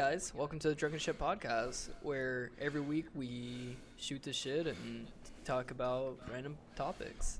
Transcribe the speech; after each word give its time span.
guys, 0.00 0.32
welcome 0.34 0.58
to 0.58 0.68
the 0.68 0.74
Drunken 0.74 0.98
Shit 0.98 1.18
Podcast, 1.18 1.90
where 2.00 2.50
every 2.58 2.80
week 2.80 3.04
we 3.14 3.76
shoot 3.98 4.22
the 4.22 4.32
shit 4.32 4.66
and 4.66 5.06
talk 5.44 5.70
about 5.70 6.16
random 6.32 6.56
topics. 6.74 7.38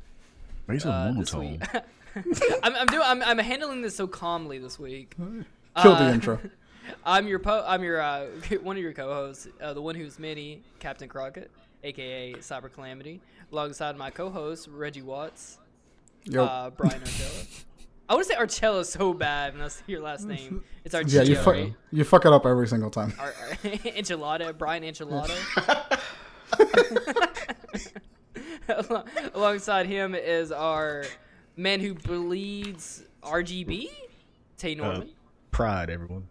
Are 0.68 0.74
Uh, 0.74 1.12
monotone? 1.12 1.58
I'm, 2.62 2.76
I'm 2.76 2.86
doing. 2.88 3.02
I'm, 3.02 3.22
I'm 3.22 3.38
handling 3.38 3.80
this 3.80 3.96
so 3.96 4.06
calmly 4.06 4.58
this 4.58 4.78
week. 4.78 5.14
Kill 5.16 5.94
the 5.96 6.04
Uh, 6.04 6.12
intro. 6.12 6.38
I'm 7.06 7.26
your 7.28 7.38
po- 7.38 7.64
I'm 7.66 7.82
your 7.82 7.98
uh, 8.02 8.26
one 8.62 8.76
of 8.76 8.82
your 8.82 8.92
co-hosts, 8.92 9.48
uh, 9.62 9.72
the 9.72 9.80
one 9.80 9.94
who's 9.94 10.18
mini, 10.18 10.60
Captain 10.80 11.08
Crockett, 11.08 11.50
aka 11.82 12.34
Cyber 12.40 12.70
Calamity, 12.70 13.22
alongside 13.52 13.96
my 13.96 14.10
co-host 14.10 14.68
Reggie 14.70 15.00
Watts, 15.02 15.56
Yo. 16.24 16.44
uh, 16.44 16.68
Brian 16.68 17.00
Archella. 17.00 17.64
I 18.10 18.14
want 18.14 18.26
to 18.26 18.32
say 18.34 18.38
Archella 18.40 18.84
so 18.84 19.14
bad, 19.14 19.52
and 19.52 19.62
that's 19.62 19.82
your 19.86 20.00
last 20.00 20.26
name. 20.26 20.64
It's 20.84 20.94
Archella, 20.96 21.12
yeah, 21.12 21.22
you 21.22 21.36
fuck 21.36 21.46
right? 21.54 21.74
you 21.92 22.04
fuck 22.04 22.24
it 22.26 22.32
up 22.32 22.44
every 22.44 22.66
single 22.66 22.90
time. 22.90 23.12
Ar- 23.20 23.26
Ar- 23.26 23.32
enchilada, 23.62 24.56
Brian 24.58 24.82
Enchilada. 24.82 26.00
Alongside 29.34 29.86
him 29.86 30.14
is 30.14 30.50
our 30.52 31.04
man 31.56 31.80
who 31.80 31.94
bleeds 31.94 33.04
RGB, 33.22 33.88
Tay 34.56 34.78
Uh, 34.80 35.02
pride, 35.50 35.90
everyone. 35.90 36.26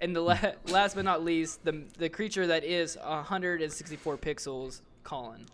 and 0.00 0.16
the 0.16 0.20
la- 0.20 0.38
last 0.68 0.94
but 0.96 1.04
not 1.04 1.22
least, 1.22 1.64
the 1.64 1.82
the 1.98 2.08
creature 2.08 2.46
that 2.46 2.64
is 2.64 2.96
164 2.96 4.16
pixels, 4.16 4.80
Colin. 5.04 5.46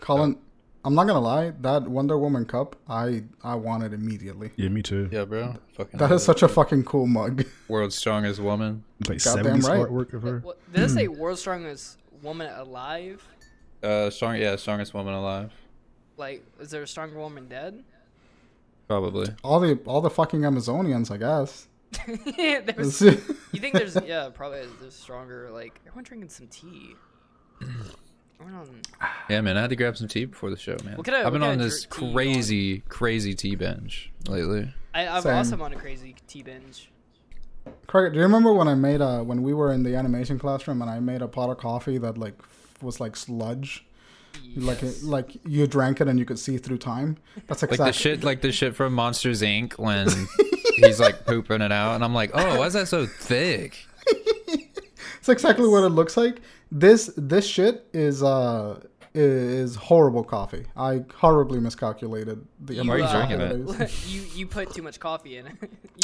Colin, 0.00 0.38
I'm 0.84 0.94
not 0.94 1.06
gonna 1.06 1.20
lie, 1.20 1.52
that 1.60 1.86
Wonder 1.88 2.18
Woman 2.18 2.44
cup, 2.44 2.74
I 2.88 3.22
I 3.44 3.54
want 3.54 3.84
it 3.84 3.92
immediately. 3.92 4.50
Yeah, 4.56 4.68
me 4.68 4.82
too. 4.82 5.08
Yeah, 5.12 5.24
bro. 5.24 5.54
Fucking 5.74 5.98
That 5.98 6.10
is 6.10 6.24
such 6.24 6.42
a 6.42 6.48
fucking 6.48 6.84
cool 6.84 7.06
mug. 7.06 7.44
world's 7.68 7.94
strongest 7.96 8.40
woman. 8.40 8.82
Like 9.08 9.22
Goddamn 9.22 9.60
70s 9.60 9.68
right. 9.68 9.80
artwork 9.80 10.12
of 10.12 10.22
her. 10.22 10.40
What, 10.40 10.58
did 10.72 10.82
it 10.82 10.88
say 10.90 11.06
world's 11.08 11.40
strongest 11.40 11.98
woman 12.22 12.52
alive? 12.52 13.24
Uh, 13.82 14.10
strong. 14.10 14.36
Yeah, 14.36 14.56
strongest 14.56 14.92
woman 14.94 15.14
alive. 15.14 15.52
Like, 16.16 16.44
is 16.60 16.70
there 16.70 16.82
a 16.82 16.86
stronger 16.86 17.18
woman 17.18 17.48
dead? 17.48 17.82
Probably. 18.88 19.28
all 19.44 19.60
the 19.60 19.78
all 19.86 20.00
the 20.00 20.10
fucking 20.10 20.40
Amazonians, 20.40 21.10
I 21.10 21.16
guess. 21.16 21.68
There's- 22.36 23.00
You 23.52 23.60
think 23.60 23.74
there's 23.74 23.96
yeah 24.06 24.30
probably 24.32 24.62
there's 24.80 24.94
stronger 24.94 25.50
like 25.52 25.78
everyone 25.86 26.04
drinking 26.04 26.30
some 26.30 26.46
tea. 26.48 26.94
Everyone 28.42 28.68
Yeah, 29.28 29.40
man. 29.40 29.56
I 29.56 29.60
had 29.62 29.70
to 29.70 29.76
grab 29.76 29.96
some 29.96 30.08
tea 30.08 30.24
before 30.24 30.50
the 30.50 30.56
show, 30.56 30.76
man. 30.84 30.96
What 30.96 31.06
kind 31.06 31.18
of- 31.18 31.26
I've 31.26 31.32
been 31.32 31.42
what 31.42 31.50
on 31.50 31.58
this 31.58 31.84
dr- 31.84 32.00
tea 32.00 32.06
you 32.06 32.12
crazy, 32.12 32.78
crazy 32.88 33.34
tea 33.34 33.54
binge 33.54 34.10
lately. 34.28 34.72
I, 34.94 35.06
I'm 35.06 35.22
Same. 35.22 35.36
also 35.36 35.62
on 35.62 35.72
a 35.72 35.76
crazy 35.76 36.16
tea 36.26 36.42
binge. 36.42 36.90
Craig, 37.86 38.12
do 38.12 38.18
you 38.18 38.24
remember 38.24 38.52
when 38.52 38.66
I 38.68 38.74
made 38.74 39.00
a 39.00 39.22
when 39.22 39.42
we 39.42 39.54
were 39.54 39.72
in 39.72 39.84
the 39.84 39.94
animation 39.94 40.38
classroom 40.38 40.82
and 40.82 40.90
I 40.90 40.98
made 40.98 41.22
a 41.22 41.28
pot 41.28 41.48
of 41.50 41.58
coffee 41.58 41.96
that 41.98 42.18
like 42.18 42.34
was 42.82 42.98
like 43.00 43.14
sludge, 43.14 43.84
like 44.56 44.82
it, 44.82 45.02
like 45.04 45.36
you 45.46 45.66
drank 45.68 46.00
it 46.00 46.08
and 46.08 46.18
you 46.18 46.24
could 46.24 46.38
see 46.40 46.58
through 46.58 46.78
time. 46.78 47.18
That's 47.46 47.62
exactly 47.62 47.78
Like 47.78 47.88
exactly 47.90 48.10
the 48.10 48.16
shit, 48.16 48.24
like 48.24 48.40
the 48.42 48.52
shit 48.52 48.74
from 48.74 48.94
Monsters 48.94 49.42
Inc. 49.42 49.74
when 49.78 50.08
he's 50.76 50.98
like 50.98 51.24
pooping 51.24 51.62
it 51.62 51.70
out, 51.70 51.94
and 51.94 52.02
I'm 52.04 52.14
like, 52.14 52.32
oh, 52.34 52.58
why 52.58 52.66
is 52.66 52.72
that 52.72 52.88
so 52.88 53.06
thick? 53.06 53.86
It's 55.18 55.28
exactly 55.28 55.68
what 55.68 55.84
it 55.84 55.90
looks 55.90 56.16
like. 56.16 56.40
This 56.74 57.10
this 57.18 57.46
shit 57.46 57.86
is 57.92 58.22
uh 58.22 58.80
is 59.14 59.76
horrible 59.76 60.24
coffee. 60.24 60.64
I 60.74 61.04
horribly 61.16 61.60
miscalculated 61.60 62.46
the 62.60 62.74
You, 62.76 62.80
amount 62.80 62.98
you 63.00 63.04
of 63.04 63.10
uh, 63.10 63.12
coffee 63.20 63.36
drinking 63.36 63.66
that 63.76 63.82
it? 63.82 63.90
is. 63.90 64.14
you 64.14 64.22
you 64.34 64.46
put 64.46 64.72
too 64.72 64.80
much 64.82 64.98
coffee 64.98 65.36
in 65.36 65.46
it. 65.48 65.56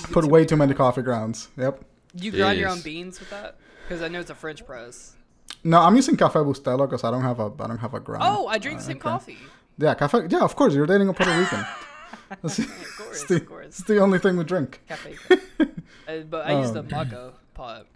You 0.08 0.14
Put 0.14 0.26
way 0.26 0.44
too 0.44 0.56
many 0.56 0.74
coffee 0.74 1.00
grounds. 1.02 1.48
Yep. 1.56 1.82
You 2.14 2.30
grind 2.32 2.58
your 2.58 2.68
own 2.68 2.82
beans 2.82 3.18
with 3.18 3.30
that? 3.30 3.56
Because 3.82 4.02
I 4.02 4.08
know 4.08 4.20
it's 4.20 4.30
a 4.30 4.34
French 4.34 4.64
press. 4.66 5.16
No, 5.64 5.78
I'm 5.80 5.96
using 5.96 6.16
Cafe 6.16 6.38
Bustelo 6.40 6.84
because 6.86 7.02
I 7.02 7.10
don't 7.10 7.22
have 7.22 7.40
a 7.40 7.50
I 7.60 7.66
don't 7.66 7.78
have 7.78 7.94
a 7.94 8.00
ground. 8.00 8.24
Oh, 8.26 8.46
I 8.46 8.58
drink 8.58 8.78
the 8.78 8.84
same 8.84 8.96
okay. 8.98 9.08
coffee. 9.08 9.38
Yeah, 9.78 9.94
cafe. 9.94 10.26
Yeah, 10.28 10.40
of 10.40 10.54
course. 10.54 10.74
You're 10.74 10.86
dating 10.86 11.08
a 11.08 11.14
Puerto 11.14 11.34
Rican. 11.38 11.64
That's, 12.42 12.58
Of 12.58 12.66
course, 12.98 13.20
it's, 13.20 13.24
the, 13.24 13.36
of 13.36 13.46
course. 13.46 13.66
it's 13.66 13.82
the 13.84 13.98
only 14.00 14.18
thing 14.18 14.36
we 14.36 14.44
drink. 14.44 14.80
Cafe. 14.86 15.16
uh, 15.60 15.64
but 16.28 16.46
I 16.46 16.60
use 16.60 16.72
the 16.72 16.80
Um, 16.80 16.88
pot, 17.54 17.86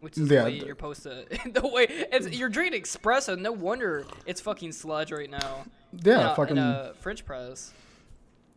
which 0.00 0.18
is 0.18 0.30
yeah, 0.30 0.40
the 0.40 0.44
way 0.44 0.56
you're 0.58 0.68
supposed 0.68 1.02
to. 1.04 1.24
the 1.52 1.66
way 1.66 1.86
it's, 1.88 2.28
you're 2.36 2.48
drinking 2.48 2.82
espresso. 2.82 3.38
No 3.38 3.52
wonder 3.52 4.04
it's 4.26 4.40
fucking 4.40 4.72
sludge 4.72 5.12
right 5.12 5.30
now. 5.30 5.64
Yeah, 6.02 6.20
in 6.20 6.26
a, 6.26 6.34
fucking. 6.34 6.56
in 6.56 6.62
a 6.62 6.92
French 7.00 7.24
press. 7.24 7.72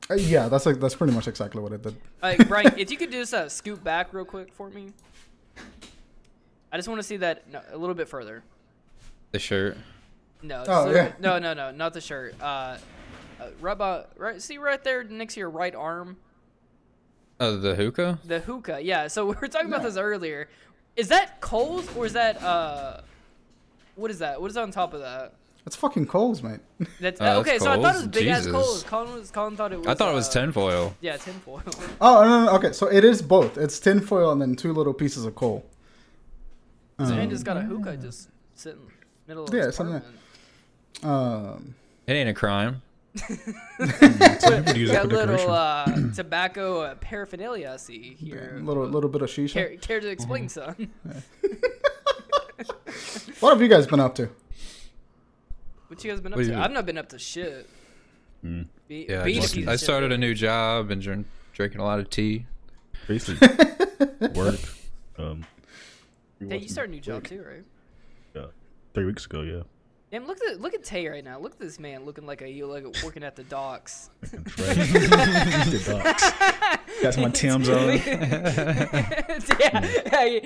uh, 0.10 0.16
yeah, 0.16 0.48
that's 0.50 0.66
like 0.66 0.80
that's 0.80 0.96
pretty 0.96 1.14
much 1.14 1.28
exactly 1.28 1.62
what 1.62 1.72
it 1.72 1.82
did. 1.84 1.96
All 2.22 2.30
right, 2.30 2.48
Brian, 2.48 2.74
if 2.78 2.92
you 2.92 2.98
could 2.98 3.12
just 3.12 3.34
uh, 3.34 3.48
scoot 3.50 3.84
back 3.84 4.14
real 4.14 4.26
quick 4.26 4.54
for 4.54 4.70
me. 4.70 4.92
I 6.72 6.78
just 6.78 6.88
want 6.88 7.00
to 7.00 7.04
see 7.08 7.18
that 7.18 7.50
no, 7.52 7.62
a 7.72 7.78
little 7.78 7.96
bit 7.96 8.08
further. 8.08 8.44
The 9.32 9.40
shirt. 9.40 9.78
No, 10.42 10.64
Oh, 10.68 10.90
yeah. 10.92 11.10
bit- 11.10 11.20
no, 11.20 11.40
no, 11.40 11.54
no, 11.54 11.72
not 11.72 11.94
the 11.94 12.02
shirt. 12.02 12.36
Uh, 12.42 12.78
uh, 13.40 13.48
right, 13.60 13.72
about, 13.72 14.12
right, 14.18 14.42
see 14.42 14.58
right 14.58 14.84
there 14.84 15.04
next 15.04 15.34
to 15.34 15.40
your 15.40 15.50
right 15.50 15.74
arm, 15.74 16.18
Oh, 17.40 17.58
the 17.58 17.74
hookah. 17.76 18.20
the 18.26 18.40
hookah. 18.40 18.82
Yeah. 18.82 19.08
So 19.08 19.26
we 19.30 19.36
were 19.40 19.48
talking 19.48 19.68
about 19.68 19.84
this 19.84 19.98
earlier. 19.98 20.50
Is 20.96 21.08
that 21.10 21.40
coals 21.42 21.88
or 21.96 22.06
is 22.06 22.14
that 22.14 22.42
uh, 22.42 23.02
what 23.96 24.12
is 24.12 24.20
that? 24.20 24.42
What 24.42 24.50
is 24.52 24.58
on 24.58 24.72
top 24.72 24.94
of 24.94 25.02
that? 25.02 25.34
It's 25.66 25.76
fucking 25.76 26.08
coals, 26.08 26.42
mate. 26.42 26.62
That's, 27.00 27.20
that's 27.20 27.40
okay. 27.42 27.60
So 27.60 27.70
I 27.72 27.76
thought 27.76 27.78
it 27.78 27.82
was 27.84 27.96
coals? 28.02 28.08
big 28.08 28.28
ass 28.28 28.48
coals. 28.48 28.84
Colin 28.84 29.14
was 29.14 29.30
Colin 29.30 29.56
thought 29.56 29.72
it 29.74 29.78
was. 29.78 29.88
I 29.88 29.94
thought 29.94 30.12
it 30.12 30.16
was 30.16 30.28
uh, 30.30 30.32
tinfoil. 30.40 30.96
Yeah, 31.02 31.18
tinfoil. 31.18 31.62
Oh 32.02 32.24
no, 32.24 32.30
no, 32.30 32.46
no, 32.46 32.52
okay. 32.58 32.72
So 32.72 32.88
it 32.88 33.04
is 33.04 33.22
both. 33.22 33.58
It's 33.58 33.80
tinfoil 33.80 34.32
and 34.32 34.42
then 34.42 34.56
two 34.56 34.74
little 34.74 34.94
pieces 34.94 35.26
of 35.26 35.36
coal. 35.36 35.66
This 36.98 37.10
man 37.10 37.20
Um, 37.26 37.30
just 37.30 37.46
got 37.46 37.58
a 37.58 37.62
hookah 37.62 37.98
just 37.98 38.30
sitting 38.56 38.80
middle 39.28 39.46
of 39.46 39.54
Yeah, 39.54 39.66
his 39.66 39.76
something 39.76 39.98
apartment. 39.98 41.06
um, 41.06 41.76
It 42.08 42.14
ain't 42.14 42.30
a 42.30 42.34
crime. 42.34 42.82
Some 43.16 44.76
use 44.76 44.90
it 44.90 44.94
got 44.94 45.02
for 45.04 45.08
little 45.08 45.52
uh, 45.52 45.86
tobacco 46.16 46.82
uh, 46.82 46.96
paraphernalia 46.96 47.72
I 47.74 47.78
see 47.78 48.16
yeah, 48.20 48.36
here. 48.36 48.60
little 48.64 48.86
little 48.88 49.10
bit 49.10 49.22
of 49.24 49.30
shisha. 49.30 49.54
Care, 49.54 49.76
care 49.78 50.00
to 50.00 50.10
explain, 50.10 50.48
Mm-hmm. 50.48 50.84
son? 51.04 51.04
What 53.40 53.52
have 53.52 53.62
you 53.62 53.68
guys 53.70 53.88
been 53.88 54.00
up 54.02 54.16
to? 54.16 54.30
What 55.88 56.04
you 56.04 56.12
guys 56.12 56.20
been 56.22 56.34
up 56.34 56.40
to? 56.40 56.56
I've 56.58 56.72
not 56.72 56.86
been 56.86 56.98
up 56.98 57.10
to 57.10 57.20
shit. 57.20 57.70
Mm. 58.46 58.68
Be, 58.88 59.06
Yeah, 59.10 59.24
I, 59.24 59.32
just- 59.34 59.54
piece 59.56 59.64
of 59.64 59.70
I 59.70 59.74
shit. 59.74 59.80
started 59.82 60.12
a 60.12 60.18
new 60.18 60.34
job 60.34 60.92
and 60.92 61.02
drink, 61.02 61.26
drinking 61.54 61.80
a 61.82 61.86
lot 61.86 62.00
of 62.00 62.10
tea. 62.10 62.46
Basically, 63.08 63.48
work. 64.36 64.60
Um, 65.18 65.46
Hey, 66.40 66.60
you 66.60 66.70
started 66.70 66.92
a 66.92 66.96
new 66.96 67.02
job 67.02 67.26
too, 67.26 67.44
right? 67.46 67.66
Yeah, 68.34 68.46
three 68.94 69.04
weeks 69.04 69.26
ago. 69.26 69.42
Yeah. 69.42 69.64
Damn, 70.12 70.26
look 70.26 70.40
at 70.50 70.60
look 70.60 70.74
at 70.74 70.84
Tay 70.84 71.08
right 71.08 71.24
now. 71.24 71.38
Look 71.38 71.52
at 71.52 71.60
this 71.60 71.80
man 71.80 72.04
looking 72.04 72.26
like 72.26 72.42
a 72.42 72.50
you 72.50 72.66
like 72.66 72.84
working 73.04 73.24
at 73.24 73.36
the 73.36 73.44
docks. 73.44 74.10
The 74.22 75.84
docs. 75.86 76.32
Got 77.04 77.18
my 77.18 77.30
Tim's 77.30 77.70
on. 77.70 77.90
yeah, 79.60 79.82
hey, 80.10 80.42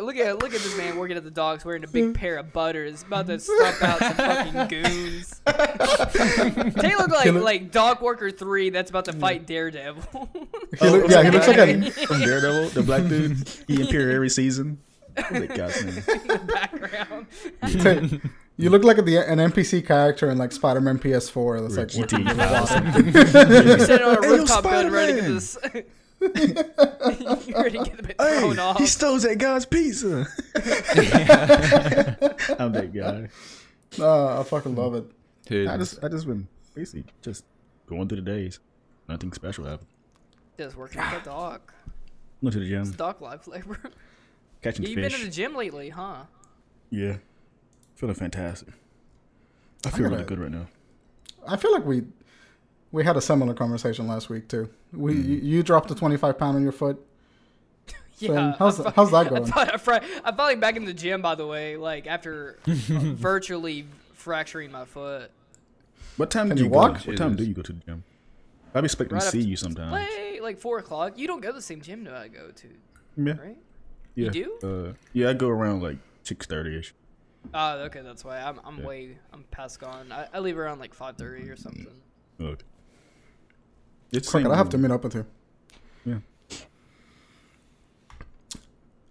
look 0.00 0.16
at 0.16 0.38
look 0.38 0.54
at 0.54 0.60
this 0.60 0.76
man 0.78 0.96
working 0.96 1.16
at 1.16 1.24
the 1.24 1.30
docks 1.30 1.64
wearing 1.64 1.82
a 1.82 1.88
big 1.88 2.14
pair 2.14 2.36
of 2.36 2.52
butters, 2.52 3.02
about 3.02 3.26
to 3.26 3.40
stomp 3.40 3.82
out 3.82 3.98
some 3.98 4.14
fucking 4.14 4.68
goons. 4.82 5.40
Tay 6.80 6.94
look 6.96 7.08
like 7.10 7.24
Killer. 7.24 7.40
like 7.40 7.72
Dock 7.72 8.00
Worker 8.02 8.30
Three 8.30 8.70
that's 8.70 8.90
about 8.90 9.06
to 9.06 9.12
fight 9.12 9.44
Daredevil. 9.44 10.30
He 10.78 10.88
look, 10.88 11.10
yeah, 11.10 11.24
he 11.24 11.30
looks 11.30 11.48
like 11.48 11.58
a 11.58 11.90
from 12.06 12.20
Daredevil, 12.20 12.68
the 12.70 12.82
black 12.84 13.08
dude. 13.08 13.48
He 13.66 13.82
appear 13.82 14.12
every 14.12 14.30
season. 14.30 14.78
What's 15.16 15.30
that 15.30 15.54
guy's 15.56 15.84
name? 15.84 16.04
in 16.22 16.28
the 16.28 16.38
background. 16.46 18.30
You 18.60 18.70
look 18.70 18.84
like 18.84 19.04
the, 19.04 19.16
an 19.18 19.38
NPC 19.38 19.86
character 19.86 20.30
in 20.30 20.38
like 20.38 20.52
Spider-Man 20.52 20.98
PS4. 20.98 21.62
That's 21.62 21.76
like 21.76 21.88
GT. 21.88 22.12
working 22.12 22.24
with 22.26 22.36
Wasp. 22.38 22.76
You're 23.90 24.06
on 24.06 24.16
a 24.16 24.26
Hey, 24.26 24.28
yo, 24.28 24.36
rooftop 24.38 24.62
building 24.64 24.92
ready 24.92 25.12
to 25.14 25.20
get 25.20 25.42
Spider-Man! 25.42 25.84
this. 25.84 25.86
You're 27.48 27.62
ready 27.62 27.78
to 27.78 27.84
get 27.84 27.96
the 27.96 28.02
bit 28.02 28.16
thrown 28.18 28.56
Hey, 28.56 28.60
off. 28.62 28.78
he 28.78 28.86
stole 28.86 29.18
that 29.20 29.38
guy's 29.38 29.64
pizza. 29.64 30.26
I'm 32.58 32.72
that 32.72 32.92
guy. 32.94 33.28
Uh, 34.02 34.40
I 34.40 34.42
fucking 34.44 34.74
love 34.76 34.94
it. 34.94 35.04
Dude, 35.46 35.66
I 35.68 35.76
just, 35.78 36.02
I 36.04 36.08
just 36.08 36.26
been 36.26 36.46
basically 36.74 37.04
just 37.22 37.44
going 37.86 38.08
through 38.08 38.20
the 38.20 38.30
days. 38.30 38.60
Nothing 39.08 39.32
special 39.32 39.64
happened. 39.64 39.88
Just 40.58 40.76
working 40.76 41.00
at 41.00 41.24
the 41.24 41.30
dog. 41.30 41.60
Went 42.42 42.52
to 42.52 42.60
the 42.60 42.72
It's 42.74 42.90
gym, 42.90 42.96
dock 42.96 43.20
life 43.20 43.42
flavor. 43.42 43.78
catching 44.62 44.84
You've 44.86 44.94
been 44.96 45.10
fish. 45.10 45.18
to 45.20 45.24
the 45.24 45.30
gym 45.30 45.56
lately, 45.56 45.88
huh? 45.88 46.24
Yeah, 46.90 47.16
feeling 48.00 48.14
fantastic. 48.14 48.68
I 49.84 49.90
feel 49.90 50.04
gotta- 50.04 50.10
really 50.16 50.24
good 50.24 50.38
right 50.38 50.50
now. 50.50 50.66
I 51.46 51.56
feel 51.56 51.72
like 51.72 51.84
we 51.84 52.04
we 52.92 53.04
had 53.04 53.16
a 53.16 53.20
similar 53.20 53.54
conversation 53.54 54.06
last 54.08 54.28
week 54.30 54.48
too. 54.48 54.68
We 54.92 55.14
you, 55.14 55.36
you 55.36 55.62
dropped 55.62 55.90
a 55.90 55.94
25 55.94 56.38
pound 56.38 56.56
on 56.56 56.62
your 56.62 56.72
foot. 56.72 57.04
Yeah. 58.18 58.54
how's- 58.58 58.78
I'm 58.78 58.84
fu- 58.84 58.90
how's 58.96 59.10
that 59.12 59.28
going? 59.30 59.46
thought- 59.46 59.88
I, 59.88 60.00
I'm 60.24 60.36
finally 60.36 60.56
back 60.56 60.76
in 60.76 60.84
the 60.84 60.92
gym, 60.92 61.22
by 61.22 61.34
the 61.34 61.46
way. 61.46 61.76
Like 61.78 62.06
after 62.06 62.58
virtually 62.66 63.86
fracturing 64.12 64.70
my 64.70 64.84
foot. 64.84 65.30
What 66.18 66.30
time 66.30 66.48
Can 66.48 66.56
do 66.58 66.64
you 66.64 66.68
you, 66.68 66.74
walk? 66.74 67.02
Go? 67.04 67.10
What 67.12 67.16
time 67.16 67.34
do 67.36 67.44
you 67.44 67.54
go 67.54 67.62
to 67.62 67.72
the 67.72 67.80
gym? 67.80 68.04
I'd 68.74 68.82
be 68.82 68.84
expecting 68.86 69.14
Right 69.16 69.22
to 69.24 69.30
see 69.30 69.38
after- 69.38 69.48
you 69.48 69.56
sometime. 69.56 69.90
Like 69.90 70.40
like 70.42 70.58
four 70.58 70.78
o'clock. 70.78 71.18
You 71.18 71.26
don't 71.26 71.40
go 71.40 71.48
to 71.48 71.54
the 71.54 71.62
same 71.62 71.80
gym 71.80 72.04
that 72.04 72.14
I 72.14 72.28
go 72.28 72.50
to, 72.50 72.66
Yeah, 73.16 73.32
right? 73.40 73.58
Yeah. 74.14 74.30
do? 74.30 74.58
Uh, 74.62 74.92
yeah, 75.14 75.30
I 75.30 75.32
go 75.32 75.48
around 75.48 75.82
like 75.82 75.96
six 76.24 76.46
thirty 76.46 76.76
ish. 76.78 76.92
Oh, 77.54 77.78
okay, 77.84 78.02
that's 78.02 78.24
why 78.24 78.38
I'm 78.40 78.60
I'm 78.64 78.78
Yeah. 78.80 78.86
way 78.86 79.18
I'm 79.32 79.44
past 79.50 79.80
gone. 79.80 80.12
I, 80.12 80.26
I 80.32 80.38
leave 80.40 80.58
around 80.58 80.78
like 80.78 80.94
5:30 80.94 81.50
or 81.52 81.56
something. 81.56 81.86
Okay. 82.40 82.62
It's 84.12 84.30
Fuck 84.30 84.46
I 84.46 84.56
have 84.56 84.68
to 84.70 84.78
meet 84.78 84.90
up 84.90 85.04
with 85.04 85.14
you. 85.14 85.26
Yeah. 86.04 86.18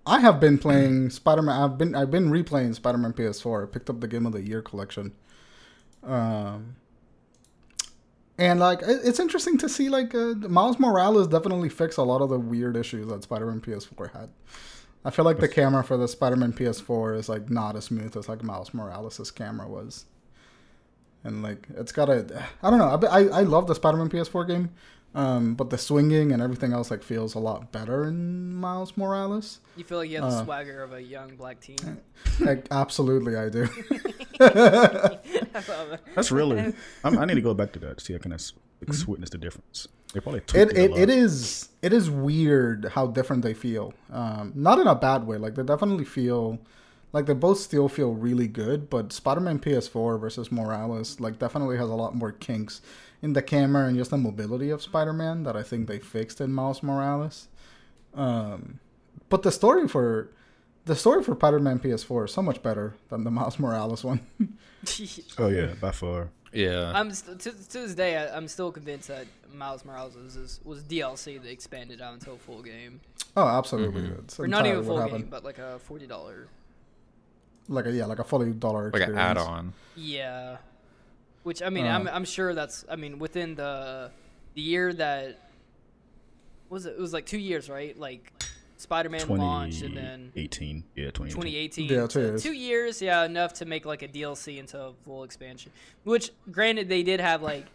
I 0.06 0.20
have 0.20 0.40
been 0.40 0.58
playing 0.58 1.10
Spider-Man. 1.12 1.56
I've 1.62 1.78
been 1.78 1.96
I've 1.96 2.12
been 2.12 2.30
replaying 2.32 2.74
Spider-Man 2.76 3.14
PS4. 3.14 3.64
I 3.64 3.72
picked 3.72 3.90
up 3.90 4.00
the 4.00 4.08
Game 4.08 4.26
of 4.26 4.34
the 4.34 4.42
Year 4.42 4.62
collection. 4.62 5.14
Um, 6.04 6.76
and 8.38 8.60
like 8.60 8.82
it- 8.82 9.02
it's 9.04 9.20
interesting 9.20 9.58
to 9.60 9.70
see 9.70 9.90
like 9.90 10.16
uh, 10.16 10.34
Miles 10.36 10.80
Morales 10.80 11.28
definitely 11.28 11.70
fixed 11.70 11.98
a 11.98 12.04
lot 12.04 12.22
of 12.22 12.30
the 12.30 12.40
weird 12.40 12.76
issues 12.76 13.08
that 13.08 13.24
Spider-Man 13.24 13.62
PS4 13.62 14.12
had. 14.14 14.30
I 15.06 15.12
feel 15.12 15.24
like 15.26 15.40
the 15.40 15.48
camera 15.48 15.84
for 15.84 15.96
the 15.98 16.08
Spider-Man 16.08 16.54
PS4 16.54 17.18
is 17.18 17.30
like 17.30 17.50
not 17.50 17.76
as 17.76 17.86
smooth 17.86 18.16
as 18.18 18.28
like 18.28 18.44
Miles 18.44 18.74
Morales' 18.74 19.32
camera 19.32 19.68
was. 19.68 20.06
And 21.24 21.42
like 21.44 21.68
it's 21.76 21.92
got 21.92 22.10
a, 22.10 22.46
I 22.64 22.70
don't 22.70 22.80
know. 22.80 23.08
I 23.10 23.20
I, 23.20 23.24
I 23.40 23.42
love 23.44 23.68
the 23.68 23.76
Spider-Man 23.76 24.10
PS4 24.10 24.48
game, 24.48 24.70
um, 25.16 25.56
but 25.56 25.70
the 25.70 25.78
swinging 25.78 26.32
and 26.32 26.42
everything 26.42 26.72
else 26.74 26.92
like 26.92 27.04
feels 27.04 27.34
a 27.36 27.40
lot 27.40 27.72
better 27.72 28.06
in 28.08 28.54
Miles 28.56 28.96
Morales. 28.98 29.60
You 29.78 29.84
feel 29.86 29.98
like 30.00 30.10
you 30.10 30.22
have 30.22 30.30
the 30.32 30.38
Uh. 30.38 30.44
swagger 30.46 30.84
of 30.84 30.94
a 30.94 31.02
young 31.02 31.36
black 31.36 31.60
teen. 31.62 31.78
Like 32.40 32.68
absolutely, 32.72 33.36
I 33.36 33.50
do. 33.50 33.68
I 34.40 35.20
love 35.68 35.92
it. 35.94 36.02
That's 36.16 36.32
really. 36.32 36.74
I'm, 37.04 37.18
I 37.18 37.26
need 37.26 37.36
to 37.36 37.42
go 37.42 37.54
back 37.54 37.72
to 37.74 37.80
that 37.80 37.98
to 37.98 38.04
see 38.04 38.14
if 38.14 38.22
I 38.22 38.24
can 38.24 38.34
s- 38.34 38.54
ex- 38.82 39.08
witness 39.08 39.30
the 39.30 39.38
difference. 39.38 39.88
They 40.14 40.20
probably 40.20 40.42
it 40.54 40.72
it, 40.76 40.92
a 40.92 40.92
it 40.96 41.10
lot. 41.10 41.10
is 41.10 41.70
it 41.82 41.94
is 41.94 42.10
weird 42.10 42.86
how 42.94 43.08
different 43.08 43.44
they 43.44 43.54
feel. 43.54 43.94
Um, 44.12 44.52
not 44.56 44.80
in 44.80 44.88
a 44.88 44.96
bad 44.96 45.26
way. 45.28 45.38
Like 45.38 45.56
they 45.56 45.64
definitely 45.64 46.06
feel 46.06 46.60
like 47.14 47.26
they 47.26 47.34
both 47.34 47.60
still 47.60 47.88
feel 47.90 48.14
really 48.14 48.48
good. 48.48 48.90
But 48.90 49.14
Spider-Man 49.14 49.60
PS4 49.60 50.18
versus 50.18 50.52
Morales 50.52 51.20
like 51.20 51.40
definitely 51.40 51.78
has 51.78 51.90
a 51.90 51.94
lot 51.96 52.16
more 52.16 52.32
kinks 52.32 52.82
in 53.22 53.34
the 53.34 53.42
camera 53.42 53.88
and 53.88 53.98
just 53.98 54.12
the 54.12 54.18
mobility 54.18 54.70
of 54.72 54.82
Spider-Man 54.82 55.44
that 55.44 55.56
I 55.56 55.64
think 55.64 55.88
they 55.88 56.00
fixed 56.00 56.42
in 56.42 56.54
Miles 56.54 56.82
Morales. 56.82 57.48
Um, 58.14 58.80
but 59.30 59.44
the 59.44 59.52
story 59.52 59.88
for 59.88 60.32
the 60.86 60.96
story 60.96 61.24
for 61.24 61.36
Spider-Man 61.36 61.80
PS4 61.80 62.26
is 62.26 62.34
so 62.34 62.42
much 62.42 62.64
better 62.64 62.96
than 63.10 63.24
the 63.24 63.32
Miles 63.40 63.60
Morales 63.60 64.04
one. 64.04 64.22
Oh 65.38 65.48
yeah, 65.50 65.74
by 65.80 65.92
far. 65.92 66.32
Yeah. 66.54 66.92
I'm 66.96 67.12
st- 67.12 67.40
to, 67.42 67.52
to 67.52 67.78
this 67.80 67.94
day 67.96 68.18
I, 68.18 68.36
I'm 68.36 68.48
still 68.48 68.72
convinced 68.72 69.08
that 69.10 69.26
Miles 69.54 69.86
Morales 69.86 70.16
was 70.16 70.36
is, 70.36 70.60
was 70.64 70.84
DLC 70.84 71.42
that 71.42 71.50
expanded 71.50 72.02
out 72.02 72.14
into 72.16 72.32
a 72.32 72.38
full 72.38 72.62
game, 72.62 73.02
oh, 73.38 73.48
absolutely. 73.48 74.02
Mhm. 74.04 74.20
It's 74.20 74.40
or 74.40 74.48
not 74.48 74.66
even 74.66 74.80
a 74.80 74.84
full 74.84 74.96
what 74.96 75.02
game, 75.06 75.10
happened. 75.12 75.30
but 75.32 75.44
like 75.44 75.58
a 75.60 75.80
forty 75.80 76.08
dollar. 76.08 76.48
Like 77.68 77.86
a 77.86 77.92
yeah, 77.92 78.06
like 78.06 78.20
a 78.20 78.24
forty 78.24 78.52
dollar. 78.52 78.86
like 78.92 79.02
experience. 79.04 79.20
an 79.20 79.38
add-on. 79.38 79.74
Yeah, 79.96 80.58
which 81.44 81.62
I 81.62 81.70
mean 81.70 81.86
Uh. 81.86 81.94
I'm 81.96 82.08
I'm 82.08 82.26
sure 82.26 82.54
that's 82.56 82.84
I 82.90 82.96
mean 82.96 83.20
within 83.20 83.56
the 83.56 84.12
the 84.56 84.62
year 84.62 84.92
that 84.94 85.50
was 86.70 86.86
it 86.86 86.96
it 86.98 87.00
was 87.00 87.14
like 87.14 87.26
two 87.26 87.38
years 87.40 87.70
right 87.70 87.98
like 88.00 88.32
Spider-Man 88.80 89.28
launched 89.28 89.82
and 89.82 89.96
then 89.96 90.32
2018. 90.36 90.84
Yeah, 90.96 91.12
2018. 91.12 91.30
2018. 91.36 91.90
Yeah, 91.90 92.08
two 92.08 92.20
years. 92.22 92.44
Two 92.44 92.54
years, 92.54 93.02
yeah, 93.02 93.24
enough 93.26 93.54
to 93.56 93.66
make 93.66 93.86
like 93.86 94.02
a 94.04 94.08
DLC 94.08 94.58
into 94.58 94.80
a 94.80 94.94
full 95.04 95.24
expansion. 95.24 95.72
Which, 96.06 96.32
granted, 96.50 96.88
they 96.88 97.04
did 97.04 97.20
have 97.20 97.42
like 97.42 97.66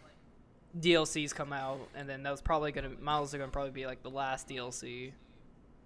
DLCs 0.79 1.33
come 1.33 1.53
out, 1.53 1.79
and 1.95 2.09
then 2.09 2.23
that 2.23 2.31
was 2.31 2.41
probably 2.41 2.71
gonna 2.71 2.89
Miles 3.01 3.33
are 3.33 3.37
gonna 3.37 3.51
probably 3.51 3.71
be 3.71 3.85
like 3.85 4.01
the 4.03 4.09
last 4.09 4.47
DLC. 4.49 5.11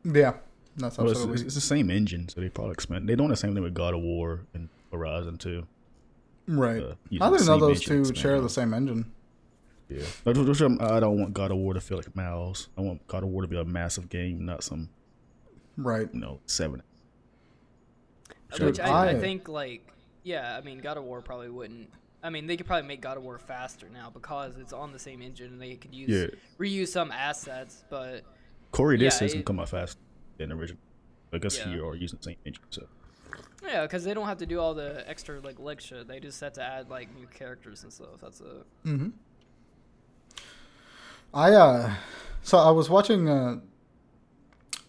Yeah, 0.05 0.35
that's 0.77 0.97
Well, 0.97 1.07
it's, 1.07 1.17
absolutely. 1.19 1.33
it's, 1.33 1.41
it's 1.43 1.55
the 1.55 1.61
same 1.61 1.89
engine, 1.91 2.29
so 2.29 2.39
they 2.39 2.49
probably 2.49 2.71
expand. 2.73 3.07
They're 3.09 3.15
doing 3.17 3.29
the 3.29 3.35
same 3.35 3.53
thing 3.53 3.63
with 3.63 3.73
God 3.73 3.93
of 3.93 4.01
War 4.01 4.45
and 4.53 4.69
Horizon 4.91 5.37
too. 5.37 5.67
right. 6.47 6.81
uh, 6.81 6.95
I 7.21 7.29
didn't 7.29 7.45
know 7.45 7.59
those 7.59 7.81
two 7.81 8.05
share 8.15 8.37
on. 8.37 8.43
the 8.43 8.49
same 8.49 8.73
engine. 8.73 9.11
Yeah, 9.89 10.05
But 10.23 10.35
those- 10.35 10.45
those 10.45 10.61
are- 10.61 10.81
I 10.81 10.99
don't 10.99 11.19
want 11.19 11.33
God 11.33 11.51
of 11.51 11.57
War 11.57 11.73
to 11.73 11.81
feel 11.81 11.97
like 11.97 12.15
Miles. 12.15 12.69
I 12.77 12.81
want 12.81 13.05
God 13.07 13.23
of 13.23 13.29
War 13.29 13.41
to 13.41 13.47
be 13.47 13.57
a 13.57 13.65
massive 13.65 14.07
game, 14.07 14.45
not 14.45 14.63
some 14.63 14.89
Right. 15.83 16.09
you 16.13 16.19
know 16.19 16.39
seven. 16.45 16.81
Sure. 18.55 18.67
Which 18.67 18.79
I, 18.79 18.87
I 18.89 19.09
I- 19.09 19.19
think 19.19 19.47
like 19.47 19.85
yeah, 20.23 20.57
I 20.57 20.61
mean 20.61 20.79
God 20.79 20.97
of 20.97 21.03
War 21.03 21.21
probably 21.21 21.49
wouldn't. 21.49 21.89
I 22.23 22.29
mean 22.29 22.47
they 22.47 22.57
could 22.57 22.65
probably 22.67 22.87
make 22.87 23.01
God 23.01 23.17
of 23.17 23.23
War 23.23 23.37
faster 23.39 23.87
now 23.93 24.09
because 24.09 24.57
it's 24.57 24.73
on 24.73 24.91
the 24.91 24.99
same 24.99 25.21
engine 25.21 25.53
and 25.53 25.61
they 25.61 25.75
could 25.75 25.93
use 25.95 26.09
Yeah. 26.09 26.37
reuse 26.59 26.89
some 26.89 27.11
assets, 27.11 27.83
but 27.89 28.23
Corey, 28.71 28.97
this 28.97 29.15
Yeah, 29.15 29.27
doesn't 29.27 29.39
it- 29.41 29.45
come 29.45 29.59
out 29.59 29.69
fast 29.69 29.97
than 30.37 30.49
the 30.49 30.55
original. 30.55 30.79
I 31.31 31.37
guess 31.37 31.57
Yeah. 31.57 31.69
you 31.69 31.87
are 31.87 31.95
using 31.95 32.17
the 32.17 32.23
same 32.23 32.37
engine, 32.45 32.63
so 32.69 32.87
yeah, 33.63 33.83
because 33.83 34.03
they 34.03 34.13
don't 34.13 34.25
have 34.25 34.39
to 34.39 34.45
do 34.45 34.59
all 34.59 34.73
the 34.73 35.07
extra 35.07 35.39
like 35.41 35.59
leg 35.59 35.79
shit. 35.81 36.07
They 36.07 36.19
just 36.19 36.39
have 36.41 36.53
to 36.53 36.63
add 36.63 36.89
like 36.89 37.13
new 37.15 37.27
characters 37.27 37.83
and 37.83 37.93
stuff. 37.93 38.19
That's 38.21 38.41
a 38.41 38.63
Mm-hmm. 38.85 39.09
I 41.33 41.51
uh, 41.53 41.93
so 42.41 42.57
I 42.57 42.71
was 42.71 42.89
watching. 42.89 43.29
Uh, 43.29 43.59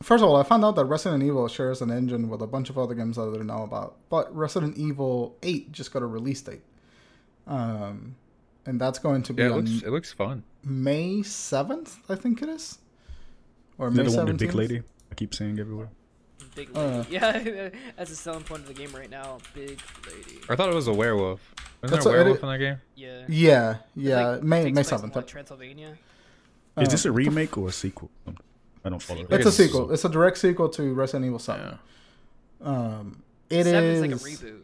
first 0.03 0.23
of 0.23 0.29
all, 0.31 0.37
I 0.37 0.43
found 0.43 0.65
out 0.65 0.77
that 0.77 0.85
Resident 0.85 1.23
Evil 1.23 1.47
shares 1.49 1.81
an 1.83 1.91
engine 1.91 2.29
with 2.29 2.43
a 2.43 2.47
bunch 2.47 2.71
of 2.71 2.79
other 2.79 2.95
games 2.95 3.17
that 3.17 3.23
I 3.23 3.31
didn't 3.33 3.47
know 3.49 3.63
about. 3.63 3.97
But 4.09 4.35
Resident 4.35 4.77
Evil 4.77 5.37
Eight 5.43 5.73
just 5.73 5.93
got 5.93 6.03
a 6.03 6.07
release 6.07 6.41
date, 6.43 6.63
um, 7.47 8.17
and 8.67 8.81
that's 8.81 8.99
going 8.99 9.23
to 9.25 9.33
be 9.33 9.43
Yeah, 9.43 9.49
it 9.49 9.53
on 9.53 9.65
looks 9.67 9.83
it 9.83 9.91
looks 9.91 10.13
fun. 10.13 10.43
May 10.65 11.23
seventh, 11.23 11.99
I 12.09 12.15
think 12.15 12.43
it 12.43 12.49
is, 12.49 12.79
or 13.79 13.89
is 13.89 13.95
May 13.95 14.03
that 14.05 14.11
the 14.11 14.17
one 14.17 14.27
with 14.27 14.39
the 14.39 14.47
big 14.47 14.55
lady? 14.55 14.83
I 15.11 15.15
keep 15.15 15.35
saying 15.35 15.59
everywhere. 15.59 15.89
big 16.55 16.71
Uh. 16.77 16.99
lady. 16.99 17.09
yeah, 17.11 17.69
that's 17.97 18.11
a 18.11 18.17
selling 18.17 18.45
point 18.45 18.63
of 18.63 18.69
the 18.69 18.75
game 18.75 18.93
right 18.95 19.11
now. 19.11 19.39
Big 19.55 19.81
lady. 20.07 20.39
I 20.49 20.57
thought 20.57 20.69
it 20.69 20.75
was 20.75 20.87
a 20.89 20.93
werewolf. 20.93 21.41
Wasn't 21.83 21.95
That's 21.95 22.05
there 22.05 22.15
a- 22.15 22.19
a 22.19 22.21
it- 22.21 22.25
werewolf 22.25 22.43
in 22.43 22.49
that 22.51 22.59
game? 22.59 22.81
Yeah. 22.95 23.25
Yeah, 23.29 23.71
It's 23.71 23.81
yeah, 23.97 24.29
like- 24.33 24.43
May 24.43 24.57
takes 24.65 24.65
May 24.67 24.73
place 24.75 24.87
in, 24.93 24.99
seventh. 24.99 25.15
what, 25.17 25.27
Transylvania. 25.27 25.97
Is 26.77 26.89
this 26.91 27.07
Uh, 27.07 27.09
a 27.09 27.13
remake 27.13 27.57
or 27.57 27.69
a 27.69 27.73
sequel? 27.73 28.11
I 28.85 28.89
don't 28.89 29.03
follow. 29.03 29.21
Sequel. 29.21 29.37
It's 29.37 29.47
a 29.47 29.53
sequel. 29.53 29.93
It's 29.93 30.05
a 30.05 30.09
direct 30.09 30.39
sequel 30.39 30.69
to 30.71 30.93
Resident 30.95 31.27
Evil 31.27 31.39
Seven. 31.39 31.79
Yeah. 32.63 32.67
Um, 32.67 33.23
it 33.49 33.65
Seven's 33.65 33.97
is 33.97 34.01
like 34.01 34.11
a 34.13 34.15
reboot, 34.15 34.61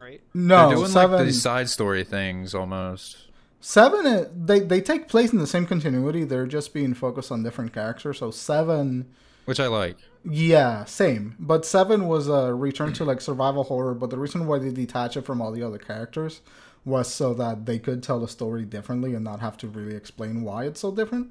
right? 0.00 0.20
No, 0.34 0.68
They're 0.68 0.76
doing 0.78 0.88
seven. 0.88 1.16
like 1.18 1.26
these 1.26 1.42
side 1.42 1.68
story 1.68 2.04
things 2.04 2.54
almost. 2.54 3.18
Seven, 3.60 4.06
uh, 4.06 4.24
they 4.34 4.60
they 4.60 4.80
take 4.80 5.08
place 5.08 5.32
in 5.32 5.38
the 5.38 5.46
same 5.46 5.66
continuity. 5.66 6.24
They're 6.24 6.46
just 6.46 6.72
being 6.74 6.94
focused 6.94 7.30
on 7.30 7.42
different 7.42 7.72
characters. 7.72 8.18
So 8.18 8.30
seven, 8.32 9.06
Which 9.44 9.60
I 9.60 9.68
like. 9.68 9.96
yeah, 10.24 10.84
same. 10.84 11.36
But 11.38 11.64
seven 11.64 12.08
was 12.08 12.26
a 12.28 12.52
return 12.54 12.92
to 12.94 13.04
like 13.04 13.20
survival 13.20 13.64
horror. 13.64 13.94
But 13.94 14.10
the 14.10 14.18
reason 14.18 14.46
why 14.46 14.58
they 14.58 14.70
detach 14.72 15.16
it 15.16 15.22
from 15.24 15.40
all 15.40 15.52
the 15.52 15.62
other 15.62 15.78
characters 15.78 16.40
was 16.84 17.12
so 17.12 17.32
that 17.34 17.64
they 17.66 17.78
could 17.78 18.02
tell 18.02 18.18
the 18.18 18.26
story 18.26 18.64
differently 18.64 19.14
and 19.14 19.22
not 19.24 19.38
have 19.38 19.56
to 19.58 19.68
really 19.68 19.94
explain 19.94 20.42
why 20.42 20.64
it's 20.64 20.80
so 20.80 20.90
different. 20.90 21.28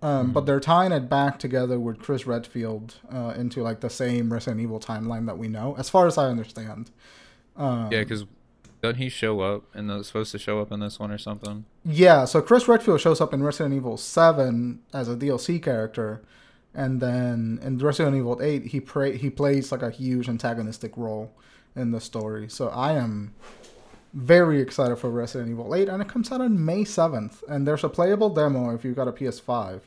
Um, 0.00 0.32
But 0.32 0.46
they're 0.46 0.60
tying 0.60 0.92
it 0.92 1.08
back 1.08 1.38
together 1.38 1.78
with 1.80 1.98
Chris 1.98 2.26
Redfield 2.26 2.94
uh, 3.12 3.34
into 3.36 3.62
like 3.62 3.80
the 3.80 3.90
same 3.90 4.32
Resident 4.32 4.60
Evil 4.60 4.78
timeline 4.80 5.26
that 5.26 5.38
we 5.38 5.48
know, 5.48 5.74
as 5.78 5.88
far 5.90 6.06
as 6.06 6.16
I 6.16 6.26
understand. 6.28 6.90
Um, 7.56 7.90
Yeah, 7.90 8.00
because 8.00 8.24
doesn't 8.80 8.96
he 8.98 9.08
show 9.08 9.40
up 9.40 9.64
and 9.74 9.90
the 9.90 10.04
supposed 10.04 10.30
to 10.32 10.38
show 10.38 10.60
up 10.60 10.70
in 10.70 10.78
this 10.80 11.00
one 11.00 11.10
or 11.10 11.18
something? 11.18 11.64
Yeah, 11.84 12.24
so 12.26 12.40
Chris 12.40 12.68
Redfield 12.68 13.00
shows 13.00 13.20
up 13.20 13.34
in 13.34 13.42
Resident 13.42 13.74
Evil 13.74 13.96
7 13.96 14.78
as 14.94 15.08
a 15.08 15.16
DLC 15.16 15.60
character, 15.60 16.22
and 16.74 17.00
then 17.00 17.58
in 17.62 17.78
Resident 17.78 18.14
Evil 18.16 18.38
8 18.40 18.66
he 18.66 18.78
pra- 18.80 19.16
he 19.16 19.30
plays 19.30 19.72
like 19.72 19.82
a 19.82 19.90
huge 19.90 20.28
antagonistic 20.28 20.96
role 20.96 21.32
in 21.74 21.90
the 21.90 22.00
story. 22.00 22.48
So 22.48 22.68
I 22.68 22.92
am 22.92 23.34
very 24.14 24.60
excited 24.60 24.96
for 24.96 25.10
Resident 25.10 25.50
Evil 25.50 25.74
8 25.74 25.88
and 25.88 26.00
it 26.02 26.08
comes 26.08 26.32
out 26.32 26.40
on 26.40 26.64
May 26.64 26.84
7th 26.84 27.42
and 27.48 27.66
there's 27.66 27.84
a 27.84 27.88
playable 27.88 28.30
demo 28.30 28.74
if 28.74 28.84
you've 28.84 28.96
got 28.96 29.08
a 29.08 29.12
PS5. 29.12 29.80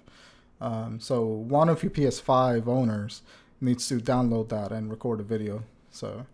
Um, 0.60 1.00
so 1.00 1.24
one 1.26 1.70
of 1.70 1.82
your 1.82 1.92
PS5 1.92 2.68
owners 2.68 3.24
needs 3.60 3.88
to 3.90 3.96
download 4.00 4.50
that 4.50 4.72
and 4.72 4.90
record 4.92 5.20
a 5.20 5.24
video. 5.24 5.64
So 5.90 6.26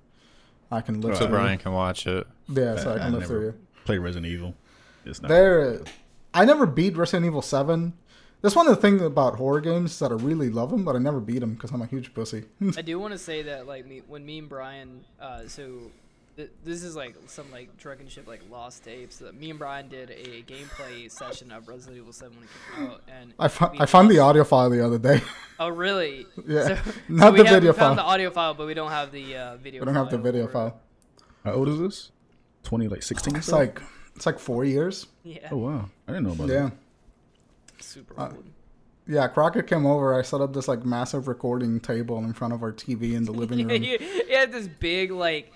I 0.72 0.82
can 0.82 1.00
live 1.02 1.12
Right. 1.12 1.18
So 1.18 1.26
through 1.28 1.36
Brian 1.38 1.58
can 1.58 1.72
watch 1.72 2.06
it. 2.08 2.28
Yeah, 2.50 2.76
so 2.76 2.92
I 2.92 2.96
I 2.96 2.98
can 3.00 3.12
live 3.14 3.22
never- 3.22 3.26
through 3.26 3.46
you. 3.48 3.54
Play 3.86 3.98
Resident 4.00 4.26
Evil. 4.32 4.54
It's 5.06 5.22
not. 5.22 5.30
There, 5.30 5.82
I 6.34 6.44
never 6.44 6.66
beat 6.66 6.98
Resident 6.98 7.26
Evil 7.26 7.42
Seven. 7.42 7.94
That's 8.42 8.54
one 8.56 8.68
of 8.68 8.76
the 8.76 8.82
things 8.82 9.02
about 9.02 9.36
horror 9.36 9.62
games 9.62 9.92
is 9.92 10.00
that 10.00 10.12
I 10.12 10.16
really 10.16 10.50
love 10.50 10.70
them, 10.72 10.84
but 10.84 10.96
I 10.96 11.00
never 11.00 11.20
beat 11.22 11.40
them 11.40 11.54
because 11.54 11.72
I'm 11.72 11.82
a 11.82 11.86
huge 11.88 12.14
pussy. 12.14 12.44
I 12.78 12.82
do 12.82 13.00
want 13.00 13.14
to 13.14 13.18
say 13.18 13.42
that 13.44 13.66
like 13.66 13.86
me 13.88 14.02
when 14.08 14.26
me 14.26 14.40
and 14.40 14.50
Brian, 14.50 15.06
uh, 15.22 15.48
so 15.48 15.90
th- 16.38 16.50
this 16.64 16.84
is 16.84 16.96
like 16.96 17.16
some 17.28 17.52
like 17.52 17.76
drunken 17.78 18.08
shit 18.08 18.26
like 18.28 18.42
lost 18.50 18.86
tapes. 18.86 19.18
That 19.18 19.36
me 19.38 19.50
and 19.50 19.60
Brian 19.60 19.90
did 19.90 20.10
a 20.12 20.44
gameplay 20.44 21.12
session 21.12 21.52
of 21.52 21.68
Resident 21.68 21.98
Evil 21.98 22.14
Seven 22.14 22.36
when 22.38 22.46
it 22.46 22.50
came 22.78 22.88
out, 22.88 23.02
and 23.20 23.34
I, 23.38 23.48
fo- 23.50 23.74
I 23.78 23.86
found 23.86 24.10
the 24.10 24.20
audio 24.20 24.44
file 24.46 24.70
the 24.70 24.86
other 24.86 24.98
day. 25.00 25.22
Oh 25.60 25.70
really? 25.70 26.28
Yeah, 26.48 26.68
So, 26.84 26.92
not 27.10 27.28
so 27.30 27.32
we 27.32 27.38
the 27.40 27.44
have- 27.46 27.54
video 27.56 27.72
we 27.72 27.78
found 27.78 27.96
file. 27.98 28.06
the 28.06 28.12
audio 28.14 28.30
file, 28.30 28.54
but 28.54 28.68
we 28.68 28.76
don't 28.76 28.92
have 28.92 29.12
the 29.12 29.36
uh, 29.36 29.58
video. 29.58 29.82
we 29.82 29.86
don't 29.86 29.96
have 29.96 30.12
the 30.12 30.18
video 30.20 30.46
for 30.46 30.54
file. 30.54 30.80
How 31.44 31.54
old 31.54 31.68
is 31.68 31.80
this? 31.80 32.12
Twenty, 32.64 32.88
like 32.88 33.02
sixteen. 33.02 33.36
or 33.36 33.40
It's 33.40 33.48
so? 33.48 33.58
like 33.58 33.82
it's 34.16 34.26
like 34.28 34.38
four 34.38 34.66
years. 34.66 35.08
Yeah, 35.24 35.48
Oh 35.52 35.58
wow, 35.58 35.90
I 36.08 36.12
didn't 36.12 36.28
know 36.28 36.34
about 36.34 36.50
it. 36.52 36.54
Yeah, 36.54 36.70
super 37.80 38.20
uh, 38.20 38.26
old. 38.28 38.44
Yeah, 39.08 39.28
Crockett 39.30 39.68
came 39.68 39.86
over. 39.86 40.14
I 40.20 40.22
set 40.22 40.42
up 40.42 40.54
this 40.54 40.68
like 40.68 40.86
massive 40.86 41.28
recording 41.28 41.80
table 41.80 42.18
in 42.20 42.34
front 42.34 42.54
of 42.54 42.62
our 42.62 42.74
TV 42.74 43.14
in 43.14 43.24
the 43.24 43.32
living 43.42 43.68
room. 43.68 43.82
he, 43.82 43.98
he 43.98 44.34
had 44.34 44.52
this 44.52 44.68
big 44.68 45.12
like 45.12 45.52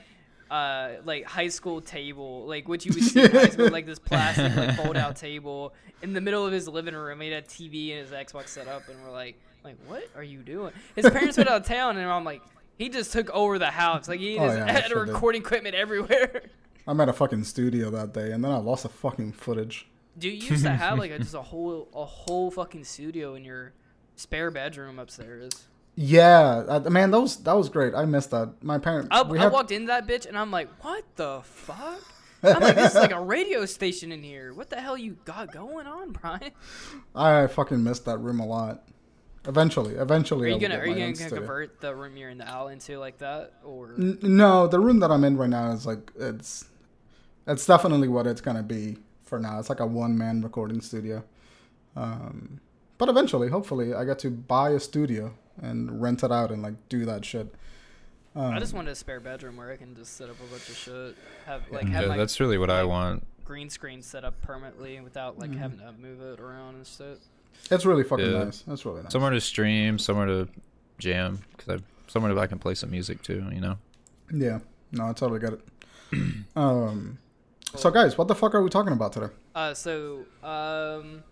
uh 0.52 0.96
like 1.06 1.24
high 1.26 1.48
school 1.48 1.80
table 1.82 2.46
like 2.46 2.68
what 2.68 2.86
you 2.86 2.92
would 2.94 3.04
see 3.04 3.22
in 3.24 3.32
high 3.32 3.48
school 3.50 3.70
like 3.70 3.86
this 3.86 4.00
plastic 4.00 4.54
like 4.56 4.76
fold 4.84 4.98
out 4.98 5.16
table 5.16 5.74
in 6.04 6.14
the 6.14 6.20
middle 6.22 6.46
of 6.46 6.52
his 6.52 6.68
living 6.68 6.94
room. 6.94 7.22
He 7.22 7.30
had 7.32 7.44
a 7.44 7.48
tv 7.48 7.92
and 7.98 8.02
his 8.02 8.12
xbox 8.12 8.50
set 8.50 8.68
up 8.68 8.88
and 8.90 9.02
we're 9.04 9.12
like 9.12 9.36
like 9.64 9.78
what 9.88 10.04
are 10.16 10.24
you 10.24 10.40
doing? 10.40 10.74
His 10.96 11.10
parents 11.10 11.38
went 11.38 11.50
out 11.50 11.62
of 11.62 11.66
town 11.68 11.98
and 11.98 12.06
i'm 12.12 12.26
like 12.26 12.42
he 12.78 12.90
just 12.90 13.12
took 13.14 13.30
over 13.30 13.60
the 13.60 13.68
house. 13.72 14.08
Like 14.10 14.20
he 14.20 14.38
Oh, 14.40 14.46
yeah, 14.46 14.70
had 14.72 14.86
sure 14.88 15.06
did. 15.06 15.14
recording 15.14 15.42
equipment 15.42 15.76
everywhere. 15.76 16.42
I'm 16.88 17.00
at 17.00 17.08
a 17.10 17.14
fucking 17.14 17.44
studio 17.44 17.92
that 17.92 18.12
day, 18.12 18.32
and 18.32 18.44
then 18.44 18.52
I 18.52 18.58
lost 18.58 18.84
the 18.84 18.90
fucking 18.90 19.34
footage. 19.34 19.88
do 20.18 20.28
you 20.28 20.50
used 20.50 20.64
to 20.64 20.72
have 20.72 20.98
like 20.98 21.12
a, 21.18 21.20
just 21.20 21.36
a 21.36 21.42
whole 21.44 21.88
a 21.94 22.04
whole 22.04 22.50
fucking 22.50 22.84
studio 22.84 23.36
in 23.36 23.46
your 23.46 23.74
spare 24.16 24.50
bedroom 24.52 24.98
upstairs 25.00 25.68
Yeah, 25.96 26.64
uh, 26.68 26.90
man, 26.90 27.12
that 27.12 27.20
was 27.20 27.38
that 27.38 27.54
was 27.54 27.70
great. 27.70 27.94
I 27.94 28.06
missed 28.06 28.32
that. 28.32 28.64
My 28.64 28.78
parents. 28.78 29.10
I, 29.12 29.24
we 29.24 29.38
I 29.38 29.44
had, 29.44 29.52
walked 29.52 29.72
into 29.72 29.88
that 29.88 30.08
bitch 30.08 30.26
and 30.26 30.38
I'm 30.38 30.52
like, 30.52 30.70
what 30.84 31.04
the 31.16 31.42
fuck? 31.44 32.02
I'm 32.44 32.60
like, 32.60 32.76
this 32.76 32.92
is 32.92 32.96
like 32.96 33.12
a 33.12 33.22
radio 33.22 33.66
station 33.66 34.12
in 34.12 34.24
here. 34.24 34.54
What 34.54 34.70
the 34.70 34.78
hell 34.78 34.98
you 34.98 35.18
got 35.26 35.52
going 35.52 35.88
on, 35.88 36.12
Brian? 36.22 36.52
I 37.14 37.48
fucking 37.48 37.84
missed 37.84 38.06
that 38.06 38.18
room 38.18 38.40
a 38.40 38.46
lot. 38.46 38.84
Eventually, 39.48 39.96
eventually. 39.96 40.50
Are 40.50 40.54
you 40.54 40.60
gonna 40.60 40.78
are 40.78 40.86
you 40.86 40.96
gonna 40.96 41.16
studio. 41.16 41.38
convert 41.40 41.82
the 41.82 41.96
room 41.96 42.16
you're 42.16 42.30
in 42.30 42.38
the 42.38 42.48
owl 42.48 42.68
into 42.68 42.98
like 43.00 43.18
that, 43.20 43.54
or 43.64 43.96
N- 43.98 44.20
no, 44.22 44.68
the 44.68 44.80
room 44.80 45.00
that 45.00 45.12
I'm 45.12 45.24
in 45.24 45.36
right 45.36 45.50
now 45.50 45.72
is 45.72 45.86
like 45.86 46.12
it's 46.16 46.66
it's 47.48 47.66
definitely 47.66 48.08
what 48.08 48.28
it's 48.28 48.40
gonna 48.40 48.64
be 48.64 48.98
for 49.24 49.40
now. 49.40 49.60
It's 49.60 49.70
like 49.70 49.80
a 49.80 49.86
one 49.86 50.16
man 50.18 50.42
recording 50.42 50.80
studio. 50.80 51.24
Um, 51.96 52.62
but 53.00 53.10
eventually, 53.10 53.50
hopefully, 53.50 53.96
I 53.96 54.06
get 54.06 54.20
to 54.20 54.30
buy 54.30 54.70
a 54.72 54.80
studio 54.80 55.34
and 55.62 56.02
rent 56.02 56.24
it 56.24 56.32
out 56.32 56.52
and 56.52 56.62
like 56.62 56.76
do 56.90 57.06
that 57.06 57.26
shit. 57.26 57.54
Um, 58.36 58.54
I 58.54 58.60
just 58.60 58.74
wanted 58.74 58.92
a 58.92 58.96
spare 58.96 59.20
bedroom 59.20 59.58
where 59.58 59.72
I 59.72 59.76
can 59.76 59.96
just 59.96 60.16
set 60.16 60.30
up 60.30 60.38
a 60.40 60.50
bunch 60.52 60.70
of 60.70 60.76
shit, 60.78 61.16
have 61.46 61.64
like 61.72 61.88
have 61.90 62.04
Yeah, 62.04 62.10
my 62.10 62.18
that's 62.18 62.40
really 62.40 62.58
what 62.58 62.70
I 62.70 62.84
want. 62.84 63.26
green 63.44 63.70
screen 63.70 64.02
set 64.02 64.24
up 64.24 64.42
permanently 64.42 65.00
without 65.02 65.34
Mm-hmm. 65.38 65.52
like 65.52 65.60
having 65.60 65.80
to 65.80 65.92
move 65.94 66.22
it 66.22 66.40
around 66.40 66.76
and 66.76 66.88
shit. 66.88 67.20
it's 67.70 67.86
really 67.86 68.04
fucking 68.04 68.32
Yeah. 68.32 68.44
nice. 68.46 68.62
That's 68.62 68.86
really 68.86 69.04
nice. 69.04 69.12
Somewhere 69.12 69.32
to 69.32 69.42
stream, 69.42 70.00
somewhere 70.00 70.28
to 70.28 70.48
jam, 70.98 71.40
because 71.58 71.80
I 71.80 71.84
somewhere 72.08 72.34
that 72.34 72.40
I 72.42 72.48
can 72.48 72.60
play 72.60 72.74
some 72.76 72.92
music 72.92 73.22
too. 73.22 73.46
You 73.54 73.60
know. 73.62 73.78
Yeah, 74.34 74.60
no, 74.94 75.08
I 75.10 75.14
totally 75.14 75.40
get 75.42 75.54
it. 75.54 75.62
um, 76.56 77.18
so 77.76 77.90
guys, 77.92 78.18
what 78.18 78.28
the 78.30 78.36
fuck 78.36 78.56
are 78.56 78.62
we 78.62 78.70
talking 78.70 78.94
about 78.94 79.12
today? 79.14 79.34
Uh, 79.56 79.74
so 79.74 80.26
um, 80.44 81.24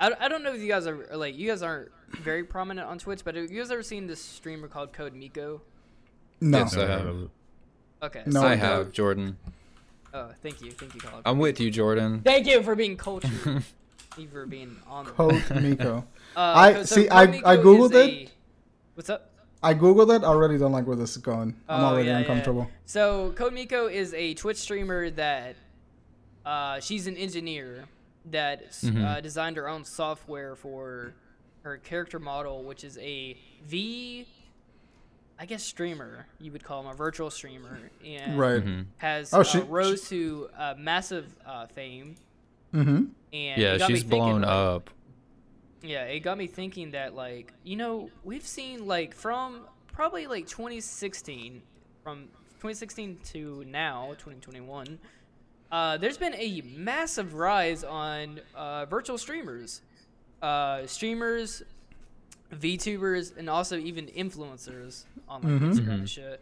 I, 0.00 0.12
I 0.20 0.28
don't 0.28 0.42
know 0.42 0.52
if 0.54 0.60
you 0.60 0.68
guys 0.68 0.86
are 0.86 1.10
are, 1.10 1.16
like 1.16 1.36
you 1.36 1.48
guys 1.48 1.62
aren't 1.62 1.90
very 2.22 2.44
prominent 2.44 2.86
on 2.88 2.98
Twitch, 2.98 3.22
but 3.24 3.34
have 3.34 3.50
you 3.50 3.60
guys 3.60 3.70
ever 3.70 3.82
seen 3.82 4.06
this 4.06 4.20
streamer 4.22 4.68
called 4.68 4.92
Code 4.92 5.14
Miko? 5.14 5.60
No, 6.40 6.58
Yes, 6.58 6.76
I 6.76 6.80
have. 6.80 6.88
heard 7.00 7.08
of 7.08 7.22
it. 7.22 7.30
Okay, 8.02 8.22
No, 8.26 8.40
so 8.42 8.46
I 8.46 8.52
I 8.52 8.54
have 8.56 8.92
Jordan. 8.92 9.36
Oh, 10.12 10.30
thank 10.42 10.60
you, 10.62 10.70
thank 10.72 10.94
you, 10.94 11.00
Colin. 11.00 11.22
I'm 11.24 11.38
with 11.38 11.60
you, 11.60 11.70
Jordan. 11.70 12.20
Thank 12.24 12.46
you 12.46 12.62
for 12.62 12.74
being 12.74 12.96
cultured. 12.96 13.62
You 14.18 14.28
for 14.28 14.46
being 14.46 14.74
on. 14.88 15.04
Code 15.04 15.42
Miko. 15.60 15.98
Uh, 16.34 16.40
I- 16.40 16.72
co- 16.72 16.82
see, 16.84 17.02
Code 17.06 17.12
I- 17.12 17.26
Miko 17.26 17.46
I 17.48 17.56
googled 17.58 17.90
it. 17.94 18.10
a- 18.10 18.28
What's 18.94 19.10
up? 19.10 19.30
I 19.62 19.74
googled 19.74 20.14
it. 20.16 20.22
I 20.22 20.28
already 20.28 20.56
don't 20.56 20.72
like 20.72 20.86
where 20.86 20.96
this 20.96 21.10
is 21.10 21.18
going. 21.18 21.54
I'm 21.68 21.80
Oh, 21.82 21.86
already 21.88 22.06
yeah, 22.08 22.12
yeah. 22.14 22.18
uncomfortable. 22.20 22.66
So 22.86 23.32
Code 23.36 23.52
Miko 23.52 23.88
is 23.88 24.14
a 24.14 24.32
Twitch 24.32 24.56
streamer 24.56 25.10
that 25.10 25.56
uh, 26.46 26.80
she's 26.80 27.06
an 27.06 27.16
engineer 27.18 27.84
that 28.30 28.62
s 28.68 28.82
Mhm. 28.84 29.04
uh, 29.04 29.20
designed 29.20 29.56
her 29.56 29.68
own 29.68 29.84
software 29.84 30.54
for 30.56 31.14
her 31.62 31.78
character 31.78 32.18
model, 32.18 32.62
which 32.64 32.84
is 32.84 32.96
a 32.98 33.36
V, 33.64 34.26
I 35.38 35.46
guess 35.46 35.62
streamer 35.62 36.26
you 36.40 36.50
would 36.52 36.64
call 36.64 36.80
him 36.82 36.86
a 36.88 36.94
virtual 36.94 37.30
streamer, 37.30 37.90
and 38.04 38.38
Right. 38.38 38.62
hmm 38.62 38.82
has 38.98 39.32
Oh, 39.34 39.40
uh, 39.40 39.44
she- 39.44 39.58
rose 39.60 40.08
to 40.08 40.48
uh, 40.56 40.74
massive 40.78 41.26
uh, 41.44 41.66
fame. 41.66 42.16
Mm-hmm. 42.72 43.04
And 43.32 43.62
Yeah, 43.62 43.74
it 43.74 43.78
got 43.78 43.88
me 43.90 43.94
she's 43.96 44.02
thinking, 44.04 44.18
blown 44.18 44.40
like, 44.42 44.50
up. 44.50 44.90
Yeah, 45.82 46.04
it 46.04 46.20
got 46.20 46.36
me 46.38 46.46
thinking 46.46 46.92
that 46.92 47.14
like 47.14 47.52
you 47.64 47.76
know 47.76 48.10
we've 48.24 48.46
seen 48.46 48.86
like 48.86 49.14
from 49.14 49.66
probably 49.92 50.26
like 50.26 50.46
2016 50.46 51.62
from 52.02 52.24
2016 52.60 53.18
to 53.32 53.64
now 53.66 54.08
2021. 54.18 54.98
Uh, 55.70 55.96
there's 55.96 56.18
been 56.18 56.34
a 56.36 56.62
massive 56.76 57.34
rise 57.34 57.82
on 57.84 58.40
uh, 58.54 58.86
virtual 58.86 59.18
streamers, 59.18 59.80
uh, 60.42 60.86
streamers, 60.86 61.62
VTubers, 62.52 63.36
and 63.36 63.50
also 63.50 63.76
even 63.76 64.06
influencers 64.06 65.04
on 65.28 65.42
like 65.42 65.52
Mhm. 65.52 65.72
Instagram 65.74 65.94
and 65.94 66.10
shit. 66.10 66.40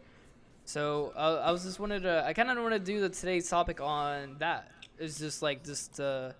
So 0.65 1.13
uh, 1.15 1.41
I 1.43 1.51
was 1.51 1.63
just 1.63 1.79
wanted 1.79 2.03
to, 2.03 2.23
I 2.25 2.33
kind 2.33 2.49
of 2.49 2.57
want 2.57 2.73
to 2.73 2.79
do 2.79 2.99
the 3.01 3.09
today's 3.09 3.49
topic 3.49 3.81
on 3.81 4.37
that. 4.39 4.71
It's 4.99 5.19
just 5.19 5.41
like 5.41 5.63
just 5.63 5.99
uh, 5.99 6.31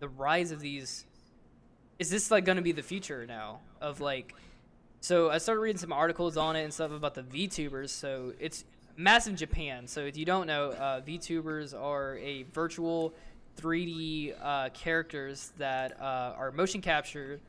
the 0.00 0.08
rise 0.08 0.50
of 0.52 0.60
these. 0.60 1.04
Is 1.98 2.10
this 2.10 2.30
like 2.30 2.44
going 2.44 2.56
to 2.56 2.62
be 2.62 2.72
the 2.72 2.82
future 2.82 3.26
now 3.26 3.60
of 3.80 4.00
like? 4.00 4.34
So 5.00 5.30
I 5.30 5.38
started 5.38 5.60
reading 5.60 5.78
some 5.78 5.92
articles 5.92 6.36
on 6.36 6.54
it 6.56 6.62
and 6.62 6.72
stuff 6.72 6.92
about 6.92 7.14
the 7.14 7.22
VTubers. 7.22 7.90
So 7.90 8.32
it's 8.38 8.64
massive 8.96 9.32
in 9.32 9.36
Japan. 9.36 9.86
So 9.86 10.00
if 10.00 10.16
you 10.16 10.24
don't 10.24 10.46
know, 10.46 10.70
uh, 10.70 11.00
VTubers 11.00 11.78
are 11.78 12.16
a 12.18 12.44
virtual 12.52 13.14
3D 13.60 14.34
uh, 14.40 14.68
characters 14.70 15.52
that 15.58 16.00
uh, 16.00 16.34
are 16.36 16.50
motion 16.52 16.80
captured 16.80 17.40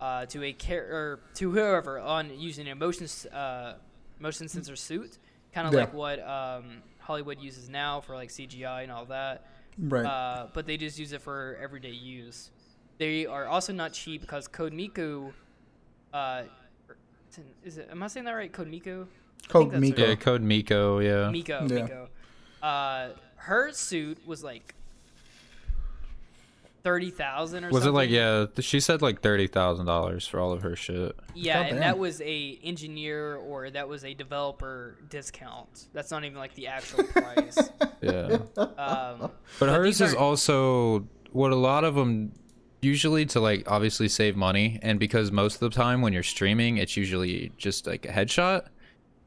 uh, 0.00 0.26
to 0.26 0.42
a 0.44 0.52
char- 0.52 0.78
or 0.90 1.20
to 1.34 1.50
whoever 1.50 1.98
on 2.00 2.30
using 2.38 2.68
a 2.68 2.74
motion 2.74 3.06
uh, 3.32 3.74
motion 4.18 4.48
sensor 4.48 4.76
suit, 4.76 5.18
kind 5.52 5.66
of 5.66 5.72
Yeah. 5.74 5.80
like 5.80 5.94
what 5.94 6.20
um, 6.26 6.82
Hollywood 6.98 7.40
uses 7.40 7.68
now 7.68 8.00
for 8.00 8.14
like 8.14 8.28
CGI 8.30 8.82
and 8.82 8.92
all 8.92 9.04
that. 9.06 9.46
Right. 9.78 10.04
Uh, 10.04 10.46
but 10.52 10.66
they 10.66 10.76
just 10.76 10.98
use 10.98 11.12
it 11.12 11.22
for 11.22 11.56
everyday 11.62 11.90
use. 11.90 12.50
They 12.98 13.24
are 13.26 13.46
also 13.46 13.72
not 13.72 13.92
cheap 13.94 14.20
because 14.20 14.46
Code 14.48 14.72
Miku, 14.74 15.32
uh, 16.12 16.42
is 17.64 17.78
it? 17.78 17.88
Am 17.90 18.02
I 18.02 18.06
saying 18.08 18.26
that 18.26 18.32
right? 18.32 18.52
Code 18.52 18.70
Miku. 18.70 19.06
Code 19.48 19.72
Miko. 19.74 20.06
Yeah, 20.06 20.14
Code 20.14 20.42
Miko. 20.42 20.98
Yeah. 20.98 21.30
Miko. 21.30 21.66
Yeah. 21.68 21.82
Miko. 21.82 22.08
Uh, 22.62 23.08
her 23.36 23.72
suit 23.72 24.18
was 24.26 24.44
like 24.44 24.74
thirty 26.84 27.10
thousand 27.10 27.64
or 27.64 27.70
Was 27.70 27.86
it 27.86 27.90
like 27.90 28.10
yeah? 28.10 28.46
She 28.60 28.80
said 28.80 29.02
like 29.02 29.20
thirty 29.20 29.46
thousand 29.46 29.86
dollars 29.86 30.26
for 30.26 30.40
all 30.40 30.52
of 30.52 30.62
her 30.62 30.76
shit. 30.76 31.16
Yeah, 31.34 31.54
God 31.54 31.60
and 31.60 31.70
damn. 31.70 31.80
that 31.80 31.98
was 31.98 32.20
a 32.20 32.58
engineer 32.62 33.36
or 33.36 33.70
that 33.70 33.88
was 33.88 34.04
a 34.04 34.14
developer 34.14 34.96
discount. 35.08 35.86
That's 35.92 36.10
not 36.10 36.24
even 36.24 36.38
like 36.38 36.54
the 36.54 36.68
actual 36.68 37.04
price. 37.04 37.58
Yeah. 38.02 38.38
Um, 38.56 39.30
But 39.60 39.68
hers 39.68 39.98
these 39.98 40.08
is 40.08 40.14
also 40.16 41.06
what 41.30 41.52
a 41.52 41.56
lot 41.56 41.84
of 41.84 41.94
them 41.94 42.32
usually 42.80 43.24
to 43.26 43.38
like 43.38 43.70
obviously 43.70 44.08
save 44.08 44.34
money 44.34 44.80
and 44.82 44.98
because 44.98 45.30
most 45.30 45.54
of 45.54 45.60
the 45.60 45.70
time 45.70 46.02
when 46.02 46.12
you're 46.12 46.24
streaming 46.24 46.78
it's 46.78 46.96
usually 46.96 47.52
just 47.56 47.86
like 47.86 48.04
a 48.04 48.08
headshot 48.08 48.66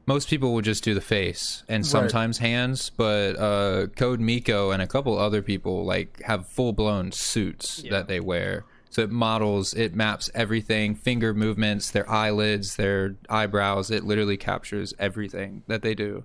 most 0.06 0.28
people 0.28 0.54
will 0.54 0.62
just 0.62 0.84
do 0.84 0.94
the 0.94 1.00
face 1.00 1.64
and 1.68 1.84
sometimes 1.86 2.38
hands 2.38 2.90
but 2.96 3.32
uh 3.36 3.86
code 3.96 4.20
miko 4.20 4.70
and 4.70 4.80
a 4.80 4.86
couple 4.86 5.18
other 5.18 5.42
people 5.42 5.84
like 5.84 6.22
have 6.22 6.46
full-blown 6.48 7.10
suits 7.12 7.82
Yeah. 7.84 7.90
that 7.92 8.08
they 8.08 8.20
wear. 8.20 8.64
So 8.90 9.02
it 9.02 9.10
models 9.10 9.74
it 9.74 9.94
maps 9.94 10.30
everything 10.34 10.94
finger 10.94 11.34
movements 11.34 11.90
their 11.90 12.08
eyelids 12.10 12.76
their 12.76 13.16
eyebrows. 13.28 13.90
It 13.90 14.04
literally 14.04 14.36
captures 14.36 14.94
everything 14.98 15.62
that 15.66 15.82
they 15.82 15.94
do 15.94 16.24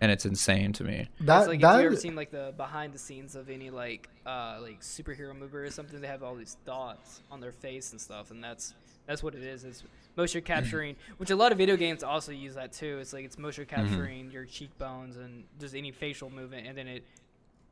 and 0.00 0.12
it's 0.12 0.24
insane 0.26 0.72
to 0.74 0.84
me. 0.84 1.08
That 1.20 1.40
it's 1.40 1.48
like 1.48 1.60
that 1.62 1.76
if 1.76 1.80
you 1.80 1.86
ever 1.88 1.96
seen 1.96 2.14
like 2.14 2.30
the 2.30 2.52
behind 2.56 2.92
the 2.92 2.98
scenes 2.98 3.34
of 3.34 3.48
any 3.50 3.70
like 3.70 4.08
uh 4.24 4.58
like 4.62 4.80
superhero 4.80 5.36
movie 5.36 5.56
or 5.56 5.70
something, 5.70 6.00
they 6.00 6.06
have 6.06 6.22
all 6.22 6.36
these 6.36 6.56
dots 6.64 7.22
on 7.30 7.40
their 7.40 7.52
face 7.52 7.92
and 7.92 8.00
stuff, 8.00 8.30
and 8.30 8.42
that's 8.44 8.74
that's 9.06 9.22
what 9.22 9.34
it 9.34 9.42
is. 9.42 9.64
It's 9.64 9.82
motion 10.16 10.42
capturing, 10.42 10.96
which 11.18 11.30
a 11.30 11.36
lot 11.36 11.52
of 11.52 11.58
video 11.58 11.76
games 11.76 12.02
also 12.02 12.32
use 12.32 12.54
that 12.54 12.72
too. 12.72 12.98
It's 13.00 13.12
like 13.12 13.24
it's 13.24 13.38
motion 13.38 13.66
capturing 13.66 14.30
your 14.30 14.44
cheekbones 14.44 15.16
and 15.16 15.44
just 15.58 15.74
any 15.74 15.92
facial 15.92 16.30
movement, 16.30 16.66
and 16.66 16.76
then 16.76 16.88
it 16.88 17.04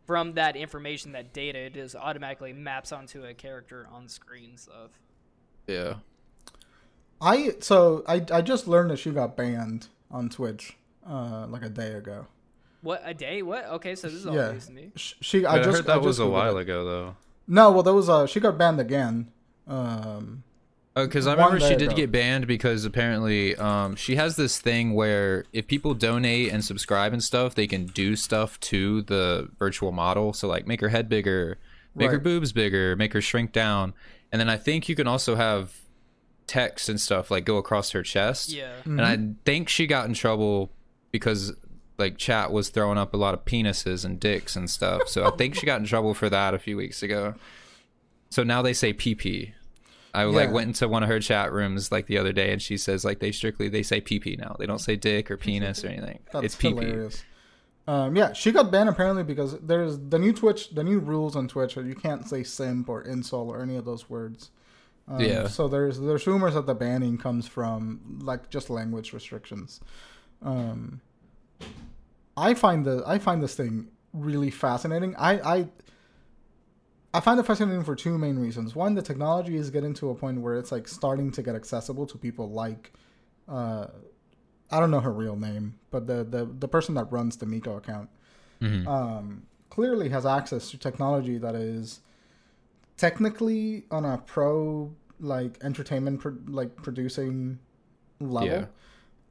from 0.06 0.34
that 0.34 0.54
information, 0.54 1.12
that 1.12 1.32
data, 1.32 1.58
it 1.58 1.74
just 1.74 1.96
automatically 1.96 2.52
maps 2.52 2.92
onto 2.92 3.24
a 3.24 3.32
character 3.32 3.88
on 3.90 4.06
screen 4.08 4.50
and 4.50 4.60
stuff. 4.60 4.90
yeah 5.66 5.94
I 7.20 7.54
so 7.60 8.04
I 8.06 8.24
I 8.32 8.42
just 8.42 8.66
learned 8.68 8.90
that 8.90 8.98
she 8.98 9.10
got 9.10 9.36
banned 9.36 9.88
on 10.10 10.28
Twitch 10.28 10.76
uh 11.08 11.46
like 11.48 11.62
a 11.62 11.68
day 11.68 11.92
ago. 11.92 12.26
What 12.82 13.00
a 13.04 13.14
day? 13.14 13.40
What? 13.40 13.64
Okay, 13.66 13.94
so 13.94 14.08
this 14.08 14.16
is 14.16 14.26
all 14.26 14.34
Yeah. 14.34 14.52
news 14.52 14.66
to 14.66 14.72
me. 14.72 14.90
Sh- 14.94 15.14
She 15.22 15.46
I 15.46 15.54
I, 15.54 15.58
just 15.62 15.76
heard 15.78 15.86
that 15.86 15.94
I 15.94 15.96
was 15.96 16.18
a 16.18 16.26
while 16.26 16.58
it. 16.58 16.62
ago 16.62 16.84
though 16.84 17.16
No, 17.46 17.70
well 17.72 17.82
there 17.82 17.94
was 17.94 18.08
a 18.10 18.28
she 18.28 18.40
got 18.40 18.58
banned 18.58 18.78
again. 18.80 19.30
Um 19.66 20.42
because 20.94 21.26
I 21.26 21.32
remember 21.32 21.58
she 21.58 21.74
did 21.74 21.88
ago. 21.88 21.96
get 21.96 22.12
banned 22.12 22.46
because 22.46 22.84
apparently 22.84 23.56
um, 23.56 23.96
she 23.96 24.14
has 24.16 24.36
this 24.36 24.60
thing 24.60 24.94
where 24.94 25.44
if 25.52 25.66
people 25.66 25.94
donate 25.94 26.52
and 26.52 26.64
subscribe 26.64 27.12
and 27.12 27.22
stuff, 27.22 27.54
they 27.54 27.66
can 27.66 27.86
do 27.86 28.14
stuff 28.14 28.60
to 28.60 29.02
the 29.02 29.48
virtual 29.58 29.90
model. 29.90 30.32
So 30.32 30.46
like 30.46 30.66
make 30.66 30.80
her 30.80 30.88
head 30.88 31.08
bigger, 31.08 31.58
make 31.94 32.10
her 32.10 32.20
boobs 32.20 32.52
bigger, 32.52 32.94
make 32.94 33.12
her 33.12 33.20
shrink 33.20 33.52
down, 33.52 33.92
and 34.30 34.40
then 34.40 34.48
I 34.48 34.56
think 34.56 34.88
you 34.88 34.94
can 34.94 35.08
also 35.08 35.34
have 35.34 35.80
text 36.46 36.88
and 36.88 37.00
stuff 37.00 37.30
like 37.30 37.44
go 37.44 37.56
across 37.56 37.90
her 37.90 38.02
chest. 38.02 38.52
Yeah. 38.52 38.74
And 38.84 39.00
I 39.00 39.18
think 39.44 39.68
she 39.68 39.86
got 39.86 40.06
in 40.06 40.14
trouble 40.14 40.70
because 41.10 41.52
like 41.98 42.18
chat 42.18 42.52
was 42.52 42.68
throwing 42.68 42.98
up 42.98 43.14
a 43.14 43.16
lot 43.16 43.34
of 43.34 43.44
penises 43.44 44.04
and 44.04 44.18
dicks 44.20 44.56
and 44.56 44.68
stuff. 44.68 45.08
So 45.08 45.26
I 45.26 45.30
think 45.36 45.54
she 45.54 45.66
got 45.66 45.80
in 45.80 45.86
trouble 45.86 46.14
for 46.14 46.28
that 46.28 46.54
a 46.54 46.58
few 46.58 46.76
weeks 46.76 47.02
ago. 47.02 47.34
So 48.30 48.42
now 48.42 48.62
they 48.62 48.72
say 48.72 48.92
PP. 48.92 49.52
I 50.14 50.24
like 50.24 50.52
went 50.52 50.68
into 50.68 50.88
one 50.88 51.02
of 51.02 51.08
her 51.08 51.20
chat 51.20 51.52
rooms 51.52 51.90
like 51.90 52.06
the 52.06 52.18
other 52.18 52.32
day 52.32 52.52
and 52.52 52.62
she 52.62 52.76
says 52.76 53.04
like 53.04 53.18
they 53.18 53.32
strictly 53.32 53.68
they 53.68 53.82
say 53.82 54.00
PP 54.00 54.38
now. 54.38 54.56
They 54.58 54.66
don't 54.66 54.78
say 54.78 54.96
dick 54.96 55.30
or 55.30 55.36
penis 55.36 55.84
or 55.84 55.88
anything. 55.88 56.20
That's 56.32 56.44
it's 56.46 56.56
PP. 56.56 56.80
hilarious. 56.80 57.24
Um, 57.86 58.16
yeah, 58.16 58.32
she 58.32 58.50
got 58.50 58.70
banned 58.70 58.88
apparently 58.88 59.24
because 59.24 59.58
there's 59.58 59.98
the 59.98 60.18
new 60.18 60.32
Twitch, 60.32 60.70
the 60.70 60.84
new 60.84 61.00
rules 61.00 61.36
on 61.36 61.48
Twitch 61.48 61.76
are 61.76 61.82
you 61.84 61.94
can't 61.94 62.26
say 62.26 62.42
simp 62.42 62.88
or 62.88 63.02
insult 63.02 63.48
or 63.48 63.60
any 63.60 63.76
of 63.76 63.84
those 63.84 64.08
words. 64.08 64.50
Um, 65.08 65.20
Yeah. 65.20 65.48
So 65.48 65.68
there's 65.68 66.00
there's 66.00 66.26
rumors 66.26 66.54
that 66.54 66.66
the 66.66 66.74
banning 66.74 67.18
comes 67.18 67.46
from 67.46 68.20
like 68.22 68.48
just 68.50 68.70
language 68.70 69.12
restrictions. 69.12 69.80
Um, 70.42 71.00
I 72.36 72.54
find 72.54 72.84
the 72.84 73.02
I 73.06 73.18
find 73.18 73.42
this 73.42 73.54
thing 73.54 73.88
really 74.12 74.50
fascinating. 74.50 75.14
I 75.16 75.56
I 75.56 75.68
I 77.14 77.20
find 77.20 77.38
it 77.38 77.46
fascinating 77.46 77.84
for 77.84 77.94
two 77.94 78.18
main 78.18 78.38
reasons. 78.38 78.74
One, 78.74 78.94
the 78.94 79.02
technology 79.02 79.56
is 79.56 79.70
getting 79.70 79.94
to 79.94 80.10
a 80.10 80.14
point 80.16 80.40
where 80.40 80.56
it's 80.56 80.72
like 80.72 80.88
starting 80.88 81.30
to 81.32 81.42
get 81.42 81.54
accessible 81.54 82.06
to 82.08 82.18
people 82.18 82.50
like 82.50 82.92
uh, 83.48 83.86
I 84.70 84.80
don't 84.80 84.90
know 84.90 85.00
her 85.00 85.12
real 85.12 85.36
name, 85.36 85.78
but 85.92 86.06
the 86.06 86.24
the, 86.24 86.44
the 86.46 86.66
person 86.68 86.94
that 86.96 87.10
runs 87.12 87.36
the 87.36 87.46
Miko 87.46 87.76
account 87.76 88.08
Mhm. 88.60 88.86
um, 88.86 89.42
clearly 89.70 90.08
has 90.10 90.24
access 90.26 90.70
to 90.70 90.78
technology 90.78 91.38
that 91.38 91.54
is 91.54 92.00
technically 92.96 93.84
on 93.90 94.04
a 94.04 94.18
pro 94.18 94.92
like 95.20 95.58
entertainment 95.62 96.20
pro- 96.20 96.36
like 96.46 96.74
producing 96.76 97.58
level, 98.20 98.48
Yeah. 98.48 98.66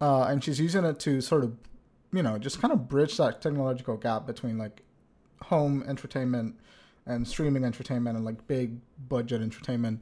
uh, 0.02 0.26
and 0.30 0.44
she's 0.44 0.60
using 0.60 0.86
it 0.86 1.00
to 1.02 1.20
sort 1.22 1.44
of 1.44 1.54
you 2.14 2.24
know 2.24 2.38
just 2.38 2.62
kind 2.62 2.72
of 2.74 2.88
bridge 2.88 3.18
that 3.18 3.42
technological 3.42 3.98
gap 3.98 4.26
between 4.26 4.58
like 4.58 4.84
home 5.44 5.84
entertainment 5.88 6.56
and 7.06 7.28
streaming 7.28 7.64
entertainment 7.64 8.16
and 8.16 8.26
like 8.26 8.48
big 8.48 8.78
budget 9.10 9.42
entertainment. 9.42 10.02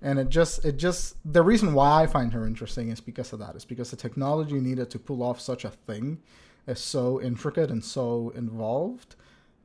And 0.00 0.18
it 0.18 0.28
just 0.28 0.64
it 0.64 0.76
just 0.76 1.16
the 1.24 1.42
reason 1.42 1.74
why 1.74 2.02
i 2.02 2.06
find 2.06 2.32
her 2.32 2.46
interesting 2.46 2.88
is 2.90 3.00
because 3.00 3.32
of 3.32 3.40
that. 3.40 3.56
Is 3.56 3.64
because 3.64 3.90
the 3.90 3.96
technology 3.96 4.60
needed 4.60 4.90
to 4.90 4.98
pull 4.98 5.22
off 5.22 5.40
such 5.40 5.64
a 5.64 5.70
thing 5.70 6.20
is 6.66 6.78
so 6.80 7.20
intricate 7.20 7.70
and 7.70 7.84
so 7.84 8.30
involved 8.36 9.16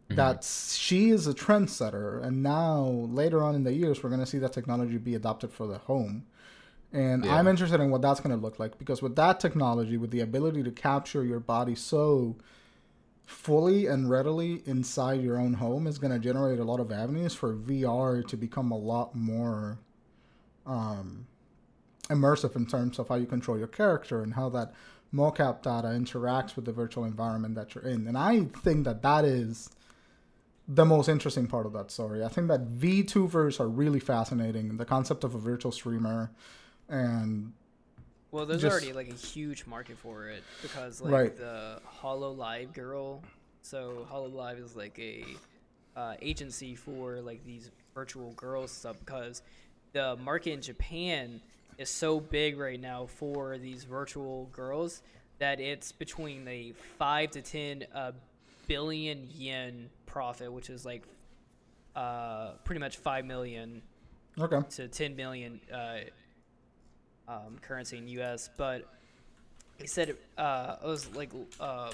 mm-hmm. 0.08 0.16
that 0.16 0.44
she 0.44 1.10
is 1.10 1.28
a 1.28 1.34
trendsetter. 1.34 2.24
And 2.24 2.42
now 2.42 2.82
later 2.84 3.44
on 3.44 3.56
in 3.56 3.64
the 3.64 3.74
years 3.74 4.02
we're 4.02 4.10
going 4.10 4.22
to 4.22 4.26
see 4.26 4.40
that 4.40 4.54
technology 4.54 4.98
be 4.98 5.16
adopted 5.16 5.52
for 5.52 5.68
the 5.68 5.78
home. 5.78 6.26
And 6.92 7.26
Yeah. 7.26 7.36
i'm 7.36 7.48
interested 7.48 7.80
in 7.80 7.90
what 7.90 8.02
that's 8.02 8.20
going 8.20 8.36
to 8.36 8.42
look 8.42 8.60
like 8.60 8.78
because 8.78 9.02
with 9.02 9.16
that 9.16 9.40
technology 9.40 9.98
with 9.98 10.12
the 10.12 10.20
ability 10.20 10.62
to 10.64 10.72
capture 10.72 11.24
your 11.24 11.40
body 11.40 11.74
so 11.74 12.36
fully 13.26 13.88
and 13.88 14.10
readily 14.10 14.62
inside 14.66 15.22
your 15.22 15.40
own 15.40 15.54
home 15.54 15.88
is 15.88 15.98
going 15.98 16.12
to 16.12 16.20
generate 16.20 16.60
a 16.60 16.64
lot 16.64 16.80
of 16.80 16.92
avenues 16.92 17.34
for 17.34 17.54
VR 17.54 18.26
to 18.28 18.38
become 18.38 18.72
a 18.72 18.78
lot 18.78 19.16
more 19.16 19.80
um, 20.66 21.26
immersive 22.10 22.56
in 22.56 22.66
terms 22.66 23.00
of 23.00 23.08
how 23.08 23.16
you 23.16 23.26
control 23.26 23.58
your 23.58 23.68
character 23.68 24.22
and 24.22 24.34
how 24.34 24.50
that 24.50 24.74
mocap 25.14 25.62
data 25.62 25.88
interacts 25.88 26.56
with 26.56 26.66
the 26.66 26.72
virtual 26.72 27.06
environment 27.06 27.56
that 27.56 27.76
you're 27.76 27.84
in. 27.84 28.08
And 28.08 28.18
I 28.18 28.46
think 28.64 28.86
that 28.86 29.02
that 29.04 29.26
is 29.26 29.70
the 30.68 30.86
most 30.86 31.08
interesting 31.10 31.48
part 31.48 31.66
of 31.66 31.74
that 31.74 31.92
story. 31.92 32.24
I 32.24 32.30
think 32.30 32.48
that 32.48 32.68
VTubers 32.68 33.60
are 33.60 33.68
really 33.68 34.00
fascinating. 34.00 34.78
The 34.78 34.86
concept 34.86 35.24
of 35.24 35.36
a 35.36 35.40
virtual 35.40 35.72
streamer 35.72 36.32
and 36.90 37.54
Well, 38.34 38.48
there's 38.48 38.64
Just- 38.64 38.72
already 38.72 38.94
like 38.94 39.10
a 39.10 39.14
huge 39.14 39.68
market 39.68 39.96
for 40.00 40.28
it 40.28 40.44
because 40.64 41.00
like 41.02 41.12
Right. 41.14 41.38
the 41.38 41.80
Hololive 42.02 42.74
girl. 42.74 43.22
So 43.62 44.08
Hololive 44.12 44.60
is 44.60 44.76
like 44.76 44.98
a 44.98 45.24
uh, 45.96 46.16
agency 46.20 46.74
for 46.74 47.22
like 47.22 47.46
these 47.46 47.70
virtual 47.94 48.32
girls 48.32 48.72
stuff 48.72 48.98
because 49.00 49.44
the 49.92 50.16
market 50.16 50.54
in 50.54 50.62
Japan 50.64 51.42
is 51.78 51.92
so 51.92 52.20
big 52.20 52.58
right 52.58 52.80
now 52.80 53.06
for 53.06 53.60
these 53.60 53.84
virtual 53.84 54.48
girls 54.48 55.04
that 55.38 55.60
it's 55.60 55.92
between 55.92 56.48
a 56.48 56.74
five 56.98 57.30
to 57.32 57.42
ten 57.44 57.86
uh, 57.94 58.14
billion 58.66 59.30
yen 59.32 59.92
profit, 60.08 60.52
which 60.52 60.72
is 60.72 60.84
like 60.88 61.04
uh, 61.96 62.54
pretty 62.64 62.80
much 62.80 62.98
five 62.98 63.26
million 63.26 63.84
okay, 64.40 64.62
to 64.72 64.88
10 64.88 65.16
million 65.16 65.62
uh, 65.72 65.98
um, 67.28 67.58
currency 67.62 67.98
in 67.98 68.08
US, 68.08 68.50
but 68.58 68.88
he 69.80 69.88
said 69.88 70.16
uh, 70.38 70.76
I 70.82 70.86
was 70.86 71.14
like 71.16 71.32
um, 71.60 71.92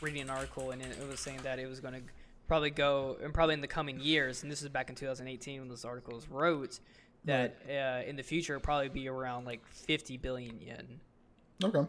reading 0.00 0.22
an 0.22 0.30
article 0.30 0.70
and 0.70 0.82
it 0.82 0.98
it 1.00 1.08
was 1.08 1.20
saying 1.20 1.40
that 1.42 1.58
it 1.58 1.66
was 1.66 1.80
going 1.80 1.94
to 1.94 2.00
probably 2.48 2.70
go 2.70 3.16
and 3.22 3.32
probably 3.32 3.54
in 3.54 3.60
the 3.60 3.68
coming 3.68 4.00
years, 4.00 4.42
and 4.42 4.50
this 4.50 4.60
is 4.60 4.68
back 4.68 4.88
in 4.90 4.96
2018 4.96 5.60
when 5.60 5.68
this 5.68 5.84
article 5.84 6.14
was 6.14 6.28
wrote, 6.28 6.80
that 7.24 7.56
uh, 7.68 8.08
in 8.08 8.16
the 8.16 8.24
future 8.24 8.54
it'll 8.56 8.64
probably 8.64 8.88
be 8.88 9.08
around 9.08 9.44
like 9.44 9.64
50 9.68 10.16
billion 10.16 10.60
yen. 10.60 11.00
okay, 11.62 11.84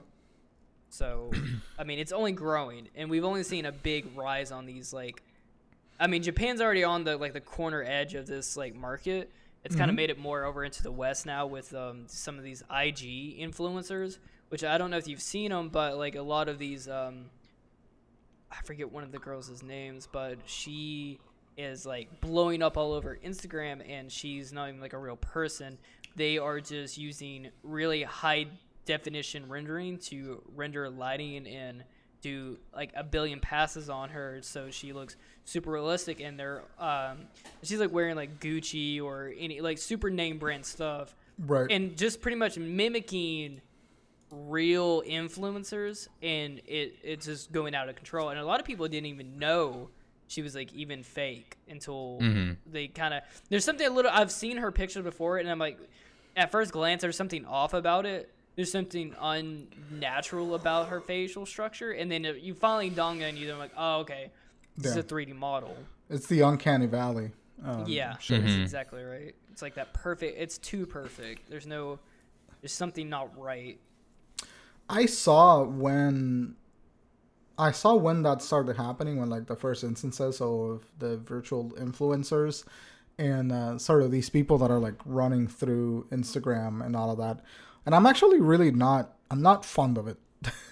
So, 0.89 1.31
I 1.79 1.83
mean, 1.83 1.97
it's 1.97 2.11
only 2.11 2.31
growing, 2.31 2.89
and 2.95 3.09
we've 3.09 3.23
only 3.23 3.41
seen 3.43 3.65
a 3.65 3.71
big 3.71 4.15
rise 4.15 4.51
on 4.51 4.67
these. 4.67 4.93
Like, 4.93 5.23
I 5.99 6.05
mean, 6.05 6.21
Japan's 6.21 6.61
already 6.61 6.83
on 6.83 7.05
the 7.05 7.17
like 7.17 7.33
the 7.33 7.41
corner 7.41 7.83
edge 7.83 8.13
of 8.13 8.27
this 8.27 8.55
like 8.55 8.75
market. 8.75 9.31
It's 9.63 9.75
kind 9.75 9.89
of 9.89 9.95
made 9.95 10.09
it 10.09 10.17
more 10.17 10.43
over 10.43 10.63
into 10.63 10.81
the 10.81 10.91
west 10.91 11.25
now 11.25 11.45
with 11.45 11.73
um, 11.75 12.05
some 12.07 12.37
of 12.37 12.43
these 12.43 12.61
IG 12.63 13.39
influencers, 13.39 14.17
which 14.49 14.63
I 14.63 14.77
don't 14.77 14.89
know 14.89 14.97
if 14.97 15.07
you've 15.07 15.21
seen 15.21 15.51
them, 15.51 15.69
but 15.69 15.97
like 15.97 16.15
a 16.15 16.21
lot 16.21 16.49
of 16.49 16.57
these, 16.57 16.87
um, 16.87 17.25
I 18.51 18.61
forget 18.63 18.91
one 18.91 19.03
of 19.03 19.11
the 19.11 19.19
girls' 19.19 19.61
names, 19.61 20.07
but 20.11 20.39
she 20.45 21.19
is 21.57 21.85
like 21.85 22.21
blowing 22.21 22.63
up 22.63 22.75
all 22.75 22.93
over 22.93 23.19
Instagram, 23.23 23.87
and 23.87 24.11
she's 24.11 24.51
not 24.51 24.69
even 24.69 24.81
like 24.81 24.93
a 24.93 24.97
real 24.97 25.17
person. 25.17 25.77
They 26.15 26.39
are 26.39 26.59
just 26.59 26.97
using 26.97 27.49
really 27.61 28.01
high 28.01 28.47
definition 28.85 29.47
rendering 29.47 29.99
to 29.99 30.41
render 30.55 30.89
lighting 30.89 31.47
and 31.47 31.83
do 32.21 32.57
like 32.73 32.91
a 32.95 33.03
billion 33.03 33.39
passes 33.39 33.89
on 33.89 34.09
her 34.09 34.39
so 34.41 34.69
she 34.69 34.93
looks 34.93 35.15
super 35.51 35.69
realistic 35.71 36.19
and 36.21 36.39
they're 36.39 36.63
um 36.79 37.17
she's 37.61 37.79
like 37.79 37.91
wearing 37.91 38.15
like 38.15 38.39
Gucci 38.39 39.01
or 39.01 39.31
any 39.37 39.59
like 39.61 39.77
super 39.77 40.09
name 40.09 40.37
brand 40.37 40.65
stuff 40.65 41.13
right. 41.45 41.67
and 41.69 41.97
just 41.97 42.21
pretty 42.21 42.37
much 42.37 42.57
mimicking 42.57 43.61
real 44.31 45.01
influencers 45.01 46.07
and 46.21 46.61
it 46.65 46.95
it's 47.03 47.25
just 47.25 47.51
going 47.51 47.75
out 47.75 47.89
of 47.89 47.95
control 47.95 48.29
and 48.29 48.39
a 48.39 48.45
lot 48.45 48.59
of 48.61 48.65
people 48.65 48.87
didn't 48.87 49.07
even 49.07 49.37
know 49.37 49.89
she 50.27 50.41
was 50.41 50.55
like 50.55 50.71
even 50.73 51.03
fake 51.03 51.57
until 51.69 52.17
Mhm. 52.21 52.55
they 52.65 52.87
kind 52.87 53.13
of 53.13 53.23
there's 53.49 53.65
something 53.65 53.85
a 53.85 53.89
little 53.89 54.09
I've 54.13 54.31
seen 54.31 54.55
her 54.57 54.71
picture 54.71 55.03
before 55.03 55.37
and 55.37 55.49
I'm 55.49 55.59
like 55.59 55.77
at 56.37 56.49
first 56.49 56.71
glance 56.71 57.01
there's 57.01 57.17
something 57.17 57.45
off 57.45 57.73
about 57.73 58.05
it 58.05 58.31
there's 58.55 58.71
something 58.71 59.13
unnatural 59.19 60.55
about 60.55 60.87
her 60.87 61.01
facial 61.01 61.45
structure 61.45 61.91
and 61.91 62.09
then 62.09 62.25
you 62.41 62.53
finally 62.53 62.89
dawn 62.89 63.21
on 63.21 63.35
you 63.35 63.47
they're 63.47 63.57
like 63.57 63.73
oh 63.77 63.99
okay 63.99 64.31
this 64.77 64.93
Yeah. 64.93 64.99
is 64.99 65.05
a 65.05 65.07
3D 65.07 65.33
model 65.35 65.75
It's 66.09 66.27
the 66.27 66.41
uncanny 66.41 66.87
valley. 66.87 67.31
Um, 67.63 67.85
yeah, 67.87 68.17
shit. 68.17 68.41
that's 68.41 68.53
Mhm. 68.53 68.61
exactly 68.63 69.03
right. 69.03 69.35
It's 69.51 69.61
like 69.61 69.75
that 69.75 69.93
perfect. 69.93 70.37
It's 70.39 70.57
too 70.57 70.85
perfect. 70.85 71.49
There's 71.49 71.67
no, 71.67 71.99
there's 72.61 72.73
something 72.73 73.07
not 73.09 73.37
right. 73.37 73.79
I 74.89 75.05
saw 75.05 75.63
when 75.63 76.55
I 77.57 77.71
saw 77.71 77.93
when 77.95 78.23
that 78.23 78.41
started 78.41 78.77
happening 78.77 79.17
when 79.19 79.29
like 79.29 79.45
the 79.45 79.55
first 79.55 79.83
instances 79.83 80.41
of 80.41 80.85
the 80.97 81.17
virtual 81.17 81.69
influencers 81.71 82.65
and 83.19 83.51
uh, 83.51 83.77
sort 83.77 84.01
of 84.01 84.09
these 84.09 84.29
people 84.31 84.57
that 84.57 84.71
are 84.71 84.79
like 84.79 84.95
running 85.05 85.47
through 85.47 86.07
Instagram 86.11 86.83
and 86.83 86.95
all 86.95 87.11
of 87.11 87.19
that. 87.19 87.41
And 87.85 87.93
I'm 87.93 88.05
actually 88.07 88.39
really 88.41 88.71
not 88.71 89.13
I'm 89.29 89.41
not 89.43 89.63
fond 89.63 89.97
of 89.99 90.07
it. 90.07 90.17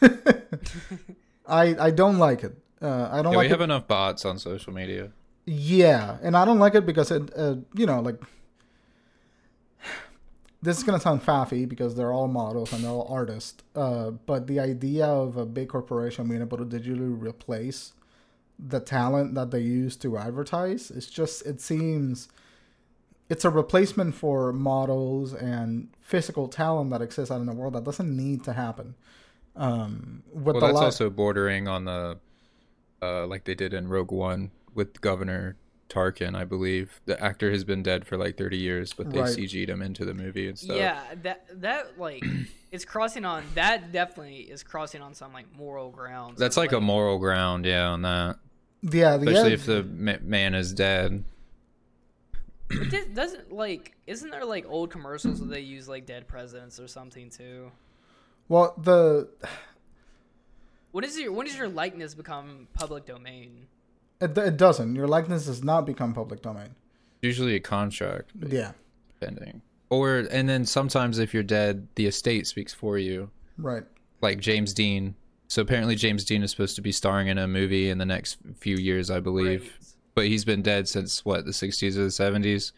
I 1.48 1.76
I 1.88 1.92
don't 1.92 2.18
like 2.18 2.44
it. 2.44 2.58
Uh, 2.82 3.10
I 3.12 3.22
don't 3.22 3.34
Yeah, 3.34 3.38
like 3.38 3.46
we 3.46 3.48
it. 3.48 3.52
have 3.52 3.62
enough 3.62 3.88
bots 3.88 4.26
on 4.26 4.38
social 4.39 4.74
media. 4.74 5.12
Yeah, 5.46 6.18
and 6.22 6.38
I 6.38 6.46
don't 6.46 6.60
like 6.60 6.76
it 6.76 6.86
because 6.86 7.12
it, 7.12 7.32
uh, 7.36 7.56
you 7.74 7.86
know, 7.86 8.02
like 8.02 8.22
this 10.62 10.78
is 10.78 10.84
gonna 10.84 11.00
sound 11.00 11.22
faffy 11.24 11.68
because 11.68 11.96
they're 11.96 12.12
all 12.12 12.28
models 12.28 12.74
and 12.74 12.84
they're 12.84 12.92
all 12.92 13.08
artists. 13.10 13.63
Uh, 13.76 14.12
but 14.12 14.48
the 14.48 14.60
idea 14.60 15.06
of 15.06 15.38
a 15.38 15.46
big 15.46 15.70
corporation 15.70 16.28
being 16.28 16.42
able 16.42 16.58
to 16.58 16.65
digitally 16.65 17.20
replace 17.20 17.94
the 18.60 18.80
talent 18.80 19.36
that 19.36 19.52
they 19.52 19.62
use 19.62 19.96
to 19.98 20.18
advertise, 20.18 20.92
it's 20.92 21.08
just 21.08 21.46
it 21.46 21.62
seems 21.62 22.28
it's 23.30 23.46
a 23.46 23.50
replacement 23.50 24.15
for 24.15 24.52
models 24.52 25.34
and 25.34 25.89
physical 26.02 26.48
talent 26.48 26.89
that 26.92 27.02
exists 27.02 27.32
out 27.32 27.39
in 27.39 27.46
the 27.46 27.54
world 27.54 27.74
that 27.74 27.84
doesn't 27.86 28.15
need 28.15 28.44
to 28.44 28.54
happen. 28.54 28.96
Um, 29.56 30.24
with 30.34 30.56
Well, 30.56 30.62
the 30.62 30.68
that's 30.68 30.82
also 30.82 31.10
bordering 31.10 31.68
on 31.68 31.86
the, 31.86 32.18
uh, 33.02 33.26
like 33.28 33.46
they 33.46 33.56
did 33.56 33.74
in 33.74 33.88
Rogue 33.88 34.12
One 34.12 34.52
with 34.74 35.00
Governor 35.02 35.56
Tarkin, 35.90 36.36
I 36.36 36.44
believe. 36.44 37.02
The 37.06 37.22
actor 37.22 37.52
has 37.52 37.64
been 37.64 37.82
dead 37.82 38.06
for 38.06 38.18
like 38.18 38.38
30 38.38 38.58
years, 38.58 38.94
but 38.94 39.10
they 39.12 39.20
Right. 39.20 39.30
CG'd 39.36 39.70
him 39.70 39.82
into 39.82 40.06
the 40.06 40.14
movie 40.14 40.48
and 40.48 40.58
stuff. 40.58 40.78
Yeah, 40.78 41.02
that 41.24 41.46
that 41.62 42.00
like 42.00 42.24
it's 42.72 42.86
crossing 42.86 43.26
on 43.26 43.44
that 43.56 43.92
definitely 43.92 44.38
is 44.42 44.62
crossing 44.64 45.02
on 45.02 45.14
some 45.16 45.34
like 45.34 45.46
moral 45.58 45.90
grounds. 45.90 46.38
That's 46.40 46.58
of, 46.58 46.62
like 46.64 46.72
a 46.74 46.82
moral 46.82 47.18
ground, 47.18 47.66
yeah, 47.66 47.88
on 47.88 48.02
that. 48.04 48.38
Yeah, 48.84 49.18
the 49.18 49.28
Especially 49.28 49.54
edge- 49.54 49.60
if 49.60 49.66
the 49.66 49.84
ma- 49.84 50.14
man 50.22 50.54
is 50.54 50.74
dead. 50.74 51.24
It 52.72 52.92
does- 52.92 53.08
doesn't 53.08 53.52
like 53.52 53.96
isn't 54.06 54.30
there 54.30 54.46
like 54.46 54.66
old 54.70 54.92
commercials 54.92 55.40
where 55.42 55.50
they 55.50 55.62
use 55.62 55.90
like 55.90 56.06
dead 56.06 56.28
presidents 56.28 56.80
or 56.80 56.88
something 56.88 57.30
too? 57.32 57.72
well 58.48 58.74
the 58.78 59.28
When 60.91 61.04
is 61.04 61.17
your 61.19 61.32
when 61.32 61.45
does 61.47 61.58
your 61.58 61.69
likeness 61.69 62.13
become 62.15 62.67
public 62.73 63.06
domain? 63.06 63.67
it, 64.21 64.38
it 64.38 64.58
doesn't. 64.58 64.95
Your 64.95 65.08
likeness 65.08 65.45
does 65.45 65.63
not 65.63 65.86
become 65.86 66.13
public 66.13 66.41
domain. 66.41 66.69
Usually 67.21 67.56
a 67.56 67.60
contract 67.60 68.32
Yeah, 68.47 68.71
pending. 69.19 69.62
Or 69.89 70.19
and 70.32 70.47
then 70.49 70.65
sometimes 70.65 71.19
if 71.19 71.34
you're 71.34 71.43
dead, 71.43 71.88
the 71.95 72.06
estate 72.08 72.47
speaks 72.47 72.73
for 72.73 72.97
you. 72.97 73.30
right. 73.58 73.84
Like 74.21 74.39
James 74.39 74.73
Dean. 74.73 75.15
So 75.47 75.62
apparently 75.62 75.95
James 75.95 76.25
Dean 76.25 76.43
is 76.43 76.52
supposed 76.52 76.75
to 76.75 76.82
be 76.82 76.91
starring 76.91 77.28
in 77.28 77.38
a 77.38 77.47
movie 77.47 77.89
in 77.89 77.97
the 77.97 78.06
next 78.06 78.38
few 78.58 78.75
years, 78.75 79.10
I 79.10 79.19
believe. 79.19 79.62
Right. 79.62 79.71
But 80.15 80.25
he's 80.28 80.43
been 80.45 80.62
dead 80.62 80.88
since 80.88 81.23
what, 81.25 81.45
the 81.45 81.52
60s 81.52 81.95
or 81.97 82.04
the 82.04 82.10
70s. 82.10 82.71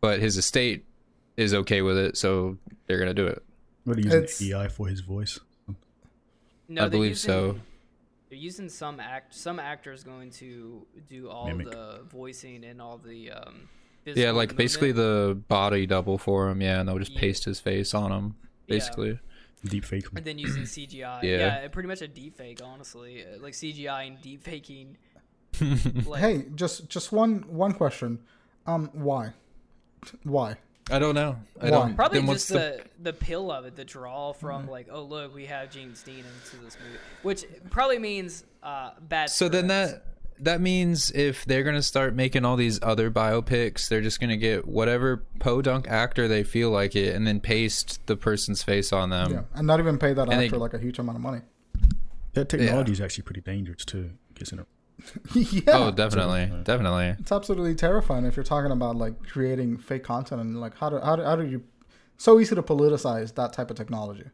But 0.00 0.18
his 0.20 0.36
estate 0.38 0.84
is 1.36 1.52
okay 1.54 1.82
with 1.82 1.98
it, 1.98 2.16
so 2.16 2.56
they're 2.86 2.96
going 2.98 3.14
to 3.14 3.22
do 3.22 3.26
it. 3.26 3.42
What 3.84 3.96
are 3.98 4.00
you 4.00 4.06
using 4.06 4.22
It's- 4.22 4.42
AI 4.42 4.68
for 4.68 4.88
his 4.88 5.00
voice? 5.00 5.38
No, 6.70 6.82
I 6.82 6.84
they're 6.84 6.90
believe 6.98 7.18
so. 7.18 7.56
They're 8.30 8.38
using 8.38 8.68
some 8.68 9.00
act 9.00 9.34
some 9.34 9.58
actors 9.58 10.04
going 10.04 10.30
to 10.32 10.86
do 11.08 11.28
all 11.28 11.46
Mimic. 11.48 11.70
the 11.70 12.00
voicing 12.08 12.64
and 12.64 12.80
all 12.80 12.96
the 12.98 13.32
um. 13.32 13.68
Yeah, 14.06 14.14
physical 14.14 14.34
like 14.36 14.56
basically 14.56 14.92
the 14.92 15.38
body 15.48 15.84
double 15.86 16.16
for 16.16 16.48
him, 16.48 16.62
yeah, 16.62 16.80
and 16.80 16.88
they'll 16.88 16.98
just 16.98 17.12
Yeah. 17.12 17.20
paste 17.20 17.44
his 17.44 17.60
face 17.60 17.92
on 17.92 18.10
him, 18.12 18.36
Yeah. 18.66 18.76
basically. 18.76 19.18
Deep 19.62 19.84
fake. 19.84 20.06
and 20.16 20.24
then 20.24 20.38
using 20.38 20.62
CGI. 20.62 21.22
Yeah. 21.22 21.36
yeah, 21.62 21.68
pretty 21.68 21.86
much 21.88 22.00
a 22.00 22.08
deep 22.08 22.34
fake, 22.34 22.60
honestly. 22.64 23.22
Uh, 23.26 23.38
Like 23.40 23.52
CGI 23.52 24.06
and 24.06 24.20
deep 24.22 24.42
faking. 24.42 24.96
Like, 26.06 26.20
Hey, 26.20 26.46
just 26.54 26.88
just 26.88 27.12
one 27.12 27.42
one 27.48 27.72
question. 27.72 28.20
Um, 28.66 28.88
why? 28.94 29.34
Why? 30.22 30.56
I 30.90 30.98
don't 30.98 31.14
know. 31.14 31.36
I 31.60 31.64
Why? 31.64 31.70
don't. 31.70 31.94
Probably 31.96 32.22
just 32.22 32.48
the, 32.48 32.82
the 33.02 33.12
pill 33.12 33.50
of 33.50 33.64
it, 33.64 33.76
the 33.76 33.84
draw 33.84 34.32
from 34.32 34.62
Mm-hmm. 34.62 34.70
like, 34.70 34.88
oh 34.90 35.02
look, 35.02 35.34
we 35.34 35.46
have 35.46 35.70
James 35.70 36.02
Dean 36.02 36.18
into 36.18 36.64
this 36.64 36.76
movie, 36.84 36.98
which 37.22 37.44
probably 37.70 37.98
means 37.98 38.44
uh, 38.62 38.90
bad. 39.00 39.30
So 39.30 39.48
then 39.48 39.68
scripts. 39.68 39.92
that 39.92 40.06
that 40.42 40.60
means 40.62 41.10
if 41.10 41.44
they're 41.44 41.62
gonna 41.62 41.82
start 41.82 42.14
making 42.14 42.44
all 42.46 42.56
these 42.56 42.82
other 42.82 43.10
biopics, 43.10 43.88
they're 43.88 44.00
just 44.00 44.20
gonna 44.20 44.36
get 44.38 44.66
whatever 44.66 45.18
podunk 45.38 45.86
actor 45.88 46.26
they 46.28 46.42
feel 46.42 46.70
like 46.70 46.96
it, 46.96 47.14
and 47.14 47.26
then 47.26 47.40
paste 47.40 48.04
the 48.06 48.16
person's 48.16 48.62
face 48.62 48.92
on 48.92 49.10
them. 49.10 49.32
Yeah, 49.32 49.40
and 49.54 49.66
not 49.66 49.80
even 49.80 49.98
pay 49.98 50.12
that 50.14 50.28
and 50.30 50.40
they- 50.40 50.46
actor 50.46 50.58
like 50.58 50.74
a 50.74 50.78
huge 50.78 50.98
amount 50.98 51.16
of 51.16 51.22
money. 51.22 51.40
That 52.34 52.48
technology 52.48 52.92
is 52.92 53.00
actually 53.00 53.24
pretty 53.24 53.40
dangerous 53.42 53.84
too. 53.84 54.12
Gets 54.34 54.52
in 54.52 54.60
a, 54.60 54.66
yeah, 55.34 55.62
Oh, 55.68 55.90
definitely, 55.90 56.50
definitely. 56.64 57.16
it's 57.18 57.32
absolutely 57.32 57.74
terrifying 57.74 58.24
if 58.26 58.36
you're 58.36 58.44
talking 58.44 58.70
about 58.72 58.96
like 58.96 59.22
creating 59.26 59.78
fake 59.78 60.04
content 60.04 60.40
and 60.40 60.60
like 60.60 60.76
how 60.78 60.88
do 60.90 60.98
how 61.00 61.16
do, 61.16 61.22
how 61.22 61.36
do 61.36 61.46
you 61.46 61.62
so 62.16 62.38
easy 62.38 62.54
to 62.54 62.62
politicize 62.62 63.34
that 63.34 63.52
type 63.52 63.70
of 63.70 63.76
technology. 63.76 64.24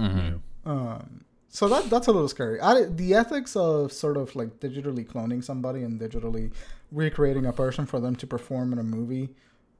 hmm 0.00 0.36
Um, 0.64 1.24
so 1.48 1.68
that 1.68 1.88
that's 1.90 2.06
a 2.08 2.12
little 2.12 2.28
scary. 2.28 2.60
I, 2.60 2.84
the 2.84 3.14
ethics 3.14 3.56
of 3.56 3.92
sort 3.92 4.16
of 4.16 4.34
like 4.36 4.60
digitally 4.60 5.06
cloning 5.06 5.42
somebody 5.42 5.82
and 5.82 6.00
digitally 6.00 6.52
recreating 6.92 7.46
a 7.46 7.52
person 7.52 7.86
for 7.86 8.00
them 8.00 8.16
to 8.16 8.26
perform 8.26 8.72
in 8.72 8.78
a 8.78 8.82
movie, 8.82 9.30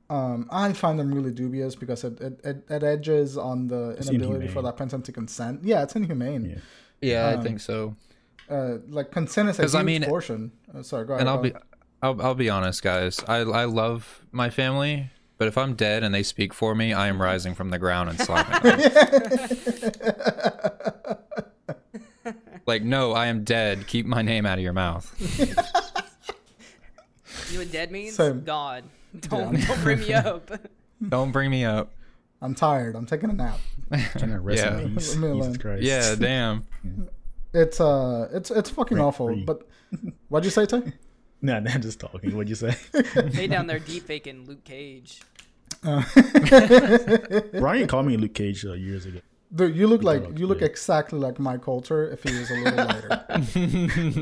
um, 0.08 0.48
I 0.50 0.72
find 0.72 0.98
them 0.98 1.12
really 1.12 1.32
dubious 1.32 1.74
because 1.74 2.04
it 2.04 2.20
it, 2.20 2.40
it, 2.44 2.64
it 2.70 2.82
edges 2.82 3.36
on 3.36 3.66
the 3.66 3.90
It's 3.98 4.08
inability 4.08 4.46
for 4.48 4.62
that 4.62 4.76
person 4.76 5.02
to 5.02 5.12
consent. 5.12 5.64
Yeah, 5.64 5.82
it's 5.82 5.96
inhumane. 5.96 6.44
yeah. 6.50 6.58
Yeah, 7.02 7.28
Um, 7.28 7.40
I 7.40 7.42
think 7.42 7.60
so. 7.60 7.94
Uh, 8.48 8.78
like 8.88 9.10
consent 9.10 9.48
is 9.48 9.58
a 9.58 9.62
'Cause, 9.62 9.72
huge 9.72 9.80
I 9.80 9.84
mean- 9.84 10.02
portion. 10.04 10.52
Uh, 10.74 10.82
sorry, 10.82 11.04
go 11.06 11.14
ahead. 11.14 11.20
And 11.22 11.28
I'll 11.30 11.38
be. 11.42 11.52
I'll, 12.02 12.20
I'll 12.22 12.34
be 12.34 12.50
honest, 12.50 12.82
guys. 12.82 13.20
I 13.26 13.38
I 13.38 13.64
love 13.64 14.22
my 14.30 14.50
family, 14.50 15.10
but 15.38 15.48
if 15.48 15.56
I'm 15.58 15.74
dead 15.74 16.02
and 16.04 16.14
they 16.14 16.22
speak 16.22 16.52
for 16.54 16.74
me, 16.74 16.92
I 16.92 17.08
am 17.08 17.20
rising 17.20 17.54
from 17.54 17.70
the 17.70 17.78
ground 17.78 18.10
and 18.10 18.20
slapping 18.20 18.78
them. 18.78 19.96
like, 22.66 22.82
no, 22.82 23.12
I 23.12 23.26
am 23.26 23.44
dead. 23.44 23.86
Keep 23.86 24.06
my 24.06 24.22
name 24.22 24.44
out 24.46 24.58
of 24.58 24.64
your 24.64 24.72
mouth. 24.74 25.10
you 27.50 27.58
know 27.58 27.60
what 27.64 27.72
dead 27.72 27.90
means? 27.90 28.14
Same. 28.16 28.44
God. 28.44 28.84
Don't 29.20 29.58
don't 29.66 29.82
bring 29.82 30.00
me 30.00 30.12
up. 30.12 30.50
Don't 31.08 31.30
bring 31.32 31.50
me 31.50 31.64
up. 31.64 31.90
I'm 32.42 32.54
tired. 32.54 32.94
I'm 32.96 33.06
taking 33.06 33.30
a 33.30 33.32
nap. 33.32 33.58
I'm 33.90 34.00
Trying 34.18 34.30
to 34.32 34.40
rest 34.40 34.62
Yeah. 34.62 34.78
in 34.78 34.94
peace. 34.94 35.12
Leave 35.12 35.20
me 35.22 35.28
alone. 35.28 35.42
Jesus 35.52 35.56
Christ. 35.62 35.82
Yeah, 35.82 36.14
damn. 36.16 36.66
It's 37.56 37.80
uh, 37.80 38.28
it's 38.32 38.50
it's 38.50 38.68
fucking 38.68 38.98
Rent 38.98 39.08
awful. 39.08 39.28
free. 39.28 39.44
But 39.44 39.66
what'd 40.28 40.44
you 40.44 40.50
say, 40.50 40.66
Tay? 40.66 40.82
Nah, 41.42 41.60
nah, 41.60 41.76
just 41.76 42.00
talking. 42.00 42.34
What'd 42.34 42.48
you 42.48 42.54
say? 42.54 42.74
they 43.14 43.46
down 43.46 43.66
there 43.66 43.78
deep 43.78 44.04
faking 44.04 44.46
Luke 44.46 44.64
Cage. 44.64 45.20
Brian 45.82 47.86
called 47.86 48.06
me 48.06 48.16
Luke 48.16 48.32
Cage 48.32 48.64
uh, 48.64 48.72
years 48.72 49.04
ago. 49.04 49.20
Dude, 49.54 49.76
you 49.76 49.86
look 49.86 50.02
like 50.02 50.38
you 50.38 50.46
look 50.48 50.60
exactly 50.60 51.18
like 51.20 51.38
Mike 51.38 51.62
Colter 51.62 52.10
if 52.10 52.22
he 52.24 52.36
was 52.36 52.50
a 52.50 52.54
little 52.54 52.84
lighter. 52.84 53.08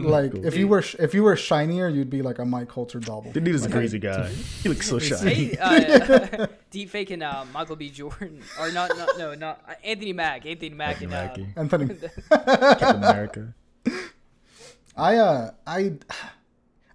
like 0.08 0.32
Cool. 0.32 0.46
if 0.46 0.54
you 0.56 0.68
were 0.68 0.84
if 0.98 1.14
you 1.14 1.22
were 1.22 1.34
shinier, 1.34 1.88
you'd 1.88 2.10
be 2.10 2.20
like 2.20 2.38
a 2.38 2.44
Mike 2.44 2.68
Colter 2.68 3.00
double. 3.00 3.32
The 3.32 3.40
dude 3.40 3.54
is 3.54 3.64
a 3.64 3.70
crazy 3.70 3.98
guy. 3.98 4.28
He 4.28 4.68
looks 4.68 4.86
so 4.86 4.98
shiny. 4.98 5.24
Hey, 5.34 5.56
uh, 5.58 6.46
deep 6.70 6.90
faking 6.90 7.22
uh, 7.22 7.46
Michael 7.54 7.76
B. 7.76 7.88
Jordan 7.88 8.42
or 8.60 8.70
not? 8.70 8.96
not 8.98 9.16
no, 9.18 9.34
not 9.34 9.62
uh, 9.66 9.72
Anthony 9.82 10.12
Mack. 10.12 10.44
Anthony 10.44 10.70
Mack 10.70 11.00
and 11.00 11.12
uh, 11.12 11.16
Mackie. 11.16 11.46
Anthony, 11.56 11.94
Captain 12.30 12.96
America. 12.96 13.54
I 14.96 15.16
uh 15.16 15.50
I 15.66 15.94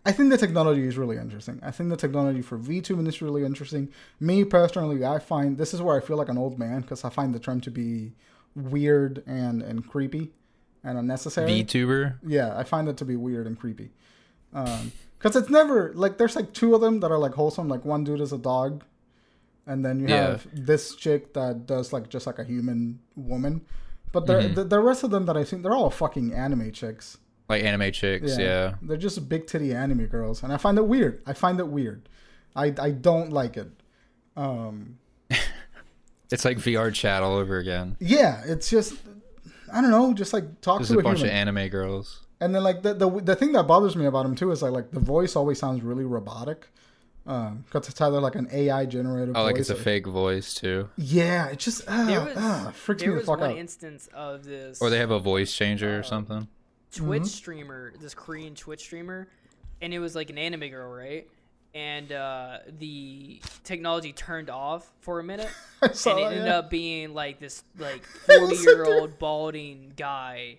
I 0.05 0.11
think 0.13 0.29
the 0.29 0.37
technology 0.37 0.85
is 0.87 0.97
really 0.97 1.17
interesting. 1.17 1.59
I 1.61 1.71
think 1.71 1.89
the 1.89 1.97
technology 1.97 2.41
for 2.41 2.57
VTubing 2.57 3.07
is 3.07 3.21
really 3.21 3.43
interesting. 3.43 3.89
Me 4.19 4.43
personally, 4.45 5.05
I 5.05 5.19
find 5.19 5.57
this 5.57 5.73
is 5.73 5.81
where 5.81 5.95
I 5.97 5.99
feel 5.99 6.15
like 6.17 6.29
an 6.29 6.37
old 6.37 6.57
man 6.57 6.81
because 6.81 7.03
I 7.03 7.09
find 7.09 7.33
the 7.35 7.39
term 7.39 7.59
to 7.61 7.71
be 7.71 8.13
weird 8.55 9.23
and 9.27 9.61
and 9.61 9.87
creepy 9.87 10.31
and 10.83 10.97
unnecessary. 10.97 11.51
VTuber. 11.63 12.15
Yeah, 12.25 12.57
I 12.57 12.63
find 12.63 12.87
it 12.87 12.97
to 12.97 13.05
be 13.05 13.15
weird 13.17 13.45
and 13.45 13.59
creepy. 13.59 13.91
Um, 14.53 14.91
cause 15.19 15.35
it's 15.35 15.49
never 15.49 15.91
like 15.93 16.17
there's 16.17 16.35
like 16.35 16.53
two 16.53 16.73
of 16.73 16.81
them 16.81 17.01
that 17.01 17.11
are 17.11 17.19
like 17.19 17.33
wholesome. 17.33 17.67
Like 17.67 17.83
one 17.85 18.03
dude 18.05 18.21
is 18.21 18.31
a 18.33 18.37
dog, 18.37 18.83
and 19.67 19.83
then 19.85 19.99
you 19.99 20.07
Yeah. 20.07 20.27
have 20.31 20.47
this 20.53 20.95
chick 20.95 21.33
that 21.33 21.65
does 21.67 21.91
like 21.93 22.09
just 22.09 22.25
like 22.25 22.39
a 22.39 22.43
human 22.45 22.99
woman. 23.15 23.61
But 24.11 24.25
the 24.25 24.33
Mhm. 24.33 24.55
the, 24.55 24.63
the 24.63 24.79
rest 24.79 25.03
of 25.03 25.11
them 25.11 25.25
that 25.25 25.37
I've 25.37 25.49
seen, 25.49 25.61
they're 25.61 25.73
all 25.75 25.91
fucking 25.91 26.33
anime 26.33 26.71
chicks. 26.71 27.17
Like 27.49 27.63
anime 27.63 27.91
chicks, 27.91 28.37
yeah. 28.37 28.75
they're 28.81 28.95
just 28.97 29.27
big 29.27 29.47
titty 29.47 29.73
anime 29.73 30.05
girls, 30.05 30.43
and 30.43 30.53
I 30.53 30.57
find 30.57 30.77
it 30.77 30.85
weird. 30.85 31.23
I 31.25 31.33
find 31.33 31.59
it 31.59 31.67
weird. 31.67 32.07
I 32.55 32.73
I 32.79 32.91
don't 32.91 33.31
like 33.33 33.57
it. 33.57 33.69
Um, 34.37 34.99
It's 36.31 36.45
like 36.45 36.57
VR 36.57 36.93
chat 36.93 37.23
all 37.23 37.35
over 37.37 37.57
again. 37.57 37.95
yeah, 37.99 38.43
it's 38.45 38.69
just 38.69 38.93
I 39.73 39.81
don't 39.81 39.89
know, 39.89 40.13
just 40.13 40.31
like 40.31 40.61
talk 40.61 40.79
Just 40.79 40.91
to 40.91 40.97
a 40.97 40.99
a, 40.99 41.03
bunch 41.03 41.19
human. 41.19 41.35
of 41.35 41.47
anime 41.55 41.69
girls. 41.69 42.21
And 42.39 42.53
then 42.53 42.63
like 42.63 42.83
the, 42.83 42.93
the 42.93 43.09
the 43.09 43.35
thing 43.35 43.51
that 43.53 43.63
bothers 43.63 43.95
me 43.95 44.05
about 44.05 44.25
him 44.27 44.35
too 44.35 44.51
is 44.51 44.61
like 44.61 44.71
like 44.71 44.91
the 44.91 44.99
voice 44.99 45.35
always 45.35 45.57
sounds 45.57 45.81
really 45.81 46.05
robotic, 46.05 46.67
because 47.25 47.89
it's 47.89 47.99
either 47.99 48.19
like 48.21 48.35
an 48.35 48.47
AI 48.51 48.85
generated 48.85 49.29
Oh, 49.35 49.41
voice. 49.41 49.51
like 49.53 49.59
it's 49.59 49.69
a 49.71 49.75
fake 49.75 50.05
voice 50.05 50.53
too. 50.53 50.87
Yeah, 50.97 51.47
it 51.47 51.57
just 51.57 51.81
uh, 51.87 52.05
there 52.05 52.21
was 52.21 52.37
uh, 52.37 52.71
freaks 52.75 53.01
there 53.01 53.09
me 53.09 53.15
the 53.23 53.31
was 53.31 53.39
one 53.39 53.57
instance 53.57 54.07
of 54.13 54.43
this 54.43 54.79
Or 54.81 54.91
they 54.91 54.99
have 54.99 55.11
a 55.11 55.19
voice 55.19 55.51
changer 55.51 55.97
or 55.97 55.99
Uh, 56.01 56.03
something. 56.03 56.47
Twitch 56.93 57.23
Mhm. 57.23 57.27
streamer, 57.27 57.93
this 57.99 58.13
Korean 58.13 58.55
Twitch 58.55 58.81
streamer, 58.81 59.27
and 59.81 59.93
it 59.93 59.99
was 59.99 60.15
like 60.15 60.29
an 60.29 60.37
anime 60.37 60.69
girl, 60.69 60.91
right? 60.91 61.27
And 61.75 62.11
uh, 62.11 62.59
the 62.79 63.39
technology 63.63 64.11
turned 64.11 64.49
off 64.49 64.91
for 65.01 65.19
a 65.19 65.23
minute, 65.23 65.49
I 65.83 65.91
saw 65.91 66.11
and 66.11 66.19
it 66.19 66.23
that, 66.23 66.31
ended 66.31 66.45
yeah. 66.47 66.57
up 66.57 66.69
being 66.71 67.13
like 67.13 67.39
this 67.39 67.63
like 67.77 68.03
forty 68.03 68.55
year 68.57 68.85
old 68.85 69.19
balding 69.19 69.93
guy, 69.95 70.57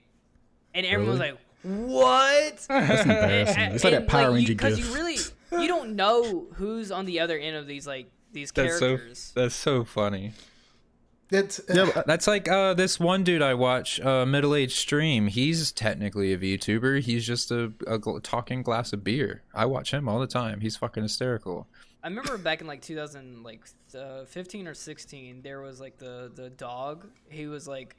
and 0.73 0.87
everyone 0.87 1.11
was 1.11 1.19
like, 1.21 1.37
"What?" 1.65 2.65
That's 2.69 3.03
embarrassing. 3.03 3.57
And- 3.57 3.75
It's 3.75 3.83
like 3.85 3.93
that 3.93 4.03
and, 4.03 4.09
Power 4.09 4.33
Ranger 4.33 4.53
because 4.55 4.77
gif. 4.77 4.87
you 4.89 4.95
really 4.95 5.17
you 5.53 5.67
don't 5.67 5.97
know 5.97 6.47
who's 6.55 6.93
on 6.93 7.07
the 7.07 7.19
other 7.21 7.37
end 7.37 7.57
of 7.57 7.67
these 7.67 7.87
like 7.89 8.09
these 8.33 8.53
That's 8.53 8.75
so 8.79 8.97
characters. 8.97 9.33
that's 9.35 9.55
so 9.57 9.83
funny. 9.83 10.33
It's 11.33 11.61
yeah, 11.73 12.03
That's 12.07 12.27
like 12.27 12.49
uh, 12.49 12.75
this 12.75 12.99
one 12.99 13.23
dude 13.23 13.41
I 13.43 13.55
watch, 13.55 14.01
uh, 14.01 14.27
middle 14.27 14.55
aged 14.55 14.77
stream. 14.77 15.29
He's 15.29 15.71
technically 15.71 16.33
a 16.33 16.39
VTuber. 16.39 17.01
He's 17.01 17.25
just 17.27 17.51
a, 17.53 17.67
a 17.87 17.99
gl- 17.99 18.21
talking 18.23 18.63
glass 18.63 18.93
of 18.93 19.05
beer. 19.05 19.43
I 19.55 19.67
watch 19.67 19.93
him 19.93 20.09
all 20.09 20.19
the 20.19 20.27
time. 20.27 20.61
He's 20.61 20.77
fucking 20.77 21.03
hysterical. 21.05 21.69
I 22.03 22.09
remember 22.09 22.37
back 22.39 22.61
in 22.63 22.67
like 22.67 22.81
2000, 22.83 23.43
like 23.45 23.61
uh, 23.97 24.25
15 24.25 24.67
or 24.67 24.75
16, 24.75 25.43
there 25.43 25.61
was 25.61 25.81
like 25.81 25.99
the 25.99 26.33
the 26.35 26.51
dog. 26.51 27.07
He 27.29 27.47
was 27.47 27.69
like, 27.69 27.95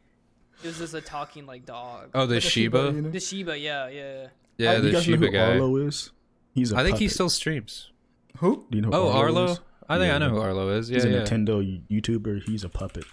it 0.64 0.68
was 0.68 0.80
just 0.80 0.94
a 0.94 1.02
talking 1.02 1.46
like 1.46 1.66
dog. 1.66 2.10
Oh, 2.14 2.26
the 2.26 2.36
like 2.36 2.44
a 2.44 2.48
Shiba. 2.50 2.92
you 2.96 3.02
know? 3.04 3.10
The 3.12 3.20
Shiba, 3.20 3.58
yeah, 3.58 3.88
yeah. 3.90 4.28
Yeah, 4.58 4.76
you 4.76 4.82
the 4.82 4.92
guys 4.92 4.94
know 4.94 5.00
Shiba 5.14 5.26
who 5.28 5.32
guy. 5.32 5.52
Arlo 5.54 5.76
is? 5.78 6.12
He's 6.54 6.74
a 6.74 6.78
I 6.78 6.84
think 6.84 6.98
he 6.98 7.08
still 7.08 7.30
streams. 7.30 7.92
Who? 8.40 8.66
Do 8.70 8.78
you 8.78 8.82
know 8.82 8.90
who 8.90 8.96
Oh, 8.96 9.10
Arlo. 9.12 9.46
is? 9.52 9.60
I 9.88 9.98
think 9.98 10.10
Yeah, 10.10 10.16
I 10.16 10.18
know 10.18 10.30
who 10.30 10.40
Arlo 10.42 10.70
is. 10.70 10.90
Yeah, 10.90 10.96
He's 10.96 11.06
a 11.06 11.10
yeah. 11.10 11.22
Nintendo 11.22 11.82
YouTuber. 11.90 12.44
He's 12.44 12.64
a 12.64 12.70
puppet. 12.70 13.06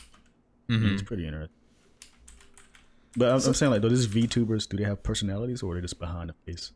Mhm. 0.70 0.92
It's 0.94 1.02
pretty 1.02 1.26
interesting. 1.26 1.54
But 3.16 3.28
I'm, 3.31 3.35
I'm 3.46 3.54
saying 3.54 3.72
like, 3.72 3.83
do 3.83 3.88
these 3.88 4.07
VTubers 4.07 4.68
do 4.68 4.76
they 4.76 4.85
have 4.85 5.02
personalities 5.02 5.62
or 5.62 5.72
are 5.72 5.74
they 5.76 5.81
just 5.81 5.98
behind 5.98 6.31
the 6.31 6.35
face? 6.52 6.72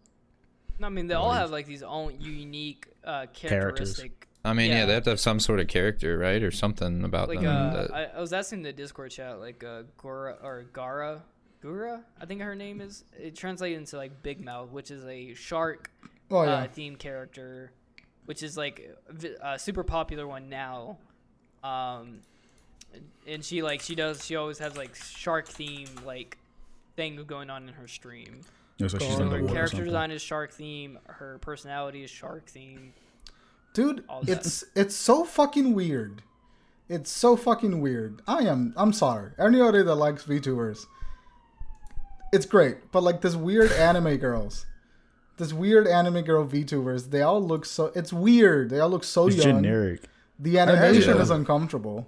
I 0.82 0.88
mean, 0.88 1.06
they 1.06 1.14
all 1.14 1.30
have 1.32 1.50
like 1.50 1.66
these 1.66 1.82
own 1.82 2.16
unique 2.20 2.88
uh, 3.04 3.26
Characters. 3.32 4.02
I 4.44 4.52
mean, 4.54 4.70
yeah. 4.70 4.78
Yeah. 4.78 4.86
they 4.86 4.94
have 4.94 5.04
to 5.04 5.10
have 5.10 5.20
some 5.20 5.38
sort 5.38 5.60
of 5.60 5.68
character, 5.68 6.18
right, 6.18 6.42
or 6.42 6.50
something 6.50 7.04
about 7.04 7.28
Like, 7.28 7.40
them. 7.42 7.46
uh, 7.54 7.72
that- 7.74 7.94
I, 7.94 8.04
I 8.16 8.20
was 8.20 8.32
asking 8.32 8.62
the 8.62 8.72
Discord 8.72 9.12
chat, 9.12 9.38
like, 9.38 9.62
uh, 9.62 9.82
Gora 9.96 10.36
or 10.42 10.64
Gara, 10.72 11.22
Gura, 11.62 12.02
I 12.20 12.26
think 12.26 12.40
her 12.40 12.56
name 12.56 12.80
is. 12.80 13.04
It 13.16 13.36
translated 13.36 13.78
into 13.78 13.96
like 13.96 14.20
Big 14.24 14.44
Mouth, 14.44 14.70
which 14.70 14.90
is 14.90 15.04
a 15.04 15.32
shark 15.34 15.92
Oh 16.28 16.42
yeah. 16.42 16.50
uh, 16.54 16.66
theme 16.66 16.96
character, 16.96 17.70
which 18.24 18.42
is 18.42 18.56
like 18.56 18.90
a 19.42 19.52
a 19.52 19.58
super 19.60 19.84
popular 19.84 20.26
one 20.26 20.48
now. 20.48 20.98
Um, 21.62 22.22
and 23.26 23.44
she 23.44 23.62
like 23.62 23.80
she 23.80 23.94
does 23.94 24.24
she 24.24 24.36
always 24.36 24.58
has 24.58 24.76
like 24.76 24.94
shark 24.94 25.46
theme 25.48 25.88
like 26.04 26.38
thing 26.96 27.22
going 27.26 27.50
on 27.50 27.68
in 27.68 27.74
her 27.74 27.88
stream. 27.88 28.40
Yeah, 28.78 28.88
so 28.88 28.98
she's 28.98 29.08
So 29.08 29.14
So 29.16 29.18
her 29.24 29.30
her 29.30 29.34
underwater 29.34 29.52
or 29.52 29.54
character 29.54 29.84
design 29.84 30.10
is 30.10 30.22
shark 30.22 30.52
theme. 30.52 30.98
Her 31.06 31.38
personality 31.38 32.02
is 32.04 32.10
shark 32.10 32.46
theme. 32.46 32.92
Dude, 33.74 34.04
it's 34.26 34.64
it's 34.74 34.94
so 34.94 35.24
fucking 35.24 35.72
weird. 35.74 36.22
It's 36.88 37.10
so 37.10 37.36
fucking 37.36 37.80
weird. 37.80 38.20
I 38.26 38.40
am 38.42 38.74
I'm 38.76 38.92
sorry. 38.92 39.32
Anybody 39.38 39.82
that 39.82 39.94
likes 39.94 40.24
VTubers, 40.24 40.84
it's 42.32 42.46
great. 42.46 42.90
But 42.92 43.02
like 43.02 43.20
this 43.20 43.34
weird 43.36 43.72
anime 43.72 44.16
girls, 44.16 44.66
this 45.38 45.52
weird 45.52 45.86
anime 45.86 46.22
girl 46.22 46.46
VTubers, 46.46 47.10
they 47.10 47.22
all 47.22 47.42
look 47.42 47.64
so. 47.64 47.92
It's 47.94 48.12
weird. 48.12 48.70
They 48.70 48.80
all 48.80 48.90
look 48.90 49.04
so 49.04 49.28
It's 49.28 49.36
young. 49.36 49.56
generic. 49.62 50.02
The 50.38 50.58
animation 50.58 51.16
Yeah. 51.16 51.22
is 51.22 51.30
uncomfortable. 51.30 52.06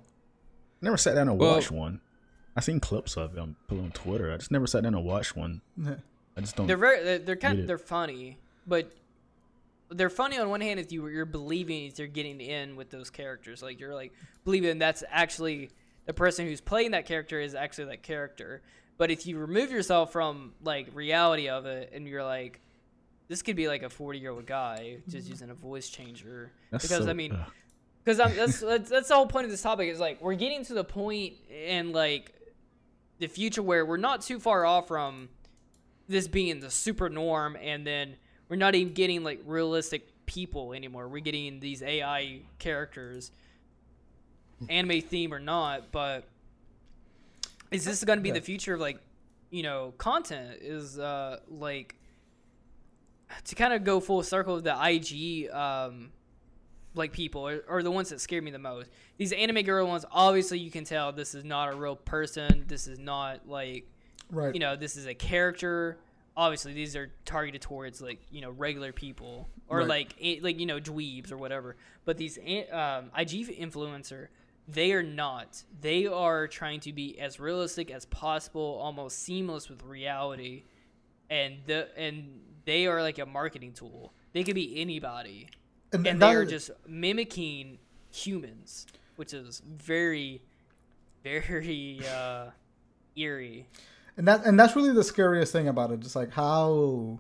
Never 0.85 0.97
sat 0.97 1.15
down 1.15 1.29
and 1.29 1.39
Well- 1.39 1.55
watched 1.55 1.71
one. 1.71 2.01
I 2.57 2.61
seen 2.61 2.79
clips 2.79 3.17
of 3.17 3.35
them 3.35 3.57
put 3.67 3.79
on 3.79 3.91
Twitter. 3.91 4.33
I 4.33 4.37
just 4.37 4.53
never 4.53 4.67
sat 4.69 4.85
down 4.85 4.95
and 4.95 5.05
watched 5.05 5.35
one. 5.35 5.61
I 6.37 6.41
just 6.41 6.55
don't. 6.55 6.67
They're 6.69 6.77
very 6.77 7.03
they're, 7.03 7.19
they're 7.19 7.37
kind 7.37 7.59
of 7.59 7.67
they're 7.67 7.79
funny, 7.79 8.39
but 8.67 8.93
they're 9.91 10.11
funny 10.11 10.39
on 10.39 10.49
one 10.51 10.61
hand 10.61 10.79
if 10.79 10.93
you 10.93 11.07
you're 11.09 11.25
believing 11.25 11.87
if 11.87 11.99
you're 11.99 12.07
getting 12.09 12.41
in 12.41 12.77
with 12.77 12.91
those 12.91 13.11
characters. 13.11 13.63
Like 13.63 13.81
you're 13.81 13.95
like 13.95 14.13
believing 14.45 14.79
that's 14.79 15.03
actually 15.11 15.71
the 16.07 16.13
person 16.13 16.47
who's 16.47 16.61
playing 16.61 16.93
that 16.93 17.07
character 17.07 17.41
is 17.41 17.55
actually 17.55 17.87
that 17.87 18.03
character. 18.03 18.63
But 18.99 19.11
if 19.11 19.27
you 19.27 19.39
remove 19.39 19.73
yourself 19.73 20.13
from 20.13 20.53
like 20.63 20.89
reality 20.95 21.49
of 21.49 21.67
it 21.67 21.91
and 21.93 22.07
you're 22.07 22.25
like 22.25 22.61
this 23.27 23.43
could 23.43 23.57
be 23.57 23.67
like 23.69 23.83
a 23.83 23.89
40 23.91 24.19
year 24.19 24.31
old 24.31 24.47
guy 24.47 24.99
just 25.09 25.29
using 25.29 25.51
a 25.51 25.55
voice 25.55 25.89
changer 25.89 26.53
That's 26.71 26.85
because 26.85 27.05
so- 27.05 27.11
I 27.11 27.15
mean 27.15 27.33
ugh. 27.33 27.51
Because 28.05 28.19
that's, 28.19 28.61
that's 28.61 28.91
that's 28.91 29.09
the 29.09 29.15
whole 29.15 29.27
point 29.27 29.45
of 29.47 29.51
this 29.51 29.63
topic 29.63 29.89
is 29.89 29.99
like 29.99 30.21
we're 30.21 30.35
getting 30.35 30.65
to 30.65 30.75
the 30.75 30.85
point 30.85 31.35
in 31.51 31.93
like 31.93 32.33
the 33.19 33.27
future 33.27 33.63
where 33.63 33.85
we're 33.87 33.97
not 33.97 34.21
too 34.23 34.39
far 34.39 34.65
off 34.67 34.89
from 34.89 35.29
this 36.09 36.29
being 36.29 36.61
the 36.61 36.71
super 36.71 37.09
norm 37.09 37.57
and 37.63 37.87
then 37.87 38.17
we're 38.49 38.57
not 38.57 38.75
even 38.75 38.93
getting 38.93 39.23
like 39.25 39.41
realistic 39.47 40.09
people 40.27 40.73
anymore 40.75 41.09
we're 41.09 41.21
getting 41.21 41.61
these 41.61 41.83
ai 41.83 42.41
characters 42.59 43.31
anime 44.69 45.01
theme 45.01 45.33
or 45.33 45.39
not 45.39 45.91
but 45.93 46.25
is 47.71 47.85
this 47.85 48.03
going 48.05 48.19
to 48.19 48.23
be 48.23 48.29
Yeah. 48.31 48.35
the 48.35 48.41
future 48.41 48.75
of 48.75 48.81
like 48.81 48.99
you 49.51 49.63
know 49.63 49.93
content 49.99 50.59
is 50.61 50.99
uh 50.99 51.39
like 51.49 51.95
to 53.45 53.55
kind 53.55 53.73
of 53.73 53.85
go 53.85 54.01
full 54.01 54.23
circle 54.23 54.57
of 54.57 54.65
the 54.65 54.75
ig 54.89 55.51
um 55.53 56.11
like 56.95 57.13
people 57.13 57.47
are, 57.49 57.65
are 57.69 57.83
the 57.83 57.91
ones 57.91 58.09
that 58.11 58.21
scare 58.21 58.41
me 58.43 58.51
the 58.51 58.59
most. 58.59 58.91
These 59.17 59.33
anime 59.33 59.63
girl 59.63 59.87
ones, 59.87 60.05
obviously 60.13 60.59
you 60.59 60.71
can 60.71 60.85
tell 60.85 61.13
this 61.13 61.35
is 61.35 61.45
not 61.45 61.73
a 61.73 61.77
real 61.77 61.97
person. 61.97 62.65
This 62.69 62.87
is 62.87 62.99
not 62.99 63.49
like 63.49 63.89
Right. 64.31 64.55
you 64.55 64.61
know 64.61 64.75
this 64.77 64.97
is 64.97 65.07
a 65.07 65.15
character. 65.15 65.99
Obviously 66.37 66.73
these 66.73 66.97
are 66.97 67.13
targeted 67.25 67.61
towards 67.63 68.01
like 68.01 68.21
you 68.31 68.41
know 68.41 68.51
regular 68.51 68.93
people 68.93 69.49
or 69.69 69.79
Right. 69.81 69.89
like 69.89 70.15
a- 70.21 70.41
like 70.41 70.59
you 70.59 70.67
know 70.67 70.81
dweebs 70.81 71.31
or 71.31 71.37
whatever. 71.37 71.77
But 72.05 72.17
these 72.17 72.39
um, 72.39 73.11
IG 73.17 73.59
influencer, 73.61 74.29
they 74.67 74.93
are 74.93 75.03
not. 75.03 75.63
They 75.81 76.07
are 76.07 76.49
trying 76.49 76.81
to 76.81 76.93
be 76.93 77.19
as 77.21 77.39
realistic 77.39 77.91
as 77.91 78.07
possible, 78.07 78.79
almost 78.83 79.19
seamless 79.23 79.69
with 79.69 79.83
reality, 79.83 80.65
and 81.31 81.57
the 81.67 81.89
and 81.99 82.41
they 82.65 82.87
are 82.87 83.03
like 83.03 83.19
a 83.19 83.27
marketing 83.27 83.73
tool. 83.73 84.13
They 84.33 84.43
could 84.43 84.55
be 84.55 84.81
anybody 84.81 85.49
and, 85.93 86.07
and 86.07 86.21
they 86.21 86.35
are 86.35 86.45
just 86.45 86.71
mimicking 86.87 87.79
humans, 88.11 88.87
which 89.17 89.33
is 89.33 89.63
very, 89.67 90.43
very 91.23 92.01
uh, 92.09 92.47
eerie. 93.17 93.67
and 94.17 94.27
that 94.29 94.45
and 94.45 94.59
that's 94.59 94.75
really 94.77 94.93
the 94.93 95.05
scariest 95.05 95.53
thing 95.53 95.69
about 95.69 95.91
it 95.91 96.01
just 96.01 96.17
like 96.17 96.33
how 96.33 97.19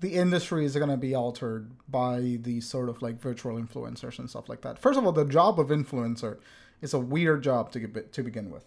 the 0.00 0.14
industry 0.14 0.64
is 0.64 0.74
going 0.76 0.88
to 0.90 0.96
be 0.96 1.14
altered 1.14 1.70
by 1.88 2.38
these 2.42 2.68
sort 2.68 2.88
of 2.88 3.00
like 3.02 3.20
virtual 3.20 3.54
influencers 3.60 4.18
and 4.18 4.28
stuff 4.28 4.48
like 4.48 4.60
that 4.62 4.78
first 4.78 4.98
of 4.98 5.04
all 5.06 5.12
the 5.12 5.24
job 5.24 5.60
of 5.60 5.68
influencer 5.68 6.38
is 6.80 6.92
a 6.92 6.98
weird 6.98 7.42
job 7.42 7.70
to 7.70 7.78
get 7.80 8.12
to 8.12 8.22
begin 8.22 8.50
with 8.50 8.66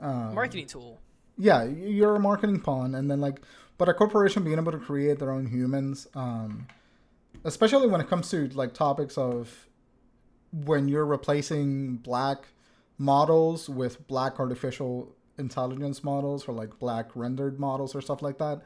um, 0.00 0.34
Marketing 0.34 0.66
tool. 0.66 1.00
yeah 1.36 1.64
you're 1.64 2.14
a 2.16 2.20
marketing 2.20 2.60
pawn 2.60 2.94
and 2.94 3.10
then 3.10 3.20
like 3.20 3.40
but 3.76 3.88
a 3.88 3.94
corporation 3.94 4.44
being 4.44 4.56
able 4.58 4.70
to 4.72 4.78
create 4.78 5.18
their 5.18 5.30
own 5.32 5.46
humans 5.46 6.06
um 6.14 6.66
especially 7.48 7.88
when 7.88 8.00
it 8.00 8.08
comes 8.08 8.30
to 8.30 8.48
like 8.48 8.72
topics 8.74 9.18
of 9.18 9.66
when 10.52 10.88
you're 10.88 11.04
replacing 11.06 11.96
black 11.96 12.48
models 12.98 13.68
with 13.68 14.06
black 14.06 14.38
artificial 14.38 15.14
intelligence 15.38 16.02
models 16.02 16.48
or 16.48 16.52
like 16.52 16.78
black 16.78 17.06
rendered 17.14 17.58
models 17.60 17.94
or 17.94 18.00
stuff 18.00 18.22
like 18.22 18.38
that 18.38 18.62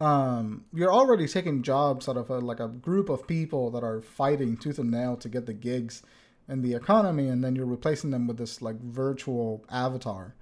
um 0.00 0.64
you're 0.74 0.92
already 0.92 1.26
taking 1.26 1.62
jobs 1.62 2.08
out 2.08 2.16
of 2.16 2.28
a, 2.28 2.38
like 2.38 2.60
a 2.60 2.68
group 2.68 3.08
of 3.08 3.26
people 3.26 3.70
that 3.70 3.84
are 3.84 4.00
fighting 4.00 4.56
tooth 4.56 4.78
and 4.78 4.90
nail 4.90 5.16
to 5.16 5.28
get 5.28 5.46
the 5.46 5.54
gigs 5.54 6.02
in 6.48 6.62
the 6.62 6.74
economy 6.74 7.28
and 7.28 7.42
then 7.42 7.54
you're 7.56 7.66
replacing 7.66 8.10
them 8.10 8.26
with 8.26 8.36
this 8.36 8.60
like 8.60 8.78
virtual 8.80 9.64
avatar 9.70 10.34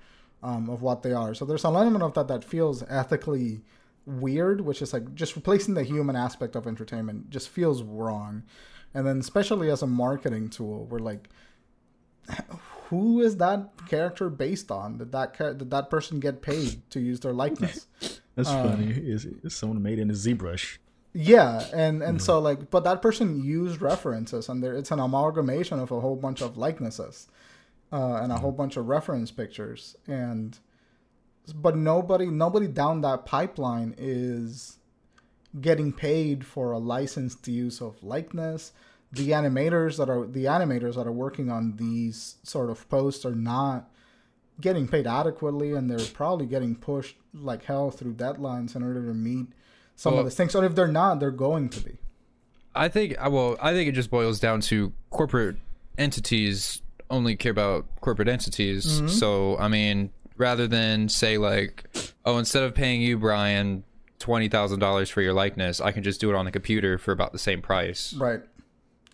um, 0.42 0.70
of 0.70 0.82
what 0.82 1.02
they 1.02 1.12
are. 1.12 1.34
So 1.34 1.44
there's 1.44 1.64
an 1.64 1.74
element 1.74 2.02
of 2.02 2.14
that 2.14 2.28
that 2.28 2.44
feels 2.44 2.82
ethically 2.88 3.60
weird 4.10 4.60
which 4.60 4.82
is 4.82 4.92
like 4.92 5.14
just 5.14 5.36
replacing 5.36 5.74
the 5.74 5.82
human 5.82 6.16
aspect 6.16 6.56
of 6.56 6.66
entertainment 6.66 7.30
just 7.30 7.48
feels 7.48 7.82
wrong 7.82 8.42
and 8.94 9.06
then 9.06 9.18
especially 9.18 9.70
as 9.70 9.82
a 9.82 9.86
marketing 9.86 10.48
tool 10.48 10.86
we're 10.90 10.98
like 10.98 11.28
who 12.88 13.20
is 13.20 13.36
that 13.36 13.70
character 13.88 14.28
based 14.28 14.70
on 14.70 14.98
did 14.98 15.12
that 15.12 15.36
char- 15.36 15.54
did 15.54 15.70
that 15.70 15.90
person 15.90 16.20
get 16.20 16.42
paid 16.42 16.82
to 16.90 17.00
use 17.00 17.20
their 17.20 17.32
likeness 17.32 17.86
That's 18.36 18.48
uh, 18.48 18.62
funny. 18.70 18.92
Is 18.92 19.26
someone 19.48 19.82
made 19.82 19.98
in 19.98 20.08
a 20.08 20.14
ZBrush? 20.14 20.78
yeah 21.12 21.64
and 21.74 22.02
and 22.02 22.22
so 22.22 22.38
like 22.38 22.70
but 22.70 22.84
that 22.84 23.02
person 23.02 23.42
used 23.42 23.82
references 23.82 24.48
and 24.48 24.62
there 24.62 24.74
it's 24.74 24.92
an 24.92 25.00
amalgamation 25.00 25.80
of 25.80 25.90
a 25.90 25.98
whole 26.00 26.14
bunch 26.14 26.40
of 26.40 26.56
likenesses 26.56 27.26
uh, 27.92 28.20
and 28.22 28.30
a 28.30 28.36
whole 28.36 28.52
bunch 28.52 28.76
of 28.76 28.86
reference 28.86 29.32
pictures 29.32 29.96
and 30.06 30.60
but 31.52 31.76
nobody 31.76 32.26
nobody 32.26 32.66
down 32.66 33.00
that 33.00 33.24
pipeline 33.24 33.94
is 33.98 34.78
getting 35.60 35.92
paid 35.92 36.44
for 36.44 36.72
a 36.72 36.78
licensed 36.78 37.46
use 37.48 37.80
of 37.80 38.02
likeness 38.02 38.72
the 39.12 39.30
animators 39.30 39.96
that 39.96 40.08
are 40.08 40.26
the 40.26 40.44
animators 40.44 40.94
that 40.94 41.06
are 41.06 41.12
working 41.12 41.50
on 41.50 41.76
these 41.76 42.36
sort 42.42 42.70
of 42.70 42.88
posts 42.88 43.24
are 43.24 43.34
not 43.34 43.90
getting 44.60 44.86
paid 44.86 45.06
adequately 45.06 45.72
and 45.72 45.90
they're 45.90 46.06
probably 46.12 46.46
getting 46.46 46.76
pushed 46.76 47.16
like 47.34 47.64
hell 47.64 47.90
through 47.90 48.12
deadlines 48.14 48.76
in 48.76 48.82
order 48.82 49.04
to 49.06 49.14
meet 49.14 49.46
some 49.96 50.12
Well- 50.12 50.20
of 50.20 50.26
these 50.26 50.36
things 50.36 50.54
or 50.54 50.64
if 50.64 50.74
they're 50.74 50.86
not 50.86 51.18
they're 51.18 51.30
going 51.30 51.68
to 51.70 51.80
be 51.80 51.98
I 52.74 52.88
think 52.88 53.18
I 53.18 53.28
well, 53.28 53.56
I 53.60 53.72
think 53.72 53.88
it 53.88 53.92
just 53.92 54.10
boils 54.10 54.38
down 54.38 54.60
to 54.62 54.92
corporate 55.10 55.56
entities 55.98 56.82
only 57.10 57.34
care 57.34 57.50
about 57.50 57.86
corporate 58.00 58.28
entities. 58.28 58.86
Mm-hmm. 58.86 59.08
So 59.08 59.58
I 59.58 59.68
mean, 59.68 60.10
rather 60.40 60.66
than 60.66 61.08
say 61.08 61.38
like, 61.38 61.84
oh, 62.24 62.38
instead 62.38 62.64
of 62.64 62.74
paying 62.74 63.00
you, 63.00 63.18
Brian, 63.18 63.84
twenty 64.18 64.48
thousand 64.48 64.80
dollars 64.80 65.08
for 65.10 65.22
your 65.22 65.32
likeness, 65.32 65.80
I 65.80 65.92
can 65.92 66.02
just 66.02 66.20
do 66.20 66.30
it 66.30 66.34
on 66.34 66.44
the 66.44 66.50
computer 66.50 66.98
for 66.98 67.12
about 67.12 67.32
the 67.32 67.38
same 67.38 67.62
price, 67.62 68.12
right 68.14 68.40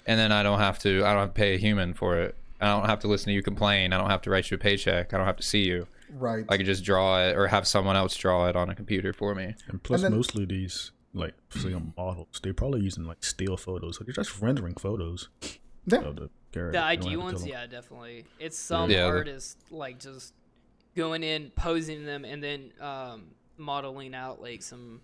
and 0.06 0.18
then 0.20 0.30
I 0.32 0.42
don't 0.42 0.60
have 0.60 0.78
to 0.80 1.04
I 1.04 1.10
don't 1.12 1.20
have 1.20 1.28
to 1.30 1.34
pay 1.34 1.54
a 1.54 1.58
human 1.58 1.92
for 1.92 2.16
it. 2.18 2.34
I 2.60 2.68
don't 2.68 2.86
have 2.86 3.00
to 3.00 3.08
listen 3.08 3.26
to 3.26 3.32
you 3.34 3.42
complain. 3.42 3.92
I 3.92 3.98
don't 3.98 4.08
have 4.08 4.22
to 4.22 4.30
write 4.30 4.50
you 4.50 4.54
a 4.54 4.58
paycheck. 4.58 5.12
I 5.12 5.16
don't 5.18 5.26
have 5.26 5.36
to 5.36 5.42
see 5.42 5.64
you. 5.64 5.86
right 6.14 6.44
I 6.48 6.56
can 6.56 6.64
just 6.64 6.84
draw 6.84 7.20
it 7.26 7.36
or 7.36 7.48
have 7.48 7.66
someone 7.66 7.96
else 7.96 8.16
draw 8.16 8.48
it 8.48 8.56
on 8.56 8.70
a 8.70 8.74
computer 8.74 9.12
for 9.12 9.34
me. 9.34 9.54
And 9.68 9.82
plus, 9.82 10.02
then- 10.02 10.12
mostly 10.14 10.44
these 10.46 10.92
like 11.12 11.34
say 11.50 11.72
um, 11.74 11.92
models, 11.96 12.40
they're 12.42 12.54
probably 12.54 12.80
using 12.82 13.04
like 13.04 13.24
still 13.24 13.56
photos. 13.56 13.96
So 13.98 14.04
they're 14.04 14.14
just 14.14 14.40
rendering 14.40 14.74
photos 14.74 15.28
yeah 15.86 15.98
of 16.00 16.16
the 16.16 16.30
character. 16.52 16.72
The 16.72 16.78
You 16.78 16.82
don't 16.82 16.90
IG 16.92 17.02
have 17.04 17.12
to 17.12 17.18
ones, 17.18 17.46
yeah, 17.46 17.66
definitely. 17.66 18.24
It's 18.38 18.58
some 18.58 18.90
Yeah, 18.90 19.06
artist 19.06 19.58
like 19.70 19.98
just 19.98 20.32
going 20.96 21.22
in, 21.22 21.50
posing 21.50 22.04
them, 22.04 22.24
and 22.24 22.42
then 22.42 22.72
um, 22.80 23.24
modeling 23.56 24.14
out 24.14 24.40
like 24.42 24.62
some 24.62 25.00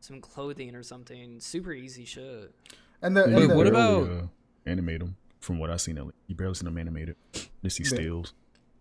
some 0.00 0.20
clothing 0.20 0.74
or 0.74 0.82
something. 0.82 1.40
Super 1.40 1.72
easy 1.72 2.04
shit. 2.04 2.54
and 3.02 3.16
the, 3.16 3.20
Yeah, 3.20 3.26
and 3.26 3.36
Wait, 3.36 3.46
the 3.48 3.54
what 3.56 3.66
earlier, 3.66 4.12
about- 4.12 4.28
animate 4.66 5.00
them. 5.00 5.16
From 5.40 5.58
what 5.58 5.70
I've 5.70 5.80
seen, 5.82 5.98
at 5.98 6.04
least. 6.04 6.16
you 6.26 6.34
barely 6.34 6.54
seen 6.54 6.64
them 6.64 6.78
animated. 6.78 7.16
Just 7.62 7.76
see 7.76 7.82
Yeah. 7.82 7.88
stills. 7.90 8.32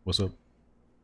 What's 0.05 0.19
up? 0.21 0.31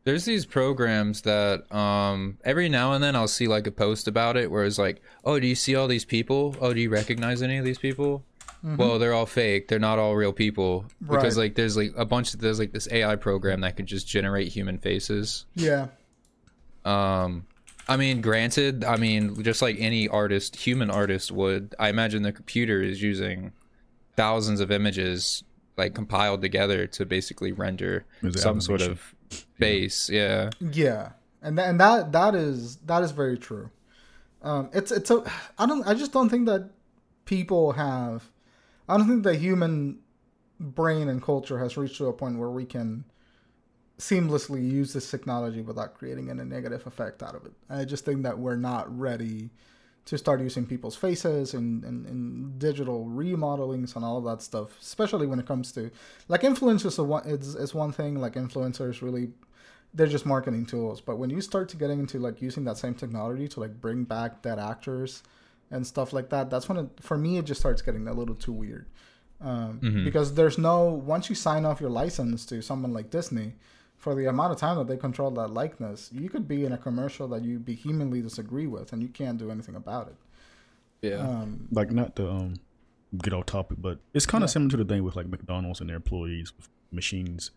There's 0.04 0.24
these 0.24 0.46
programs 0.46 1.20
that 1.22 1.70
um 1.74 2.38
every 2.44 2.70
now 2.70 2.94
and 2.94 3.04
then 3.04 3.14
I'll 3.14 3.28
see 3.28 3.46
like 3.46 3.66
a 3.66 3.70
post 3.70 4.08
about 4.08 4.38
it 4.38 4.50
where 4.50 4.64
it's 4.64 4.78
like, 4.78 5.02
"Oh, 5.22 5.38
do 5.38 5.46
you 5.46 5.54
see 5.54 5.74
all 5.74 5.86
these 5.86 6.06
people? 6.06 6.56
Oh, 6.62 6.72
do 6.72 6.80
you 6.80 6.88
recognize 6.88 7.42
any 7.42 7.58
of 7.58 7.64
these 7.66 7.76
people?" 7.78 8.24
Well, 8.62 8.98
they're 8.98 9.14
all 9.14 9.26
fake. 9.26 9.68
They're 9.68 9.78
not 9.78 9.98
all 9.98 10.14
real 10.16 10.32
people 10.32 10.84
because 11.00 11.36
Right. 11.36 11.44
like 11.44 11.54
there's 11.54 11.76
like 11.76 11.92
a 11.96 12.04
bunch 12.04 12.34
of 12.34 12.40
there's 12.40 12.58
like 12.58 12.72
this 12.72 12.88
AI 12.90 13.16
program 13.16 13.60
that 13.62 13.76
could 13.76 13.86
just 13.86 14.06
generate 14.06 14.48
human 14.48 14.78
faces. 14.78 15.46
Yeah. 15.54 15.86
Um 16.84 17.46
I 17.88 17.96
mean, 17.96 18.20
granted, 18.20 18.84
I 18.84 18.96
mean, 18.96 19.42
just 19.42 19.62
like 19.62 19.76
any 19.80 20.06
artist, 20.06 20.54
human 20.54 20.90
artist 20.90 21.32
would, 21.32 21.74
I 21.78 21.88
imagine 21.88 22.22
the 22.22 22.30
computer 22.32 22.80
is 22.80 23.02
using 23.02 23.52
thousands 24.16 24.60
of 24.60 24.70
images 24.70 25.42
like 25.76 25.94
compiled 25.94 26.40
together 26.42 26.86
to 26.86 27.04
basically 27.06 27.50
render 27.52 28.04
Is 28.22 28.36
it 28.36 28.38
some 28.40 28.60
sort 28.60 28.82
of 28.82 29.14
face. 29.58 30.08
Yeah. 30.10 30.50
Yeah, 30.60 31.12
and 31.42 31.56
tha- 31.58 31.64
and 31.66 31.80
that 31.80 32.12
that 32.12 32.34
is 32.34 32.76
that 32.86 33.02
is 33.02 33.10
very 33.12 33.38
true. 33.38 33.70
Um, 34.42 34.70
it's 34.72 34.92
it's 34.92 35.10
a 35.10 35.24
I 35.58 35.66
don't 35.66 35.86
I 35.86 35.94
just 35.94 36.12
don't 36.12 36.28
think 36.28 36.46
that 36.46 36.70
people 37.24 37.72
have 37.72 38.24
I 38.90 38.96
don't 38.96 39.08
think 39.08 39.22
the 39.22 39.36
human 39.36 40.00
brain 40.58 41.08
and 41.08 41.22
culture 41.22 41.58
has 41.58 41.76
reached 41.76 41.96
to 41.98 42.06
a 42.06 42.12
point 42.12 42.38
where 42.38 42.50
we 42.50 42.64
can 42.64 43.04
seamlessly 43.98 44.68
use 44.68 44.92
this 44.92 45.10
technology 45.10 45.60
without 45.62 45.94
creating 45.94 46.30
any 46.30 46.42
negative 46.42 46.86
effect 46.86 47.22
out 47.22 47.34
of 47.34 47.46
it. 47.46 47.52
I 47.68 47.84
just 47.84 48.04
think 48.04 48.22
that 48.24 48.38
we're 48.38 48.56
not 48.56 48.98
ready 48.98 49.50
to 50.06 50.18
start 50.18 50.40
using 50.40 50.66
people's 50.66 50.96
faces 50.96 51.54
and, 51.54 51.84
and, 51.84 52.06
and 52.06 52.58
digital 52.58 53.06
remodelings 53.06 53.94
and 53.94 54.04
all 54.04 54.18
of 54.18 54.24
that 54.24 54.42
stuff, 54.42 54.76
especially 54.80 55.26
when 55.26 55.38
it 55.38 55.46
comes 55.46 55.70
to 55.72 55.90
like 56.28 56.40
influencers 56.40 57.26
is, 57.26 57.54
is 57.54 57.74
one 57.74 57.92
thing, 57.92 58.20
like 58.20 58.34
influencers 58.34 59.02
really 59.02 59.30
they're 59.92 60.06
just 60.06 60.26
marketing 60.26 60.66
tools. 60.66 61.00
But 61.00 61.18
when 61.18 61.30
you 61.30 61.40
start 61.40 61.68
to 61.70 61.76
getting 61.76 62.00
into 62.00 62.18
like 62.18 62.40
using 62.40 62.64
that 62.64 62.78
same 62.78 62.94
technology 62.94 63.48
to 63.48 63.60
like 63.60 63.80
bring 63.80 64.04
back 64.04 64.42
dead 64.42 64.58
actors 64.58 65.22
and 65.70 65.86
stuff 65.86 66.12
like 66.12 66.28
that, 66.30 66.50
that's 66.50 66.68
when 66.68 66.78
it 66.78 66.88
for 67.00 67.16
me 67.16 67.38
it 67.38 67.44
just 67.44 67.60
starts 67.60 67.82
getting 67.82 68.08
a 68.08 68.12
little 68.12 68.34
too 68.34 68.52
weird. 68.52 68.86
Um, 69.40 69.80
Because 70.04 70.34
there's 70.34 70.58
no 70.58 70.90
once 70.92 71.28
you 71.30 71.34
sign 71.34 71.64
off 71.64 71.80
your 71.80 71.90
license 71.90 72.44
to 72.46 72.60
someone 72.62 72.92
like 72.92 73.10
Disney, 73.10 73.54
for 73.96 74.14
the 74.14 74.26
amount 74.26 74.52
of 74.52 74.58
time 74.58 74.76
that 74.78 74.86
they 74.86 74.96
control 74.96 75.30
that 75.32 75.48
likeness, 75.48 76.10
you 76.12 76.28
could 76.28 76.46
be 76.48 76.64
in 76.64 76.72
a 76.72 76.78
commercial 76.78 77.28
that 77.28 77.42
you 77.44 77.58
vehemently 77.58 78.20
disagree 78.22 78.66
with, 78.66 78.92
and 78.92 79.02
you 79.02 79.08
can't 79.08 79.38
do 79.38 79.50
anything 79.50 79.74
about 79.76 80.08
it. 80.08 80.16
Yeah. 81.08 81.16
Um, 81.26 81.68
Like 81.70 81.90
not 81.90 82.16
to 82.16 82.30
um 82.30 82.54
get 83.16 83.32
off 83.32 83.46
topic, 83.46 83.78
but 83.80 83.98
it's 84.14 84.26
kind 84.26 84.44
of 84.44 84.50
similar 84.50 84.70
to 84.70 84.76
the 84.78 84.84
thing 84.84 85.02
with 85.04 85.16
like 85.16 85.28
McDonald's 85.28 85.80
and 85.80 85.88
their 85.88 85.96
employees 85.96 86.52
with 86.56 86.68
machines, 86.92 87.50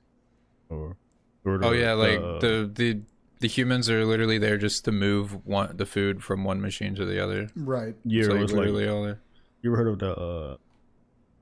or, 0.69 0.97
or 1.45 1.59
Oh 1.63 1.71
yeah, 1.71 1.93
like 1.93 2.19
uh, 2.19 2.39
the 2.39 2.71
the 2.73 3.01
the 3.43 3.47
humans 3.49 3.89
are 3.89 4.05
literally 4.05 4.37
there 4.37 4.57
just 4.57 4.85
to 4.85 4.91
move 4.91 5.45
one 5.45 5.75
the 5.77 5.85
food 5.85 6.23
from 6.23 6.43
one 6.45 6.59
machine 6.61 6.95
to 6.95 7.05
the 7.05 7.21
other. 7.23 7.49
right. 7.55 7.93
yeah, 8.05 8.19
It's 8.21 8.27
it 8.29 8.31
like 8.31 8.41
was 8.41 8.51
like 8.53 8.59
literally 8.61 8.87
all 8.87 9.03
there. 9.03 9.19
you 9.61 9.69
ever 9.69 9.77
heard 9.77 9.89
of 9.93 9.99
the 9.99 10.11
uh 10.15 10.57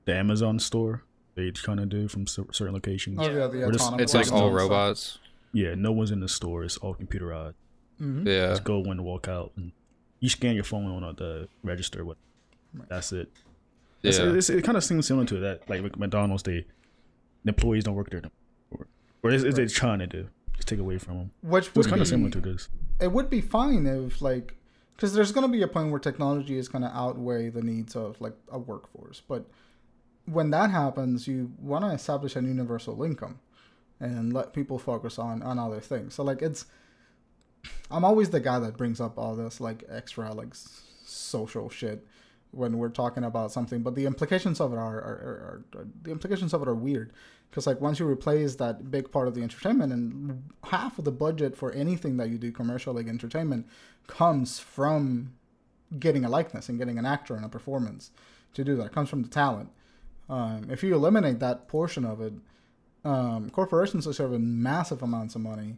the 0.04 0.14
Amazon 0.14 0.58
store? 0.58 1.04
They 1.36 1.50
kind 1.52 1.78
of 1.80 1.88
do 1.88 2.08
from 2.08 2.26
certain 2.26 2.74
locations. 2.74 3.18
Oh 3.20 3.30
yeah, 3.30 3.46
the 3.46 3.58
We're 3.58 3.70
just- 3.72 3.84
autonomous. 3.84 4.02
It's 4.02 4.14
like 4.14 4.32
all 4.32 4.48
stuff. 4.50 4.58
robots. 4.60 5.18
Yeah, 5.52 5.74
no 5.76 5.92
one's 5.92 6.10
in 6.10 6.20
the 6.20 6.28
store. 6.28 6.64
It's 6.64 6.76
all 6.78 6.94
computerized. 6.94 7.54
Mhm. 8.00 8.26
Yeah. 8.26 8.48
Just 8.48 8.64
go 8.64 8.82
in, 8.90 9.02
walk 9.04 9.28
out, 9.28 9.52
and 9.56 9.70
you 10.20 10.28
scan 10.28 10.54
your 10.56 10.64
phone 10.64 10.86
on 10.86 11.14
the 11.16 11.48
register. 11.62 12.04
What? 12.04 12.16
That's 12.88 13.12
it. 13.12 13.30
Yeah. 14.02 14.32
it's, 14.34 14.50
it 14.50 14.64
kind 14.64 14.76
of 14.76 14.82
seems 14.82 15.06
similar 15.06 15.26
to 15.26 15.38
that. 15.40 15.68
Like 15.70 15.96
McDonald's, 15.96 16.42
they 16.42 16.64
the 17.44 17.48
employees 17.54 17.84
don't 17.84 17.94
work 17.94 18.10
there, 18.10 18.20
no 18.22 18.30
more. 18.72 18.86
or 19.22 19.30
is, 19.30 19.44
is 19.44 19.54
they 19.54 19.66
trying 19.66 20.00
to 20.00 20.06
do? 20.08 20.28
Just 20.62 20.68
take 20.68 20.78
away 20.78 20.96
from 20.98 21.18
them. 21.18 21.30
Which 21.42 21.74
was 21.74 21.88
kind 21.88 22.00
of 22.00 22.06
similar 22.06 22.30
to 22.30 22.40
this. 22.40 22.68
it 23.00 23.10
would 23.10 23.28
be 23.28 23.40
fine 23.40 23.84
if 23.84 24.22
like 24.22 24.54
because 24.94 25.12
there's 25.12 25.32
going 25.32 25.44
to 25.44 25.50
be 25.50 25.60
a 25.62 25.66
point 25.66 25.90
where 25.90 25.98
technology 25.98 26.56
is 26.56 26.68
going 26.68 26.82
to 26.82 26.96
outweigh 26.96 27.48
the 27.48 27.62
needs 27.62 27.96
of 27.96 28.20
like 28.20 28.34
a 28.48 28.60
workforce 28.60 29.20
but 29.26 29.46
when 30.26 30.50
that 30.50 30.70
happens 30.70 31.26
you 31.26 31.50
want 31.58 31.84
to 31.84 31.90
establish 31.90 32.36
an 32.36 32.46
universal 32.46 33.02
income 33.02 33.40
and 33.98 34.32
let 34.32 34.52
people 34.52 34.78
focus 34.78 35.18
on 35.18 35.42
on 35.42 35.58
other 35.58 35.80
things 35.80 36.14
so 36.14 36.22
like 36.22 36.40
it's 36.42 36.66
i'm 37.90 38.04
always 38.04 38.30
the 38.30 38.38
guy 38.38 38.60
that 38.60 38.76
brings 38.76 39.00
up 39.00 39.18
all 39.18 39.34
this 39.34 39.60
like 39.60 39.82
extra 39.90 40.32
like 40.32 40.54
social 41.04 41.68
shit 41.68 42.06
when 42.52 42.78
we're 42.78 42.88
talking 42.88 43.24
about 43.24 43.50
something 43.50 43.82
but 43.82 43.96
the 43.96 44.06
implications 44.06 44.60
of 44.60 44.72
it 44.72 44.76
are, 44.76 45.00
are, 45.00 45.64
are, 45.74 45.80
are 45.80 45.86
the 46.02 46.12
implications 46.12 46.54
of 46.54 46.62
it 46.62 46.68
are 46.68 46.74
weird 46.76 47.12
because 47.52 47.66
like 47.66 47.82
once 47.82 47.98
you 47.98 48.08
replace 48.08 48.54
that 48.54 48.90
big 48.90 49.12
part 49.12 49.28
of 49.28 49.34
the 49.34 49.42
entertainment 49.42 49.92
and 49.92 50.42
half 50.64 50.98
of 50.98 51.04
the 51.04 51.12
budget 51.12 51.54
for 51.54 51.70
anything 51.72 52.16
that 52.16 52.30
you 52.30 52.38
do 52.38 52.50
commercial 52.50 52.94
like 52.94 53.06
entertainment 53.06 53.66
comes 54.06 54.58
from 54.58 55.34
getting 55.98 56.24
a 56.24 56.30
likeness 56.30 56.70
and 56.70 56.78
getting 56.78 56.98
an 56.98 57.04
actor 57.04 57.36
and 57.36 57.44
a 57.44 57.50
performance 57.50 58.10
to 58.54 58.64
do 58.64 58.74
that. 58.76 58.86
It 58.86 58.92
comes 58.92 59.10
from 59.10 59.22
the 59.22 59.28
talent. 59.28 59.68
Um, 60.30 60.68
if 60.70 60.82
you 60.82 60.94
eliminate 60.94 61.40
that 61.40 61.68
portion 61.68 62.06
of 62.06 62.22
it 62.22 62.32
um, 63.04 63.50
corporations 63.50 64.06
are 64.06 64.14
serving 64.14 64.62
massive 64.62 65.02
amounts 65.02 65.34
of 65.34 65.42
money 65.42 65.76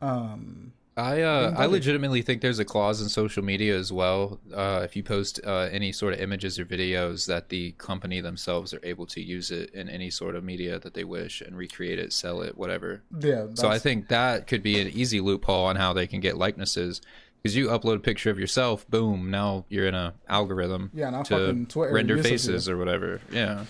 um, 0.00 0.72
I 0.96 1.22
uh, 1.22 1.54
I 1.56 1.66
legitimately 1.66 2.20
think 2.22 2.42
there's 2.42 2.58
a 2.58 2.64
clause 2.64 3.00
in 3.00 3.08
social 3.08 3.42
media 3.44 3.76
as 3.78 3.92
well. 3.92 4.40
Uh, 4.52 4.82
if 4.84 4.96
you 4.96 5.02
post 5.02 5.40
uh, 5.46 5.68
any 5.70 5.92
sort 5.92 6.12
of 6.14 6.20
images 6.20 6.58
or 6.58 6.64
videos, 6.66 7.26
that 7.26 7.48
the 7.48 7.72
company 7.72 8.20
themselves 8.20 8.74
are 8.74 8.80
able 8.82 9.06
to 9.06 9.20
use 9.20 9.50
it 9.50 9.70
in 9.70 9.88
any 9.88 10.10
sort 10.10 10.34
of 10.34 10.44
media 10.44 10.78
that 10.80 10.94
they 10.94 11.04
wish 11.04 11.40
and 11.40 11.56
recreate 11.56 11.98
it, 11.98 12.12
sell 12.12 12.42
it, 12.42 12.58
whatever. 12.58 13.02
yeah 13.20 13.46
So 13.54 13.68
I 13.68 13.78
think 13.78 14.08
that 14.08 14.46
could 14.46 14.62
be 14.62 14.80
an 14.80 14.88
easy 14.88 15.20
loophole 15.20 15.64
on 15.66 15.76
how 15.76 15.92
they 15.92 16.06
can 16.06 16.20
get 16.20 16.36
likenesses. 16.36 17.00
Because 17.42 17.56
you 17.56 17.68
upload 17.68 17.96
a 17.96 18.00
picture 18.00 18.28
of 18.28 18.38
yourself, 18.38 18.86
boom, 18.90 19.30
now 19.30 19.64
you're 19.70 19.86
in 19.86 19.94
a 19.94 20.12
algorithm 20.28 20.90
Yeah, 20.92 21.08
now 21.08 21.22
to 21.22 21.34
fucking 21.38 21.66
Twitter 21.66 21.94
render 21.94 22.22
faces 22.22 22.68
or 22.68 22.76
whatever. 22.76 23.22
Yeah. 23.32 23.64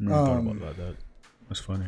I 0.00 0.02
never 0.02 0.14
thought 0.26 0.36
Um, 0.38 0.48
about 0.48 0.76
that. 0.78 0.96
That's 1.48 1.60
funny. 1.60 1.86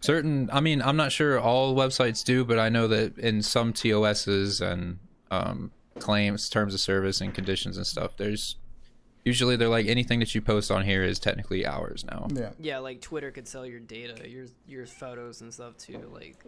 Certain 0.00 0.48
i 0.52 0.60
mean 0.60 0.82
i'm 0.82 0.96
not 0.96 1.12
sure 1.12 1.38
all 1.38 1.74
websites 1.74 2.24
do 2.24 2.44
but 2.44 2.58
i 2.58 2.68
know 2.68 2.86
that 2.88 3.16
in 3.18 3.42
some 3.42 3.72
tos's 3.72 4.60
and 4.60 4.98
um, 5.30 5.72
claims 5.98 6.48
terms 6.48 6.74
of 6.74 6.80
service 6.80 7.20
and 7.20 7.34
conditions 7.34 7.76
and 7.76 7.86
stuff 7.86 8.16
there's 8.16 8.56
usually 9.24 9.56
they're 9.56 9.68
like 9.68 9.86
anything 9.86 10.20
that 10.20 10.34
you 10.34 10.40
post 10.40 10.70
on 10.70 10.84
here 10.84 11.02
is 11.02 11.18
technically 11.18 11.66
ours 11.66 12.04
now. 12.04 12.28
Yeah. 12.30 12.50
Yeah, 12.60 12.78
like 12.78 13.00
Twitter 13.00 13.30
could 13.30 13.48
sell 13.48 13.64
your 13.66 13.80
data, 13.80 14.28
your 14.28 14.46
your 14.66 14.86
photos 14.86 15.40
and 15.40 15.52
stuff 15.52 15.76
to 15.78 15.98
like 16.12 16.44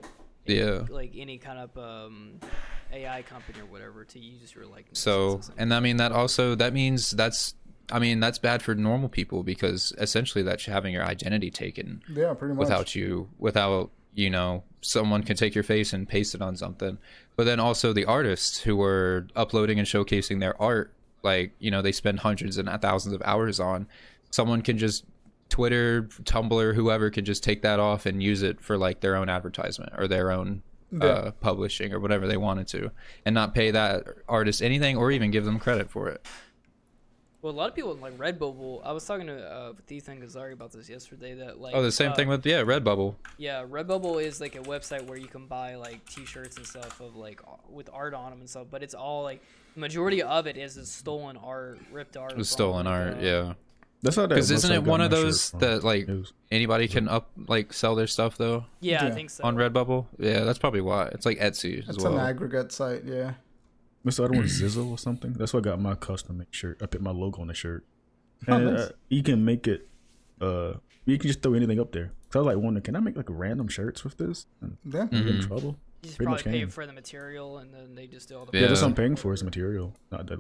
yeah. 0.46 0.83
like 0.88 1.12
any 1.16 1.38
kind 1.38 1.59
of 1.59 1.77
um, 1.77 2.40
AI 2.92 3.22
company 3.22 3.61
or 3.61 3.66
whatever 3.66 4.05
to 4.05 4.18
use 4.18 4.55
your 4.55 4.66
like 4.66 4.87
so 4.92 5.40
and 5.57 5.75
i 5.75 5.81
mean 5.81 5.96
that 5.96 6.12
also 6.12 6.55
that 6.55 6.72
means 6.72 7.11
that's 7.11 7.55
i 7.90 7.99
mean 7.99 8.20
that's 8.20 8.38
bad 8.38 8.62
for 8.62 8.75
normal 8.75 9.09
people 9.09 9.42
because 9.42 9.92
essentially 9.99 10.42
that's 10.42 10.66
having 10.66 10.92
your 10.92 11.05
identity 11.05 11.51
taken 11.51 12.03
yeah 12.12 12.35
pretty 12.35 12.55
much. 12.55 12.61
without 12.61 12.94
you 12.94 13.29
without 13.38 13.90
you 14.14 14.31
know 14.31 14.64
someone 14.87 15.22
can 15.22 15.37
take 15.37 15.55
your 15.55 15.64
face 15.64 15.92
and 15.92 16.09
paste 16.09 16.35
it 16.35 16.42
on 16.42 16.57
something. 16.57 16.99
But 17.37 17.44
then 17.44 17.61
also 17.61 17.92
the 17.92 18.05
artists 18.05 18.61
who 18.61 18.81
are 18.83 19.27
uploading 19.37 19.79
and 19.79 19.87
showcasing 19.87 20.40
their 20.40 20.61
art 20.61 20.92
like 21.22 21.53
you 21.59 21.70
know 21.70 21.83
they 21.83 21.92
spend 21.92 22.20
hundreds 22.20 22.57
and 22.57 22.68
thousands 22.81 23.14
of 23.14 23.22
hours 23.25 23.61
on. 23.61 23.87
Someone 24.31 24.62
can 24.62 24.79
just 24.79 25.05
twitter 25.49 26.03
tumblr 26.25 26.75
whoever 26.75 27.09
can 27.09 27.25
just 27.25 27.44
take 27.44 27.62
that 27.62 27.79
off 27.79 28.05
and 28.05 28.20
use 28.20 28.42
it 28.42 28.61
for 28.61 28.77
like 28.77 28.99
their 28.99 29.14
own 29.14 29.29
advertisement 29.29 29.92
or 29.96 30.09
their 30.09 30.33
own 30.33 30.61
uh, 31.01 31.31
publishing 31.40 31.92
or 31.92 32.01
whatever 32.01 32.27
they 32.27 32.37
wanted 32.37 32.66
to 32.66 32.90
and 33.25 33.33
not 33.33 33.55
pay 33.55 33.70
that 33.70 34.05
artist 34.28 34.61
anything 34.61 34.97
or 34.97 35.12
even 35.12 35.30
give 35.30 35.45
them 35.45 35.57
credit 35.61 35.89
for 35.89 36.09
it 36.09 36.26
well, 37.47 37.55
a 37.55 37.57
lot 37.57 37.68
of 37.68 37.76
people 37.76 37.94
like 37.94 38.18
Redbubble. 38.18 38.80
I 38.84 38.90
was 38.90 39.05
talking 39.07 39.28
to 39.28 39.38
uh, 39.38 39.72
with 39.76 39.90
Ethan 39.92 40.20
Gazari 40.20 40.53
about 40.53 40.72
this 40.72 40.88
yesterday. 40.88 41.34
That 41.34 41.61
like 41.61 41.76
oh 41.76 41.82
the 41.82 41.92
same 41.92 42.11
uh, 42.11 42.14
thing 42.16 42.26
with 42.26 42.44
yeah 42.44 42.62
redbubble 42.62 43.14
Yeah, 43.38 43.62
Redbubble 43.64 44.20
is 44.20 44.40
like 44.40 44.57
a 44.57 44.61
website 44.62 45.07
where 45.07 45.16
you 45.16 45.28
can 45.28 45.47
buy 45.47 45.76
like 45.76 46.05
T-shirts 46.11 46.57
and 46.57 46.66
stuff 46.66 47.01
of 47.01 47.14
like 47.14 47.40
with 47.70 47.88
art 47.92 48.14
on 48.14 48.30
them 48.30 48.40
and 48.40 48.51
stuff. 48.51 48.66
But 48.68 48.82
it's 48.82 48.94
all 48.94 49.22
like 49.22 49.40
the 49.74 49.80
majority 49.80 50.22
of 50.24 50.49
it 50.49 50.57
is, 50.57 50.76
is 50.76 50.90
stolen 50.90 51.36
art, 51.36 51.78
ripped 51.92 52.16
art. 52.16 52.32
it 52.32 52.38
was 52.38 52.49
stolen 52.49 52.88
art 52.88 53.18
uh, 53.18 53.20
yeah 53.20 53.53
That's 54.03 54.16
not 54.16 54.28
that. 54.30 54.34
because 54.34 54.51
isn't 54.51 54.72
it 54.72 54.82
one 54.82 55.01
of 55.01 55.12
those 55.12 55.53
that 55.53 55.84
like 55.84 56.09
It 56.09 56.26
anybody 56.51 56.88
can 56.88 57.07
up 57.09 57.30
like 57.47 57.72
sell 57.72 57.94
their 57.94 58.09
stuff 58.09 58.36
though 58.36 58.64
Yeah, 58.80 59.07
I 59.07 59.12
think 59.12 59.30
so. 59.30 59.44
on 59.44 59.55
Redbubble. 59.55 60.07
Yeah, 60.18 60.40
that's 60.40 60.59
probably 60.59 60.80
why. 60.80 61.07
It's 61.12 61.24
like 61.24 61.38
Etsy 61.38 61.84
as 61.88 61.94
it's 61.94 62.03
well. 62.03 62.18
an 62.18 62.26
aggregate 62.26 62.72
site 62.72 63.05
yeah 63.05 63.34
What's 64.07 64.19
the 64.19 64.25
other 64.25 64.35
one? 64.35 64.45
Zizzle 64.45 64.89
or 64.89 64.99
something? 64.99 65.33
That's 65.33 65.53
what 65.53 65.67
I 65.67 65.71
got 65.71 65.81
my 65.81 65.97
custom 65.97 66.47
shirt. 66.53 66.81
I 66.81 66.87
put 66.87 67.01
my 67.03 67.11
logo 67.11 67.41
on 67.41 67.49
the 67.49 67.55
shirt. 67.55 67.85
Oh, 68.47 68.55
And 68.55 68.67
nice. 68.67 68.79
uh, 68.83 68.93
you 69.09 69.25
can 69.25 69.45
make 69.45 69.67
it. 69.67 69.89
Uh, 70.41 70.75
you 71.07 71.19
can 71.19 71.27
just 71.27 71.43
throw 71.43 71.55
anything 71.55 71.81
up 71.81 71.91
there. 71.91 72.13
So 72.33 72.39
I 72.39 72.43
was 72.45 72.55
like 72.55 72.63
wondering, 72.65 72.85
can 72.85 72.95
I 72.95 73.01
make 73.01 73.17
like 73.17 73.27
random 73.29 73.67
shirts 73.67 74.05
with 74.05 74.17
this? 74.17 74.47
And 74.61 74.77
yeah 74.85 75.07
get 75.07 75.27
in 75.27 75.41
trouble. 75.41 75.77
you 76.03 76.09
just 76.11 76.19
pretty 76.19 76.27
probably 76.29 76.53
much 76.53 76.61
pay 76.61 76.65
for 76.67 76.87
the 76.87 76.93
material 76.93 77.59
and 77.59 77.75
then 77.75 77.97
they 77.97 78.07
just 78.07 78.29
do 78.29 78.37
all 78.39 78.45
the. 78.47 78.53
Yeah, 78.57 78.61
Yeah. 78.63 78.69
that's 78.69 78.83
what 78.83 78.89
I'm 78.91 78.95
paying 78.95 79.17
for 79.17 79.33
is 79.33 79.43
material, 79.43 79.93
not 80.13 80.29
the 80.29 80.39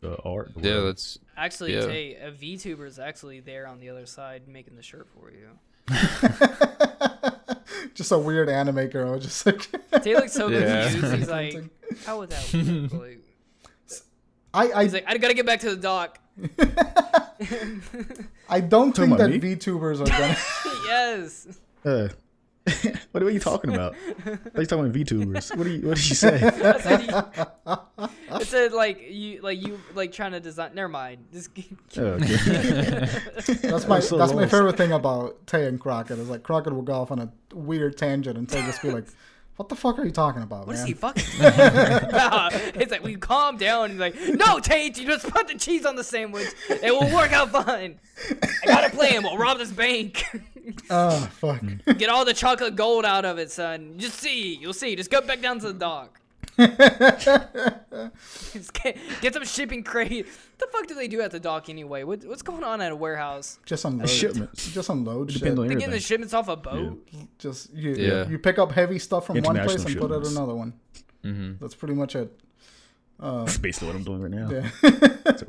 the 0.00 0.16
art. 0.22 0.54
the 0.54 0.60
Yeah, 0.68 0.74
world. 0.76 0.86
that's 0.90 1.18
Actually, 1.36 1.74
Yeah. 1.74 1.86
Tay, 1.86 2.14
a 2.14 2.30
VTuber 2.30 2.86
is 2.86 3.00
actually 3.00 3.40
there 3.40 3.66
on 3.66 3.80
the 3.80 3.88
other 3.90 4.06
side 4.06 4.46
making 4.46 4.76
the 4.76 4.82
shirt 4.82 5.08
for 5.08 5.32
you. 5.32 5.58
just 7.94 8.12
a 8.12 8.18
weird 8.18 8.48
anime 8.48 8.86
girl, 8.88 9.18
just 9.18 9.44
like 9.46 9.66
Tay 10.02 10.14
looks 10.14 10.32
so 10.32 10.48
Yeah. 10.48 10.90
confused. 10.90 11.14
He's 11.16 11.28
like, 11.38 11.56
"How 12.04 12.20
was 12.20 12.30
that? 12.30 12.92
Like, 12.92 13.20
I 14.54 14.72
I, 14.72 14.82
he's 14.84 14.92
like, 14.94 15.04
"I 15.06 15.16
gotta 15.18 15.34
get 15.34 15.46
back 15.46 15.60
to 15.60 15.70
the 15.70 15.76
dock." 15.76 16.18
I 18.48 18.60
don't 18.60 18.92
think 18.94 19.10
that 19.10 19.14
about 19.16 19.30
me? 19.30 19.38
VTubers 19.40 20.00
are 20.00 20.06
gonna. 20.06 20.36
yes. 20.86 21.46
Uh, 21.84 22.08
what 23.12 23.22
are 23.22 23.30
you 23.30 23.40
talking 23.40 23.74
about? 23.74 23.94
Are 24.26 24.60
you 24.60 24.66
talking 24.66 24.84
about 24.86 24.92
VTubers? 24.92 25.56
What 25.56 25.64
do 25.64 25.70
you? 25.70 25.86
What 25.88 25.96
did 25.96 26.08
you 26.08 26.14
say? 26.16 26.42
I 26.42 26.80
said, 26.80 28.40
it 28.40 28.46
said 28.46 28.72
like 28.72 29.00
you 29.10 29.40
like 29.42 29.60
you 29.64 29.80
like 29.94 30.12
trying 30.12 30.32
to 30.32 30.40
design. 30.40 30.74
Never 30.74 30.88
mind. 30.88 31.26
Just 31.32 31.50
Oh, 31.96 32.02
okay. 32.02 33.08
That's 33.62 33.86
my 33.86 34.00
so 34.00 34.16
that's 34.18 34.32
my 34.32 34.46
favorite 34.46 34.76
thing 34.76 34.92
about 34.92 35.46
Tay 35.46 35.66
and 35.66 35.80
Crockett 35.80 36.18
is 36.18 36.28
like 36.28 36.42
Crockett 36.42 36.72
will 36.72 36.82
go 36.82 36.94
off 36.94 37.10
on 37.10 37.18
a 37.18 37.32
weird 37.54 37.96
tangent 37.96 38.36
and 38.38 38.48
Tay 38.48 38.62
just 38.62 38.82
be 38.82 38.90
like, 38.90 39.06
"What 39.56 39.68
the 39.68 39.76
fuck 39.76 39.98
are 39.98 40.04
you 40.04 40.10
talking 40.10 40.42
about, 40.42 40.66
What 40.66 40.74
is 40.74 40.80
man?" 40.80 40.86
he 40.88 40.94
fucking? 40.94 41.24
about? 41.40 42.52
it's 42.54 42.90
like 42.92 43.02
we 43.02 43.16
calm 43.16 43.56
down. 43.56 43.90
He's 43.90 43.98
like, 43.98 44.14
no, 44.34 44.58
Tate, 44.60 44.98
you 44.98 45.06
just 45.06 45.28
put 45.28 45.48
the 45.48 45.54
cheese 45.54 45.84
on 45.86 45.96
the 45.96 46.04
sandwich. 46.04 46.48
It 46.68 46.90
will 46.92 47.12
work 47.14 47.32
out 47.32 47.50
fine. 47.50 47.98
I 48.62 48.66
got 48.66 48.84
a 48.86 48.90
plan. 48.90 49.22
We'll 49.22 49.38
rob 49.38 49.58
this 49.58 49.72
bank. 49.72 50.24
Oh 50.90 51.10
fuck. 51.32 51.62
Get 51.98 52.08
all 52.08 52.24
the 52.24 52.34
chocolate 52.34 52.76
gold 52.76 53.04
out 53.04 53.24
of 53.24 53.38
it, 53.38 53.50
son. 53.50 53.94
Just 53.98 54.18
see. 54.18 54.56
You'll 54.56 54.72
see. 54.72 54.96
Just 54.96 55.10
go 55.10 55.20
back 55.20 55.40
down 55.40 55.58
to 55.60 55.68
the 55.72 55.78
dock. 55.78 56.20
Just 58.52 58.72
get, 58.74 58.96
get 59.20 59.34
some 59.34 59.44
shipping 59.44 59.84
crate. 59.84 60.26
What 60.26 60.58
the 60.58 60.66
fuck 60.72 60.86
do 60.88 60.94
they 60.94 61.06
do 61.08 61.20
at 61.20 61.30
the 61.30 61.38
dock 61.40 61.68
anyway? 61.68 62.02
What, 62.02 62.24
what's 62.24 62.42
going 62.42 62.64
on 62.64 62.80
at 62.80 62.90
a 62.90 62.96
warehouse? 62.96 63.58
just 63.64 63.84
unload. 63.84 64.08
shipments. 64.08 64.72
Just 64.72 64.88
unload 64.88 65.30
shit. 65.30 65.40
Depends 65.40 65.60
on 65.60 65.68
They 65.68 65.74
getting 65.74 65.90
the 65.90 66.00
shipments 66.00 66.34
off 66.34 66.48
a 66.48 66.56
boat? 66.56 67.06
Just 67.38 67.72
you, 67.72 67.94
Yeah. 67.94 68.28
you 68.28 68.38
pick 68.38 68.58
up 68.58 68.72
heavy 68.72 68.98
stuff 68.98 69.26
from 69.26 69.40
one 69.42 69.54
place 69.56 69.76
and 69.76 69.90
International 69.90 70.08
put 70.08 70.16
it 70.16 70.26
in 70.30 70.36
another 70.36 70.54
one. 70.54 70.72
hmm 71.22 71.52
That's 71.60 71.74
pretty 71.76 71.94
much 71.94 72.16
it. 72.16 72.32
Uh, 73.20 73.44
That's 73.44 73.58
basically 73.58 73.88
what 73.88 73.96
I'm 73.96 74.04
doing 74.04 74.22
right 74.22 74.30
now. 74.30 74.50
yeah. 74.50 74.70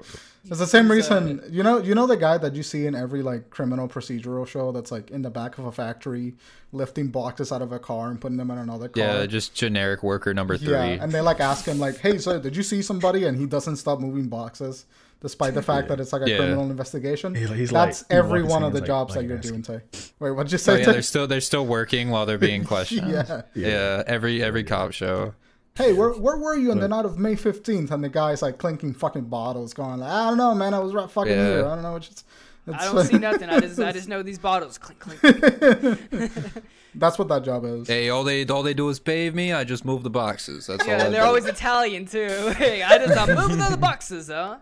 It's 0.46 0.58
the 0.60 0.66
same 0.68 0.90
uh, 0.90 0.94
reason. 0.96 1.44
You 1.52 1.64
know, 1.64 1.80
you 1.80 1.94
know 1.94 2.08
the 2.08 2.16
guy 2.18 2.38
that 2.38 2.56
you 2.56 2.64
see 2.64 2.86
in 2.88 2.96
every 2.96 3.22
like 3.22 3.50
criminal 3.50 3.88
procedural 3.88 4.48
show 4.48 4.72
that's 4.72 4.92
like 4.92 5.12
in 5.12 5.22
the 5.22 5.30
back 5.30 5.58
of 5.58 5.66
a 5.66 5.72
factory, 5.72 6.34
lifting 6.72 7.08
boxes 7.10 7.52
out 7.52 7.62
of 7.62 7.72
a 7.74 7.78
car 7.80 8.10
and 8.10 8.20
putting 8.22 8.38
them 8.38 8.50
in 8.50 8.58
another 8.58 8.88
car. 8.88 9.04
Yeah, 9.04 9.26
just 9.26 9.54
generic 9.54 10.02
worker 10.02 10.34
number 10.34 10.58
three. 10.58 10.72
Yeah, 10.72 10.84
and 11.04 11.12
they 11.12 11.22
like 11.22 11.40
ask 11.42 11.66
him 11.66 11.78
like, 11.78 11.98
"Hey, 11.98 12.18
sir, 12.18 12.40
did 12.40 12.56
you 12.56 12.64
see 12.64 12.82
somebody?" 12.82 13.26
And 13.26 13.38
he 13.38 13.46
doesn't 13.46 13.76
stop 13.76 14.00
moving 14.00 14.28
boxes, 14.30 14.86
despite 15.22 15.54
the 15.56 15.62
fact 15.62 15.90
that 15.90 16.00
it's 16.00 16.14
like 16.14 16.22
a 16.24 16.30
Yeah. 16.30 16.38
criminal 16.38 16.72
investigation. 16.72 17.36
He's 17.36 17.50
like- 17.50 17.60
he's 17.60 17.70
That's 17.72 18.04
like- 18.04 18.12
every 18.18 18.42
one 18.44 18.64
of 18.64 18.72
the 18.72 18.80
like- 18.80 18.88
jobs 18.88 19.16
like 19.18 19.28
that 19.28 19.30
you're 19.30 19.38
asking. 19.40 19.62
doing. 19.62 19.80
Tay. 19.82 20.00
Wait, 20.20 20.32
what'd 20.32 20.52
you 20.52 20.56
Oh 20.56 20.58
say? 20.58 20.80
yeah, 20.80 20.86
Tay? 20.86 20.92
they're 20.94 21.02
still 21.02 21.28
they're 21.28 21.42
still 21.42 21.66
working 21.66 22.10
while 22.12 22.26
they're 22.26 22.38
being 22.38 22.64
questioned. 22.74 23.12
yeah. 23.12 23.42
yeah. 23.54 24.04
every 24.08 24.42
every 24.42 24.64
cop 24.64 24.94
show. 24.94 25.34
Hey, 25.76 25.94
where 25.94 26.12
where 26.12 26.38
were 26.38 26.56
you 26.56 26.72
on 26.72 26.80
the 26.80 26.88
night 26.90 27.06
of 27.06 27.18
May 27.18 27.36
fifteenth? 27.36 27.92
And 27.92 28.04
the 28.04 28.10
guy's 28.10 28.42
like 28.42 28.58
clinking 28.58 28.94
fucking 28.94 29.26
bottles, 29.26 29.74
going, 29.74 30.00
like, 30.00 30.12
"I 30.12 30.28
don't 30.30 30.38
know, 30.38 30.54
man. 30.54 30.74
I 30.74 30.80
was 30.80 30.94
right 30.94 31.10
fucking 31.10 31.32
Yeah. 31.32 31.48
here. 31.48 31.66
I 31.66 31.76
don't 31.76 31.84
know 31.84 31.94
what." 31.94 32.08
It's, 32.10 32.24
I 32.72 32.86
don't 32.86 33.06
see 33.06 33.18
nothing. 33.18 33.50
I 33.50 33.60
just 33.62 33.80
I 33.80 33.92
just 34.00 34.10
know 34.10 34.22
these 34.22 34.40
bottles. 34.40 34.78
Clink 34.78 35.00
clink. 35.00 35.22
That's 36.96 37.18
what 37.20 37.28
that 37.30 37.44
job 37.46 37.64
is. 37.66 37.88
Hey, 37.88 38.10
all 38.10 38.24
they 38.24 38.46
all 38.46 38.62
they 38.64 38.74
do 38.74 38.90
is 38.90 39.00
bathe 39.00 39.34
me. 39.36 39.54
I 39.54 39.64
just 39.64 39.86
move 39.86 40.04
the 40.04 40.10
boxes. 40.10 40.68
That's 40.68 40.84
all. 40.84 40.88
Yeah, 40.90 41.06
I 41.06 41.10
they're 41.10 41.22
do. 41.22 41.28
always 41.28 41.46
Italian 41.46 42.06
too. 42.06 42.54
Hey, 42.58 42.84
I 42.84 42.98
just 42.98 43.18
I'm 43.18 43.36
moving 43.38 43.58
the 43.58 43.78
boxes, 43.78 44.28
huh? 44.28 44.58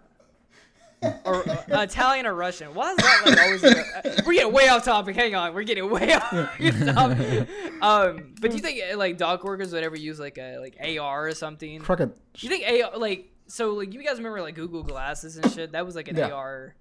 Or 1.26 1.48
uh, 1.48 1.82
Italian 1.82 2.26
or 2.26 2.34
Russian? 2.34 2.74
Why 2.74 2.92
is 2.92 2.98
that 2.98 3.22
like 3.26 3.40
always? 3.40 3.64
uh, 3.64 4.22
we're 4.26 4.34
getting 4.34 4.52
way 4.52 4.68
off 4.68 4.84
topic. 4.84 5.16
Hang 5.16 5.36
on, 5.36 5.54
we're 5.54 5.64
getting 5.64 5.90
way 5.90 6.14
off 6.16 6.32
topic. 6.32 7.48
Um, 7.82 8.34
but 8.42 8.50
do 8.52 8.58
you 8.58 8.64
think 8.64 8.82
uh, 8.92 8.98
like 8.98 9.18
dock 9.18 9.44
workers 9.44 9.72
would 9.74 9.84
ever 9.84 9.96
use 9.96 10.20
like 10.20 10.38
a 10.40 10.58
like 10.58 10.76
AR 11.00 11.28
or 11.28 11.34
something? 11.36 11.80
Crockett. 11.82 12.18
Do 12.34 12.48
you 12.48 12.50
think 12.50 12.84
AR 12.84 12.98
like 12.98 13.32
so 13.48 13.74
like 13.76 13.94
you 13.94 14.04
guys 14.04 14.18
remember 14.18 14.42
like 14.42 14.56
Google 14.56 14.82
Glasses 14.82 15.38
and 15.38 15.52
shit? 15.52 15.74
That 15.74 15.86
was 15.86 15.96
like 15.96 16.08
an 16.08 16.16
Yeah. 16.18 16.32
AR. 16.32 16.76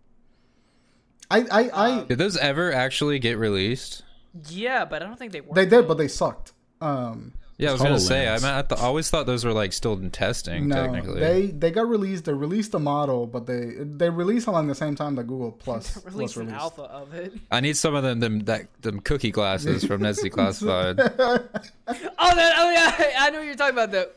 I 1.30 1.40
I, 1.50 1.68
I 1.68 1.90
Um, 2.00 2.06
Did 2.06 2.18
those 2.18 2.36
ever 2.38 2.72
actually 2.72 3.18
get 3.18 3.36
released? 3.36 4.02
Yeah, 4.48 4.84
but 4.84 5.02
I 5.02 5.06
don't 5.06 5.18
think 5.18 5.32
they 5.32 5.40
worked. 5.40 5.54
they 5.56 5.66
did, 5.66 5.86
but 5.88 5.98
they 5.98 6.08
sucked. 6.08 6.52
Um, 6.80 7.32
Yeah, 7.58 7.70
I 7.70 7.72
was 7.72 7.80
gonna 7.80 7.98
say. 7.98 8.28
I, 8.28 8.36
mean, 8.36 8.44
I, 8.44 8.60
th- 8.60 8.78
always 8.80 9.08
thought 9.08 9.24
those 9.24 9.42
were 9.42 9.52
like 9.54 9.72
still 9.72 9.94
in 9.94 10.10
testing. 10.10 10.68
no, 10.68 10.74
technically, 10.74 11.20
they 11.20 11.46
they 11.46 11.70
got 11.70 11.88
released. 11.88 12.26
They 12.26 12.34
released 12.34 12.72
the 12.72 12.78
model, 12.78 13.26
but 13.26 13.46
they 13.46 13.72
they 13.78 14.10
released 14.10 14.46
along 14.46 14.66
the 14.66 14.74
same 14.74 14.94
time 14.94 15.14
that 15.14 15.24
Google 15.24 15.52
Plus 15.52 15.94
was 15.96 16.04
released 16.04 16.36
released. 16.36 16.54
an 16.54 16.60
alpha 16.60 16.82
of 16.82 17.14
it. 17.14 17.32
I 17.50 17.60
need 17.60 17.78
some 17.78 17.94
of 17.94 18.02
them 18.02 18.20
them 18.20 18.40
that 18.40 18.68
them 18.82 19.00
cookie 19.00 19.30
glasses 19.30 19.84
from 19.84 20.02
Ned's 20.02 20.22
Declassified. 20.22 20.98
Oh, 21.88 22.34
that, 22.34 22.54
oh 22.58 22.70
yeah, 22.72 23.14
I 23.20 23.30
know 23.30 23.38
what 23.38 23.46
you're 23.46 23.54
talking 23.54 23.74
about. 23.74 23.90
The 23.90 24.10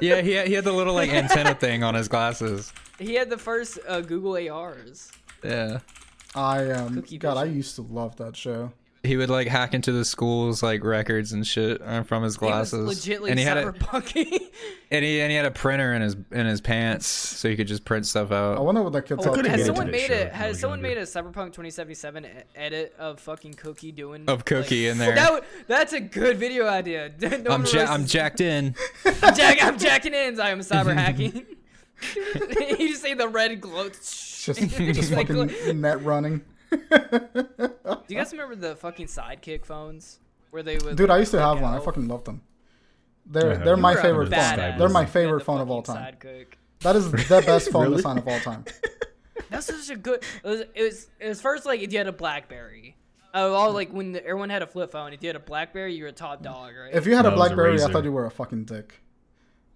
yeah, 0.00 0.20
he 0.20 0.32
had, 0.32 0.46
he 0.46 0.52
had 0.54 0.64
the 0.64 0.72
little 0.72 0.94
like 0.94 1.10
antenna 1.12 1.54
thing 1.54 1.82
on 1.82 1.94
his 1.94 2.06
glasses. 2.08 2.72
he 2.98 3.14
had 3.14 3.30
the 3.30 3.38
first 3.38 3.78
uh, 3.88 4.00
Google 4.02 4.36
ARs. 4.52 5.10
Yeah, 5.42 5.80
I 6.34 6.70
um 6.70 6.94
Cookie 6.96 7.18
God, 7.18 7.36
I 7.38 7.44
used 7.44 7.74
to 7.76 7.82
love 7.82 8.16
that 8.16 8.36
show. 8.36 8.72
He 9.04 9.16
would 9.16 9.30
like 9.30 9.48
hack 9.48 9.74
into 9.74 9.90
the 9.90 10.04
school's 10.04 10.62
like 10.62 10.84
records 10.84 11.32
and 11.32 11.44
shit 11.44 11.82
uh, 11.82 12.02
from 12.04 12.22
his 12.22 12.36
glasses. 12.36 12.78
He 12.78 12.84
was 12.86 13.04
legitly 13.04 13.30
and 13.30 13.38
he 13.38 13.44
had 13.44 13.56
a 13.58 13.72
cyberpunking. 13.72 14.38
and 14.92 15.04
he 15.04 15.20
and 15.20 15.30
he 15.30 15.36
had 15.36 15.44
a 15.44 15.50
printer 15.50 15.92
in 15.92 16.02
his 16.02 16.16
in 16.30 16.46
his 16.46 16.60
pants, 16.60 17.06
so 17.06 17.48
he 17.48 17.56
could 17.56 17.66
just 17.66 17.84
print 17.84 18.06
stuff 18.06 18.30
out. 18.30 18.58
I 18.58 18.60
wonder 18.60 18.80
what 18.82 18.92
that 18.92 19.06
kid 19.06 19.18
Oh, 19.18 19.22
thought. 19.22 19.34
could've 19.34 19.50
has 19.50 19.66
someone 19.66 19.90
made 19.90 20.06
show 20.06 20.14
a 20.22 20.28
has 20.28 20.48
was 20.50 20.60
someone 20.60 20.80
made 20.82 20.98
a 20.98 21.02
Cyberpunk 21.02 21.46
2077 21.52 22.24
e- 22.24 22.28
edit 22.54 22.94
of 22.98 23.18
fucking 23.18 23.54
Cookie 23.54 23.90
doing 23.90 24.28
Of 24.28 24.44
Cookie 24.44 24.86
in 24.86 24.98
there. 24.98 25.14
That 25.16 25.32
would, 25.32 25.44
that's 25.66 25.92
a 25.92 26.00
good 26.00 26.38
video 26.38 26.68
idea. 26.68 27.10
No 27.20 27.50
I'm 27.50 27.64
ja- 27.66 27.86
I'm 27.92 28.06
jacked 28.06 28.40
in. 28.40 28.74
I'm, 29.22 29.34
jack, 29.34 29.64
I'm 29.64 29.78
jacking 29.78 30.14
in. 30.14 30.38
I 30.40 30.50
am 30.50 30.60
cyber 30.60 30.94
hacking. 30.94 31.44
you 32.78 32.88
just 32.88 33.02
see 33.02 33.14
the 33.14 33.28
red 33.28 33.60
glow. 33.60 33.88
Just 33.88 34.44
just 34.46 35.12
Like, 35.12 35.28
fucking 35.28 35.80
net 35.80 36.02
running. 36.04 36.42
Do 36.72 38.14
you 38.14 38.16
guys 38.16 38.32
remember 38.32 38.56
the 38.56 38.76
fucking 38.76 39.06
sidekick 39.06 39.64
phones 39.64 40.18
where 40.50 40.62
they 40.62 40.78
would? 40.78 40.96
Dude, 40.96 41.10
I 41.10 41.18
used 41.18 41.30
to 41.32 41.38
click 41.38 41.48
have 41.48 41.60
one. 41.60 41.74
I 41.74 41.80
fucking 41.80 42.08
loved 42.08 42.24
them. 42.26 42.42
They're 43.26 43.54
have 43.56 43.64
they're 43.64 43.76
my 43.76 43.90
You 43.92 43.94
were 43.96 44.00
a 44.00 44.02
favorite 44.02 44.30
phone. 44.30 44.38
badass. 44.38 44.78
They're 44.78 44.88
my 44.88 45.06
favorite 45.06 45.38
the 45.40 45.44
phone 45.44 45.60
of 45.60 45.70
all 45.70 45.82
time. 45.82 46.14
Sidekick. 46.14 46.46
That 46.80 46.96
is 46.96 47.10
the 47.10 47.16
best 47.46 47.70
phone 47.70 47.82
Really? 47.84 47.96
design 47.96 48.18
of 48.18 48.26
all 48.26 48.40
time. 48.40 48.64
That's 49.50 49.66
such 49.66 49.90
a 49.90 49.96
good. 49.98 50.22
It 50.44 50.48
was, 50.48 50.60
it 50.74 50.82
was. 50.82 51.08
It 51.20 51.28
was 51.28 51.40
first 51.40 51.64
like 51.66 51.80
if 51.80 51.92
you 51.92 51.98
had 51.98 52.08
a 52.08 52.12
BlackBerry. 52.12 52.96
Oh, 53.34 53.54
all 53.54 53.72
like 53.72 53.90
when 53.92 54.12
the, 54.12 54.20
everyone 54.26 54.50
had 54.50 54.62
a 54.62 54.66
flip 54.66 54.92
phone. 54.92 55.12
If 55.12 55.22
you 55.22 55.28
had 55.28 55.36
a 55.36 55.40
BlackBerry, 55.40 55.94
you 55.94 56.02
were 56.04 56.08
a 56.10 56.12
top 56.12 56.42
dog, 56.42 56.72
right? 56.76 56.92
If 56.94 57.06
you 57.06 57.14
had 57.16 57.22
No, 57.22 57.30
a 57.30 57.32
it 57.32 57.36
was 57.36 57.46
a 57.46 57.54
BlackBerry, 57.54 57.82
I 57.82 57.90
thought 57.90 58.04
you 58.04 58.12
were 58.12 58.26
a 58.26 58.30
fucking 58.30 58.64
dick. 58.64 59.00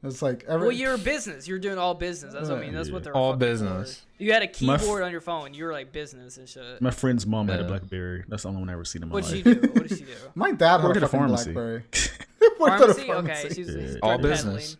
It's 0.07 0.23
like 0.23 0.45
every. 0.49 0.69
well, 0.69 0.77
you're 0.77 0.95
a 0.95 0.99
business. 0.99 1.47
You're 1.49 1.59
doing 1.59 1.79
all 1.79 1.95
business. 1.95 2.33
That's 2.35 2.49
what 2.49 2.59
I 2.59 2.61
mean. 2.63 2.75
That's 2.75 2.91
what 2.91 3.05
they're 3.05 3.15
All 3.17 3.33
fucking 3.33 3.41
for. 3.47 3.53
business. 3.53 4.03
You 4.19 4.33
had 4.33 4.43
a 4.43 4.65
My 4.65 4.75
f- 4.75 4.81
keyboard 4.81 5.03
on 5.03 5.11
your 5.13 5.21
phone. 5.21 5.53
You 5.55 5.65
were 5.65 5.73
like 5.73 5.93
business 5.93 6.37
and 6.39 6.49
shit. 6.49 6.81
My 6.81 6.91
friend's 6.91 7.27
mom 7.27 7.49
had 7.49 7.61
a 7.61 7.65
BlackBerry. 7.65 8.25
That's 8.29 8.45
the 8.45 8.49
only 8.49 8.61
one 8.61 8.71
I 8.71 8.73
ever 8.75 8.85
seen 8.85 9.03
in 9.03 9.09
my 9.09 9.15
What 9.15 9.25
life. 9.25 9.33
did 9.33 9.45
she 9.45 9.61
do? 9.61 9.69
What 9.73 9.89
did 9.89 9.99
she 9.99 10.05
do? 10.05 10.13
My 10.35 10.53
dad 10.53 10.79
had 10.79 10.85
Worked 10.85 10.97
a 10.97 11.01
at 11.01 11.03
a 11.03 11.09
fucking 11.09 11.19
pharmacy. 11.21 11.53
BlackBerry. 11.53 11.85
Worked 12.61 12.83
at 12.83 12.89
a 12.91 12.95
Pharmacy? 12.95 13.13
Okay, 13.13 13.49
she's, 13.55 13.69
Yeah. 13.75 13.81
she's 13.83 13.95
All 13.97 13.99
started 14.11 14.23
business. 14.23 14.77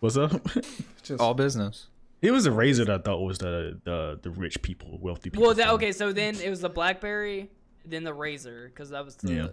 What's 0.00 0.16
up? 0.16 0.32
Just- 1.02 1.20
All 1.20 1.34
business. 1.34 1.86
it 2.22 2.30
was 2.30 2.46
a 2.46 2.52
razor 2.52 2.84
that 2.84 3.00
I 3.00 3.02
thought 3.02 3.20
was 3.20 3.38
the 3.38 3.78
the 3.84 4.18
the 4.22 4.30
rich 4.30 4.60
people, 4.62 4.98
wealthy 5.00 5.30
people. 5.30 5.46
Well, 5.46 5.54
that, 5.54 5.68
okay. 5.70 5.92
So 5.92 6.12
then 6.12 6.36
it 6.40 6.50
was 6.50 6.60
the 6.60 6.68
BlackBerry, 6.68 7.50
then 7.84 8.04
the 8.04 8.12
Razr, 8.14 8.66
because 8.66 8.90
that 8.90 9.04
was 9.04 9.16
the 9.16 9.32
Yeah. 9.32 9.46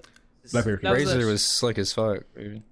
BlackBerry. 0.52 0.80
that 0.82 0.92
was 0.92 1.06
the- 1.14 1.20
Razr 1.20 1.26
was 1.28 1.46
slick 1.46 1.78
as 1.78 1.94
fuck. 1.94 2.24
Dude. 2.36 2.64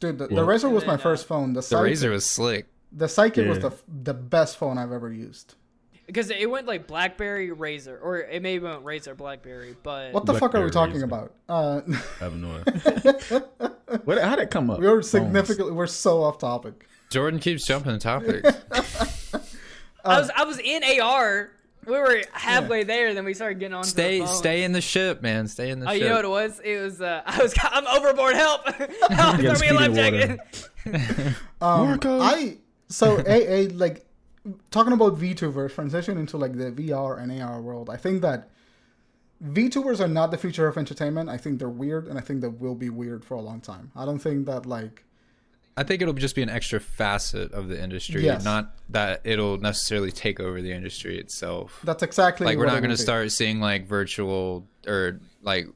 Dude, 0.00 0.18
the, 0.18 0.28
the 0.28 0.34
Well- 0.36 0.46
Razr 0.46 0.70
was 0.70 0.82
And 0.84 0.88
my 0.88 0.94
uh, 0.94 0.98
first 0.98 1.26
phone. 1.26 1.52
The, 1.52 1.60
The 1.60 1.66
Sidekick, 1.76 1.90
Razr 1.92 2.10
was 2.10 2.28
slick. 2.28 2.66
the 2.92 3.06
Sidekick 3.06 3.48
was 3.48 3.58
the 3.58 3.72
the 4.02 4.14
best 4.14 4.56
phone 4.56 4.78
I've 4.78 4.92
ever 4.92 5.12
used. 5.12 5.54
because 6.06 6.30
it 6.30 6.48
went 6.48 6.66
like 6.66 6.86
BlackBerry 6.86 7.50
Razr, 7.50 7.98
or 8.02 8.18
it 8.18 8.40
maybe 8.42 8.64
went 8.64 8.84
Razr 8.84 9.16
BlackBerry, 9.16 9.76
but 9.82 10.12
What 10.12 10.24
the 10.26 10.34
fuck 10.34 10.54
are 10.54 10.64
we 10.64 10.70
talking 10.70 10.96
Razr. 11.00 11.04
about? 11.04 11.34
Uh, 11.48 11.80
I 12.20 12.24
have 12.24 12.34
no 12.36 12.62
idea. 12.66 13.44
what, 14.04 14.18
how'd 14.18 14.38
it 14.38 14.50
come 14.50 14.70
up? 14.70 14.78
we 14.80 14.86
were 14.86 14.94
Phones. 15.02 15.10
significantly. 15.10 15.72
We're 15.72 15.86
so 15.86 16.22
off 16.22 16.38
topic. 16.38 16.86
Jordan 17.10 17.40
keeps 17.40 17.64
jumping 17.66 17.98
topics. 17.98 18.48
I 20.04 20.18
was 20.20 20.30
I 20.34 20.44
was 20.44 20.58
in 20.58 20.82
AR. 21.00 21.50
We 21.88 21.98
were 21.98 22.22
halfway 22.32 22.84
there, 22.84 23.14
then 23.14 23.24
we 23.24 23.34
started 23.34 23.58
getting 23.58 23.74
on. 23.74 23.84
stay 23.84 24.20
the 24.20 24.26
phone. 24.26 24.34
stay 24.36 24.62
in 24.64 24.72
the 24.72 24.80
ship, 24.80 25.22
man. 25.22 25.48
Stay 25.48 25.70
in 25.70 25.80
the 25.80 25.88
Oh, 25.88 25.92
ship. 25.92 26.02
you 26.02 26.08
know 26.08 26.16
what 26.16 26.24
it 26.24 26.28
was? 26.28 26.60
It 26.60 26.82
was 26.82 27.00
uh, 27.00 27.22
I 27.26 27.42
was 27.42 27.54
I'm 27.62 27.86
overboard. 27.86 28.34
Help! 28.34 28.66
Help! 29.10 29.36
Throw 29.40 29.54
me 29.58 29.68
a 29.68 29.74
life 29.74 29.94
jacket. 29.94 30.38
Um, 31.60 31.86
Marco. 31.88 32.20
I 32.20 32.56
so 32.88 33.18
a 33.26 33.52
a 33.66 33.68
like 33.68 34.06
talking 34.70 34.92
about 34.92 35.18
VTubers 35.18 35.74
transition 35.74 36.16
into 36.16 36.36
like 36.38 36.56
the 36.56 36.70
VR 36.70 37.20
and 37.20 37.42
AR 37.42 37.60
world. 37.60 37.90
I 37.90 37.96
think 37.96 38.22
that 38.22 38.48
VTubers 39.44 40.00
are 40.00 40.08
not 40.08 40.30
the 40.30 40.38
future 40.38 40.66
of 40.66 40.76
entertainment. 40.78 41.28
I 41.28 41.36
think 41.36 41.58
they're 41.58 41.68
weird, 41.68 42.06
and 42.08 42.18
I 42.18 42.22
think 42.22 42.40
they 42.40 42.48
will 42.48 42.74
be 42.74 42.90
weird 42.90 43.24
for 43.24 43.34
a 43.34 43.40
long 43.40 43.60
time. 43.60 43.90
I 43.94 44.04
don't 44.04 44.18
think 44.18 44.46
that 44.46 44.66
like 44.66 45.04
I 45.78 45.84
think 45.84 46.02
it'll 46.02 46.14
just 46.14 46.34
be 46.34 46.42
an 46.42 46.48
extra 46.50 46.80
facet 46.80 47.52
of 47.52 47.68
the 47.68 47.80
industry, 47.82 48.24
Yes. 48.24 48.44
not 48.44 48.74
that 48.90 49.20
it'll 49.24 49.58
necessarily 49.58 50.10
take 50.12 50.40
over 50.40 50.60
the 50.60 50.72
industry 50.72 51.18
itself. 51.18 51.80
That's 51.84 52.02
exactly 52.02 52.46
like 52.46 52.58
we're 52.58 52.64
what 52.66 52.72
not 52.74 52.80
going 52.80 52.90
to 52.90 52.96
start 52.96 53.30
seeing 53.32 53.60
like 53.60 53.86
virtual 53.86 54.66
or 54.86 55.20
like 55.42 55.66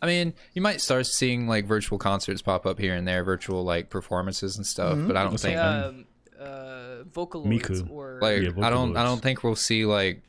I 0.00 0.06
mean, 0.06 0.34
you 0.54 0.62
might 0.62 0.80
start 0.80 1.06
seeing 1.06 1.46
like 1.46 1.64
virtual 1.66 1.96
concerts 1.96 2.42
pop 2.42 2.66
up 2.66 2.78
here 2.80 2.94
and 2.94 3.06
there, 3.06 3.22
virtual 3.22 3.62
like 3.62 3.88
performances 3.90 4.56
and 4.56 4.66
stuff, 4.66 4.94
Mm-hmm. 4.96 5.06
but 5.06 5.16
I 5.16 5.22
don't 5.22 5.32
What's 5.32 5.42
think 5.44 5.56
that? 5.56 5.84
um, 5.86 6.06
uh, 6.40 7.04
Vocaloids 7.12 7.88
or 7.90 8.18
like 8.20 8.42
Yeah, 8.42 8.50
I 8.66 8.70
don't 8.70 8.96
I 8.96 9.04
don't 9.04 9.20
think 9.22 9.44
we'll 9.44 9.54
see 9.54 9.84
like 9.86 10.22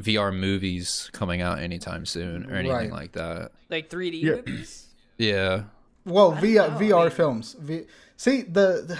VR 0.00 0.34
movies 0.36 1.08
coming 1.12 1.40
out 1.40 1.58
anytime 1.60 2.06
soon 2.06 2.50
or 2.50 2.54
anything 2.56 2.90
Right. 2.90 2.90
like 2.90 3.12
that. 3.12 3.52
like 3.70 3.90
3D 3.90 4.20
Yeah. 4.22 4.30
movies. 4.36 4.86
Yeah. 5.18 5.64
Well, 6.04 6.32
I 6.32 6.40
VR, 6.40 6.68
know, 6.70 6.76
I 6.76 6.80
VR 6.80 7.00
mean- 7.02 7.10
films. 7.10 7.56
V- 7.60 7.86
See 8.22 8.42
the, 8.42 8.84
the 8.86 8.98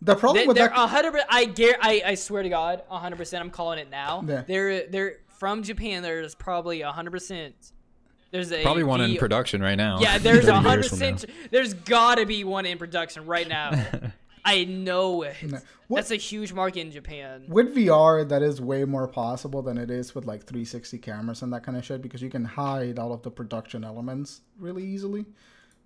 the 0.00 0.14
problem 0.14 0.44
They, 0.44 0.46
with 0.48 0.56
that. 0.56 0.72
hundred. 0.72 1.12
per- 1.12 1.24
I 1.28 1.44
guar 1.44 1.74
I, 1.78 2.02
I 2.06 2.14
swear 2.14 2.42
to 2.42 2.48
God, 2.48 2.82
hundred 2.88 3.16
percent. 3.16 3.44
I'm 3.44 3.50
calling 3.50 3.78
it 3.78 3.90
now. 3.90 4.24
Yeah. 4.26 4.44
They're 4.46 4.86
they're 4.86 5.16
from 5.38 5.62
Japan. 5.62 6.02
There's 6.02 6.34
probably 6.34 6.80
hundred 6.80 7.10
percent. 7.10 7.54
There's 8.30 8.50
a 8.50 8.62
Probably 8.62 8.82
one 8.84 9.02
in 9.02 9.16
production 9.18 9.60
right 9.60 9.74
now. 9.76 10.00
Yeah, 10.00 10.16
there's 10.16 10.48
a 10.48 10.58
hundred 10.58 10.88
percent. 10.88 11.26
There's 11.50 11.74
gotta 11.74 12.24
be 12.24 12.44
one 12.44 12.64
in 12.64 12.78
production 12.78 13.26
right 13.26 13.46
now. 13.46 13.72
I 14.46 14.64
know 14.64 15.20
it. 15.20 15.36
What- 15.88 15.96
That's 15.98 16.10
a 16.12 16.16
huge 16.16 16.54
market 16.54 16.80
in 16.80 16.92
Japan. 16.92 17.44
with 17.46 17.76
VR, 17.76 18.26
that 18.26 18.40
is 18.40 18.58
way 18.58 18.86
more 18.86 19.06
possible 19.06 19.60
than 19.60 19.76
it 19.76 19.90
is 19.90 20.14
with 20.14 20.24
like 20.24 20.44
360 20.44 20.96
cameras 20.96 21.42
and 21.42 21.52
that 21.52 21.62
kind 21.62 21.76
of 21.76 21.84
shit 21.84 22.00
because 22.00 22.22
you 22.22 22.30
can 22.30 22.46
hide 22.46 22.98
all 22.98 23.12
of 23.12 23.20
the 23.20 23.30
production 23.30 23.84
elements 23.84 24.40
really 24.58 24.82
easily. 24.82 25.26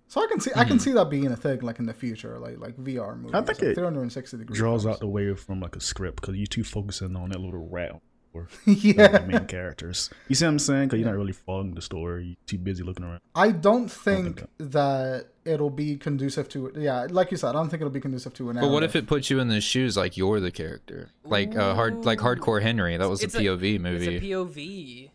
So 0.07 0.23
I 0.23 0.27
can 0.27 0.39
see 0.39 0.51
I 0.51 0.59
Mm-hmm. 0.59 0.67
can 0.69 0.79
see 0.79 0.91
that 0.93 1.09
being 1.09 1.27
a 1.27 1.35
thing 1.35 1.59
like 1.61 1.79
in 1.79 1.85
the 1.85 1.93
future, 1.93 2.37
like 2.39 2.59
like 2.59 2.77
VR 2.77 3.17
movies. 3.17 3.31
think 3.33 3.47
like 3.47 3.61
it 3.63 3.75
360 3.75 4.37
degree 4.37 4.55
Draws 4.55 4.83
films. 4.83 4.95
out 4.95 4.99
the 4.99 5.07
way 5.07 5.33
from 5.35 5.59
like 5.59 5.75
a 5.75 5.81
script 5.81 6.21
because 6.21 6.35
you 6.35 6.45
too 6.47 6.63
focusing 6.63 7.15
on 7.15 7.29
that 7.29 7.39
little 7.41 7.67
rat 7.67 7.99
or 8.33 8.47
yeah. 8.65 9.07
the 9.19 9.25
main 9.25 9.45
characters. 9.45 10.09
You 10.27 10.35
see 10.35 10.45
what 10.45 10.51
I'm 10.51 10.59
saying? 10.59 10.87
Because 10.89 10.99
you're 10.99 11.09
not 11.09 11.15
really 11.17 11.31
following 11.33 11.73
the 11.73 11.81
story. 11.81 12.25
You're 12.25 12.35
too 12.45 12.57
busy 12.57 12.83
looking 12.83 13.05
around. 13.05 13.21
I 13.33 13.51
don't 13.51 13.89
think 13.89 14.39
think 14.39 14.49
that 14.71 15.27
it'll 15.45 15.69
be 15.69 15.95
conducive 15.97 16.49
to 16.49 16.71
yeah, 16.75 17.07
like 17.09 17.31
you 17.31 17.37
said, 17.37 17.49
I 17.49 17.53
don't 17.53 17.69
think 17.69 17.81
it'll 17.81 17.91
be 17.91 17.99
conducive 18.01 18.33
to 18.35 18.49
an 18.51 18.57
But 18.59 18.69
what 18.69 18.83
if 18.83 18.95
it 18.95 19.07
puts 19.07 19.29
you 19.29 19.39
in 19.39 19.47
the 19.47 19.61
shoes 19.61 19.95
like 19.97 20.17
you're 20.17 20.39
the 20.39 20.51
character? 20.51 21.09
Like 21.23 21.55
uh, 21.55 21.73
hard 21.75 22.05
like 22.05 22.19
hardcore 22.19 22.61
Henry, 22.61 22.95
that 22.97 23.09
was 23.09 23.23
It's 23.23 23.35
a 23.35 23.39
a- 23.39 23.41
POV 23.41 23.73
It's 23.75 23.81
movie. 23.83 24.17
a 24.17 24.21
POV. 24.21 25.09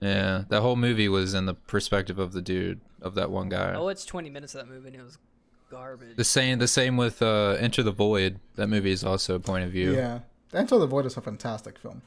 Yeah, 0.00 0.44
that 0.48 0.60
whole 0.60 0.76
movie 0.76 1.08
was 1.08 1.34
in 1.34 1.46
the 1.46 1.54
perspective 1.54 2.18
of 2.18 2.32
the 2.32 2.42
dude 2.42 2.80
of 3.00 3.14
that 3.14 3.30
one 3.30 3.48
guy. 3.48 3.74
Oh, 3.74 3.88
it's 3.88 4.04
20 4.04 4.30
minutes 4.30 4.54
of 4.54 4.66
that 4.66 4.72
movie 4.72 4.88
and 4.88 4.96
it 4.96 5.02
was 5.02 5.18
garbage. 5.70 6.16
The 6.16 6.24
same 6.24 6.58
the 6.58 6.68
same 6.68 6.96
with 6.96 7.22
uh, 7.22 7.56
Enter 7.58 7.82
the 7.82 7.92
Void. 7.92 8.38
That 8.56 8.68
movie 8.68 8.92
is 8.92 9.04
also 9.04 9.34
a 9.34 9.40
point 9.40 9.64
of 9.64 9.70
view. 9.70 9.94
Yeah, 9.94 10.20
Enter 10.52 10.78
the 10.78 10.86
Void 10.86 11.06
is 11.06 11.16
a 11.16 11.20
fantastic 11.20 11.78
film. 11.78 12.02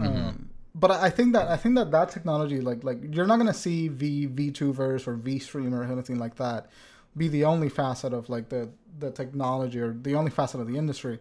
Mm-hmm. 0.00 0.16
Um, 0.16 0.50
but 0.74 0.90
I 0.90 1.06
I 1.06 1.10
think 1.10 1.34
that 1.34 1.48
I 1.48 1.56
think 1.56 1.76
that 1.76 1.90
that 1.90 2.10
technology, 2.10 2.60
like 2.60 2.82
like 2.84 2.98
you're 3.14 3.26
not 3.26 3.36
gonna 3.36 3.54
see 3.54 3.88
V 3.88 4.26
VTubers 4.28 5.06
or 5.06 5.14
V 5.14 5.38
streamer 5.38 5.80
or 5.80 5.84
anything 5.84 6.18
like 6.18 6.36
that, 6.36 6.68
be 7.16 7.28
the 7.28 7.44
only 7.44 7.68
facet 7.68 8.12
of 8.12 8.28
like 8.28 8.48
the 8.48 8.70
the 8.98 9.10
technology 9.10 9.80
or 9.80 9.92
the 9.92 10.14
only 10.14 10.30
facet 10.30 10.60
of 10.60 10.66
the 10.66 10.76
industry. 10.76 11.18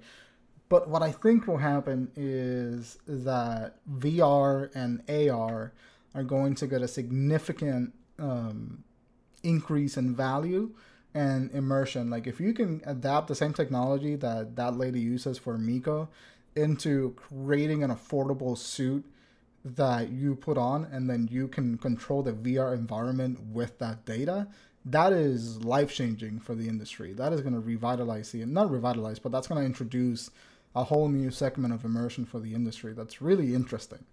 But 0.74 0.90
what 0.90 1.04
I 1.04 1.12
think 1.12 1.46
will 1.46 1.60
happen 1.60 2.10
is 2.16 2.98
that 3.06 3.76
VR 3.88 4.72
and 4.74 5.04
AR 5.08 5.72
are 6.16 6.24
going 6.24 6.56
to 6.56 6.66
get 6.66 6.82
a 6.82 6.88
significant 6.88 7.94
um, 8.18 8.84
increase 9.44 9.98
in 9.98 10.16
value 10.16 10.72
and 11.14 11.52
immersion. 11.52 12.10
Like 12.10 12.26
if 12.26 12.40
you 12.40 12.56
can 12.56 12.82
adapt 12.88 13.28
the 13.28 13.36
same 13.36 13.54
technology 13.54 14.16
that 14.16 14.56
that 14.56 14.76
lady 14.76 15.00
uses 15.00 15.38
for 15.38 15.60
Miko 15.60 16.10
into 16.56 17.12
creating 17.18 17.84
an 17.84 17.92
affordable 17.92 18.58
suit 18.58 19.06
that 19.64 20.10
you 20.10 20.34
put 20.34 20.58
on 20.58 20.86
and 20.86 21.08
then 21.08 21.30
you 21.32 21.50
can 21.50 21.78
control 21.78 22.24
the 22.24 22.34
VR 22.34 22.74
environment 22.74 23.40
with 23.52 23.78
that 23.78 24.06
data, 24.06 24.48
that 24.86 25.14
is 25.14 25.64
life 25.64 25.94
changing 25.94 26.40
for 26.40 26.56
the 26.56 26.68
industry. 26.68 27.14
That 27.14 27.32
is 27.32 27.42
going 27.42 27.54
to 27.54 27.60
revitalize 27.60 28.32
the 28.32 28.44
not 28.48 28.72
revitalize, 28.72 29.20
but 29.20 29.32
that's 29.32 29.46
going 29.46 29.62
to 29.62 29.68
introduce 29.68 30.32
a 30.76 30.84
whole 30.84 31.08
new 31.08 31.32
segment 31.32 31.74
of 31.74 31.86
immersion 31.86 32.26
for 32.26 32.40
the 32.40 32.54
industry. 32.54 32.94
That's 32.94 33.22
really 33.22 33.54
interesting. 33.54 34.04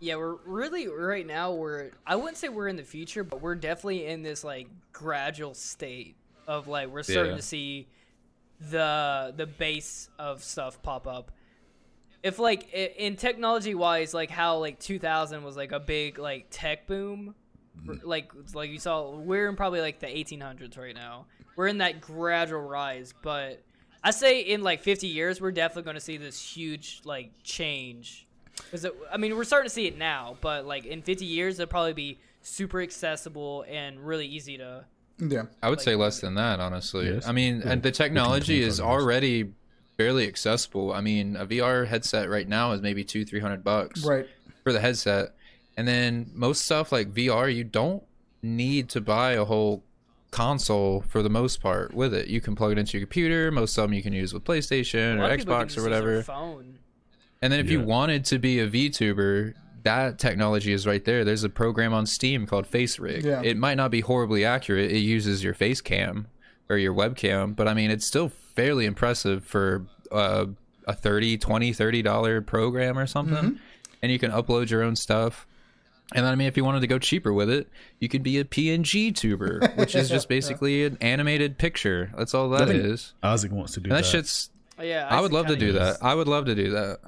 Yeah, 0.00 0.16
we're 0.16 0.36
really 0.44 0.86
right 0.86 1.26
now. 1.26 1.52
We're 1.52 1.90
I 2.06 2.16
wouldn't 2.16 2.36
say 2.36 2.48
we're 2.48 2.68
in 2.68 2.76
the 2.76 2.84
future, 2.84 3.24
but 3.24 3.40
we're 3.40 3.56
definitely 3.56 4.06
in 4.06 4.22
this 4.22 4.44
like 4.44 4.68
gradual 4.92 5.54
state 5.54 6.16
of 6.46 6.68
like 6.68 6.88
we're 6.88 7.02
starting 7.02 7.32
Yeah. 7.32 7.36
to 7.36 7.42
see 7.42 7.88
the 8.60 9.32
the 9.36 9.46
base 9.46 10.08
of 10.18 10.42
stuff 10.44 10.80
pop 10.82 11.06
up. 11.06 11.32
If 12.22 12.38
like 12.38 12.72
in 12.72 13.16
technology 13.16 13.74
wise, 13.74 14.12
like 14.14 14.30
how 14.30 14.58
like 14.58 14.78
2000 14.78 15.42
was 15.42 15.56
like 15.56 15.72
a 15.72 15.80
big 15.80 16.18
like 16.18 16.46
tech 16.50 16.86
boom, 16.86 17.34
mm-hmm. 17.80 18.06
like 18.06 18.30
like 18.54 18.70
you 18.70 18.78
saw, 18.78 19.16
we're 19.16 19.48
in 19.48 19.56
probably 19.56 19.80
like 19.80 20.00
the 20.00 20.06
1800s 20.06 20.78
right 20.78 20.94
now. 20.94 21.26
We're 21.56 21.68
in 21.68 21.78
that 21.78 22.00
gradual 22.00 22.60
rise, 22.60 23.14
but 23.22 23.62
I 24.02 24.10
say 24.12 24.40
in 24.40 24.62
like 24.62 24.82
50 24.82 25.06
years, 25.06 25.40
we're 25.40 25.50
definitely 25.52 25.82
going 25.84 25.94
to 25.96 26.00
see 26.00 26.16
this 26.16 26.40
huge 26.40 27.00
like 27.04 27.30
change. 27.42 28.26
Because 28.56 28.86
I 29.12 29.16
mean, 29.16 29.36
we're 29.36 29.44
starting 29.44 29.68
to 29.68 29.74
see 29.74 29.86
it 29.86 29.96
now, 29.98 30.36
but 30.40 30.66
like 30.66 30.84
in 30.86 31.02
50 31.02 31.24
years, 31.24 31.58
it'll 31.58 31.70
probably 31.70 31.92
be 31.92 32.18
super 32.42 32.80
accessible 32.80 33.64
and 33.68 34.00
really 34.00 34.26
easy 34.26 34.56
to. 34.58 34.84
Yeah. 35.18 35.44
I 35.62 35.68
would 35.68 35.78
Like- 35.78 35.84
say 35.84 35.94
less 35.96 36.20
than 36.20 36.34
that, 36.34 36.60
honestly. 36.60 37.08
Yes. 37.08 37.26
I 37.26 37.32
mean, 37.32 37.60
Yeah, 37.64 37.72
and 37.72 37.82
the 37.82 37.90
technology 37.90 38.62
is 38.62 38.80
already 38.80 39.52
fairly 39.96 40.28
accessible. 40.28 40.92
I 40.92 41.00
mean, 41.00 41.34
a 41.36 41.44
VR 41.44 41.86
headset 41.86 42.28
right 42.28 42.46
now 42.48 42.70
is 42.72 42.80
maybe 42.80 43.02
two, 43.02 43.24
three 43.24 43.40
hundred 43.40 43.64
bucks 43.64 44.04
Right. 44.04 44.28
for 44.62 44.72
the 44.72 44.78
headset, 44.80 45.34
and 45.76 45.88
then 45.88 46.30
most 46.34 46.62
stuff 46.64 46.92
like 46.92 47.12
VR, 47.12 47.48
you 47.52 47.64
don't 47.64 48.04
need 48.42 48.88
to 48.90 49.00
buy 49.00 49.32
a 49.32 49.44
whole 49.44 49.82
console 50.30 51.02
for 51.08 51.22
the 51.22 51.30
most 51.30 51.60
part 51.60 51.94
with 51.94 52.12
it. 52.12 52.28
You 52.28 52.40
can 52.40 52.54
plug 52.54 52.72
it 52.72 52.78
into 52.78 52.98
your 52.98 53.06
computer. 53.06 53.50
Most 53.50 53.76
of 53.78 53.82
them 53.82 53.94
you 53.94 54.02
can 54.02 54.12
use 54.12 54.32
with 54.32 54.44
PlayStation 54.44 55.18
or 55.18 55.24
of 55.24 55.38
people 55.38 55.56
can 55.56 55.68
Xbox 55.68 55.78
or 55.78 55.82
whatever. 55.82 56.22
Phone. 56.22 56.78
And 57.40 57.52
then 57.52 57.60
if 57.60 57.70
you 57.70 57.80
wanted 57.80 58.24
to 58.26 58.38
be 58.38 58.58
a 58.60 58.68
VTuber, 58.68 59.54
that 59.84 60.18
technology 60.18 60.72
is 60.72 60.86
right 60.86 61.04
there. 61.04 61.24
There's 61.24 61.44
a 61.44 61.48
program 61.48 61.94
on 61.94 62.04
Steam 62.06 62.46
called 62.46 62.68
FaceRig. 62.70 63.22
Yeah. 63.22 63.42
It 63.42 63.56
might 63.56 63.76
not 63.76 63.90
be 63.90 64.00
horribly 64.00 64.44
accurate. 64.44 64.90
It 64.90 64.98
uses 64.98 65.44
your 65.44 65.54
face 65.54 65.80
cam 65.80 66.26
or 66.68 66.76
your 66.76 66.92
webcam, 66.92 67.54
but 67.54 67.68
I 67.68 67.74
mean, 67.74 67.90
it's 67.90 68.04
still 68.04 68.28
fairly 68.28 68.86
impressive 68.86 69.44
for 69.44 69.86
uh, 70.10 70.46
a 70.86 70.94
30, 70.94 71.38
20, 71.38 71.72
30 71.72 72.02
dollar 72.02 72.40
program 72.40 72.98
or 72.98 73.06
something. 73.06 73.60
And 74.02 74.12
you 74.12 74.18
can 74.18 74.30
upload 74.30 74.70
your 74.70 74.82
own 74.82 74.96
stuff. 74.96 75.46
And 76.14 76.24
then, 76.24 76.32
I 76.32 76.36
mean, 76.36 76.48
if 76.48 76.56
you 76.56 76.64
wanted 76.64 76.80
to 76.80 76.86
go 76.86 76.98
cheaper 76.98 77.32
with 77.32 77.50
it, 77.50 77.68
you 78.00 78.08
could 78.08 78.22
be 78.22 78.38
a 78.38 78.44
PNG 78.44 79.14
tuber, 79.14 79.60
which 79.76 79.94
is 79.94 80.08
just 80.08 80.28
basically 80.28 80.84
an 80.84 80.96
animated 81.02 81.58
picture. 81.58 82.10
That's 82.16 82.32
all 82.34 82.48
that 82.50 82.62
I 82.62 82.66
think 82.66 82.84
is. 82.84 83.12
Isaac 83.22 83.52
wants 83.52 83.74
to 83.74 83.80
do 83.80 83.90
And 83.90 83.92
that 83.98 84.04
that. 84.04 84.08
shit's 84.10 84.50
Oh, 84.78 84.84
yeah, 84.84 85.06
I 85.10 85.20
would 85.20 85.32
love 85.32 85.48
to 85.48 85.56
do 85.56 85.66
use- 85.66 85.74
that. 85.74 85.98
I 86.02 86.14
would 86.14 86.28
love 86.28 86.46
to 86.46 86.54
do 86.54 86.70
that. 86.70 87.00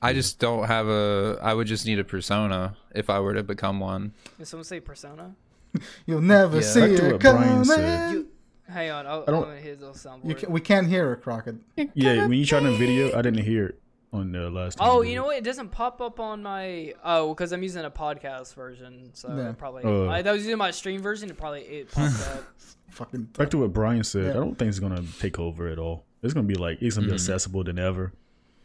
I 0.00 0.12
just 0.12 0.38
don't 0.38 0.66
have 0.66 0.86
a. 0.88 1.38
I 1.42 1.52
would 1.54 1.66
just 1.66 1.84
need 1.86 1.98
a 1.98 2.04
persona 2.04 2.76
if 2.94 3.10
I 3.10 3.18
were 3.20 3.34
to 3.34 3.42
become 3.42 3.80
one. 3.80 4.12
Did 4.38 4.46
someone 4.46 4.64
say 4.64 4.78
Persona? 4.78 5.34
You'll 6.06 6.20
never 6.20 6.56
Yeah. 6.56 6.62
see 6.62 6.80
it 6.82 7.02
what 7.12 7.20
Brian 7.20 7.64
coming. 7.64 8.26
hang 8.68 8.90
on, 8.90 9.06
I'll, 9.06 9.22
I 9.26 9.30
don't- 9.32 9.42
I'm 9.42 9.48
gonna 9.50 9.56
hit 9.60 9.80
those 9.80 9.96
soundboard. 9.96 10.28
You 10.28 10.34
can, 10.34 10.52
we 10.52 10.60
can't 10.60 10.86
hear 10.86 11.12
it, 11.12 11.22
Crockett. 11.22 11.56
yeah, 11.94 12.22
when 12.26 12.32
you 12.38 12.46
tried 12.46 12.60
the 12.62 12.76
video, 12.76 13.08
I 13.18 13.22
didn't 13.22 13.42
hear 13.44 13.66
it 13.66 13.80
on 14.12 14.32
the 14.32 14.48
last. 14.50 14.78
Oh, 14.80 15.02
you 15.02 15.14
know 15.14 15.24
what? 15.26 15.36
It 15.36 15.44
doesn't 15.44 15.70
pop 15.70 16.00
up 16.00 16.20
on 16.20 16.42
my. 16.42 16.94
Oh, 17.04 17.34
because 17.34 17.52
I'm 17.52 17.62
using 17.62 17.84
a 17.84 17.90
podcast 17.90 18.54
version, 18.54 19.10
so 19.14 19.34
Yeah. 19.36 19.52
probably. 19.52 19.84
Uh. 19.84 20.06
I, 20.06 20.20
I 20.20 20.32
was 20.32 20.42
using 20.42 20.56
my 20.58 20.70
stream 20.70 21.00
version. 21.02 21.28
It 21.30 21.36
probably 21.36 21.62
it 21.62 21.90
popped 21.90 22.20
up. 22.34 22.44
Fucking. 22.90 23.22
Back 23.36 23.50
to 23.50 23.58
what 23.58 23.72
Brian 23.72 24.04
said, 24.04 24.24
Yeah. 24.26 24.30
I 24.30 24.34
don't 24.34 24.56
think 24.58 24.68
it's 24.70 24.78
gonna 24.78 25.02
take 25.18 25.38
over 25.38 25.68
at 25.68 25.78
all. 25.78 26.04
It's 26.22 26.32
gonna 26.34 26.46
be 26.46 26.54
like 26.54 26.78
it's 26.80 26.96
gonna 26.96 27.06
be 27.08 27.12
Mhm. 27.12 27.16
accessible 27.16 27.64
than 27.64 27.78
ever, 27.78 28.12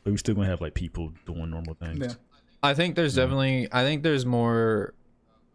but 0.04 0.12
we 0.12 0.18
still 0.18 0.36
gonna 0.36 0.48
have 0.48 0.62
like 0.62 0.74
people 0.74 1.12
doing 1.26 1.50
normal 1.50 1.74
things. 1.74 2.00
Yeah. 2.00 2.14
I 2.64 2.74
think 2.74 2.96
there's 2.96 3.16
definitely. 3.16 3.68
I 3.72 3.84
think 3.84 4.04
there's 4.04 4.26
more 4.26 4.94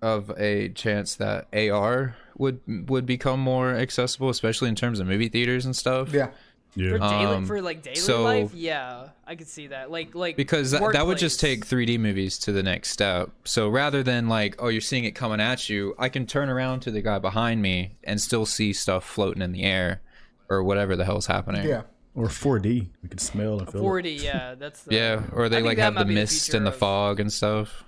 of 0.02 0.30
a 0.36 0.68
chance 0.70 1.14
that 1.16 1.46
AR 1.54 2.16
would 2.36 2.60
would 2.90 3.06
become 3.06 3.40
more 3.40 3.70
accessible, 3.74 4.28
especially 4.28 4.68
in 4.68 4.74
terms 4.74 5.00
of 5.00 5.06
movie 5.06 5.28
theaters 5.28 5.64
and 5.64 5.74
stuff. 5.74 6.12
Yeah. 6.12 6.30
For 6.76 6.82
Yeah, 6.82 6.98
daily, 6.98 7.34
Um, 7.36 7.46
for 7.46 7.62
like 7.62 7.82
daily 7.82 7.96
so- 7.96 8.22
life, 8.22 8.52
yeah, 8.54 9.08
I 9.26 9.34
could 9.34 9.48
see 9.48 9.68
that. 9.68 9.90
Like 9.90 10.14
like 10.14 10.36
because 10.36 10.72
that, 10.72 10.92
that 10.92 11.06
would 11.06 11.16
just 11.18 11.40
take 11.40 11.64
3D 11.66 11.98
movies 11.98 12.38
to 12.40 12.52
the 12.52 12.62
next 12.62 12.90
step. 12.90 13.30
So 13.44 13.68
rather 13.70 14.02
than 14.02 14.28
like, 14.28 14.56
oh, 14.58 14.68
you're 14.68 14.80
seeing 14.82 15.04
it 15.04 15.12
coming 15.12 15.40
at 15.40 15.70
you, 15.70 15.94
I 15.98 16.08
can 16.10 16.26
turn 16.26 16.50
around 16.50 16.80
to 16.80 16.90
the 16.90 17.00
guy 17.00 17.18
behind 17.18 17.62
me 17.62 17.96
and 18.04 18.20
still 18.20 18.44
see 18.44 18.72
stuff 18.74 19.04
floating 19.04 19.40
in 19.42 19.52
the 19.52 19.62
air 19.62 20.02
or 20.50 20.62
whatever 20.62 20.96
the 20.96 21.04
hell's 21.06 21.26
happening. 21.26 21.66
Yeah. 21.66 21.82
or 22.14 22.28
4D, 22.28 22.88
we 23.02 23.08
can 23.08 23.18
smell 23.18 23.58
and 23.58 23.68
feel. 23.70 23.80
it. 23.80 23.82
40. 23.82 24.10
Yeah, 24.12 24.54
that's 24.54 24.82
the, 24.84 24.94
Yeah, 24.96 25.22
or 25.32 25.48
they 25.48 25.56
think 25.56 25.66
like 25.66 25.78
have 25.78 25.94
the 25.94 26.04
be 26.04 26.14
the 26.14 26.20
mist 26.20 26.52
and 26.54 26.64
the 26.66 26.70
of- 26.70 26.76
fog 26.76 27.20
and 27.20 27.32
stuff. 27.32 27.84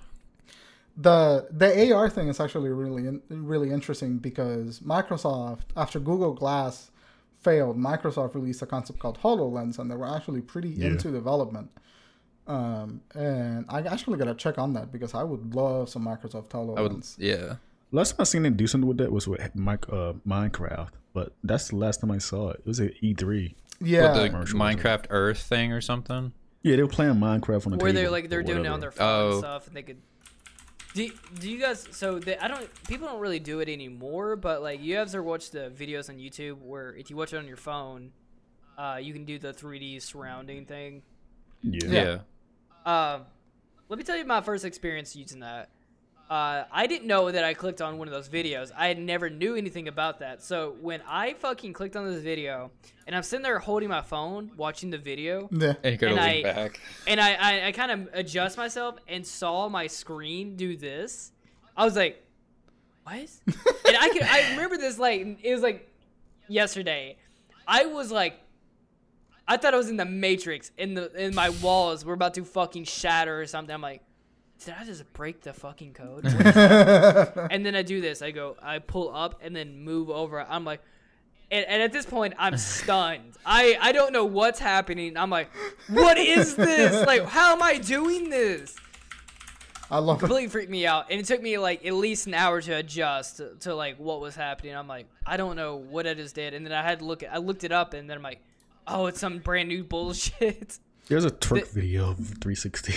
the 0.97 1.47
the 1.51 1.91
AR 1.93 2.09
thing 2.09 2.27
is 2.27 2.39
actually 2.39 2.69
really 2.69 3.19
really 3.29 3.71
interesting 3.71 4.17
because 4.17 4.79
Microsoft 4.81 5.61
after 5.77 5.99
Google 5.99 6.33
Glass 6.33 6.91
failed, 7.41 7.77
Microsoft 7.77 8.35
released 8.35 8.61
a 8.61 8.65
concept 8.65 8.99
called 8.99 9.19
HoloLens, 9.21 9.79
and 9.79 9.89
they 9.89 9.95
were 9.95 10.07
actually 10.07 10.41
pretty 10.41 10.69
Yeah. 10.69 10.87
into 10.87 11.11
development. 11.11 11.69
Um, 12.47 13.01
and 13.13 13.65
I 13.69 13.81
actually 13.81 14.17
gotta 14.17 14.33
check 14.33 14.57
on 14.57 14.73
that 14.73 14.91
because 14.91 15.13
I 15.13 15.23
would 15.23 15.53
love 15.53 15.87
some 15.89 16.05
Microsoft 16.05 16.49
HoloLens. 16.49 16.77
I 16.77 16.81
would, 16.81 17.03
yeah. 17.17 17.55
Last 17.91 18.11
time 18.11 18.21
I 18.21 18.23
seen 18.23 18.43
them 18.43 18.55
do 18.55 18.67
something 18.67 18.87
with 18.87 18.97
that 18.97 19.11
was 19.11 19.27
with 19.27 19.55
Mike, 19.55 19.87
uh, 19.91 20.13
Minecraft, 20.27 20.89
but 21.13 21.33
that's 21.43 21.69
the 21.69 21.75
last 21.75 22.01
time 22.01 22.11
I 22.11 22.17
saw 22.17 22.49
it. 22.49 22.57
It 22.59 22.65
was 22.67 22.79
at 22.79 22.93
E3. 23.03 23.55
yeah, 23.81 24.11
What, 24.11 24.31
the 24.47 24.53
Minecraft 24.53 25.05
Earth 25.09 25.39
thing 25.39 25.71
or 25.71 25.81
something? 25.81 26.33
Yeah, 26.63 26.75
they 26.75 26.83
were 26.83 26.89
playing 26.89 27.13
Minecraft 27.15 27.67
on 27.67 27.71
the 27.71 27.77
where 27.77 27.91
table. 27.91 27.93
they're 27.93 28.09
like 28.11 28.29
they're 28.29 28.43
doing 28.43 28.65
it 28.65 28.67
on 28.67 28.79
their 28.79 28.91
phone 28.91 29.25
and 29.25 29.33
Oh. 29.35 29.39
stuff, 29.39 29.67
and 29.67 29.75
they 29.77 29.83
could. 29.83 29.97
Do, 30.93 31.09
do 31.39 31.49
you 31.51 31.59
guys? 31.59 31.87
So 31.91 32.19
they, 32.19 32.37
I 32.37 32.47
don't. 32.47 32.67
People 32.87 33.07
don't 33.07 33.19
really 33.19 33.39
do 33.39 33.59
it 33.59 33.69
anymore, 33.69 34.35
but 34.35 34.61
like 34.61 34.81
you 34.81 34.95
guys 34.95 35.13
ever 35.13 35.23
watch 35.23 35.51
the 35.51 35.71
videos 35.75 36.09
on 36.09 36.17
YouTube 36.17 36.61
where 36.61 36.95
if 36.95 37.09
you 37.09 37.15
watch 37.15 37.33
it 37.33 37.37
on 37.37 37.47
your 37.47 37.57
phone, 37.57 38.11
uh, 38.77 38.97
you 39.01 39.13
can 39.13 39.25
do 39.25 39.37
the 39.37 39.53
3D 39.53 40.01
surrounding 40.01 40.65
thing. 40.65 41.03
Yeah. 41.61 42.19
Yeah. 42.85 43.13
Um, 43.13 43.21
let 43.87 43.97
me 43.99 44.03
tell 44.03 44.17
you 44.17 44.25
my 44.25 44.41
first 44.41 44.65
experience 44.65 45.15
using 45.15 45.41
that. 45.41 45.69
Uh, 46.29 46.63
I 46.71 46.85
didn't 46.85 47.07
know 47.07 47.31
that 47.31 47.43
I 47.43 47.55
clicked 47.55 47.81
on 47.81 47.97
one 47.97 48.07
of 48.07 48.13
those 48.13 48.29
videos. 48.29 48.71
I 48.77 48.87
had 48.87 48.99
never 48.99 49.31
knew 49.31 49.55
anything 49.55 49.87
about 49.87 50.19
that. 50.19 50.43
So 50.43 50.75
when 50.79 51.01
I 51.07 51.33
fucking 51.33 51.73
clicked 51.73 51.95
on 51.95 52.05
this 52.05 52.21
video, 52.21 52.69
and 53.07 53.15
I'm 53.15 53.23
sitting 53.23 53.41
there 53.41 53.57
holding 53.57 53.89
my 53.89 54.01
phone 54.01 54.51
watching 54.55 54.91
the 54.91 54.99
video, 54.99 55.49
yeah. 55.51 55.73
And 55.83 55.99
you 55.99 56.07
And 56.07 56.19
I- 56.19 56.43
back. 56.43 56.79
and 57.07 57.19
I, 57.19 57.33
I, 57.33 57.67
I 57.67 57.71
kind 57.71 57.91
of 57.91 58.09
adjust 58.13 58.57
myself 58.57 58.97
and 59.07 59.25
saw 59.25 59.69
my 59.69 59.87
screen 59.87 60.55
do 60.55 60.77
this. 60.77 61.31
I 61.75 61.83
was 61.83 61.95
like, 61.95 62.23
what? 63.03 63.15
and 63.47 63.97
I 63.99 64.09
could 64.09 64.21
I 64.21 64.51
remember 64.51 64.77
this 64.77 64.99
like 64.99 65.39
it 65.41 65.51
was 65.51 65.63
like 65.63 65.89
yesterday. 66.47 67.17
I 67.67 67.85
was 67.87 68.11
like 68.11 68.39
I 69.47 69.57
thought 69.57 69.73
I 69.73 69.77
was 69.77 69.89
in 69.89 69.97
the 69.97 70.05
Matrix 70.05 70.69
and 70.77 70.95
the 70.95 71.11
and 71.17 71.33
my 71.33 71.49
walls 71.49 72.05
were 72.05 72.13
about 72.13 72.35
to 72.35 72.43
fucking 72.45 72.83
shatter 72.83 73.41
or 73.41 73.47
something. 73.47 73.73
I'm 73.73 73.81
like, 73.81 74.03
did 74.63 74.75
I 74.79 74.83
just 74.83 75.11
break 75.13 75.41
the 75.41 75.53
fucking 75.53 75.93
code? 75.93 76.25
and 76.25 77.65
then 77.65 77.75
I 77.75 77.81
do 77.81 78.01
this. 78.01 78.21
I 78.21 78.31
go, 78.31 78.57
I 78.61 78.79
pull 78.79 79.13
up 79.15 79.39
and 79.41 79.55
then 79.55 79.83
move 79.83 80.09
over. 80.09 80.41
I'm 80.41 80.65
like, 80.65 80.81
and, 81.51 81.65
and 81.65 81.81
at 81.81 81.91
this 81.91 82.05
point, 82.05 82.33
I'm 82.37 82.57
stunned. 82.57 83.33
I 83.45 83.77
I 83.79 83.91
don't 83.91 84.13
know 84.13 84.25
what's 84.25 84.59
happening. 84.59 85.17
I'm 85.17 85.29
like, 85.29 85.49
what 85.87 86.17
is 86.17 86.55
this? 86.55 87.05
Like, 87.07 87.25
how 87.25 87.53
am 87.53 87.63
I 87.63 87.77
doing 87.77 88.29
this? 88.29 88.75
I 89.91 89.97
love 89.97 90.17
it. 90.17 90.19
Completely 90.19 90.49
freaked 90.49 90.69
me 90.69 90.85
out, 90.85 91.07
and 91.09 91.19
it 91.19 91.25
took 91.25 91.41
me 91.41 91.57
like 91.57 91.85
at 91.85 91.93
least 91.93 92.27
an 92.27 92.35
hour 92.35 92.61
to 92.61 92.73
adjust 92.73 93.37
to, 93.37 93.55
to 93.61 93.73
like 93.73 93.97
what 93.97 94.21
was 94.21 94.35
happening. 94.35 94.75
I'm 94.75 94.87
like, 94.87 95.07
I 95.25 95.37
don't 95.37 95.55
know 95.55 95.77
what 95.77 96.05
I 96.05 96.13
just 96.13 96.35
did, 96.35 96.53
and 96.53 96.65
then 96.65 96.73
I 96.73 96.83
had 96.83 96.99
to 96.99 97.05
look. 97.05 97.23
At, 97.23 97.33
I 97.33 97.37
looked 97.37 97.63
it 97.63 97.71
up, 97.71 97.93
and 97.93 98.07
then 98.09 98.17
I'm 98.17 98.23
like, 98.23 98.41
oh, 98.87 99.07
it's 99.07 99.19
some 99.19 99.39
brand 99.39 99.69
new 99.69 99.83
bullshit. 99.83 100.77
There's 101.09 101.25
a 101.25 101.31
twerk 101.31 101.65
The- 101.71 101.81
video 101.81 102.11
of 102.11 102.17
360. 102.17 102.93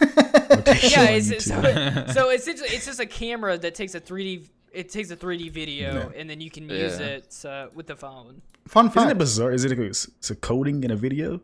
yeah, 0.00 1.00
on 1.00 1.06
it's, 1.14 1.44
so, 1.44 2.04
so 2.12 2.30
essentially 2.30 2.68
it's 2.70 2.86
just 2.86 3.00
a 3.00 3.06
camera 3.06 3.58
that 3.58 3.74
takes 3.74 3.94
a 3.94 4.00
3D. 4.00 4.48
It 4.72 4.88
takes 4.90 5.10
a 5.10 5.16
3D 5.16 5.50
video, 5.52 6.12
and 6.14 6.28
then 6.28 6.40
you 6.40 6.50
can 6.50 6.68
use 6.68 7.00
Yeah. 7.00 7.06
it 7.06 7.44
uh, 7.46 7.66
with 7.74 7.86
the 7.86 7.96
phone. 7.96 8.42
Fun 8.68 8.88
Isn't 8.88 9.08
it 9.10 9.18
bizarre? 9.18 9.50
Is 9.52 9.64
it 9.64 9.72
a, 9.78 9.82
it's 9.82 10.30
a 10.30 10.34
coding 10.36 10.84
in 10.84 10.90
a 10.90 10.96
video? 10.96 11.40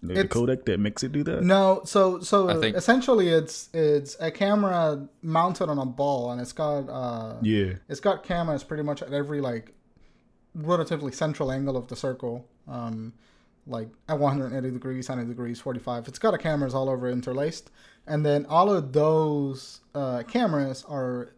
The, 0.00 0.14
the 0.14 0.20
It's- 0.20 0.32
codec 0.32 0.64
that 0.66 0.78
makes 0.78 1.02
it 1.02 1.10
do 1.12 1.24
that? 1.24 1.42
No, 1.42 1.82
so 1.84 2.20
so 2.20 2.60
think- 2.60 2.76
essentially 2.76 3.28
it's 3.28 3.68
it's 3.74 4.16
a 4.20 4.30
camera 4.30 5.08
mounted 5.22 5.68
on 5.68 5.78
a 5.78 5.84
ball, 5.86 6.30
and 6.30 6.40
it's 6.40 6.52
got 6.52 6.88
uh 6.88 7.36
Yeah. 7.42 7.74
it's 7.88 8.00
got 8.00 8.22
cameras 8.22 8.62
pretty 8.64 8.84
much 8.84 9.02
at 9.02 9.12
every 9.12 9.40
like 9.40 9.74
relatively 10.54 11.12
central 11.12 11.50
angle 11.52 11.76
of 11.76 11.88
the 11.88 11.96
circle. 11.96 12.46
Um, 12.68 13.12
like 13.68 13.88
at 14.08 14.18
180 14.18 14.70
degrees, 14.70 15.08
90 15.08 15.26
degrees, 15.26 15.60
45. 15.60 16.08
It's 16.08 16.18
got 16.18 16.34
a 16.34 16.38
cameras 16.38 16.74
all 16.74 16.88
over 16.88 17.08
interlaced, 17.08 17.70
and 18.06 18.24
then 18.24 18.46
all 18.46 18.72
of 18.72 18.92
those 18.92 19.80
uh, 19.94 20.22
cameras 20.26 20.84
are 20.88 21.34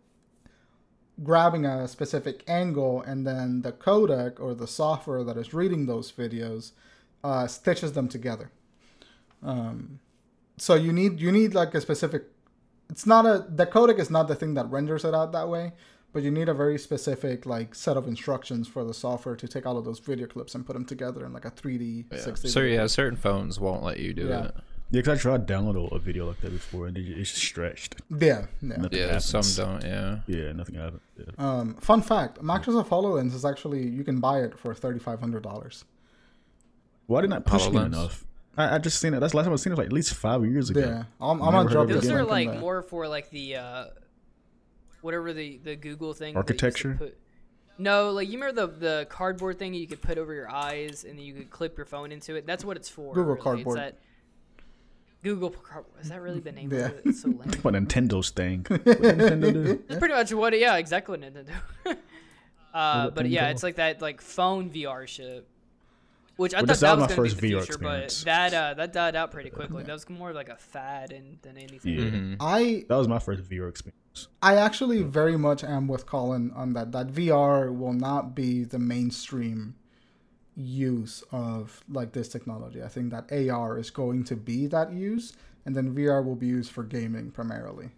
grabbing 1.23 1.67
a 1.67 1.87
specific 1.89 2.45
angle, 2.49 3.03
and 3.03 3.27
then 3.27 3.63
the 3.63 3.73
codec 3.73 4.41
or 4.41 4.55
the 4.55 4.67
software 4.67 5.25
that 5.25 5.37
is 5.37 5.53
reading 5.53 5.87
those 5.87 6.11
videos 6.13 6.73
uh, 7.23 7.47
stitches 7.47 7.93
them 7.93 8.09
together. 8.09 8.51
Um, 9.43 10.01
so 10.57 10.75
you 10.75 10.93
need 10.93 11.21
you 11.21 11.33
need 11.33 11.55
like 11.55 11.75
a 11.75 11.81
specific. 11.81 12.25
It's 12.89 13.07
not 13.07 13.27
a 13.27 13.47
the 13.49 13.67
codec 13.67 13.99
is 13.99 14.11
not 14.11 14.29
the 14.29 14.35
thing 14.35 14.55
that 14.55 14.71
renders 14.71 15.05
it 15.05 15.15
out 15.15 15.33
that 15.33 15.49
way, 15.49 15.73
but 16.13 16.23
you 16.23 16.31
need 16.31 16.49
a 16.49 16.55
very 16.55 16.79
specific 16.79 17.47
like 17.47 17.75
set 17.75 17.97
of 17.97 18.07
instructions 18.09 18.67
for 18.69 18.85
the 18.85 18.95
software 18.95 19.37
to 19.37 19.47
take 19.49 19.67
all 19.67 19.77
of 19.79 19.85
those 19.85 19.99
video 20.01 20.27
clips 20.27 20.55
and 20.55 20.67
put 20.67 20.73
them 20.75 20.85
together 20.85 21.25
in 21.25 21.33
like 21.33 21.45
a 21.45 21.51
3D 21.51 22.07
Yeah. 22.11 22.19
60. 22.19 22.49
So 22.49 22.61
yeah, 22.61 22.87
certain 22.87 23.17
phones 23.17 23.61
won't 23.61 23.83
let 23.83 23.99
you 23.99 24.13
do 24.13 24.27
Yeah. 24.29 24.47
it. 24.47 24.55
Yeah, 24.93 25.03
because 25.03 25.21
I 25.21 25.23
tried 25.23 25.47
to 25.47 25.53
download 25.55 25.93
a 25.95 25.99
video 26.01 26.27
like 26.27 26.41
that 26.41 26.51
before 26.51 26.89
and 26.89 26.97
it's 26.99 27.31
stretched. 27.31 28.01
Yeah, 28.11 28.47
yeah. 28.61 28.77
Nothing 28.77 28.99
Yeah, 28.99 29.19
some 29.19 29.43
don't. 29.55 29.85
Yeah. 29.85 30.19
Yeah, 30.27 30.51
nothing 30.51 30.75
happened. 30.75 31.01
Yeah. 31.17 31.25
Um, 31.39 31.75
fun 31.77 32.03
fact: 32.03 32.43
Microsoft 32.43 32.89
Hololens 32.89 33.33
is 33.33 33.45
actually 33.45 33.87
you 33.87 34.03
can 34.03 34.19
buy 34.19 34.41
it 34.43 34.59
for 34.59 34.75
thirty 34.75 34.99
five 34.99 35.21
hundred 35.21 35.45
dollars. 35.45 35.85
Why 37.07 37.21
did 37.21 37.31
not 37.31 37.43
I 37.47 37.51
push 37.51 37.67
it 37.69 37.75
enough? 37.75 38.25
I, 38.57 38.75
I 38.75 38.79
just 38.79 39.01
seen 39.01 39.15
it. 39.15 39.21
That's 39.21 39.31
the 39.31 39.37
last 39.37 39.45
time 39.47 39.53
I 39.53 39.57
seen 39.57 39.73
it 39.73 39.77
like 39.79 39.87
at 39.87 39.93
least 39.93 40.13
five 40.15 40.45
years 40.45 40.71
ago. 40.71 40.81
Yeah, 40.81 41.05
I'm, 41.21 41.41
I'm 41.41 41.53
Never 41.53 41.53
gonna 41.53 41.71
drop 41.71 41.85
of 41.91 42.03
Those 42.03 42.11
are 42.11 42.25
link 42.25 42.51
like 42.51 42.61
more 42.61 42.83
for 42.83 43.07
like 43.07 43.31
the 43.31 43.57
uh, 43.57 43.85
whatever 45.03 45.33
the 45.33 45.59
the 45.63 45.77
Google 45.77 46.13
thing. 46.15 46.35
that 46.35 46.41
you 46.49 46.55
used 46.55 46.59
to 46.59 46.67
Architecture? 46.67 46.95
put- 46.99 47.19
No, 47.79 48.11
like 48.13 48.29
you 48.29 48.39
remember 48.39 48.67
the 48.67 48.73
the 48.79 49.07
cardboard 49.09 49.59
thing 49.59 49.75
you 49.75 49.87
could 49.87 50.03
put 50.03 50.19
over 50.19 50.35
your 50.35 50.51
eyes 50.51 51.05
and 51.05 51.19
then 51.19 51.25
you 51.25 51.35
could 51.35 51.51
clip 51.51 51.77
your 51.77 51.87
phone 51.87 52.13
into 52.13 52.35
it. 52.37 52.47
That's 52.47 52.65
what 52.65 52.77
it's 52.77 52.89
for. 52.89 53.15
Google 53.15 53.35
really. 53.35 53.39
It's 53.39 53.45
Cardboard. 53.45 53.79
that 53.79 53.99
Google 55.23 55.55
Is 56.01 56.09
that 56.09 56.21
really 56.23 56.41
the 56.41 56.53
name 56.53 56.73
Yeah. 56.73 56.87
of 56.87 56.93
it? 56.93 57.03
It's 57.07 57.23
so 57.23 57.29
lame. 57.41 57.53
What 57.63 57.75
Nintendo's 57.75 58.31
thing. 58.31 58.67
What 58.71 58.85
Nintendo 58.85 59.53
do? 59.53 59.83
That's 59.89 59.99
pretty 59.99 60.15
much 60.15 60.33
what. 60.33 60.59
Yeah, 60.59 60.77
exactly 60.77 61.19
what 61.19 61.21
Nintendo. 61.35 61.53
uh, 62.73 63.03
What 63.05 63.15
but 63.15 63.29
yeah, 63.29 63.49
it's 63.51 63.63
like 63.63 63.77
that 63.77 64.01
like 64.01 64.21
phone 64.21 64.71
VR 64.71 65.07
shit. 65.07 65.47
Which 66.37 66.55
I 66.55 66.59
Well, 66.59 66.67
thought 66.67 66.79
that 66.79 66.81
that 66.81 66.97
was 66.97 67.01
was 67.03 67.11
my 67.11 67.17
going 67.17 67.29
to 67.29 67.31
first 67.35 67.41
be 67.41 67.49
the 67.51 67.55
VR 67.57 67.65
future, 67.65 67.79
but 67.79 68.23
that 68.25 68.55
uh, 68.55 68.75
that 68.75 68.93
died 68.93 69.15
out 69.17 69.31
pretty 69.31 69.51
quickly. 69.51 69.83
That 69.83 69.93
was 69.93 70.09
more 70.09 70.31
of 70.31 70.37
like 70.37 70.49
a 70.49 70.57
fad 70.57 71.13
and, 71.13 71.39
than 71.43 71.59
anything. 71.59 71.95
Yeah. 71.95 72.05
Mhm. 72.05 72.37
I 72.41 72.85
That 72.89 72.97
was 72.97 73.09
my 73.09 73.19
first 73.19 73.43
VR 73.43 73.69
experience. 73.69 74.29
I 74.43 74.57
actually 74.57 75.03
very 75.03 75.37
much 75.37 75.63
am 75.63 75.87
with 75.87 76.07
Colin 76.07 76.51
on 76.55 76.73
that. 76.73 76.93
That 76.93 77.09
VR 77.09 77.71
will 77.77 77.93
not 77.93 78.35
be 78.35 78.65
the 78.65 78.79
mainstream 78.79 79.75
use 80.57 81.23
of 81.31 81.83
like 81.89 82.13
this 82.13 82.29
technology. 82.29 82.83
I 82.83 82.89
think 82.89 83.11
that 83.11 83.31
AR 83.31 83.79
is 83.79 83.91
going 83.91 84.25
to 84.25 84.37
be 84.37 84.67
that 84.69 84.93
use, 84.93 85.35
and 85.65 85.77
then 85.77 85.95
VR 85.95 86.25
will 86.25 86.37
be 86.37 86.47
used 86.47 86.71
for 86.73 86.83
gaming 86.85 87.31
primarily. 87.31 87.91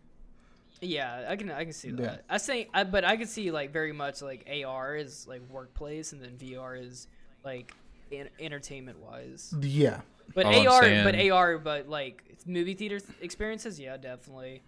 Yeah, 0.81 1.27
I 1.29 1.37
can 1.37 1.51
I 1.51 1.65
can 1.65 1.73
see 1.73 1.91
that. 1.93 2.03
Yeah. 2.03 2.17
I 2.29 2.39
think, 2.39 2.69
I, 2.75 2.83
but 2.85 3.05
I 3.05 3.17
could 3.17 3.29
see 3.29 3.53
like 3.53 3.73
very 3.73 3.93
much 3.93 4.21
like 4.21 4.49
AR 4.67 4.97
is 4.97 5.27
like 5.29 5.43
workplace, 5.49 6.13
and 6.13 6.21
then 6.21 6.37
VR 6.37 6.81
is 6.85 7.07
like 7.45 7.73
in, 8.13 8.29
entertainment 8.39 8.99
wise. 8.99 9.55
Yeah, 9.61 10.01
But 10.35 10.47
All 10.47 10.69
AR, 10.69 10.83
but 11.05 11.19
AR, 11.19 11.59
but 11.59 11.89
like 11.89 12.23
movie 12.47 12.75
theater 12.75 13.01
experiences, 13.21 13.79
yeah, 13.81 13.97
definitely. 13.97 14.63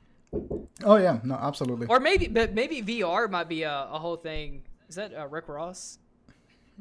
Oh 0.82 0.96
yeah, 0.96 1.20
no, 1.22 1.34
absolutely. 1.34 1.86
Or 1.86 2.00
maybe, 2.00 2.26
but 2.26 2.54
maybe 2.54 2.82
VR 2.82 3.30
might 3.30 3.48
be 3.48 3.62
a, 3.62 3.88
a 3.90 3.98
whole 3.98 4.16
thing. 4.16 4.62
Is 4.88 4.96
that 4.96 5.14
uh, 5.14 5.26
Rick 5.28 5.48
Ross? 5.48 5.98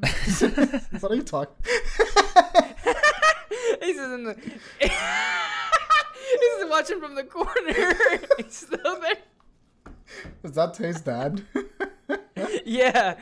what 0.00 1.12
are 1.12 1.14
you 1.14 1.22
talking? 1.22 1.54
He's 3.80 3.96
just 3.96 4.12
in 4.12 4.24
the. 4.24 4.36
He's 4.80 4.90
just 6.58 6.68
watching 6.68 7.00
from 7.00 7.14
the 7.14 7.24
corner. 7.24 7.94
He's 8.38 8.56
still 8.56 9.00
there. 9.00 9.16
Is 10.42 10.52
that 10.52 10.74
Tay's 10.74 11.00
dad? 11.00 11.44
Yeah. 12.64 13.14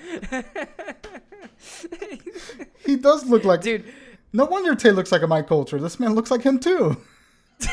he 2.86 2.96
does 2.96 3.26
look 3.26 3.44
like. 3.44 3.60
Dude, 3.60 3.84
No 4.32 4.44
wonder 4.44 4.74
Tay 4.74 4.90
looks 4.90 5.12
like 5.12 5.22
a 5.22 5.26
Mike 5.26 5.46
Colter. 5.46 5.78
This 5.80 6.00
man 6.00 6.14
looks 6.14 6.30
like 6.30 6.42
him 6.42 6.58
too. 6.58 6.96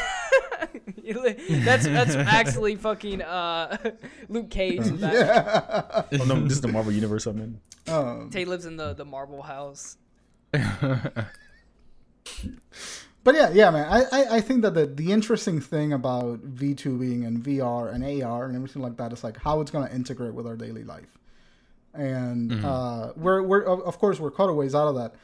that's 1.50 1.86
that's 1.86 2.16
actually 2.16 2.76
fucking 2.76 3.22
uh, 3.22 3.78
Luke 4.30 4.50
Cage. 4.50 4.86
in 4.86 4.98
that. 4.98 5.14
Yeah. 5.14 6.20
Oh 6.22 6.26
no, 6.26 6.42
this 6.42 6.54
is 6.54 6.62
the 6.62 6.68
Marvel 6.68 6.92
Universe 6.92 7.26
I'm 7.26 7.40
in. 7.40 7.60
Um, 7.92 8.30
Tay 8.30 8.46
lives 8.46 8.66
in 8.66 8.78
the 8.78 8.94
the 8.94 9.06
marble 9.06 9.42
house. 9.42 9.98
But 13.24 13.36
yeah, 13.36 13.50
yeah, 13.52 13.70
man. 13.70 13.86
I, 13.90 14.04
I, 14.12 14.36
I 14.38 14.42
think 14.42 14.62
that 14.62 14.74
the, 14.74 14.86
the 14.86 15.12
interesting 15.12 15.60
thing 15.60 15.92
about 15.92 16.40
VTubing 16.56 17.28
and 17.28 17.44
VR 17.44 17.94
and 17.94 18.24
AR 18.24 18.46
and 18.46 18.56
everything 18.56 18.82
like 18.82 18.96
that 18.98 19.12
is 19.12 19.24
like 19.24 19.38
how 19.38 19.60
it's 19.62 19.72
going 19.72 19.88
to 19.88 19.94
integrate 19.94 20.34
with 20.34 20.48
our 20.48 20.56
daily 20.56 20.84
life. 20.84 21.18
And 21.94 22.64
uh, 22.66 23.14
we're, 23.16 23.42
we're, 23.42 23.64
of 23.64 23.98
course, 24.00 24.20
we're 24.20 24.32
cut 24.32 24.50
a 24.50 24.54
ways 24.54 24.76
out 24.76 24.88
of 24.88 24.96
that. 24.96 25.16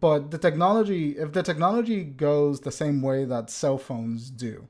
But 0.00 0.30
the 0.30 0.38
technology, 0.38 1.16
if 1.16 1.32
the 1.32 1.42
technology 1.42 2.04
goes 2.04 2.60
the 2.60 2.72
same 2.72 3.02
way 3.02 3.24
that 3.24 3.50
cell 3.50 3.78
phones 3.78 4.30
do, 4.30 4.68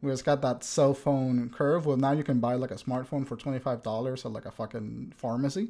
where 0.00 0.12
it's 0.12 0.22
got 0.22 0.42
that 0.42 0.62
cell 0.64 0.94
phone 0.94 1.48
curve, 1.50 1.86
well, 1.86 1.96
now 1.96 2.12
you 2.12 2.22
can 2.24 2.38
buy 2.40 2.54
like 2.54 2.70
a 2.70 2.74
smartphone 2.76 3.26
for 3.26 3.36
$25 3.36 4.24
at 4.24 4.32
like 4.32 4.46
a 4.46 4.50
fucking 4.50 5.12
pharmacy. 5.16 5.68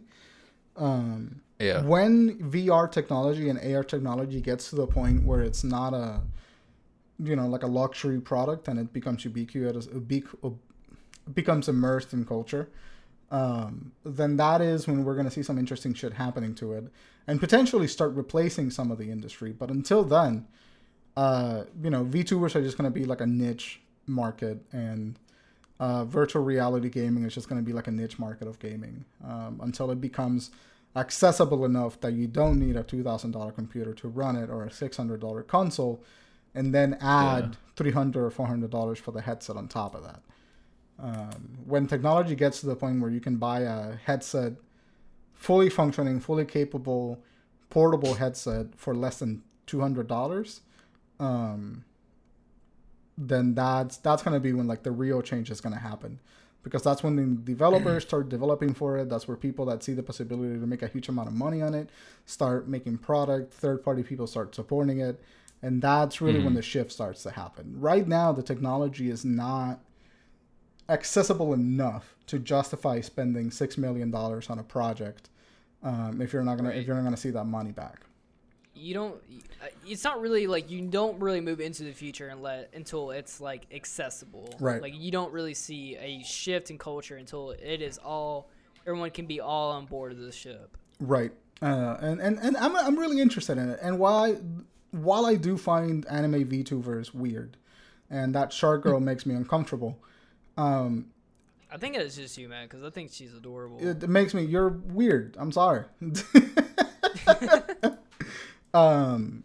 Um, 0.76 1.40
Yeah. 1.58 1.82
when 1.82 2.38
VR 2.38 2.90
technology 2.90 3.48
and 3.48 3.58
AR 3.58 3.82
technology 3.82 4.40
gets 4.40 4.70
to 4.70 4.76
the 4.76 4.86
point 4.86 5.24
where 5.24 5.40
it's 5.42 5.64
not 5.64 5.92
a, 5.94 6.20
you 7.22 7.34
know, 7.34 7.48
like 7.48 7.62
a 7.64 7.66
luxury 7.66 8.20
product 8.20 8.68
and 8.68 8.78
it 8.78 8.92
becomes 8.92 9.24
ubiquitous, 9.24 9.86
ubiqu- 9.88 10.56
becomes 11.34 11.68
immersed 11.68 12.12
in 12.12 12.24
culture, 12.24 12.68
um, 13.30 13.92
then 14.04 14.36
that 14.36 14.60
is 14.60 14.86
when 14.86 15.04
we're 15.04 15.14
going 15.14 15.26
to 15.26 15.30
see 15.30 15.42
some 15.42 15.58
interesting 15.58 15.94
shit 15.94 16.14
happening 16.14 16.54
to 16.56 16.72
it 16.72 16.84
and 17.26 17.40
potentially 17.40 17.86
start 17.86 18.12
replacing 18.14 18.70
some 18.70 18.90
of 18.90 18.98
the 18.98 19.10
industry. 19.10 19.52
But 19.52 19.70
until 19.70 20.02
then, 20.02 20.46
uh, 21.16 21.64
you 21.82 21.90
know, 21.90 22.04
VTubers 22.04 22.54
are 22.54 22.62
just 22.62 22.78
going 22.78 22.90
to 22.90 22.98
be 22.98 23.04
like 23.04 23.20
a 23.20 23.26
niche 23.26 23.80
market 24.06 24.62
and 24.72 25.18
uh, 25.80 26.04
virtual 26.04 26.42
reality 26.42 26.88
gaming 26.88 27.24
is 27.24 27.34
just 27.34 27.48
going 27.48 27.60
to 27.60 27.64
be 27.64 27.72
like 27.72 27.86
a 27.86 27.90
niche 27.90 28.18
market 28.18 28.48
of 28.48 28.58
gaming 28.58 29.04
um, 29.24 29.60
until 29.62 29.90
it 29.90 30.00
becomes 30.00 30.50
accessible 30.96 31.64
enough 31.64 32.00
that 32.00 32.14
you 32.14 32.26
don't 32.26 32.58
need 32.58 32.76
a 32.76 32.82
$2,000 32.82 33.54
computer 33.54 33.92
to 33.94 34.08
run 34.08 34.34
it 34.36 34.50
or 34.50 34.64
a 34.64 34.68
$600 34.68 35.46
console 35.46 36.02
and 36.54 36.74
then 36.74 36.96
add 37.00 37.56
300 37.76 38.24
or 38.24 38.30
$400 38.30 38.98
for 38.98 39.12
the 39.12 39.20
headset 39.20 39.56
on 39.56 39.68
top 39.68 39.94
of 39.94 40.02
that. 40.02 40.20
Um, 41.00 41.58
when 41.64 41.86
technology 41.86 42.34
gets 42.34 42.60
to 42.60 42.66
the 42.66 42.74
point 42.74 43.00
where 43.00 43.10
you 43.10 43.20
can 43.20 43.36
buy 43.36 43.60
a 43.60 43.96
headset, 44.04 44.54
fully 45.34 45.70
functioning, 45.70 46.18
fully 46.18 46.44
capable, 46.44 47.22
portable 47.70 48.14
headset 48.14 48.66
for 48.76 48.94
less 48.94 49.20
than 49.20 49.42
$200, 49.68 50.60
um, 51.20 51.84
then 53.16 53.54
that's 53.54 53.96
that's 53.98 54.22
gonna 54.22 54.40
be 54.40 54.52
when 54.52 54.66
like 54.66 54.82
the 54.82 54.90
real 54.90 55.22
change 55.22 55.50
is 55.50 55.60
gonna 55.60 55.78
happen, 55.78 56.20
because 56.62 56.82
that's 56.82 57.02
when 57.02 57.16
the 57.16 57.24
developers 57.52 58.02
start 58.04 58.28
developing 58.28 58.74
for 58.74 58.98
it. 58.98 59.08
That's 59.08 59.26
where 59.28 59.36
people 59.36 59.66
that 59.66 59.82
see 59.82 59.92
the 59.92 60.02
possibility 60.02 60.58
to 60.58 60.66
make 60.66 60.82
a 60.82 60.88
huge 60.88 61.08
amount 61.08 61.28
of 61.28 61.34
money 61.34 61.62
on 61.62 61.74
it 61.74 61.90
start 62.26 62.68
making 62.68 62.98
product. 62.98 63.52
Third 63.52 63.82
party 63.84 64.02
people 64.02 64.26
start 64.26 64.54
supporting 64.54 65.00
it, 65.00 65.20
and 65.62 65.82
that's 65.82 66.20
really 66.20 66.42
when 66.42 66.54
the 66.54 66.62
shift 66.62 66.92
starts 66.92 67.22
to 67.24 67.30
happen. 67.30 67.74
Right 67.78 68.06
now, 68.06 68.32
the 68.32 68.42
technology 68.42 69.10
is 69.10 69.24
not 69.24 69.80
accessible 70.88 71.52
enough 71.52 72.14
to 72.26 72.38
justify 72.38 73.00
spending 73.00 73.50
six 73.50 73.76
million 73.78 74.10
dollars 74.10 74.48
on 74.50 74.58
a 74.58 74.62
project 74.62 75.28
um, 75.82 76.20
if 76.20 76.32
you're 76.32 76.42
not 76.42 76.56
gonna 76.56 76.70
if 76.70 76.86
you're 76.86 76.96
not 76.96 77.04
gonna 77.04 77.16
see 77.16 77.30
that 77.30 77.44
money 77.44 77.72
back. 77.72 78.00
you 78.74 78.94
don't 78.94 79.16
it's 79.86 80.04
not 80.04 80.20
really 80.20 80.46
like 80.46 80.70
you 80.70 80.80
don't 80.82 81.18
really 81.20 81.40
move 81.40 81.60
into 81.60 81.82
the 81.84 81.92
future 81.92 82.28
and 82.28 82.42
let 82.42 82.70
until 82.74 83.10
it's 83.10 83.40
like 83.40 83.66
accessible 83.72 84.54
Right. 84.60 84.80
like 84.80 84.94
you 84.96 85.10
don't 85.10 85.32
really 85.32 85.54
see 85.54 85.96
a 85.96 86.22
shift 86.22 86.70
in 86.70 86.78
culture 86.78 87.16
until 87.16 87.50
it 87.50 87.82
is 87.82 87.98
all 87.98 88.48
everyone 88.86 89.10
can 89.10 89.26
be 89.26 89.40
all 89.40 89.72
on 89.72 89.86
board 89.86 90.12
of 90.12 90.18
the 90.18 90.32
ship 90.32 90.76
Right. 91.00 91.30
Uh, 91.62 91.96
and, 92.00 92.20
and, 92.20 92.38
and 92.38 92.56
I'm, 92.56 92.74
I'm 92.76 92.96
really 92.98 93.20
interested 93.20 93.56
in 93.58 93.68
it. 93.70 93.78
And 93.82 94.00
while 94.00 94.16
I, 94.24 94.36
while 94.90 95.26
I 95.26 95.34
do 95.36 95.56
find 95.56 96.04
anime 96.08 96.44
VTubers 96.44 97.14
weird, 97.14 97.56
and 98.10 98.34
that 98.34 98.52
Shark 98.52 98.82
Girl 98.82 98.98
makes 99.10 99.24
me 99.26 99.34
uncomfortable, 99.36 99.98
um, 100.58 101.06
i 101.72 101.76
think 101.78 101.94
it 101.94 102.02
is 102.02 102.16
just 102.16 102.36
you 102.36 102.48
man 102.48 102.66
because 102.66 102.84
i 102.84 102.90
think 102.90 103.10
she's 103.12 103.32
adorable 103.34 103.78
it 103.80 104.08
makes 104.08 104.34
me, 104.34 104.44
you're 104.44 104.68
weird. 104.68 105.36
I'm 105.38 105.52
sorry. 105.52 105.84
um, 108.74 109.44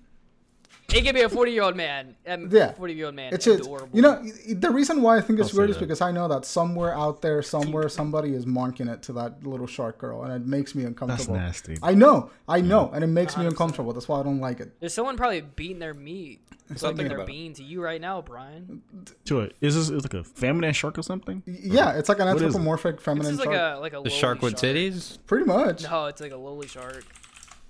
it 0.94 1.04
could 1.04 1.16
be 1.16 1.22
a 1.22 1.30
40 1.30 1.52
year 1.52 1.64
old 1.64 1.76
man 1.76 2.16
um, 2.28 2.50
Yeah. 2.52 2.72
40 2.74 2.94
year 2.94 3.08
old 3.08 3.16
man 3.16 3.34
it's 3.34 3.46
just, 3.46 3.62
adorable 3.62 3.90
you 3.94 4.02
know, 4.02 4.24
the 4.48 4.70
reason 4.70 5.02
why 5.02 5.18
I 5.18 5.22
think 5.22 5.40
it's 5.40 5.52
I'll 5.54 5.58
weird 5.58 5.72
is 5.72 5.78
because 5.78 6.02
I 6.02 6.12
know 6.12 6.28
that 6.28 6.46
somewhere 6.46 6.96
out 6.96 7.22
there, 7.22 7.42
somewhere, 7.42 7.90
somebody 7.90 8.34
is 8.34 8.46
marking 8.46 8.88
it 8.88 9.02
to 9.04 9.14
that 9.14 9.46
little 9.46 9.68
Shark 9.68 9.98
Girl, 9.98 10.24
and 10.24 10.34
it 10.34 10.48
makes 10.48 10.76
me 10.76 10.84
uncomfortable. 10.84 11.36
That's 11.36 11.60
uncomfortable. 11.60 11.76
nasty. 11.76 11.80
I 11.84 11.94
know, 11.96 12.30
I 12.48 12.62
know, 12.62 12.92
and 12.94 13.04
it 13.04 13.08
makes 13.08 13.38
me 13.38 13.46
uncomfortable. 13.46 13.94
That's 13.94 14.08
why 14.08 14.20
I 14.20 14.24
don't 14.24 14.40
like 14.40 14.60
it. 14.60 14.80
there's 14.80 14.94
someone 14.94 15.18
probably 15.18 15.42
beating 15.42 15.80
their 15.80 15.94
meat 15.94 16.42
like 16.70 16.82
like 16.82 16.96
me. 16.96 17.04
their 17.08 17.26
bean 17.26 17.54
to 17.54 17.62
you 17.62 17.84
right 17.84 18.00
now 18.00 18.22
brian 18.22 18.82
To 19.26 19.42
it, 19.42 19.56
is 19.62 19.76
this 19.76 19.90
is 19.90 20.04
like 20.04 20.14
a 20.14 20.24
feminine 20.24 20.74
shark 20.74 20.98
or 20.98 21.04
something? 21.04 21.44
Y- 21.46 21.58
Yeah, 21.62 21.92
it's 21.92 22.08
like 22.10 22.20
an 22.20 22.28
What 22.28 22.38
is 22.38 22.42
it? 22.42 22.46
anthropomorphic 22.48 22.96
this 22.98 23.06
feminine 23.06 23.34
is 23.34 23.40
like 23.40 23.52
shark. 23.54 23.78
a 23.78 23.80
like 23.82 23.92
a 23.92 23.96
The 23.98 24.00
lowly 24.00 24.10
shark 24.12 24.42
with 24.42 24.56
titties? 24.56 25.18
Pretty 25.28 25.46
much. 25.46 25.84
no 25.84 26.06
it's 26.06 26.22
like 26.22 26.32
a 26.32 26.38
lowly 26.38 26.68
shark 26.68 27.04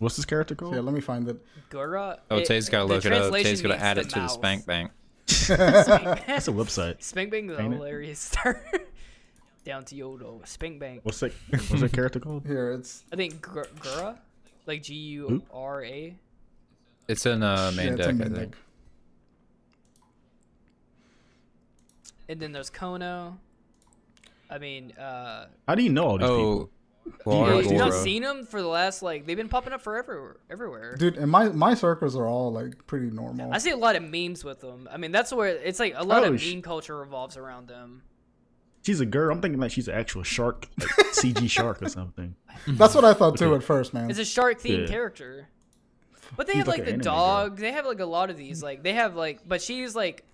What's 0.04 0.16
this 0.18 0.26
character 0.26 0.54
called? 0.56 0.76
Yeah, 0.76 0.82
let 0.82 0.94
me 0.94 1.02
find 1.02 1.28
it. 1.28 1.44
Gura. 1.72 2.20
Oh, 2.30 2.38
it- 2.38 2.46
Tay's 2.46 2.70
gotta 2.70 2.88
the 2.88 2.96
look 2.96 3.06
it 3.06 3.12
up. 3.14 3.20
translation 3.20 3.50
Tay's 3.52 3.62
gonna 3.62 3.76
add 3.76 3.98
it 3.98 4.10
to 4.10 4.16
the 4.16 4.20
mouth. 4.22 4.32
spank 4.32 4.66
bank. 4.66 4.92
That's 5.48 6.48
a 6.48 6.52
website. 6.52 7.02
Spank 7.02 7.32
Bang 7.32 7.48
the 7.48 7.60
Ain't 7.60 7.74
it? 7.74 7.78
hilarious 7.78 8.20
star. 8.20 8.62
Down 9.66 9.86
to 9.86 9.96
Yodo. 9.96 10.46
Spank 10.46 10.80
Bang. 10.80 11.00
What's 11.04 11.22
that? 11.22 11.32
What's 11.50 11.80
that 11.82 11.94
character 11.94 12.20
called? 12.20 12.46
Here, 12.46 12.72
it's 12.74 13.06
I 13.14 13.16
think 13.16 13.42
Gur- 13.42 13.66
Gura, 13.80 14.18
like 14.68 14.84
G 14.84 14.94
U 14.94 15.42
R 15.54 15.84
A. 15.86 16.16
It's 17.08 17.26
in 17.26 17.42
uh, 17.42 17.72
main 17.76 17.88
yeah, 17.88 17.94
it's 17.94 18.08
a 18.08 18.12
deck, 18.14 18.22
I 18.28 18.30
think. 18.30 18.52
deck. 18.52 18.60
And 22.30 22.40
then 22.40 22.52
there's 22.52 22.70
Kono. 22.70 23.38
I 24.50 24.58
mean, 24.58 24.92
uh, 24.94 25.48
How 25.68 25.76
do 25.76 25.84
you 25.84 25.90
know 25.90 26.06
all 26.06 26.18
these 26.18 26.28
Oh, 26.28 26.38
people? 26.38 26.70
Well, 27.26 27.38
Yeah, 27.48 27.56
you 27.58 27.64
Goro. 27.64 27.78
have 27.78 27.94
not 27.94 27.94
seen 28.04 28.24
them 28.24 28.46
for 28.46 28.62
the 28.62 28.68
last 28.68 29.02
like 29.02 29.26
they've 29.26 29.38
been 29.38 29.50
popping 29.50 29.74
up 29.74 29.82
for 29.82 29.98
everywhere. 29.98 30.38
Everywhere. 30.50 30.96
Dude, 30.96 31.18
and 31.18 31.30
my 31.32 31.50
my 31.50 31.74
circles 31.74 32.16
are 32.16 32.28
all 32.28 32.52
like 32.52 32.86
pretty 32.88 33.10
normal. 33.10 33.52
I 33.54 33.58
see 33.58 33.72
a 33.72 33.78
lot 33.78 33.96
of 33.96 34.04
memes 34.04 34.44
with 34.44 34.62
them. 34.62 34.88
I 34.92 34.98
mean, 34.98 35.12
that's 35.12 35.32
where 35.34 35.48
it's 35.50 35.80
like 35.80 35.94
a 35.96 36.04
lot 36.04 36.24
Oh, 36.24 36.34
of 36.34 36.42
sh- 36.42 36.54
meme 36.54 36.62
culture 36.62 36.98
revolves 36.98 37.38
around 37.38 37.68
them. 37.68 38.04
She's 38.86 39.00
a 39.00 39.06
girl. 39.06 39.32
I'm 39.34 39.42
thinking 39.42 39.60
like 39.62 39.72
she's 39.72 39.88
an 39.88 39.96
actual 39.96 40.24
shark, 40.24 40.68
like 40.80 40.90
CG 41.14 41.50
shark 41.50 41.82
or 41.82 41.88
something. 41.90 42.36
That's 42.68 42.94
what 42.96 43.06
I 43.06 43.14
thought 43.14 43.38
too 43.38 43.56
at 43.56 43.64
first, 43.64 43.94
man. 43.94 44.10
It's 44.10 44.20
a 44.20 44.26
shark 44.26 44.60
themed 44.62 44.82
Yeah. 44.82 44.88
character. 44.88 45.48
But 46.36 46.48
they 46.48 46.54
He's 46.54 46.60
have 46.60 46.68
like 46.68 46.80
like, 46.80 46.86
the 46.88 46.94
anime 46.94 47.04
girl. 47.04 47.14
dog. 47.14 47.58
They 47.60 47.72
have 47.72 47.86
like 47.86 48.00
a 48.00 48.06
lot 48.06 48.30
of 48.30 48.38
these. 48.38 48.62
Like 48.64 48.84
they 48.84 48.94
have 48.94 49.16
like, 49.16 49.48
but 49.48 49.62
she's 49.62 49.96
like, 49.96 50.26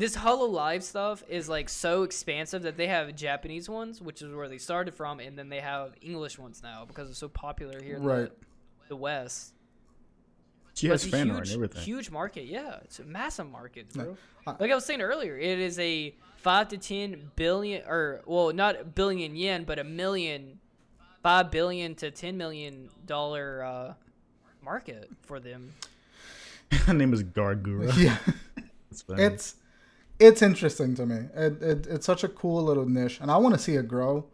this 0.00 0.16
Hololive 0.16 0.82
stuff 0.82 1.22
is 1.28 1.48
like 1.48 1.68
so 1.68 2.02
expansive 2.02 2.62
that 2.62 2.76
they 2.76 2.86
have 2.88 3.14
Japanese 3.14 3.68
ones, 3.68 4.00
which 4.02 4.22
is 4.22 4.34
where 4.34 4.48
they 4.48 4.58
started 4.58 4.94
from, 4.94 5.20
and 5.20 5.38
then 5.38 5.48
they 5.48 5.60
have 5.60 5.92
English 6.00 6.38
ones 6.38 6.62
now 6.62 6.84
because 6.86 7.08
it's 7.10 7.18
so 7.18 7.28
popular 7.28 7.80
here 7.82 7.96
in 7.96 8.02
Right. 8.02 8.30
the, 8.82 8.88
the 8.88 8.96
West. 8.96 9.52
She 10.74 10.86
But 10.88 10.94
has 10.94 11.04
it's 11.04 11.12
a 11.14 11.16
fan 11.16 11.26
huge, 11.28 11.38
and 11.48 11.50
everything. 11.56 11.82
huge 11.82 12.10
market. 12.10 12.44
Yeah, 12.46 12.78
it's 12.84 12.98
a 12.98 13.04
massive 13.04 13.50
market, 13.50 13.92
bro. 13.92 14.16
I- 14.46 14.56
Like 14.58 14.70
I 14.70 14.74
was 14.74 14.84
saying 14.86 15.02
earlier, 15.02 15.36
it 15.36 15.58
is 15.58 15.78
a 15.78 16.14
five 16.38 16.68
to 16.68 16.78
ten 16.78 17.30
billion, 17.36 17.82
or 17.86 18.22
well, 18.26 18.52
not 18.52 18.94
billion 18.94 19.36
yen, 19.36 19.64
but 19.64 19.78
a 19.78 19.84
million, 19.84 20.58
five 21.22 21.50
billion 21.50 21.94
to 21.96 22.10
ten 22.10 22.36
million 22.38 22.88
dollar 23.04 23.62
uh, 23.62 23.94
market 24.62 25.10
for 25.22 25.38
them. 25.40 25.74
Her 26.72 26.94
name 26.94 27.12
is 27.12 27.22
Gawr 27.22 27.60
Gura. 27.60 27.94
yeah, 27.98 28.16
it's 28.90 29.56
it's 30.20 30.42
interesting 30.42 30.94
to 30.96 31.06
me. 31.06 31.26
It, 31.34 31.62
it 31.62 31.86
it's 31.88 32.06
such 32.06 32.22
a 32.22 32.28
cool 32.28 32.62
little 32.62 32.86
niche, 32.86 33.18
and 33.20 33.30
I 33.30 33.38
want 33.38 33.54
to 33.54 33.60
see 33.60 33.74
it 33.74 33.88
grow 33.88 34.26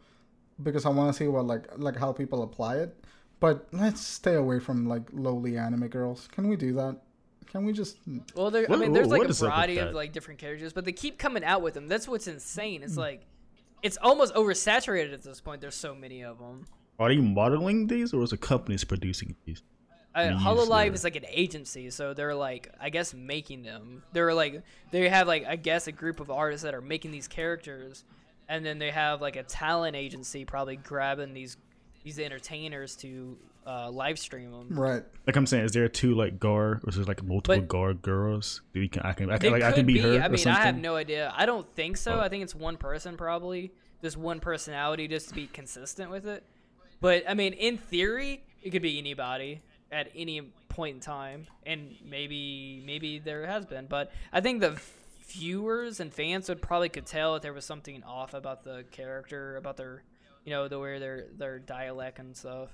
because 0.63 0.85
I 0.85 0.91
want 0.91 1.13
to 1.13 1.17
see 1.17 1.29
what 1.29 1.47
like 1.47 1.67
like 1.79 1.97
how 1.97 2.13
people 2.13 2.43
apply 2.43 2.79
it. 2.79 3.05
But 3.39 3.69
let's 3.73 4.01
stay 4.01 4.35
away 4.35 4.59
from 4.59 4.87
like 4.87 5.03
lowly 5.13 5.57
anime 5.57 5.89
girls. 5.89 6.29
Can 6.33 6.49
we 6.49 6.57
do 6.57 6.73
that? 6.75 7.01
Can 7.47 7.65
we 7.65 7.73
just? 7.73 7.99
Well, 8.35 8.51
there, 8.51 8.71
I 8.71 8.77
mean, 8.77 8.93
there's 8.93 9.09
like 9.09 9.23
a 9.23 9.29
is 9.29 9.43
up 9.43 9.47
with 9.47 9.55
variety 9.55 9.79
of 9.79 9.95
like 9.95 10.13
different 10.13 10.41
characters, 10.41 10.73
but 10.73 10.85
they 10.85 10.93
keep 10.93 11.19
coming 11.19 11.45
out 11.45 11.63
with 11.63 11.75
them. 11.75 11.87
That's 11.87 12.09
what's 12.09 12.27
insane. 12.27 12.81
Hmm. 12.81 12.85
It's 12.85 12.97
like, 12.97 13.23
it's 13.83 13.97
almost 14.03 14.35
oversaturated 14.35 15.13
at 15.13 15.23
this 15.23 15.41
point. 15.41 15.61
There's 15.61 15.77
so 15.77 15.95
many 15.95 16.23
of 16.23 16.39
them. 16.39 16.65
Are 16.99 17.13
you 17.13 17.23
modeling 17.23 17.87
these, 17.87 18.13
or 18.13 18.23
is 18.23 18.33
a 18.33 18.37
company 18.37 18.77
producing 18.89 19.37
these? 19.45 19.63
Uh, 20.17 20.29
They 20.29 20.33
Hollow 20.35 20.61
use 20.61 20.69
Live 20.69 20.93
the- 20.93 20.95
is 20.97 21.05
like 21.05 21.17
an 21.17 21.27
agency, 21.29 21.91
so 21.91 22.15
they're 22.15 22.35
like, 22.35 22.73
I 22.81 22.89
guess, 22.91 23.13
making 23.15 23.63
them. 23.63 24.03
They're 24.13 24.33
like, 24.35 24.63
they 24.91 25.09
have 25.09 25.27
like, 25.27 25.45
I 25.47 25.57
guess, 25.57 25.87
a 25.87 25.93
group 25.93 26.21
of 26.21 26.31
artists 26.31 26.65
that 26.65 26.75
are 26.75 26.81
making 26.81 27.11
these 27.11 27.29
characters, 27.29 28.05
and 28.49 28.65
then 28.65 28.79
they 28.79 28.91
have 28.91 29.21
like 29.21 29.37
a 29.37 29.43
talent 29.43 29.95
agency 29.95 30.45
probably 30.45 30.77
grabbing 30.77 31.35
these 31.35 31.57
these 32.03 32.19
entertainers 32.21 32.95
to 32.97 33.37
uh, 33.67 33.91
live 33.91 34.17
stream 34.17 34.53
them. 34.53 34.69
Right. 34.79 35.03
Like 35.27 35.35
I'm 35.37 35.45
saying, 35.45 35.65
is 35.65 35.73
there 35.73 35.89
two 35.89 36.15
like 36.15 36.39
Gar, 36.39 36.81
or 36.83 36.89
is 36.89 36.95
there 36.97 37.05
like 37.05 37.23
multiple 37.23 37.59
But- 37.61 37.69
Gar 37.69 37.95
girls? 37.95 38.63
Do 38.73 38.81
we 38.81 38.89
can 38.89 39.03
I 39.03 39.13
can 39.13 39.31
I 39.31 39.39
can 39.39 39.53
like 39.53 39.63
I 39.65 39.73
can 39.73 39.85
be, 39.87 39.95
be. 39.95 39.99
her 40.01 40.13
I 40.23 40.27
or 40.27 40.29
mean, 40.31 40.39
something? 40.39 40.63
I 40.63 40.67
have 40.67 40.79
no 40.79 40.95
idea. 40.97 41.33
I 41.37 41.45
don't 41.47 41.67
think 41.75 41.97
so. 41.97 42.15
Oh. 42.15 42.21
I 42.21 42.29
think 42.29 42.43
it's 42.45 42.55
one 42.55 42.77
person 42.77 43.17
probably, 43.17 43.73
just 44.03 44.17
one 44.17 44.39
personality, 44.41 45.09
just 45.09 45.29
to 45.31 45.35
be 45.35 45.47
consistent 45.49 46.11
with 46.11 46.27
it. 46.27 46.45
But 47.01 47.25
I 47.29 47.35
mean, 47.35 47.53
in 47.55 47.77
theory, 47.77 48.45
it 48.63 48.71
could 48.71 48.83
be 48.83 48.99
anybody 48.99 49.61
at 49.93 50.09
any 50.15 50.41
point 50.69 50.97
in 50.97 51.01
time, 51.01 51.47
and 51.65 51.95
maybe 52.05 52.83
maybe 52.85 53.19
there 53.19 53.47
has 53.47 53.65
been. 53.67 53.87
But 53.87 54.13
I 54.33 54.41
think 54.41 54.61
the 54.61 54.81
viewers 55.29 56.01
and 56.01 56.13
fans 56.13 56.49
would 56.49 56.63
probably 56.63 56.89
could 56.89 57.07
tell 57.07 57.37
if 57.37 57.43
there 57.43 57.53
was 57.53 57.65
something 57.65 58.03
off 58.05 58.35
about 58.35 58.63
the 58.65 58.85
character, 58.91 59.57
about 59.57 59.77
their, 59.77 60.03
you 60.45 60.51
know, 60.53 60.69
the 60.69 60.79
way 60.79 60.99
their 60.99 61.27
their 61.37 61.59
dialect 61.59 62.19
and 62.19 62.37
stuff. 62.37 62.71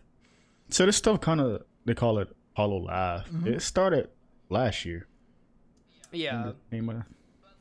So 0.70 0.86
this 0.86 0.96
stuff 0.96 1.20
kind 1.20 1.40
of 1.40 1.62
they 1.84 1.94
call 1.94 2.18
it 2.18 2.28
Hololive. 2.56 3.26
Mm-hmm. 3.28 3.46
It 3.48 3.62
started 3.62 4.08
last 4.48 4.84
year. 4.84 5.06
Yeah. 6.12 6.52
Name 6.70 6.88
of- 6.90 7.02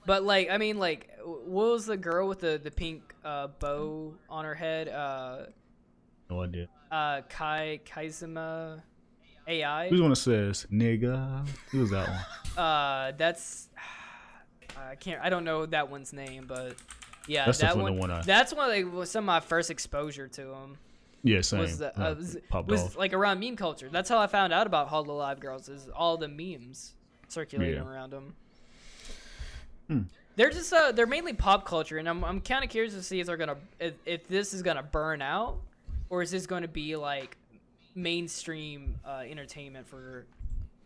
But 0.06 0.24
like, 0.24 0.50
I 0.50 0.58
mean, 0.58 0.78
like, 0.80 1.10
what 1.24 1.72
was 1.72 1.86
the 1.86 1.98
girl 1.98 2.28
with 2.28 2.40
the 2.40 2.60
the 2.62 2.72
pink 2.72 3.14
uh, 3.24 3.48
bow 3.48 4.16
on 4.30 4.46
her 4.46 4.56
head? 4.56 4.88
Uh, 4.90 5.46
no 6.30 6.38
no 6.38 6.44
idea. 6.44 6.68
Uh, 6.92 7.22
Kai 7.30 7.80
Kizuna 7.86 8.82
AI. 9.52 9.90
Who's 9.90 10.00
the 10.00 10.04
one 10.04 10.10
that 10.12 10.16
says 10.18 10.66
nigga? 10.72 11.48
Who 11.72 11.80
was 11.80 11.90
that 11.92 12.08
one? 12.10 12.20
Uh, 12.58 13.14
that's 13.18 13.70
I 14.78 14.96
can't. 14.96 15.22
I 15.24 15.30
don't 15.30 15.46
know 15.46 15.66
that 15.68 15.90
one's 15.90 16.12
name, 16.12 16.46
but 16.48 16.76
yeah, 17.28 17.46
That's 17.46 17.60
that 17.60 17.78
one. 17.78 17.98
one 17.98 18.12
I- 18.12 18.22
That's 18.24 18.54
one 18.54 18.70
of 18.70 18.76
like, 18.76 18.94
was 18.94 19.10
some 19.10 19.24
of 19.24 19.28
my 19.28 19.40
first 19.40 19.70
exposure 19.72 20.28
to 20.28 20.42
him. 20.54 20.78
Yeah, 21.24 21.40
same. 21.42 21.62
Was 21.62 21.78
the 21.78 21.98
Uh, 21.98 22.16
was, 22.16 22.38
was 22.68 22.96
like 22.98 23.14
around 23.14 23.40
meme 23.40 23.56
culture. 23.56 23.88
That's 23.90 24.10
how 24.10 24.18
I 24.18 24.28
found 24.28 24.52
out 24.52 24.68
about 24.68 24.90
Hololive 24.90 25.40
Girls. 25.40 25.70
Is 25.70 25.88
all 25.96 26.18
the 26.18 26.28
memes 26.28 26.94
circulating 27.30 27.76
Yeah. 27.84 27.90
around 27.90 28.10
them. 28.12 28.34
Hmm. 29.88 30.00
They're 30.36 30.50
just 30.50 30.74
uh, 30.74 30.92
they're 30.94 31.06
mainly 31.08 31.34
pop 31.34 31.66
culture, 31.66 31.98
and 32.00 32.10
I'm 32.10 32.24
I'm 32.24 32.42
kind 32.42 32.64
of 32.64 32.70
curious 32.70 32.94
to 32.96 33.04
see 33.04 33.20
if 33.20 33.28
they're 33.28 33.38
gonna 33.38 33.58
if, 33.80 33.94
if 34.06 34.28
this 34.28 34.54
is 34.54 34.62
gonna 34.64 34.84
burn 34.84 35.22
out, 35.22 35.58
or 36.10 36.22
is 36.22 36.32
this 36.32 36.48
going 36.48 36.64
to 36.64 36.68
be 36.68 36.96
like 36.96 37.38
mainstream 37.96 39.00
uh, 39.06 39.24
entertainment 39.30 39.88
for 39.88 40.26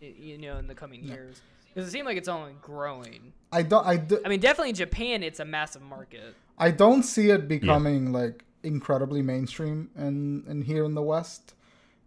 you 0.01 0.37
know 0.37 0.57
in 0.57 0.67
the 0.67 0.75
coming 0.75 1.03
years? 1.03 1.41
Because 1.73 1.87
it 1.89 1.91
seems 1.91 2.05
like 2.05 2.17
it's 2.17 2.27
only 2.29 2.53
growing. 2.61 3.33
I 3.51 3.61
don't. 3.61 3.85
I 3.85 3.97
do. 3.97 4.19
I 4.25 4.29
mean, 4.29 4.39
definitely 4.39 4.69
in 4.69 4.75
Japan, 4.75 5.23
it's 5.23 5.39
a 5.39 5.45
massive 5.45 5.81
market. 5.81 6.35
I 6.57 6.71
don't 6.71 7.03
see 7.03 7.29
it 7.31 7.47
becoming 7.47 8.11
like 8.13 8.43
incredibly 8.63 9.21
mainstream 9.21 9.89
in 9.97 10.43
in 10.47 10.61
here 10.61 10.85
in 10.85 10.93
the 10.95 11.01
West. 11.01 11.53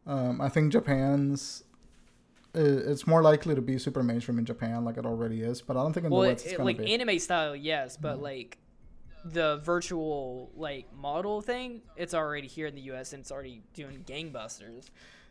Um, 0.07 0.41
I 0.41 0.49
think 0.49 0.73
Japan's 0.73 1.65
it's 2.55 3.07
more 3.07 3.23
likely 3.23 3.55
to 3.55 3.61
be 3.61 3.79
super 3.79 4.03
mainstream 4.03 4.39
in 4.39 4.45
Japan, 4.45 4.85
like 4.85 4.97
it 4.97 5.05
already 5.05 5.43
is. 5.43 5.61
But 5.61 5.77
I 5.77 5.83
don't 5.83 5.93
think 5.93 6.07
in 6.07 6.11
Well, 6.13 6.23
the 6.23 6.29
it, 6.29 6.33
West 6.33 6.45
it's 6.47 6.55
it- 6.55 6.57
gonna 6.57 6.67
like 6.67 6.79
be. 6.79 6.93
anime 6.95 7.19
style, 7.19 7.55
yes, 7.55 7.97
but 7.97 8.21
like 8.23 8.57
the 9.33 9.61
virtual 9.65 10.51
like 10.57 10.87
model 10.97 11.41
thing, 11.41 11.83
it's 11.97 12.15
already 12.15 12.47
here 12.47 12.67
in 12.67 12.75
the 12.75 12.83
U.S. 12.83 13.13
and 13.13 13.21
it's 13.21 13.33
already 13.33 13.63
doing 13.75 14.05
gangbusters. 14.07 14.91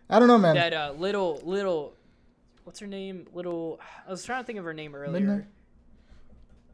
I 0.10 0.20
don't 0.20 0.28
know, 0.28 0.38
man. 0.38 0.56
That 0.56 0.74
uh, 0.74 0.93
little 0.98 1.41
little, 1.43 1.95
what's 2.64 2.80
her 2.80 2.88
name? 2.88 3.28
Little, 3.34 3.80
I 4.08 4.12
was 4.12 4.24
trying 4.24 4.43
to 4.43 4.48
think 4.48 4.60
of 4.60 4.66
her 4.66 4.74
name 4.74 4.95
earlier. 4.95 5.26
Midnight? 5.26 5.45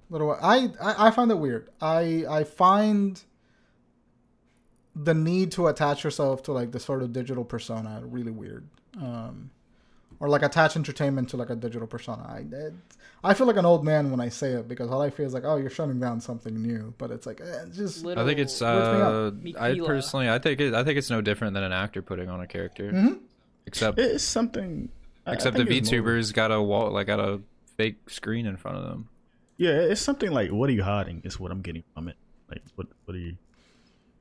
Little, 0.09 0.37
I, 0.41 0.69
I 0.81 1.07
I 1.07 1.11
find 1.11 1.31
it 1.31 1.37
weird. 1.37 1.69
I 1.81 2.25
I 2.29 2.43
find 2.43 3.21
the 4.95 5.13
need 5.13 5.51
to 5.53 5.67
attach 5.67 6.03
yourself 6.03 6.43
to 6.43 6.51
like 6.51 6.71
this 6.71 6.85
sort 6.85 7.01
of 7.01 7.13
digital 7.13 7.43
persona 7.43 8.01
really 8.05 8.31
weird. 8.31 8.67
Um, 9.01 9.49
or 10.23 10.29
like 10.29 10.41
attach 10.41 10.77
entertainment 10.77 11.27
to 11.29 11.35
like 11.37 11.49
a 11.49 11.55
digital 11.55 11.85
persona. 11.85 12.23
I 12.25 12.39
it, 12.55 12.73
I 13.25 13.33
feel 13.33 13.45
like 13.45 13.57
an 13.57 13.65
old 13.65 13.83
man 13.83 14.09
when 14.09 14.21
I 14.21 14.29
say 14.29 14.51
it 14.53 14.69
because 14.69 14.89
all 14.89 15.01
I 15.01 15.09
feel 15.09 15.25
is 15.25 15.33
like, 15.33 15.43
oh, 15.45 15.57
you're 15.57 15.69
shutting 15.69 15.99
down 15.99 16.21
something 16.21 16.55
new. 16.61 16.93
But 16.97 17.11
it's 17.11 17.25
like, 17.25 17.41
eh, 17.41 17.63
it's 17.67 17.75
just 17.77 18.05
Little, 18.05 18.23
I 18.23 18.25
think 18.25 18.39
it's 18.39 18.61
Works 18.61 19.43
me 19.51 19.57
out. 19.57 19.57
uh, 19.57 19.65
I 19.65 19.77
personally 19.85 20.29
I 20.29 20.39
think 20.39 20.61
it 20.61 20.73
I 20.73 20.83
think 20.85 20.97
it's 20.97 21.09
no 21.09 21.19
different 21.19 21.53
than 21.55 21.63
an 21.63 21.73
actor 21.73 22.01
putting 22.01 22.29
on 22.29 22.39
a 22.39 22.47
character. 22.47 22.89
Mhm. 22.91 23.19
Except 23.65 23.99
It's 23.99 24.23
something. 24.23 24.89
I- 25.25 25.31
I 25.31 25.33
except 25.33 25.57
the 25.57 25.65
think 25.65 25.81
it's 25.81 25.89
VTubers 25.89 26.33
got 26.33 26.51
a 26.51 26.61
wall 26.61 26.91
like 26.91 27.07
got 27.07 27.19
a 27.19 27.41
fake 27.77 28.09
screen 28.09 28.45
in 28.45 28.55
front 28.55 28.77
of 28.77 28.83
them. 28.85 29.09
Yeah, 29.57 29.71
it's 29.71 30.01
something 30.01 30.31
like, 30.31 30.51
what 30.51 30.69
are 30.69 30.73
you 30.73 30.83
hiding? 30.83 31.21
Is 31.25 31.37
what 31.39 31.51
I'm 31.51 31.61
getting 31.61 31.83
from 31.93 32.07
it. 32.07 32.15
Like, 32.49 32.61
what? 32.75 32.87
What 33.05 33.15
are 33.15 33.19
you? 33.19 33.35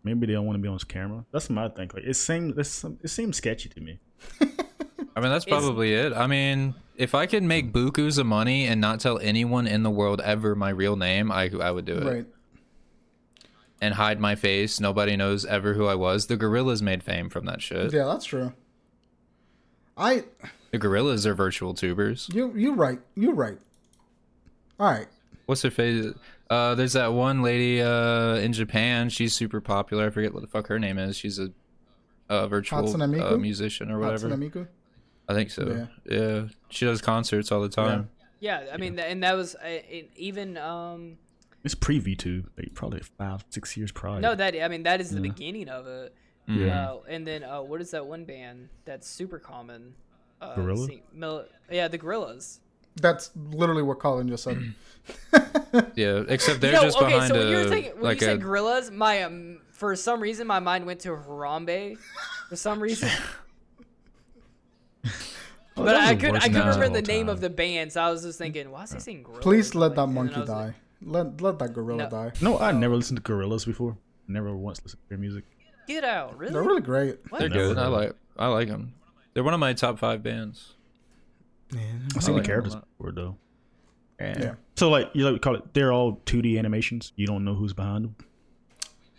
Maybe 0.05 0.27
they 0.27 0.33
don't 0.33 0.47
want 0.47 0.59
to 0.59 0.63
be 0.63 0.69
on 0.69 0.79
camera. 0.81 1.25
That's 1.33 1.49
my 1.49 1.69
thing. 1.69 1.91
Like. 1.95 2.05
It 2.05 2.15
seems- 2.17 2.57
it 3.05 3.09
seems 3.09 3.37
sketchy 3.37 3.69
to 3.71 3.81
me. 3.81 3.99
I 5.15 5.21
mean, 5.21 5.31
that's 5.31 5.47
It's- 5.47 5.61
probably 5.63 5.93
it. 5.95 6.13
I 6.13 6.27
mean, 6.27 6.75
if 6.97 7.15
I 7.15 7.27
could 7.27 7.43
make 7.43 7.73
bukus 7.73 8.19
of 8.19 8.27
money 8.27 8.67
and 8.67 8.81
not 8.81 9.01
tell 9.01 9.19
anyone 9.19 9.67
in 9.67 9.83
the 9.83 9.91
world 9.91 10.21
ever 10.23 10.55
my 10.55 10.71
real 10.71 10.97
name, 10.97 11.31
I 11.33 11.51
I 11.61 11.71
would 11.71 11.85
do 11.85 11.95
it. 11.99 12.05
right. 12.05 12.27
And 13.81 13.95
hide 13.95 14.21
my 14.21 14.37
face. 14.37 14.79
Nobody 14.79 15.17
knows 15.17 15.45
ever 15.45 15.75
who 15.75 15.87
I 15.87 15.97
was. 15.97 16.27
The 16.29 16.37
Gorillaz 16.37 16.83
made 16.83 17.03
fame 17.03 17.29
from 17.29 17.47
that 17.47 17.61
shit. 17.61 17.93
Yeah, 17.93 18.05
that's 18.05 18.25
true. 18.25 18.53
I 19.97 20.25
The 20.71 20.79
Gorillaz 20.79 21.27
are 21.27 21.35
virtual 21.35 21.75
tubers. 21.75 22.29
you 22.33 22.53
you 22.57 22.75
right. 22.75 23.01
You 23.17 23.33
right. 23.33 23.59
All 24.79 24.87
right. 24.91 25.09
What's 25.47 25.63
her 25.63 25.71
face? 25.71 26.07
Uh, 26.49 26.75
there's 26.75 26.93
that 26.93 27.13
one 27.13 27.43
lady 27.43 27.83
uh 27.83 28.37
in 28.37 28.53
Japan. 28.53 29.09
She's 29.09 29.35
super 29.35 29.61
popular. 29.61 30.07
I 30.07 30.11
forget 30.11 30.33
what 30.33 30.43
the 30.43 30.49
fuck 30.49 30.69
her 30.69 30.79
name 30.79 30.99
is. 30.99 31.17
She's 31.17 31.39
a, 31.39 31.51
a 32.29 32.47
virtual 32.49 32.89
uh, 33.21 33.37
musician 33.37 33.91
or 33.91 33.99
whatever. 33.99 34.29
Hatsune 34.29 34.51
Miku. 34.53 34.69
I 35.29 35.35
think 35.35 35.51
so. 35.51 35.87
Yeah. 36.05 36.47
She 36.69 36.85
does 36.85 37.01
concerts 37.01 37.51
all 37.53 37.61
the 37.63 37.69
time. 37.69 38.09
Yeah, 38.41 38.65
I 38.73 38.77
mean, 38.77 38.97
th- 38.97 39.07
and 39.09 39.23
that 39.23 39.35
was 39.37 39.55
uh, 39.55 39.59
it, 39.69 40.11
even 40.17 40.57
um. 40.59 41.19
It's 41.65 41.77
pre 41.77 42.01
V2, 42.01 42.45
like 42.59 42.75
probably 42.75 43.01
five, 43.19 43.45
six 43.51 43.77
years 43.77 43.93
prior. 43.93 44.21
No, 44.21 44.35
that 44.35 44.57
I 44.61 44.67
mean 44.67 44.83
that 44.83 45.01
is 45.01 45.11
the 45.11 45.17
Yeah. 45.17 45.23
beginning 45.23 45.69
of 45.69 45.87
it. 45.87 46.15
Yeah. 46.49 46.91
Uh, 46.91 46.99
and 47.09 47.25
then 47.25 47.45
uh, 47.45 47.63
what 47.63 47.81
is 47.81 47.93
that 47.93 48.05
one 48.05 48.25
band 48.25 48.69
that's 48.85 49.07
super 49.09 49.39
common? 49.39 49.95
Uh, 50.41 50.57
Gorilla? 50.57 50.87
see- 50.89 51.03
Mil- 51.15 51.45
yeah, 51.71 51.87
the 51.87 51.99
Gorillaz. 51.99 52.59
That's 53.01 53.31
literally 53.37 53.83
what 53.85 54.01
Colin 54.01 54.29
just 54.29 54.43
said. 54.43 54.75
Yeah. 55.95 56.23
Except 56.29 56.61
they're 56.61 56.73
You 56.73 56.77
know, 56.79 56.83
just 56.83 56.97
okay, 56.99 57.07
behind 57.13 57.29
so 57.33 57.39
when 57.39 57.47
a 57.47 57.51
you 57.51 57.57
were 57.57 57.65
thinking, 57.69 57.93
when 57.95 58.03
like 58.03 58.21
you 58.21 58.27
a 58.27 58.31
said 58.33 58.43
gorillas, 58.43 58.91
my 58.91 59.23
um, 59.23 59.61
for 59.71 59.95
some 59.97 60.21
reason 60.21 60.47
my 60.47 60.59
mind 60.59 60.85
went 60.85 61.01
to 61.01 61.11
Harambe, 61.11 61.97
for 62.49 62.57
some 62.57 62.83
reason. 62.83 63.09
Oh, 65.05 65.85
but 65.85 65.97
I 65.97 66.15
could 66.15 66.33
worst 66.33 66.45
I 66.45 66.49
couldn't 66.49 66.69
remember 66.69 67.01
the 67.01 67.07
name 67.07 67.27
time. 67.27 67.35
of 67.35 67.41
the 67.41 67.49
band, 67.49 67.93
so 67.93 68.03
I 68.03 68.11
was 68.11 68.23
just 68.23 68.37
thinking, 68.39 68.71
why 68.71 68.83
is 68.83 68.93
he 68.93 69.01
saying 69.01 69.23
gorillas? 69.23 69.43
Please 69.43 69.75
let 69.75 69.95
that 69.95 70.03
and 70.03 70.13
then 70.17 70.19
I 70.19 70.23
monkey 70.27 70.41
was 70.41 70.49
like, 70.49 70.59
die. 70.73 70.75
Let 71.05 71.41
let 71.41 71.59
that 71.61 71.73
gorilla 71.73 72.05
No. 72.05 72.11
die. 72.11 72.33
No, 72.43 72.59
I 72.59 72.73
never 72.73 72.95
listened 72.95 73.17
to 73.17 73.23
Gorillaz 73.23 73.65
before. 73.67 73.97
Never 74.29 74.55
once 74.55 74.83
listened 74.83 75.03
to 75.05 75.09
their 75.09 75.19
music. 75.19 75.45
Get 75.89 76.05
out, 76.05 76.37
really? 76.39 76.53
They're 76.53 76.63
really 76.63 76.83
great. 76.83 77.19
What? 77.31 77.39
They're 77.41 77.49
good. 77.49 77.79
I 77.79 77.87
like 77.89 78.13
I 78.37 78.49
like 78.49 78.69
them. 78.69 78.95
They're 79.35 79.43
one 79.43 79.55
of 79.55 79.61
my 79.61 79.73
top 79.73 79.99
five 79.99 80.23
bands. 80.23 80.75
I've 81.73 81.79
seen 81.79 81.91
like 82.13 82.25
the 82.25 82.31
'em 82.35 82.39
a 82.39 82.43
characters 82.43 82.75
lot. 82.75 82.87
before 82.99 83.13
though. 83.13 83.37
Yeah. 84.21 84.55
So 84.77 84.91
like 84.91 85.11
you 85.15 85.25
like 85.25 85.33
we 85.33 85.39
call 85.41 85.57
it? 85.57 85.73
They're 85.75 85.91
all 85.93 86.21
2D 86.27 86.59
animations. 86.59 87.13
You 87.17 87.27
don't 87.27 87.45
know 87.45 87.55
who's 87.55 87.73
behind 87.73 88.05
them. 88.05 88.17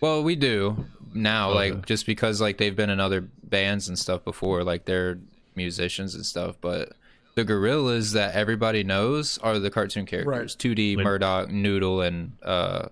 Well, 0.02 0.24
we 0.24 0.36
do 0.36 0.86
now, 1.14 1.50
oh, 1.50 1.54
Okay. 1.58 1.72
like 1.72 1.86
just 1.88 2.06
because 2.06 2.40
like 2.40 2.58
they've 2.60 2.76
been 2.76 2.90
in 2.92 3.00
other 3.00 3.22
bands 3.44 3.88
and 3.90 3.98
stuff 3.98 4.24
before, 4.24 4.64
like 4.64 4.86
they're 4.86 5.18
musicians 5.56 6.16
and 6.16 6.26
stuff. 6.26 6.58
But 6.62 6.94
the 7.36 7.44
Gorillaz 7.46 8.14
that 8.14 8.36
everybody 8.36 8.84
knows 8.84 9.38
are 9.40 9.60
the 9.60 9.70
cartoon 9.72 10.06
characters: 10.06 10.56
2D, 10.56 10.96
Like- 10.98 11.04
Murdoc, 11.06 11.50
Noodle, 11.50 12.02
and 12.02 12.34
uh, 12.44 12.88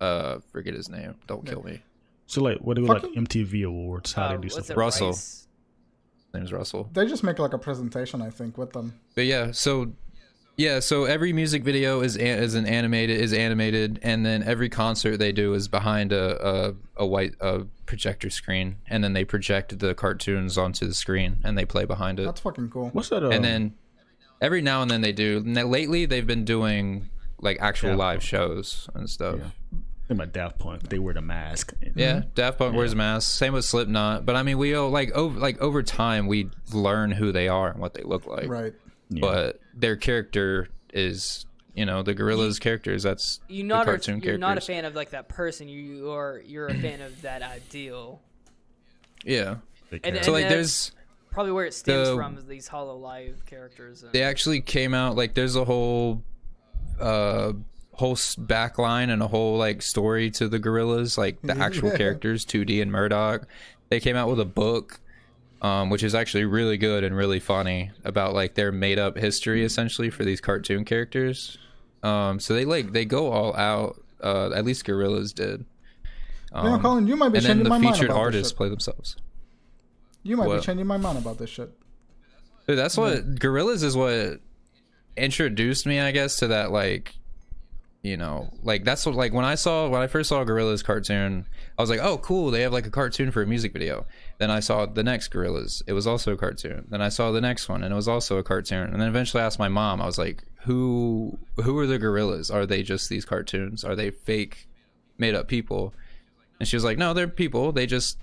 uh, 0.00 0.38
forget 0.52 0.74
his 0.74 0.88
name. 0.88 1.14
Don't 1.26 1.46
kill 1.46 1.62
me. 1.62 1.82
So 2.26 2.42
like, 2.42 2.58
what 2.58 2.76
do 2.76 2.84
like 2.86 3.02
MTV 3.02 3.64
awards? 3.66 4.12
How 4.12 4.24
Uh, 4.24 4.28
they 4.36 4.48
do 4.48 4.54
what's 4.54 4.66
stuff? 4.66 4.76
Russell. 4.76 5.08
Rice? 5.08 5.46
His 6.26 6.34
name's 6.34 6.52
Russell. 6.52 6.88
They 6.92 7.06
just 7.06 7.24
make 7.24 7.38
like 7.40 7.52
a 7.52 7.58
presentation, 7.58 8.22
I 8.22 8.30
think, 8.30 8.56
with 8.56 8.72
them. 8.72 8.94
But 9.16 9.24
yeah, 9.26 9.50
so 9.50 9.92
yeah, 10.56 10.80
so 10.80 11.04
every 11.04 11.32
music 11.32 11.62
video 11.64 12.00
is 12.02 12.16
a- 12.16 12.20
is 12.42 12.54
an 12.54 12.66
animated 12.66 13.18
is 13.20 13.32
animated, 13.32 13.98
and 14.02 14.24
then 14.26 14.42
every 14.42 14.68
concert 14.68 15.16
they 15.16 15.32
do 15.32 15.54
is 15.54 15.68
behind 15.68 16.12
a 16.12 16.46
a, 16.46 16.74
a 16.96 17.06
white 17.06 17.34
a 17.40 17.64
projector 17.86 18.28
screen, 18.30 18.76
and 18.88 19.02
then 19.02 19.12
they 19.14 19.24
project 19.24 19.78
the 19.78 19.94
cartoons 19.94 20.58
onto 20.58 20.86
the 20.86 20.94
screen, 20.94 21.38
and 21.44 21.56
they 21.56 21.64
play 21.64 21.84
behind 21.84 22.20
it. 22.20 22.24
That's 22.24 22.40
fucking 22.40 22.70
cool. 22.70 22.90
What's 22.92 23.08
that? 23.08 23.24
Um, 23.24 23.32
and 23.32 23.44
then 23.44 23.74
every 24.40 24.60
now 24.62 24.82
and 24.82 24.90
then 24.90 25.00
they 25.00 25.12
do. 25.12 25.42
n- 25.46 25.70
Lately, 25.70 26.04
they've 26.06 26.26
been 26.26 26.44
doing 26.44 27.08
like 27.40 27.56
actual 27.60 27.90
Yeah. 27.90 27.96
live 27.96 28.22
shows 28.22 28.88
and 28.94 29.08
stuff. 29.08 29.36
Yeah. 29.38 29.44
Think 30.08 30.18
about 30.20 30.32
Daft 30.32 30.58
Punk. 30.58 30.88
They 30.88 30.98
wear 30.98 31.14
the 31.14 31.20
mask. 31.22 31.72
Yeah, 31.94 32.24
Daft 32.34 32.58
Punk 32.58 32.74
wears 32.76 32.94
masks. 32.96 33.32
Same 33.32 33.52
with 33.52 33.64
Slipknot. 33.64 34.26
But 34.26 34.34
I 34.36 34.42
mean, 34.42 34.58
we 34.58 34.74
all 34.74 34.90
like 34.90 35.10
over 35.12 35.38
like 35.38 35.58
over 35.60 35.82
time 35.84 36.26
we 36.26 36.50
learn 36.72 37.12
who 37.12 37.30
they 37.32 37.46
are 37.48 37.70
and 37.70 37.80
what 37.80 37.94
they 37.94 38.02
look 38.02 38.26
like. 38.26 38.48
Right. 38.48 38.74
Yeah. 39.10 39.20
But 39.20 39.60
their 39.74 39.96
character 39.96 40.68
is, 40.94 41.44
you 41.74 41.84
know, 41.84 42.02
the 42.02 42.14
Gorillaz' 42.14 42.60
characters. 42.60 43.02
That's 43.02 43.40
You're 43.48 43.62
the 43.64 43.68
not 43.68 43.88
a, 44.08 44.18
you're 44.20 44.38
not 44.38 44.56
a 44.58 44.60
fan 44.60 44.84
of 44.84 44.94
like 44.94 45.10
that 45.10 45.28
person. 45.28 45.68
You 45.68 46.10
are 46.12 46.40
you're 46.46 46.68
a 46.68 46.74
fan 46.74 47.00
of 47.02 47.20
that 47.22 47.42
ideal. 47.42 48.20
Yeah. 49.24 49.56
They 49.90 50.00
and- 50.04 50.24
So 50.24 50.32
like, 50.32 50.48
there's 50.48 50.92
Probably 51.30 51.52
where 51.52 51.64
it 51.64 51.74
stems 51.74 52.08
The- 52.08 52.16
from 52.16 52.38
is 52.38 52.44
these 52.46 52.68
Hololive 52.68 53.44
characters. 53.46 54.02
And, 54.02 54.12
they 54.12 54.22
actually 54.24 54.60
came 54.60 54.94
out 54.94 55.14
like 55.16 55.34
there's 55.34 55.54
a 55.54 55.64
whole, 55.64 56.24
uh, 56.98 57.52
whole 57.92 58.12
s- 58.12 58.34
backline 58.34 59.10
and 59.10 59.22
a 59.22 59.28
whole 59.28 59.56
like 59.56 59.80
story 59.82 60.30
to 60.32 60.48
the 60.48 60.58
Gorillaz, 60.58 61.16
like 61.16 61.40
the 61.42 61.56
actual 61.56 61.90
characters, 61.96 62.44
2D 62.44 62.82
and 62.82 62.90
Murdoc. 62.90 63.46
They 63.90 64.00
came 64.00 64.16
out 64.16 64.28
with 64.28 64.40
a 64.40 64.44
book. 64.44 65.00
Um, 65.62 65.90
which 65.90 66.02
is 66.02 66.14
actually 66.14 66.46
really 66.46 66.78
good 66.78 67.04
and 67.04 67.14
really 67.14 67.38
funny 67.38 67.90
about 68.02 68.32
like 68.32 68.54
their 68.54 68.72
made 68.72 68.98
up 68.98 69.18
history 69.18 69.62
essentially 69.62 70.08
for 70.08 70.24
these 70.24 70.40
cartoon 70.40 70.86
characters. 70.86 71.58
Um, 72.02 72.40
so 72.40 72.54
they 72.54 72.64
like 72.64 72.92
they 72.92 73.04
go 73.04 73.30
all 73.30 73.54
out. 73.54 74.02
Uh, 74.22 74.50
at 74.54 74.64
least 74.64 74.86
Gorillaz 74.86 75.34
did. 75.34 75.64
you 76.54 76.62
know, 76.62 76.74
Um, 76.74 76.80
Colin, 76.80 77.06
you 77.06 77.16
might 77.16 77.28
be 77.30 77.38
and 77.38 77.44
then 77.46 77.50
changing 77.58 77.64
the 77.64 77.70
my 77.70 77.78
mind 77.78 77.94
featured 77.96 78.10
this 78.10 78.16
artists 78.16 78.52
play 78.52 78.68
themselves. 78.70 79.16
You 80.22 80.36
might 80.38 80.46
What? 80.48 80.60
be 80.60 80.66
changing 80.66 80.86
my 80.86 80.96
mind 80.96 81.18
about 81.18 81.36
this 81.38 81.50
shit. 81.50 81.70
Dude, 82.66 82.78
that's 82.78 82.96
what 82.96 83.34
Gorillaz 83.36 83.82
is 83.82 83.96
what 83.96 84.40
introduced 85.16 85.86
me, 85.86 86.00
I 86.00 86.10
guess, 86.12 86.36
to 86.36 86.46
that 86.48 86.70
like 86.70 87.14
you 88.02 88.16
know, 88.16 88.50
like 88.62 88.84
that's 88.84 89.04
what 89.04 89.14
like 89.14 89.34
when 89.34 89.44
I 89.44 89.54
saw 89.54 89.88
when 89.88 90.00
I 90.00 90.06
first 90.06 90.30
saw 90.30 90.42
Gorillaz 90.44 90.82
cartoon, 90.82 91.46
I 91.78 91.82
was 91.82 91.90
like, 91.90 92.00
oh 92.00 92.16
cool, 92.18 92.50
they 92.50 92.62
have 92.62 92.72
like 92.72 92.86
a 92.86 92.90
cartoon 92.90 93.30
for 93.30 93.42
a 93.42 93.46
music 93.46 93.74
video. 93.74 94.06
Then 94.38 94.50
I 94.50 94.60
saw 94.60 94.86
the 94.86 95.02
next 95.02 95.30
Gorillaz, 95.32 95.82
it 95.86 95.92
was 95.92 96.06
also 96.06 96.32
a 96.32 96.36
cartoon. 96.36 96.86
Then 96.88 97.02
I 97.02 97.10
saw 97.10 97.30
the 97.30 97.42
next 97.42 97.68
one, 97.68 97.82
and 97.82 97.92
it 97.92 97.96
was 97.96 98.08
also 98.08 98.38
a 98.38 98.42
cartoon. 98.42 98.88
And 98.90 99.00
then 99.00 99.08
eventually 99.08 99.42
I 99.42 99.46
asked 99.46 99.58
my 99.58 99.68
mom, 99.68 100.00
I 100.00 100.06
was 100.06 100.16
like, 100.16 100.44
who 100.62 101.38
who 101.56 101.76
are 101.78 101.86
the 101.86 101.98
Gorillaz? 101.98 102.52
Are 102.52 102.64
they 102.64 102.82
just 102.82 103.10
these 103.10 103.26
cartoons? 103.26 103.84
Are 103.84 103.94
they 103.94 104.10
fake, 104.10 104.66
made 105.18 105.34
up 105.34 105.46
people? 105.46 105.92
And 106.58 106.66
she 106.66 106.76
was 106.76 106.84
like, 106.84 106.96
no, 106.96 107.12
they're 107.12 107.28
people. 107.28 107.70
They 107.70 107.86
just 107.86 108.18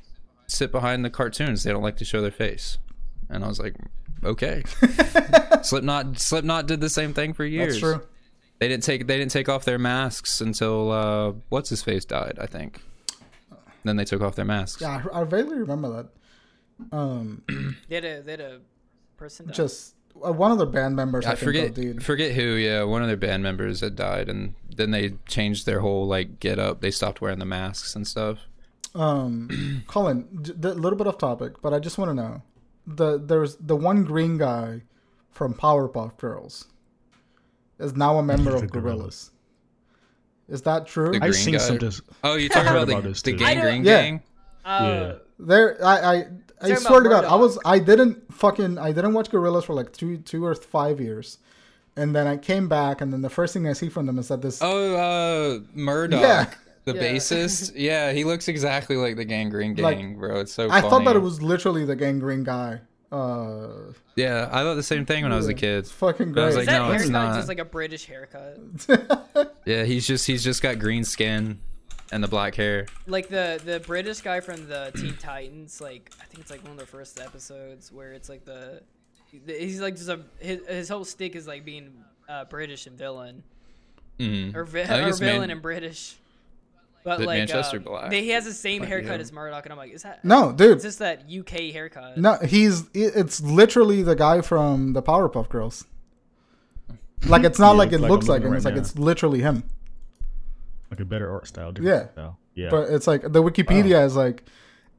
sit 0.48 0.72
behind 0.72 1.06
the 1.06 1.10
cartoons. 1.12 1.64
They 1.64 1.72
don't 1.72 1.84
like 1.84 1.98
to 1.98 2.06
show 2.06 2.22
their 2.22 2.32
face. 2.32 2.80
And 3.30 3.44
I 3.44 3.48
was 3.48 3.60
like, 3.60 3.76
okay. 4.24 4.64
Slipknot 5.62 6.18
Slipknot 6.20 6.66
did 6.66 6.82
the 6.82 6.90
same 6.90 7.14
thing 7.14 7.34
for 7.34 7.46
years. 7.46 7.80
That's 7.80 7.94
true. 8.00 8.08
They 8.60 8.68
didn't 8.68 8.84
take 8.84 9.06
they 9.08 9.18
didn't 9.18 9.32
take 9.32 9.50
off 9.50 9.66
their 9.66 9.78
masks 9.80 10.42
until 10.42 10.92
uh, 10.92 11.34
what's 11.50 11.70
his 11.70 11.84
face 11.84 12.06
died, 12.06 12.38
I 12.42 12.46
think. 12.48 12.82
Then 13.84 13.96
they 13.98 14.06
took 14.06 14.22
off 14.22 14.36
their 14.36 14.46
masks. 14.46 14.82
Yeah, 14.82 15.04
I, 15.14 15.22
I 15.22 15.24
vaguely 15.24 15.60
remember 15.60 16.10
that. 16.90 16.96
Um, 16.98 17.44
They 17.88 17.96
had 17.96 18.06
a 18.06 18.22
they 18.22 18.32
had 18.32 18.42
a 18.42 18.60
person. 19.18 19.48
die. 19.48 19.54
just 19.54 19.96
uh, 20.26 20.32
one 20.34 20.52
of 20.52 20.58
the 20.58 20.66
band 20.66 20.96
members. 20.96 21.26
I, 21.26 21.32
I 21.32 21.36
think, 21.36 21.44
forget 21.46 21.76
though, 21.76 21.82
dude. 21.82 22.04
forget 22.04 22.32
who. 22.34 22.42
Yeah, 22.56 22.84
one 22.84 23.02
of 23.02 23.08
their 23.08 23.18
band 23.18 23.44
members 23.44 23.82
had 23.82 23.96
died, 23.96 24.28
and 24.30 24.56
then 24.76 24.92
they 24.92 25.14
changed 25.28 25.66
their 25.66 25.80
whole 25.82 26.08
like 26.08 26.40
get 26.40 26.58
up. 26.60 26.82
They 26.82 26.92
stopped 26.92 27.22
wearing 27.22 27.40
the 27.40 27.46
masks 27.46 27.96
and 27.96 28.08
stuff. 28.08 28.40
Um, 28.96 29.84
Colin, 29.88 30.28
j- 30.42 30.54
a 30.64 30.74
little 30.74 30.98
bit 30.98 31.06
off 31.08 31.18
topic, 31.20 31.62
but 31.62 31.74
I 31.74 31.80
just 31.80 31.98
want 31.98 32.10
to 32.10 32.16
know 32.16 32.42
the 32.88 33.18
there's 33.20 33.56
the 33.58 33.76
one 33.76 34.04
green 34.04 34.38
guy 34.38 34.82
from 35.32 35.54
Powerpuff 35.54 36.18
Girls 36.18 36.66
is 37.80 37.96
now 37.96 38.18
a 38.18 38.24
member 38.24 38.56
of 38.56 38.64
Gorillaz. 38.64 38.72
Gorillas. 38.72 39.32
Is 40.50 40.62
that 40.64 40.88
true? 40.88 41.10
The 41.12 41.16
I've 41.18 41.22
green 41.32 41.34
seen 41.34 41.54
guy. 41.56 41.60
something. 41.60 41.92
Oh, 42.24 42.36
you're 42.36 42.50
talking 42.50 42.70
about, 42.72 42.90
about 42.90 43.04
the, 43.04 43.10
the 43.10 43.16
too. 43.32 43.38
Gang 43.38 43.60
Green 43.60 43.84
Yeah. 43.84 44.02
Gang? 44.02 44.24
Uh, 44.64 44.80
Yeah. 44.82 45.14
There, 45.40 45.86
I, 45.86 45.98
I, 46.00 46.16
I 46.16 46.24
Talking 46.70 46.76
swear 46.78 47.02
to 47.02 47.10
God, 47.10 47.26
I 47.26 47.36
was, 47.36 47.60
I 47.64 47.78
didn't 47.80 48.34
fucking, 48.34 48.80
I 48.80 48.92
didn't 48.92 49.14
watch 49.14 49.30
Gorillaz 49.30 49.66
for 49.66 49.74
like 49.74 49.94
two, 49.94 50.18
two 50.18 50.44
or 50.44 50.56
five 50.56 51.00
years, 51.00 51.38
and 51.96 52.16
then 52.16 52.26
I 52.26 52.38
came 52.38 52.68
back, 52.68 53.02
and 53.02 53.14
then 53.14 53.22
the 53.22 53.30
first 53.30 53.54
thing 53.54 53.68
I 53.68 53.74
see 53.74 53.90
from 53.90 54.08
them 54.08 54.18
is 54.18 54.30
that 54.30 54.42
this, 54.42 54.60
Oh, 54.64 54.96
uh, 54.96 55.60
Murdoc, 55.76 56.20
Yeah. 56.22 56.46
the 56.86 56.96
Yeah. 56.96 57.02
bassist. 57.04 57.74
Yeah, 57.76 58.14
he 58.14 58.24
looks 58.24 58.48
exactly 58.48 58.96
like 58.96 59.16
the 59.18 59.26
Gang 59.26 59.50
Green 59.50 59.76
Like, 59.76 59.98
Gang, 60.00 60.18
bro. 60.18 60.40
It's 60.40 60.54
so. 60.54 60.70
I 60.72 60.82
thought 60.82 61.04
that 61.06 61.16
it 61.16 61.20
was 61.22 61.42
literally 61.44 61.86
the 61.86 61.96
gang 61.96 62.18
green 62.20 62.44
guy. 62.44 62.80
Uh, 63.12 63.94
Yeah, 64.16 64.50
I 64.52 64.64
thought 64.64 64.76
the 64.76 64.84
same 64.84 65.06
thing 65.06 65.24
when 65.24 65.32
I 65.32 65.38
was 65.38 65.48
a 65.48 65.54
kid. 65.54 65.80
it's 65.80 65.92
fucking 65.92 66.34
But 66.34 66.42
I 66.42 66.44
great. 66.44 66.46
was 66.46 66.54
is 66.56 66.58
like, 66.58 66.66
that 66.68 66.80
no, 66.80 66.92
it's 66.92 67.04
haircut 67.04 67.12
not. 67.28 67.36
just 67.36 67.48
like 67.48 67.60
a 67.60 67.66
British 67.66 68.06
haircut? 68.06 68.58
Yeah, 69.66 69.84
he's 69.84 70.08
just 70.08 70.26
he's 70.26 70.44
just 70.44 70.62
got 70.62 70.80
green 70.80 71.04
skin 71.04 71.60
and 72.12 72.24
the 72.24 72.28
black 72.28 72.56
hair. 72.56 72.86
Like 73.06 73.28
the 73.30 73.62
the 73.64 73.80
British 73.82 74.22
guy 74.22 74.40
from 74.40 74.68
the 74.68 74.92
Teen 74.96 75.16
Titans. 75.18 75.82
Like 75.82 76.10
I 76.22 76.26
think 76.26 76.40
it's 76.40 76.50
like 76.52 76.64
one 76.64 76.72
of 76.74 76.78
the 76.80 76.86
first 76.86 77.20
episodes 77.20 77.92
where 77.92 78.14
it's 78.14 78.30
like 78.30 78.46
the 78.46 78.82
he's 79.46 79.82
like 79.82 79.96
just 79.98 80.08
a 80.10 80.22
his, 80.40 80.66
his 80.68 80.90
whole 80.90 81.04
stick 81.06 81.36
is 81.36 81.48
like 81.48 81.66
being 81.66 81.92
uh, 82.30 82.46
British 82.46 82.88
and 82.88 82.98
villain 82.98 83.44
Mm. 84.20 84.56
or, 84.56 84.64
vi- 84.64 84.82
or 84.82 85.14
villain 85.14 85.42
Man- 85.42 85.50
and 85.52 85.62
British. 85.62 86.16
But 87.08 87.22
like 87.22 87.38
Manchester 87.40 87.78
um, 87.78 87.84
Black? 87.84 88.10
they, 88.12 88.22
he 88.24 88.30
has 88.30 88.44
the 88.46 88.54
same 88.54 88.82
Might 88.82 88.90
haircut 88.90 89.16
him. 89.16 89.22
as 89.22 89.32
Murdoc, 89.32 89.64
and 89.66 89.72
I'm 89.72 89.78
like, 89.78 89.94
is 89.94 90.04
that 90.04 90.24
no, 90.26 90.52
dude, 90.52 90.72
It's 90.74 90.84
just 90.84 91.00
that 91.00 91.24
UK 91.32 91.72
haircut. 91.72 92.18
no, 92.18 92.38
he's, 92.44 92.84
it's 92.94 93.40
literally 93.42 94.04
the 94.04 94.16
guy 94.16 94.42
from 94.42 94.92
the 94.94 95.02
Powerpuff 95.02 95.48
Girls. 95.50 95.86
Like 97.26 97.44
it's 97.44 97.60
not 97.60 97.72
Yeah, 97.72 97.78
like 97.78 97.92
it 97.94 98.00
like 98.02 98.12
looks 98.12 98.28
like 98.28 98.42
him. 98.44 98.50
right 98.52 98.58
It's 98.58 98.66
like 98.66 98.76
it's 98.76 98.98
literally 98.98 99.40
him. 99.42 99.64
Like 100.92 101.00
a 101.00 101.06
better 101.06 101.32
art 101.32 101.48
style. 101.48 101.72
Dude. 101.72 101.86
Yeah. 101.86 102.10
Style. 102.12 102.38
Yeah. 102.56 102.70
But 102.70 102.90
it's 102.90 103.08
like 103.08 103.22
the 103.22 103.42
Wikipedia 103.44 104.06
is 104.06 104.16
like 104.16 104.44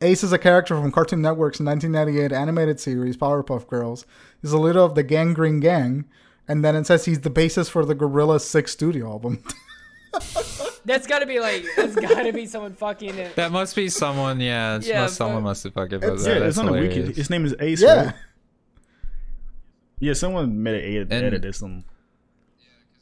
Ace 0.00 0.22
is 0.24 0.32
a 0.32 0.38
character 0.38 0.74
from 0.80 0.90
Cartoon 0.92 1.20
Network's 1.22 1.60
1998 1.60 2.32
animated 2.32 2.80
series 2.80 3.16
Powerpuff 3.16 3.66
Girls. 3.68 4.04
He's 4.42 4.52
a 4.52 4.58
leader 4.58 4.80
of 4.80 4.94
the 4.94 5.02
Gang 5.02 5.32
Green 5.34 5.60
Gang, 5.60 6.04
and 6.46 6.64
then 6.64 6.74
it 6.76 6.86
says 6.86 7.04
he's 7.04 7.20
the 7.20 7.30
basis 7.30 7.68
for 7.68 7.84
the 7.84 7.94
Gorilla 7.94 8.38
Six 8.40 8.72
studio 8.72 9.08
album. 9.10 9.42
That's 10.88 11.06
gotta 11.06 11.26
be 11.26 11.38
like 11.38 11.64
that's 11.76 11.94
gotta 11.94 12.32
be 12.32 12.46
someone 12.46 12.74
fucking 12.74 13.14
it. 13.16 13.36
That 13.36 13.52
must 13.52 13.76
be 13.76 13.88
someone. 13.88 14.40
Yeah, 14.40 14.76
it's 14.76 14.88
Yeah, 14.88 15.02
must, 15.02 15.16
someone 15.16 15.42
must 15.44 15.62
have 15.64 15.74
fucking 15.74 16.00
put 16.00 16.08
It's- 16.08 16.24
that. 16.24 16.32
yeah, 16.32 16.38
That's 16.40 16.48
it's 16.56 16.58
on 16.58 16.66
the 16.66 16.72
wiki. 16.72 17.12
His 17.12 17.30
name 17.30 17.44
is 17.44 17.54
Ace. 17.60 17.80
yeah, 17.82 18.04
Right? 18.06 18.14
Yeah, 20.00 20.12
someone 20.14 20.62
made 20.62 20.76
an 20.76 20.90
edit, 20.96 21.08
And- 21.12 21.26
edited 21.26 21.54
some. 21.54 21.84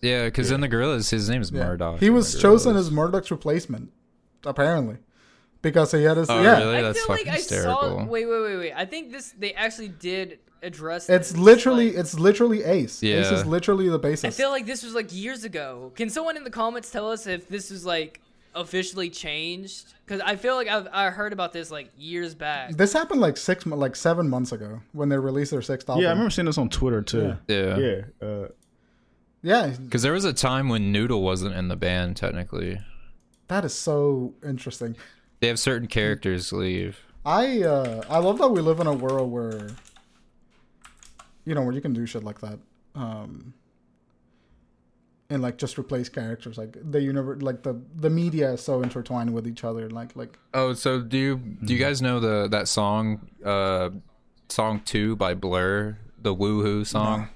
Yeah, 0.02 0.26
because 0.26 0.50
in 0.50 0.60
the 0.60 0.68
Gorillaz, 0.68 1.10
his 1.10 1.28
name 1.30 1.40
is 1.40 1.50
yeah. 1.50 1.64
Murdoc. 1.64 2.00
He 2.00 2.10
was 2.10 2.38
chosen 2.40 2.76
as 2.76 2.90
Murdoc's 2.90 3.30
replacement, 3.30 3.90
apparently, 4.44 4.98
because 5.62 5.92
he 5.92 6.02
had 6.02 6.16
his 6.18 6.28
Oh, 6.30 6.40
yeah. 6.42 6.58
really? 6.58 6.76
I 6.76 6.82
That's 6.82 6.98
feel 6.98 7.08
like 7.08 7.18
fucking 7.20 7.32
I 7.32 7.36
hysterical. 7.36 7.74
saw. 7.80 8.04
Wait, 8.04 8.26
wait, 8.26 8.40
wait, 8.42 8.56
wait. 8.56 8.72
I 8.76 8.84
think 8.84 9.10
this 9.12 9.32
they 9.38 9.54
actually 9.54 9.88
did 9.88 10.38
address. 10.62 11.08
It's 11.08 11.30
this, 11.32 11.38
literally 11.38 11.88
like- 11.90 11.98
it's 11.98 12.18
literally 12.18 12.64
Ace. 12.64 13.02
Ace 13.02 13.30
is 13.30 13.46
literally 13.46 13.88
the 13.88 14.00
bassist. 14.00 14.24
I 14.26 14.30
feel 14.30 14.50
like 14.50 14.66
this 14.66 14.82
was 14.82 14.94
like 14.94 15.08
years 15.14 15.44
ago. 15.44 15.92
Can 15.94 16.10
someone 16.10 16.36
in 16.36 16.44
the 16.44 16.50
comments 16.50 16.90
tell 16.90 17.10
us 17.10 17.26
if 17.26 17.48
this 17.48 17.70
is 17.70 17.84
like 17.86 18.20
officially 18.54 19.10
changed? 19.10 19.94
Because 20.04 20.20
I 20.20 20.36
feel 20.36 20.54
like 20.54 20.68
I've 20.68 20.88
I 20.92 21.10
heard 21.10 21.32
about 21.32 21.52
this 21.52 21.70
like 21.70 21.90
years 21.98 22.34
back. 22.34 22.76
this 22.76 22.92
happened 22.92 23.20
like 23.20 23.36
six, 23.36 23.66
mo- 23.66 23.76
like 23.76 23.96
seven 23.96 24.28
months 24.28 24.52
ago 24.52 24.80
when 24.92 25.08
they 25.08 25.18
released 25.18 25.50
their 25.50 25.62
sixth 25.62 25.88
album. 25.88 26.02
Yeah, 26.02 26.08
I 26.08 26.12
remember 26.12 26.30
seeing 26.30 26.46
this 26.46 26.58
on 26.58 26.68
Twitter 26.68 27.02
too. 27.02 27.36
Yeah. 27.48 27.76
Yeah. 27.78 28.00
Uh, 28.26 28.48
Yeah, 29.42 29.68
Because 29.68 30.02
there 30.02 30.12
was 30.12 30.24
a 30.24 30.32
time 30.32 30.68
when 30.68 30.90
Noodle 30.92 31.22
wasn't 31.22 31.54
in 31.54 31.68
the 31.68 31.76
band. 31.76 32.16
Technically, 32.16 32.80
that 33.48 33.64
is 33.64 33.74
so 33.74 34.34
interesting. 34.44 34.96
they 35.40 35.48
have 35.48 35.58
certain 35.58 35.86
characters 35.86 36.52
leave. 36.52 36.98
I 37.24 37.62
uh, 37.62 38.02
I 38.08 38.18
love 38.18 38.38
that 38.38 38.48
we 38.48 38.60
live 38.60 38.80
in 38.80 38.86
a 38.86 38.92
world 38.94 39.30
where 39.30 39.68
you 41.46 41.54
know 41.54 41.62
where 41.62 41.72
you 41.72 41.80
can 41.80 41.94
do 41.94 42.04
shit 42.04 42.22
like 42.24 42.40
that, 42.40 42.58
um, 42.94 43.54
and 45.30 45.40
like 45.40 45.56
just 45.56 45.78
replace 45.78 46.08
characters. 46.10 46.58
Like 46.58 46.76
the 46.82 47.00
universe, 47.00 47.40
like 47.40 47.62
the 47.62 47.80
the 47.94 48.10
media 48.10 48.52
is 48.52 48.62
so 48.62 48.82
intertwined 48.82 49.32
with 49.32 49.46
each 49.46 49.64
other. 49.64 49.88
Like 49.88 50.14
like 50.16 50.38
Oh, 50.52 50.74
so 50.74 51.00
do 51.00 51.16
you 51.16 51.36
do 51.64 51.72
you 51.72 51.78
guys 51.78 52.02
know 52.02 52.20
the 52.20 52.48
that 52.48 52.68
song, 52.68 53.28
uh, 53.44 53.90
song 54.48 54.82
two 54.84 55.16
by 55.16 55.32
Blur, 55.34 55.96
the 56.20 56.34
Woohoo 56.34 56.84
song? 56.84 57.28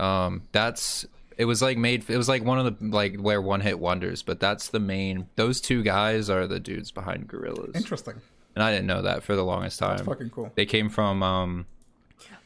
Um, 0.00 0.42
that's 0.52 1.06
it 1.36 1.44
was 1.46 1.62
like 1.62 1.76
made. 1.76 2.08
It 2.08 2.16
was 2.16 2.28
like 2.28 2.44
one 2.44 2.58
of 2.58 2.78
the 2.78 2.86
like 2.86 3.16
where 3.16 3.40
one 3.42 3.60
hit 3.60 3.78
wonders, 3.78 4.22
but 4.22 4.40
that's 4.40 4.68
the 4.68 4.80
main. 4.80 5.26
Those 5.36 5.60
two 5.60 5.82
guys 5.82 6.30
are 6.30 6.46
the 6.46 6.60
dudes 6.60 6.90
behind 6.90 7.28
Gorillaz, 7.28 7.74
interesting. 7.76 8.14
and 8.54 8.62
I 8.62 8.70
didn't 8.70 8.86
know 8.86 9.02
that 9.02 9.22
for 9.24 9.34
the 9.34 9.44
longest 9.44 9.78
time. 9.78 10.04
Fucking 10.04 10.30
cool. 10.30 10.52
They 10.54 10.66
came 10.66 10.88
from 10.88 11.22
um, 11.22 11.66
underground 11.66 11.73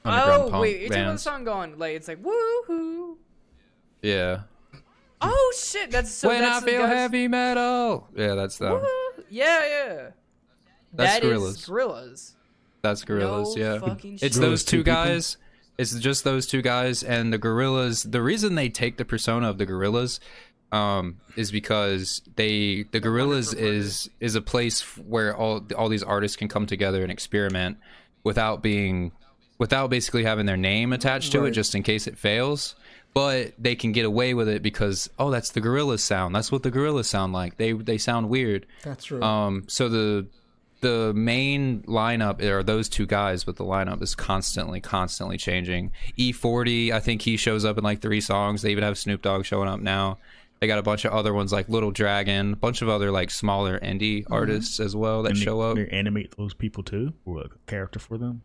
Oh 0.05 0.49
punk 0.51 0.63
wait, 0.63 0.81
you're 0.81 0.89
talking 0.89 1.03
about 1.05 1.13
the 1.13 1.19
song 1.19 1.45
going 1.45 1.79
like 1.79 1.95
it's 1.97 2.09
like 2.09 2.23
woohoo. 2.23 3.17
Yeah. 4.03 4.41
Oh 5.21 5.53
shit, 5.59 5.91
that's 5.91 6.11
so. 6.13 6.29
when 6.29 6.39
I 6.45 6.47
that's 6.47 6.65
the 6.65 6.71
feel 6.71 6.83
guys- 6.83 6.93
heavy 6.97 7.29
metal. 7.29 8.09
Yeah, 8.17 8.35
that's 8.35 8.59
them. 8.59 8.75
Woohoo. 8.75 9.25
Yeah, 9.29 9.67
yeah. 9.67 10.11
That's 10.93 11.21
That 11.21 11.25
is 11.25 11.31
Gorillaz. 11.33 11.67
Gorillas. 11.67 12.35
That's 12.83 13.05
Gorillaz, 13.05 13.57
No 13.57 13.63
yeah. 13.63 13.79
fucking 13.81 14.15
It's 14.23 14.37
shit. 14.37 14.41
those 14.41 14.65
two 14.65 14.79
two 14.79 14.83
guys. 14.85 15.37
It's 15.77 15.95
just 15.99 16.25
those 16.25 16.47
two 16.47 16.63
guys 16.63 17.03
and 17.03 17.33
the 17.33 17.39
Gorillaz. 17.39 18.11
The 18.11 18.23
reason 18.23 18.55
they 18.55 18.69
take 18.69 18.97
the 18.97 19.05
persona 19.05 19.49
of 19.51 19.59
the 19.59 19.67
Gorillaz 19.67 20.19
um, 20.73 21.19
is 21.37 21.51
because 21.53 22.23
they 22.37 22.85
the 22.93 23.01
Gorillaz 23.01 23.55
is 23.57 24.09
is 24.21 24.35
a 24.35 24.41
place 24.43 24.81
where 24.99 25.37
all 25.37 25.67
all 25.77 25.89
these 25.89 26.03
artists 26.03 26.37
can 26.37 26.49
come 26.49 26.67
together 26.67 27.03
and 27.03 27.11
experiment 27.13 27.79
without 28.25 28.63
being 28.63 29.13
without 29.59 29.91
basically 29.91 30.25
having 30.25 30.47
their 30.47 30.57
name 30.57 30.93
attached 30.93 31.33
to 31.33 31.45
it 31.45 31.51
just 31.51 31.75
in 31.75 31.83
case 31.83 32.07
it 32.07 32.17
fails. 32.17 32.75
But 33.15 33.55
they 33.59 33.75
can 33.75 33.93
get 33.93 34.05
away 34.05 34.35
with 34.35 34.49
it 34.49 34.63
because 34.63 35.11
oh 35.19 35.31
that's 35.31 35.51
the 35.51 35.61
Gorillaz 35.61 36.01
sound. 36.01 36.35
That's 36.35 36.53
what 36.53 36.63
the 36.63 36.71
Gorillaz 36.71 37.07
sound 37.07 37.33
like. 37.33 37.57
They 37.57 37.73
they 37.73 37.99
sound 37.99 38.29
weird. 38.29 38.67
That's 38.83 39.05
true. 39.07 39.23
Um, 39.23 39.65
so 39.67 39.89
the 39.89 40.27
the 40.81 41.13
main 41.15 41.83
lineup 41.83 42.41
are 42.43 42.63
those 42.63 42.89
two 42.89 43.07
guys, 43.07 43.45
but 43.45 43.57
the 43.57 43.65
lineup 43.65 44.03
is 44.03 44.15
constantly, 44.15 44.81
constantly 44.81 45.37
changing. 45.37 45.91
E40, 46.19 46.93
I 46.93 47.01
think 47.01 47.23
he 47.23 47.37
shows 47.37 47.65
up 47.65 47.79
in 47.79 47.85
like 47.85 48.01
three 48.01 48.21
songs. 48.21 48.63
They 48.63 48.71
even 48.71 48.85
have 48.85 48.97
Snoop 48.97 49.23
Dogg 49.23 49.45
showing 49.45 49.69
up 49.69 49.81
now. 49.81 50.19
They 50.61 50.67
got 50.67 50.79
a 50.79 50.83
bunch 50.83 51.05
of 51.05 51.13
other 51.13 51.33
ones 51.33 51.53
like 51.53 51.69
Little 51.69 51.91
Dragon, 51.91 52.53
a 52.53 52.57
bunch 52.57 52.83
of 52.83 52.89
other 52.89 53.11
like 53.11 53.31
smaller 53.31 53.79
indie 53.79 54.25
artists 54.31 54.81
as 54.81 54.95
well 54.95 55.23
that 55.23 55.31
and 55.31 55.39
show 55.39 55.75
they, 55.75 55.83
up. 55.83 55.89
they 55.89 55.97
animate 55.97 56.37
those 56.37 56.55
people 56.55 56.83
too, 56.83 57.13
or 57.25 57.39
like 57.43 57.53
a 57.55 57.71
character 57.71 57.99
for 57.99 58.19
them. 58.19 58.43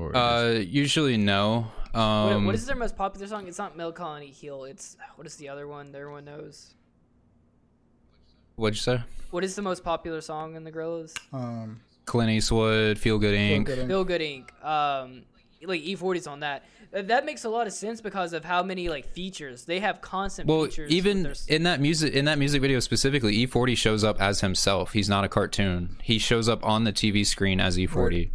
Or 0.00 0.16
Uh, 0.16 0.50
usually 0.52 1.16
no. 1.18 1.66
What, 1.92 2.00
Um, 2.00 2.46
what 2.46 2.54
is 2.54 2.64
their 2.66 2.76
most 2.76 2.96
popular 2.96 3.26
song? 3.26 3.46
It's 3.48 3.58
not 3.58 3.76
Melancholy 3.76 4.28
Hill. 4.30 4.64
It's 4.64 4.96
what 5.16 5.26
is 5.26 5.36
the 5.36 5.48
other 5.48 5.66
one 5.68 5.92
that 5.92 5.98
everyone 5.98 6.24
knows? 6.24 6.74
what'd 8.56 8.76
you 8.76 8.80
say? 8.82 9.02
What 9.30 9.42
is 9.44 9.54
the 9.56 9.62
most 9.62 9.82
popular 9.84 10.20
song 10.20 10.54
in 10.54 10.64
the 10.64 10.72
Gorillaz? 10.72 11.14
um, 11.32 11.80
Clint 12.04 12.30
Eastwood, 12.30 12.98
Feel 12.98 13.18
Good 13.18 13.34
feel 13.36 13.58
Inc. 13.60 13.64
good 13.66 13.78
in- 13.78 13.88
Feel 13.88 14.04
Good 14.04 14.20
Inc. 14.20 14.64
Um, 14.64 15.22
like 15.62 15.82
E40's 15.82 16.26
on 16.26 16.40
that. 16.40 16.64
That 16.90 17.08
that 17.08 17.24
makes 17.24 17.44
a 17.44 17.48
lot 17.48 17.66
of 17.66 17.72
sense 17.72 18.00
because 18.00 18.32
of 18.32 18.44
how 18.44 18.62
many 18.62 18.88
like 18.88 19.06
features 19.12 19.64
they 19.66 19.78
have. 19.80 20.00
Constant 20.00 20.48
Well, 20.48 20.64
features. 20.64 20.90
even 20.90 21.22
their 21.22 21.34
in 21.48 21.62
that 21.64 21.80
music 21.80 22.12
in 22.14 22.24
that 22.24 22.38
music 22.38 22.60
video 22.62 22.80
specifically, 22.80 23.36
E40 23.46 23.76
shows 23.76 24.02
up 24.04 24.20
as 24.20 24.40
himself. 24.40 24.92
He's 24.92 25.08
not 25.08 25.22
a 25.24 25.28
cartoon. 25.28 25.96
He 26.02 26.18
shows 26.18 26.48
up 26.48 26.64
on 26.64 26.84
the 26.84 26.92
TV 26.92 27.24
screen 27.24 27.60
as 27.60 27.76
E40. 27.76 28.30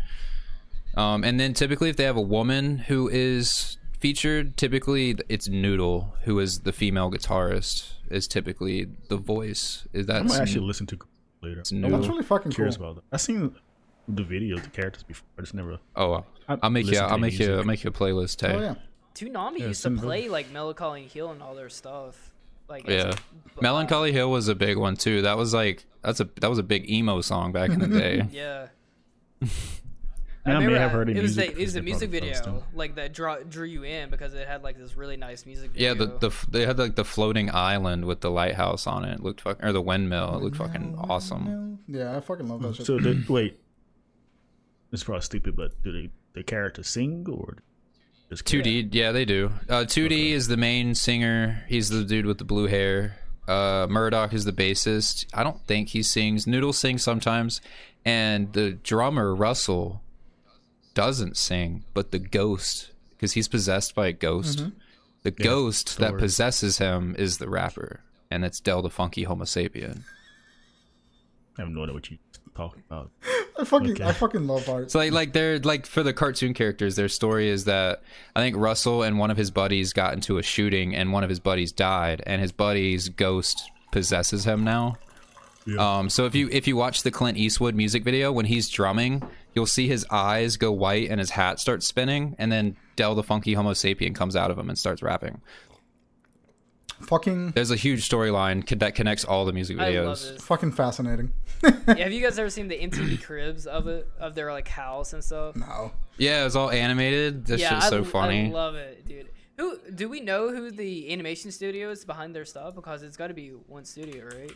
Um, 0.96 1.24
and 1.24 1.39
then 1.39 1.54
typically, 1.54 1.89
if 1.89 1.98
they 1.98 2.04
have 2.06 2.18
a 2.18 2.22
woman 2.22 2.78
who 2.78 3.10
is 3.10 3.78
featured, 4.00 4.56
typically 4.58 5.18
it's 5.30 5.48
Noodle, 5.50 6.14
who 6.24 6.39
is 6.39 6.60
the 6.62 6.72
female 6.72 7.12
guitarist, 7.12 7.93
is 8.10 8.28
typically 8.28 8.88
the 9.10 9.18
voice. 9.18 9.88
Is 9.93 10.06
that? 10.08 10.22
I'm 10.22 10.28
that's 10.28 10.39
actually 10.39 10.66
listen 10.66 10.88
to 10.88 11.00
later. 11.41 11.60
it's 11.60 11.74
I 11.74 11.78
That's 11.89 12.08
really 12.08 12.24
fucking 12.24 12.52
cool. 12.52 12.56
curious 12.56 12.76
about 12.78 12.96
that. 12.96 13.04
I've 13.12 13.22
seen 13.22 13.56
the 14.08 14.24
video, 14.24 14.58
the 14.58 14.70
characters 14.70 15.04
before. 15.04 15.26
I 15.38 15.41
just 15.41 15.54
never. 15.54 15.80
Oh, 15.96 16.24
I 16.48 16.58
I'll 16.62 16.70
make 16.70 16.86
you. 16.86 16.91
listen 16.91 17.06
I'll 17.06 17.12
the 17.12 17.18
make 17.18 17.39
you. 17.39 17.56
I'll 17.56 17.64
make 17.64 17.84
you 17.84 17.89
a 17.89 17.93
playlist. 17.93 18.38
Tay. 18.38 18.54
Oh 18.54 18.60
yeah. 18.62 18.76
Toonami 19.16 19.60
Yeah, 19.60 19.68
used 19.68 19.80
to 19.80 19.84
send 19.84 19.98
them. 19.98 20.06
play 20.06 20.28
like 20.30 20.52
Melancholy 20.52 21.08
Hill 21.08 21.32
and 21.32 21.41
all 21.41 21.56
their 21.56 21.70
stuff. 21.70 22.32
Like 22.68 22.88
Yeah, 22.88 23.14
Melancholy 23.62 24.12
Hill 24.12 24.30
was 24.32 24.48
a 24.48 24.56
big 24.56 24.78
one 24.78 24.96
too. 24.98 25.22
That 25.24 25.38
was 25.38 25.54
like 25.54 25.86
that's 26.02 26.20
a 26.20 26.30
that 26.41 26.50
was 26.50 26.60
a 26.60 26.64
big 26.64 26.89
emo 26.89 27.22
song 27.22 27.52
back 27.52 27.70
in 27.70 27.80
the 27.80 27.88
day. 28.00 28.28
Yeah. 28.32 28.68
I, 30.46 30.50
may 30.50 30.56
remember 30.58 30.80
have 30.80 30.91
heard 30.91 31.10
it 31.10 31.16
the 31.16 31.22
was 31.22 31.38
music. 31.38 31.56
the, 31.56 31.62
it 31.62 31.66
was 31.66 31.74
the 31.74 31.82
music 31.82 32.10
video 32.12 32.64
like 32.74 32.96
that 32.96 33.14
draw, 33.14 33.38
drew 33.38 33.66
you 33.66 33.84
in 33.84 34.10
because 34.12 34.34
it 34.36 34.48
had 34.48 34.62
like 34.64 34.78
this 34.78 34.96
really 34.96 35.18
nice 35.18 35.46
music 35.46 35.72
video. 35.72 35.93
Yeah, 35.93 35.98
the, 35.98 36.06
the 36.20 36.36
they 36.50 36.66
had 36.66 36.78
like 36.78 36.96
the 36.96 37.06
floating 37.06 37.50
island 37.50 38.06
with 38.06 38.22
the 38.22 38.30
lighthouse 38.30 38.86
on 38.86 39.06
it. 39.06 39.16
it 39.16 39.24
looked 39.24 39.41
fucking 39.41 39.66
or 39.66 39.72
the 39.72 39.82
windmill. 39.82 40.36
It 40.38 40.43
looked 40.43 40.58
fucking 40.58 40.98
awesome. 41.00 41.80
Yeah, 41.88 42.16
I 42.16 42.20
fucking 42.20 42.48
love 42.48 42.62
that 42.62 42.76
shit. 42.76 42.86
So 42.86 43.00
the, 43.00 43.26
wait, 43.28 43.60
it's 44.91 45.04
probably 45.04 45.22
stupid, 45.22 45.56
but 45.56 45.82
do 45.84 45.91
they 45.91 46.10
the 46.34 46.43
characters 46.43 46.89
sing 46.89 47.26
or 47.30 47.58
just 48.30 48.46
2D, 48.46 48.89
yeah, 48.91 49.12
they 49.12 49.26
do. 49.26 49.52
Uh, 49.70 49.84
2D 49.84 50.32
is 50.32 50.48
the 50.48 50.58
main 50.58 50.96
singer. 50.96 51.64
He's 51.68 51.89
the 51.89 52.04
dude 52.04 52.26
with 52.26 52.39
the 52.39 52.43
blue 52.43 52.68
hair. 52.68 53.18
Uh, 53.48 53.86
Murdoc 53.88 54.34
is 54.34 54.46
the 54.46 54.52
bassist. 54.52 55.26
I 55.34 55.43
don't 55.43 55.62
think 55.68 55.89
he 55.89 56.02
sings. 56.02 56.48
Noodle 56.48 56.74
sings 56.74 57.04
sometimes, 57.04 57.62
and 58.04 58.52
the 58.54 58.72
drummer 58.72 59.36
Russell 59.36 60.02
doesn't 60.96 61.38
sing, 61.38 61.84
but 61.93 62.12
the 62.12 62.20
ghost, 62.20 62.91
because 63.12 63.34
he's 63.34 63.48
possessed 63.48 63.93
by 63.93 64.08
a 64.08 64.14
ghost. 64.14 64.66
The 65.22 65.32
ghost 65.32 65.98
that 65.98 66.08
story. 66.08 66.20
possesses 66.20 66.78
him 66.80 67.16
is 67.18 67.38
the 67.38 67.50
rapper, 67.50 68.02
and 68.32 68.43
it's 68.43 68.60
Del 68.60 68.82
the 68.82 68.89
Funky 68.89 69.24
Homo 69.24 69.43
Sapien. 69.46 70.02
I 71.58 71.62
have 71.62 71.70
no 71.70 71.84
idea 71.84 71.93
what 71.93 72.10
you 72.10 72.18
talking 72.56 72.84
about. 72.89 73.12
I 73.60 73.64
fucking 73.64 73.91
Okay. 73.91 74.04
I 74.04 74.12
fucking 74.12 74.48
love 74.48 74.68
art. 74.68 74.91
So 74.91 75.00
like, 75.00 75.12
like 75.12 75.34
they're 75.34 75.60
like 75.60 75.86
for 75.86 76.04
the 76.04 76.14
cartoon 76.14 76.54
characters, 76.54 76.96
their 76.96 77.08
story 77.08 77.50
is 77.50 77.66
that 77.66 78.02
I 78.36 78.41
think 78.41 78.58
Russell 78.58 79.04
and 79.04 79.18
one 79.18 79.32
of 79.32 79.38
his 79.38 79.52
buddies 79.52 79.93
got 79.93 80.14
into 80.14 80.38
a 80.38 80.43
shooting, 80.43 80.96
and 80.96 81.12
one 81.14 81.24
of 81.24 81.30
his 81.30 81.39
buddies 81.39 81.72
died, 81.72 82.22
and 82.26 82.41
his 82.41 82.52
buddy's 82.52 83.10
ghost 83.10 83.70
possesses 83.91 84.46
him 84.46 84.64
now. 84.64 84.96
Um, 85.80 86.10
so 86.10 86.26
if 86.26 86.36
you 86.36 86.48
if 86.52 86.68
you 86.68 86.76
watch 86.76 87.02
the 87.02 87.12
Clint 87.12 87.38
Eastwood 87.38 87.74
music 87.74 88.04
video 88.04 88.32
when 88.32 88.46
he's 88.46 88.70
drumming, 88.70 89.24
you'll 89.56 89.66
see 89.66 89.88
his 89.88 90.06
eyes 90.12 90.58
go 90.58 90.72
white 90.72 91.10
and 91.10 91.20
his 91.20 91.32
hat 91.32 91.60
starts 91.60 91.88
spinning, 91.88 92.36
and 92.38 92.51
then 92.51 92.76
Del 92.95 93.16
the 93.16 93.24
Funky 93.24 93.53
Homo 93.53 93.72
Sapien 93.72 94.14
comes 94.14 94.36
out 94.36 94.51
of 94.51 94.60
him 94.60 94.70
and 94.70 94.78
starts 94.78 95.01
rapping. 95.01 95.41
fucking 97.01 97.51
There's 97.51 97.72
a 97.72 97.76
huge 97.76 98.08
storyline 98.08 98.68
that 98.80 98.95
connects 98.95 99.26
all 99.26 99.45
the 99.45 99.53
music 99.53 99.80
I 99.80 99.91
videos. 99.93 100.06
love 100.26 100.36
it. 100.36 100.41
fucking 100.41 100.72
fascinating. 100.74 101.32
Yeah, 101.64 101.95
have 101.95 102.12
you 102.14 102.22
guys 102.22 102.38
ever 102.39 102.49
seen 102.49 102.68
the 102.68 102.78
MTV 102.78 103.24
cribs 103.24 103.66
of 103.66 103.88
it 103.88 104.08
of 104.20 104.36
their 104.36 104.51
like 104.51 104.68
house 104.68 105.14
and 105.14 105.24
stuff? 105.24 105.56
No. 105.56 105.91
Yeah, 106.18 106.41
it 106.41 106.43
was 106.45 106.56
all 106.56 106.70
animated. 106.72 107.45
That 107.47 107.60
yeah, 107.60 107.70
shit's 107.70 107.86
I, 107.86 107.89
so 107.89 108.03
funny. 108.03 108.47
I 108.47 108.51
love 108.51 108.76
it, 108.76 109.06
dude. 109.06 109.30
Who 109.58 109.78
do 109.93 110.10
we 110.10 110.20
know 110.20 110.49
who 110.49 110.70
the 110.72 111.12
animation 111.14 111.51
studio 111.51 111.89
is 111.89 112.03
behind 112.06 112.36
their 112.36 112.45
stuff? 112.45 112.76
Because 112.76 113.03
it's 113.03 113.16
got 113.18 113.28
to 113.28 113.34
be 113.34 113.49
one 113.49 113.86
studio, 113.86 114.26
right? 114.26 114.51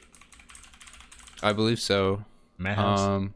I 1.41 1.53
believe 1.53 1.79
so. 1.79 2.23
Madhouse. 2.57 2.99
Um, 2.99 3.33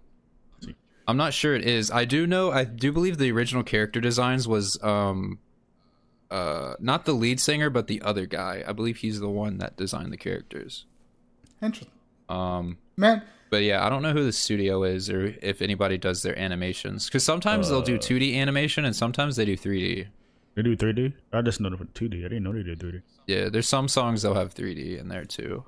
I'm 1.08 1.18
not 1.18 1.34
sure 1.34 1.54
it 1.56 1.66
is. 1.66 1.91
I 1.91 2.06
do 2.06 2.26
know. 2.26 2.51
I 2.51 2.64
do 2.64 2.91
believe 2.91 3.18
the 3.18 3.32
original 3.32 3.64
character 3.64 3.99
designs 3.99 4.47
was 4.47 4.80
um, 4.82 5.39
uh, 6.32 6.76
not 6.80 7.06
the 7.06 7.14
lead 7.14 7.39
singer, 7.39 7.70
but 7.70 7.88
the 7.88 8.01
other 8.01 8.26
guy. 8.26 8.64
I 8.66 8.72
believe 8.74 8.97
he's 8.97 9.20
the 9.20 9.30
one 9.30 9.58
that 9.58 9.76
designed 9.76 10.14
the 10.14 10.18
characters. 10.18 10.86
Interesting. 11.62 11.91
Um, 12.30 12.78
Man, 12.95 13.22
but 13.54 13.62
yeah, 13.64 13.86
I 13.86 13.89
don't 13.89 14.01
know 14.01 14.14
who 14.14 14.24
the 14.24 14.32
studio 14.32 14.82
is 14.84 15.12
or 15.12 15.36
if 15.41 15.62
anybody 15.62 15.97
does 15.99 16.24
their 16.24 16.38
animations. 16.39 17.06
Because 17.06 17.24
sometimes 17.24 17.70
they'll 17.70 17.84
do 17.84 17.99
2D 17.99 18.36
animation 18.36 18.84
and 18.84 18.95
sometimes 18.95 19.36
they 19.36 19.45
do 19.45 19.56
3D. 19.56 20.08
they 20.56 20.62
do 20.64 20.76
3D. 20.76 21.14
I 21.32 21.41
just 21.43 21.62
know 21.62 21.70
for 21.78 21.86
2D. 21.86 22.26
I 22.26 22.30
didn't 22.30 22.43
know 22.43 22.51
they 22.51 22.64
did 22.64 22.80
3D. 22.80 23.04
Yeah, 23.28 23.49
there's 23.49 23.68
some 23.68 23.88
songs 23.88 24.24
they'll 24.24 24.34
have 24.34 24.56
3D 24.56 24.99
in 24.99 25.08
there 25.08 25.26
too. 25.26 25.64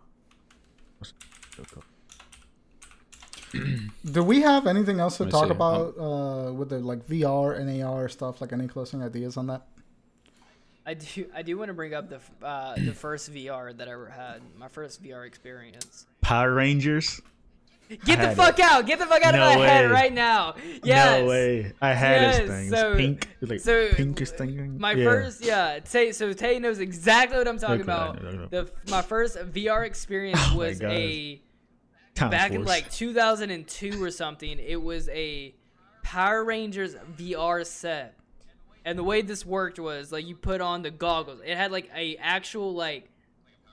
do 4.12 4.24
we 4.24 4.41
have 4.41 4.68
anything 4.68 4.99
else 4.99 5.18
to 5.18 5.26
talk 5.28 5.45
see. 5.45 5.51
about 5.51 5.97
uh, 5.97 6.51
with 6.53 6.70
the 6.70 6.80
like 6.80 7.06
VR 7.08 7.58
and 7.60 7.84
AR 7.84 8.10
stuff? 8.10 8.41
Like 8.41 8.53
any 8.53 8.68
closing 8.68 9.03
ideas 9.03 9.38
on 9.38 9.47
that? 9.47 9.64
I 10.86 10.93
do. 10.93 11.26
I 11.34 11.41
do 11.41 11.58
want 11.58 11.70
to 11.70 11.74
bring 11.74 11.93
up 11.93 12.10
the 12.10 12.20
uh, 12.45 12.76
the 12.76 12.93
first 13.06 13.34
VR 13.34 13.76
that 13.78 13.88
I 13.88 13.91
ever 13.91 14.10
had. 14.10 14.41
My 14.58 14.68
first 14.68 15.03
VR 15.03 15.26
experience. 15.26 16.06
Power 16.22 16.53
Rangers. 16.53 17.22
Get 17.88 18.20
the 18.20 18.30
had 18.30 18.36
fuck 18.36 18.60
out! 18.60 18.88
Get 18.88 18.97
the 18.97 19.06
fuck 19.06 19.24
out 19.24 19.36
No 19.36 19.47
of 19.47 19.60
my 19.60 19.68
head 19.68 19.91
right 19.91 20.12
now! 20.12 20.56
Yes. 20.84 21.22
No 21.22 21.28
way. 21.28 21.72
I 21.80 21.93
had 21.93 22.22
Yes, 22.22 22.38
this 22.39 22.49
thing. 22.49 22.70
so- 22.72 22.89
it's 22.93 22.97
pink. 22.97 23.30
Like 23.41 23.60
so, 23.60 23.89
pinkish 23.89 24.32
thing. 24.32 24.80
My 24.80 24.93
yeah. 24.93 25.06
first, 25.06 25.45
yeah. 25.45 25.78
Tay, 25.80 26.12
so 26.12 26.34
Tay 26.34 26.58
knows 26.58 26.80
exactly 26.80 27.38
what 27.38 27.47
I'm 27.47 27.60
talking 27.60 27.82
Okay, 27.82 27.91
I 27.91 27.95
about. 28.08 28.24
know, 28.24 28.30
I 28.30 28.32
know. 28.34 28.47
The 28.47 28.72
my 28.89 29.03
first 29.03 29.38
VR 29.38 29.86
experience 29.86 30.39
Oh 30.51 30.58
was 30.58 30.82
a 30.82 31.39
Time 32.16 32.30
back 32.32 32.51
in 32.51 32.63
like 32.63 32.89
2002 32.91 34.01
or 34.03 34.09
something. 34.11 34.57
It 34.59 34.82
was 34.82 35.09
a 35.09 35.53
Power 36.03 36.43
Rangers 36.43 36.95
VR 37.18 37.66
set, 37.66 38.18
and 38.86 38.97
the 38.97 39.03
way 39.03 39.22
this 39.22 39.45
worked 39.45 39.80
was 39.80 40.11
like 40.11 40.26
you 40.26 40.36
put 40.36 40.61
on 40.61 40.82
the 40.82 40.91
goggles. 40.91 41.41
It 41.45 41.55
had 41.57 41.72
like 41.72 41.89
a 41.95 42.16
actual 42.18 42.74
like 42.74 43.09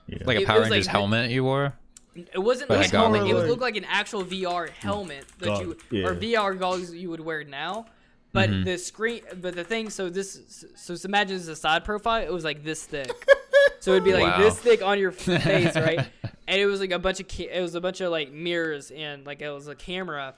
Yeah. 0.07 0.17
Like 0.25 0.39
a 0.41 0.45
Power 0.45 0.59
was 0.59 0.63
like 0.69 0.71
Rangers 0.71 0.87
helmet 0.87 1.31
you 1.31 1.43
wore. 1.43 1.73
It 2.15 2.37
wasn't 2.37 2.67
But 2.67 2.77
like 2.77 2.83
it's 2.85 2.91
helmet. 2.91 3.21
like- 3.23 3.31
It 3.31 3.33
would 3.33 3.47
look 3.47 3.61
like 3.61 3.75
an 3.77 3.85
actual 3.85 4.23
VR 4.23 4.69
helmet 4.69 5.25
that 5.39 5.59
you 5.61 5.77
Gog- 5.91 6.11
or. 6.11 6.15
VR 6.15 6.59
goggles 6.59 6.93
you 6.93 7.09
would 7.09 7.21
wear 7.21 7.43
now. 7.43 7.87
But 8.33 8.49
Mm-hmm. 8.49 8.63
the 8.65 8.77
screen, 8.77 9.21
but 9.41 9.55
the 9.55 9.63
thing. 9.63 9.89
So 9.91 10.09
this, 10.09 10.65
so 10.75 10.93
just 10.95 11.05
imagine 11.05 11.35
as 11.37 11.47
a 11.47 11.55
side 11.55 11.85
profile. 11.85 12.23
It 12.23 12.33
was 12.33 12.43
like 12.43 12.63
this 12.63 12.83
thick. 12.85 13.09
so 13.79 13.91
it'd 13.91 14.03
be 14.03 14.13
like 14.13 14.23
Wow. 14.23 14.39
this 14.43 14.57
thick 14.59 14.81
on 14.81 14.99
your 14.99 15.11
face, 15.11 15.75
right? 15.75 16.07
And 16.45 16.59
it 16.59 16.65
was 16.65 16.81
like 16.81 16.91
a 16.91 16.99
bunch 16.99 17.21
of, 17.21 17.29
ca- 17.29 17.49
it 17.49 17.61
was 17.61 17.73
a 17.73 17.79
bunch 17.79 18.01
of 18.01 18.11
like 18.11 18.31
mirrors 18.33 18.91
and 18.91 19.25
like 19.25 19.41
it 19.41 19.49
was 19.49 19.69
a 19.69 19.75
camera, 19.75 20.33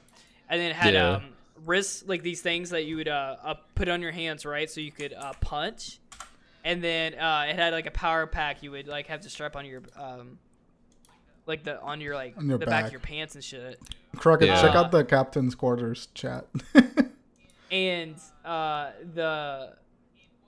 and 0.48 0.62
then 0.62 0.70
it 0.72 0.76
had 0.76 0.94
Yeah. 0.94 1.10
um 1.16 1.24
wrists 1.66 2.04
like 2.08 2.22
these 2.22 2.42
things 2.42 2.70
that 2.70 2.86
you 2.86 2.98
would 2.98 3.08
uh, 3.08 3.38
uh 3.44 3.54
put 3.74 3.90
on 3.90 4.02
your 4.04 4.12
hands, 4.12 4.46
right? 4.46 4.70
So 4.70 4.82
you 4.82 4.92
could 4.92 5.14
uh, 5.14 5.34
punch, 5.42 6.00
and 6.64 6.84
then 6.84 7.16
uh, 7.16 7.48
it 7.50 7.56
had 7.56 7.74
like 7.74 7.88
a 7.88 7.92
power 7.92 8.28
pack 8.28 8.62
you 8.62 8.70
would 8.72 8.88
like 8.88 9.08
have 9.08 9.22
to 9.22 9.30
strap 9.32 9.56
on 9.56 9.66
your 9.66 9.82
um 9.98 10.38
like 11.48 11.64
the 11.64 11.82
on 11.82 12.02
your 12.02 12.14
like 12.14 12.38
On 12.38 12.48
your 12.48 12.60
the 12.60 12.68
back. 12.68 12.72
back. 12.84 12.86
of 12.86 12.92
your 12.92 13.02
pants 13.02 13.34
and 13.34 13.44
shit. 13.44 13.80
Crockett, 14.16 14.48
Yeah. 14.50 14.62
check 14.62 14.76
out 14.76 14.92
the 14.92 15.04
captain's 15.04 15.56
quarters 15.56 16.08
chat. 16.14 16.46
And 17.72 18.16
uh 18.46 18.92
the 19.16 19.74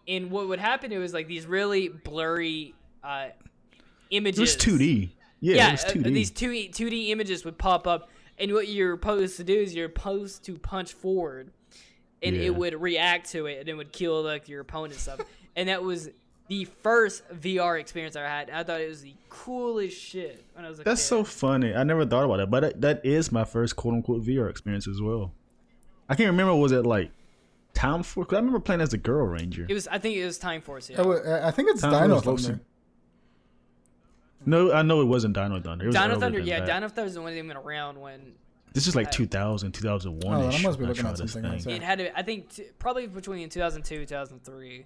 and 0.08 0.32
what 0.32 0.48
would 0.48 0.60
happen 0.60 0.92
it 0.92 0.98
was 0.98 1.14
like 1.14 1.28
these 1.28 1.46
really 1.46 1.90
blurry 1.90 2.74
uh 3.04 3.28
images. 4.10 4.40
It 4.40 4.42
was 4.42 4.80
2D. 4.80 5.10
Yeah, 5.40 5.56
Yeah, 5.56 5.68
it 5.68 5.72
was 5.74 5.84
uh, 5.86 5.88
2D. 5.90 6.14
these 6.14 6.32
2D 6.32 6.72
2D 6.72 7.10
images 7.10 7.44
would 7.46 7.58
pop 7.58 7.86
up 7.88 8.10
and 8.40 8.54
what 8.54 8.68
you're 8.68 8.96
supposed 8.96 9.38
to 9.38 9.44
do 9.44 9.54
is 9.56 9.76
you're 9.76 9.90
supposed 9.90 10.44
to 10.46 10.58
punch 10.58 10.94
forward 10.94 11.52
and 12.24 12.36
Yeah. 12.36 12.44
it 12.44 12.56
would 12.56 12.80
react 12.82 13.30
to 13.32 13.46
it 13.48 13.60
and 13.60 13.70
it 13.70 13.74
would 13.76 13.92
kill 13.92 14.22
like 14.24 14.48
your 14.48 14.62
opponent 14.62 15.00
stuff. 15.00 15.20
and 15.56 15.70
that 15.70 15.84
was 15.84 16.10
the 16.48 16.64
first 16.64 17.28
VR 17.30 17.78
experience 17.80 18.16
I 18.16 18.22
had. 18.22 18.50
I 18.50 18.64
thought 18.64 18.80
it 18.80 18.88
was 18.88 19.02
the 19.02 19.14
coolest 19.30 20.00
shit 20.00 20.44
when 20.54 20.64
I 20.64 20.70
was 20.70 20.80
a 20.80 20.84
That's 20.84 21.02
so 21.02 21.24
funny. 21.26 21.76
I 21.76 21.84
never 21.84 22.06
thought 22.06 22.24
about 22.24 22.38
that, 22.38 22.50
but 22.50 22.60
that, 22.62 22.82
that 22.82 23.06
is 23.06 23.32
my 23.34 23.44
first 23.44 23.76
quote 23.76 23.96
unquote 23.96 24.24
VR 24.24 24.50
experience 24.50 24.88
as 24.88 25.02
well. 25.02 25.34
I 26.08 26.16
can't 26.16 26.28
remember. 26.30 26.56
Was 26.56 26.72
it 26.72 26.86
like 26.86 27.12
Time 27.78 28.04
Force? 28.04 28.28
'Cause 28.28 28.36
I 28.38 28.40
remember 28.40 28.60
playing 28.60 28.82
as 28.82 28.94
a 28.94 28.98
Girl 28.98 29.26
Ranger. 29.26 29.66
It 29.70 29.74
was 29.74 29.88
I 29.88 29.98
think 30.00 30.16
it 30.18 30.26
was 30.26 30.38
Time 30.38 30.62
Force, 30.62 30.90
yeah. 30.90 31.02
I 31.02 31.48
I 31.48 31.52
think 31.52 31.70
it's 31.70 31.82
Time 31.82 32.10
Dino 32.10 32.20
Force 32.22 32.46
Thunder. 32.48 32.62
No, 34.46 34.72
I 34.72 34.82
know 34.82 35.02
it 35.02 35.06
wasn't 35.06 35.34
Dino 35.36 35.60
Thunder. 35.60 35.86
It 35.86 35.88
was 35.88 35.96
Dino 35.96 36.06
earlier 36.08 36.20
Thunder, 36.20 36.38
than 36.40 36.48
yeah, 36.48 36.60
that. 36.60 36.66
Dino 36.68 36.88
Thunder 36.90 37.22
wasn't 37.22 37.38
even 37.46 37.58
around 37.58 38.00
when 38.00 38.34
This 38.74 38.88
is 38.88 38.96
like 38.96 39.12
2000, 39.12 39.72
2001. 39.74 40.34
Oh, 40.42 40.48
I 40.50 40.62
must 40.62 40.80
be 40.80 40.86
looking 40.86 41.06
at 41.06 41.18
this 41.18 41.32
something 41.32 41.52
like 41.52 41.62
thing. 41.62 41.74
that. 41.80 41.84
it 41.84 41.86
had 41.86 41.98
to. 42.00 42.18
I 42.18 42.22
think 42.24 42.50
t- 42.50 42.66
probably 42.80 43.08
between 43.08 43.50
2002 43.50 44.06
2003. 44.06 44.86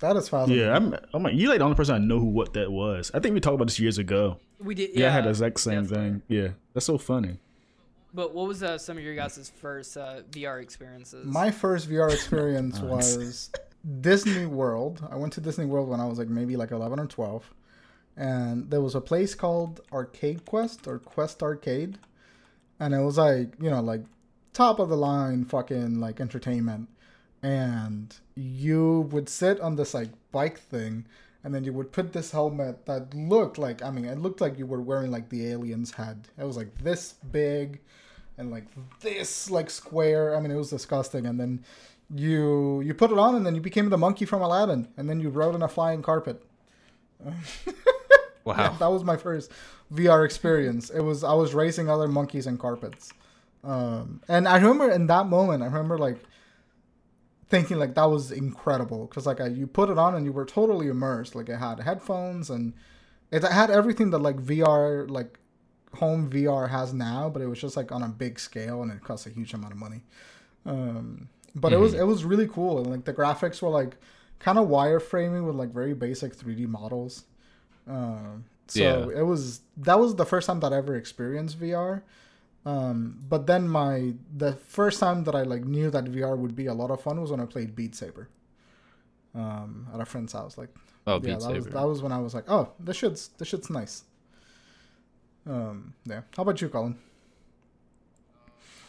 That 0.00 0.16
is 0.16 0.28
fascinating. 0.30 0.64
Yeah, 0.64 0.74
I'm. 0.74 0.94
I'm 1.12 1.22
like, 1.22 1.34
you're 1.36 1.50
like 1.50 1.58
the 1.58 1.64
only 1.64 1.76
person 1.76 1.94
I 1.94 1.98
know 1.98 2.18
who 2.18 2.24
what 2.26 2.54
that 2.54 2.72
was. 2.72 3.10
I 3.12 3.20
think 3.20 3.34
we 3.34 3.40
talked 3.40 3.54
about 3.56 3.66
this 3.66 3.78
years 3.78 3.98
ago. 3.98 4.38
We 4.58 4.74
did. 4.74 4.90
Yeah, 4.94 5.00
Yeah, 5.02 5.08
I 5.08 5.10
had 5.10 5.24
the 5.24 5.28
exact 5.30 5.60
same 5.60 5.82
definitely. 5.82 6.10
thing. 6.10 6.22
Yeah, 6.28 6.48
that's 6.72 6.86
so 6.86 6.96
funny. 6.96 7.38
But 8.12 8.34
what 8.34 8.48
was 8.48 8.62
uh, 8.62 8.78
some 8.78 8.96
of 8.96 9.04
your 9.04 9.14
guys' 9.14 9.52
first 9.60 9.96
uh, 9.96 10.22
VR 10.30 10.60
experiences? 10.60 11.24
My 11.26 11.50
first 11.50 11.88
VR 11.88 12.10
experience 12.12 12.80
was 12.80 13.50
Disney 14.00 14.46
World. 14.46 15.06
I 15.10 15.16
went 15.16 15.32
to 15.34 15.40
Disney 15.40 15.66
World 15.66 15.88
when 15.88 16.00
I 16.00 16.06
was 16.06 16.18
like 16.18 16.28
maybe 16.28 16.56
like 16.56 16.70
11 16.70 16.98
or 16.98 17.06
12. 17.06 17.50
And 18.16 18.70
there 18.70 18.80
was 18.80 18.94
a 18.94 19.00
place 19.00 19.34
called 19.34 19.80
Arcade 19.92 20.44
Quest 20.44 20.86
or 20.86 20.98
Quest 20.98 21.42
Arcade. 21.42 21.98
And 22.78 22.94
it 22.94 23.00
was 23.00 23.18
like, 23.18 23.54
you 23.60 23.70
know, 23.70 23.80
like 23.80 24.02
top 24.52 24.78
of 24.78 24.88
the 24.88 24.96
line 24.96 25.44
fucking 25.44 26.00
like 26.00 26.20
entertainment. 26.20 26.88
And 27.42 28.14
you 28.34 29.08
would 29.12 29.28
sit 29.28 29.60
on 29.60 29.76
this 29.76 29.94
like 29.94 30.10
bike 30.32 30.58
thing 30.58 31.06
and 31.42 31.54
then 31.54 31.64
you 31.64 31.72
would 31.72 31.92
put 31.92 32.12
this 32.12 32.30
helmet 32.32 32.86
that 32.86 33.14
looked 33.14 33.58
like 33.58 33.82
I 33.82 33.90
mean, 33.90 34.04
it 34.04 34.18
looked 34.18 34.40
like 34.40 34.58
you 34.58 34.66
were 34.66 34.80
wearing 34.80 35.10
like 35.10 35.28
the 35.28 35.46
aliens 35.46 35.92
had. 35.92 36.28
It 36.38 36.44
was 36.44 36.56
like 36.56 36.76
this 36.82 37.14
big 37.32 37.80
and 38.38 38.50
like 38.50 38.64
this 39.00 39.50
like 39.50 39.70
square. 39.70 40.36
I 40.36 40.40
mean, 40.40 40.50
it 40.50 40.56
was 40.56 40.70
disgusting. 40.70 41.26
And 41.26 41.38
then 41.38 41.64
you 42.12 42.80
you 42.80 42.94
put 42.94 43.10
it 43.10 43.18
on, 43.18 43.34
and 43.34 43.46
then 43.46 43.54
you 43.54 43.60
became 43.60 43.88
the 43.90 43.98
monkey 43.98 44.24
from 44.24 44.42
Aladdin, 44.42 44.88
and 44.96 45.08
then 45.08 45.20
you 45.20 45.28
rode 45.28 45.54
on 45.54 45.62
a 45.62 45.68
flying 45.68 46.02
carpet. 46.02 46.42
Wow. 48.44 48.74
That 48.78 48.90
was 48.90 49.04
my 49.04 49.16
first 49.16 49.52
VR 49.92 50.24
experience. 50.24 50.90
It 50.90 51.02
was 51.02 51.22
I 51.22 51.34
was 51.34 51.54
racing 51.54 51.88
other 51.88 52.08
monkeys 52.08 52.46
and 52.46 52.58
carpets, 52.58 53.12
um, 53.62 54.22
and 54.26 54.48
I 54.48 54.56
remember 54.56 54.90
in 54.90 55.06
that 55.06 55.26
moment, 55.26 55.62
I 55.62 55.66
remember 55.66 55.98
like 55.98 56.18
thinking 57.50 57.78
like 57.78 57.94
that 57.96 58.04
was 58.04 58.32
incredible 58.32 59.06
because 59.06 59.26
like 59.26 59.40
I, 59.40 59.48
you 59.48 59.66
put 59.66 59.90
it 59.90 59.98
on 59.98 60.14
and 60.14 60.24
you 60.24 60.32
were 60.32 60.46
totally 60.46 60.88
immersed. 60.88 61.34
Like 61.34 61.48
it 61.48 61.58
had 61.58 61.80
headphones 61.80 62.50
and 62.50 62.72
it 63.30 63.42
had 63.44 63.70
everything 63.70 64.10
that 64.10 64.18
like 64.20 64.36
VR 64.40 65.10
like 65.10 65.38
home 65.96 66.30
VR 66.30 66.70
has 66.70 66.94
now, 66.94 67.28
but 67.28 67.42
it 67.42 67.48
was 67.48 67.60
just 67.60 67.76
like 67.76 67.92
on 67.92 68.02
a 68.02 68.08
big 68.08 68.38
scale 68.38 68.82
and 68.82 68.92
it 68.92 69.02
cost 69.02 69.26
a 69.26 69.30
huge 69.30 69.52
amount 69.54 69.72
of 69.72 69.78
money. 69.78 70.02
Um, 70.66 71.28
but 71.54 71.72
it 71.72 71.78
was 71.78 71.94
it 71.94 72.04
was 72.06 72.24
really 72.24 72.46
cool 72.48 72.78
and 72.78 72.86
like 72.88 73.04
the 73.04 73.14
graphics 73.14 73.60
were 73.62 73.70
like 73.70 73.96
kind 74.38 74.58
of 74.58 74.68
wireframing 74.68 75.44
with 75.46 75.56
like 75.56 75.70
very 75.70 75.94
basic 75.94 76.36
3D 76.36 76.66
models. 76.66 77.24
Um, 77.88 78.44
so 78.68 79.10
Yeah. 79.10 79.20
it 79.20 79.22
was 79.22 79.62
that 79.78 79.98
was 79.98 80.14
the 80.16 80.26
first 80.26 80.46
time 80.46 80.60
that 80.60 80.72
I 80.72 80.76
ever 80.78 80.96
experienced 80.96 81.58
VR. 81.60 82.02
Um, 82.66 83.18
but 83.28 83.46
then 83.46 83.68
my 83.68 84.14
the 84.36 84.52
first 84.54 85.00
time 85.00 85.24
that 85.24 85.34
I 85.34 85.42
like 85.42 85.64
knew 85.64 85.90
that 85.90 86.04
VR 86.04 86.36
would 86.36 86.54
be 86.54 86.66
a 86.66 86.74
lot 86.74 86.90
of 86.90 87.00
fun 87.00 87.20
was 87.20 87.30
when 87.30 87.40
I 87.40 87.46
played 87.46 87.74
Beat 87.74 87.94
Saber. 87.94 88.28
Um, 89.34 89.86
at 89.94 90.00
a 90.00 90.04
friend's 90.04 90.32
house, 90.32 90.58
like 90.58 90.70
Oh, 91.06 91.14
yeah, 91.14 91.18
Beat 91.18 91.40
that 91.40 91.54
was 91.54 91.66
that 91.66 91.88
was 91.88 92.02
when 92.02 92.12
I 92.12 92.18
was 92.18 92.34
like, 92.34 92.44
oh, 92.48 92.72
this 92.78 92.96
shit's 92.96 93.28
this 93.38 93.48
shit's 93.48 93.70
nice. 93.70 94.04
Um, 95.46 95.94
yeah. 96.04 96.22
How 96.36 96.42
about 96.42 96.60
you, 96.60 96.68
Colin? 96.68 96.98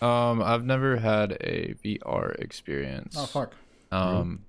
Um, 0.02 0.42
I've 0.42 0.66
never 0.66 0.98
had 0.98 1.34
a 1.42 1.76
VR 1.84 2.38
experience. 2.40 3.16
Oh 3.18 3.26
fuck. 3.26 3.54
Um, 3.92 4.46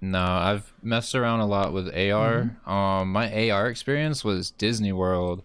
no, 0.00 0.22
I've 0.22 0.72
messed 0.82 1.14
around 1.14 1.40
a 1.40 1.46
lot 1.46 1.72
with 1.72 1.88
AR. 1.94 2.56
Um, 2.66 3.12
my 3.12 3.50
AR 3.50 3.68
experience 3.68 4.24
was 4.24 4.50
Disney 4.50 4.92
World. 4.92 5.42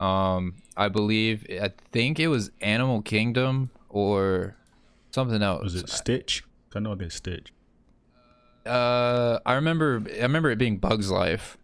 Um, 0.00 0.54
I 0.80 0.88
believe, 0.88 1.46
I 1.50 1.72
think 1.92 2.18
it 2.18 2.28
was 2.28 2.50
Animal 2.62 3.02
Kingdom 3.02 3.68
or 3.90 4.56
something 5.10 5.42
else. 5.42 5.62
Was 5.62 5.74
it 5.74 5.90
Stitch? 5.90 6.42
I 6.74 6.78
know 6.78 6.92
I 6.92 6.94
did 6.94 7.12
Stitch. 7.12 7.52
Uh, 8.64 9.40
I 9.44 9.54
remember, 9.54 10.02
I 10.18 10.22
remember 10.22 10.50
it 10.50 10.56
being 10.56 10.78
Bugs 10.78 11.10
Life, 11.10 11.58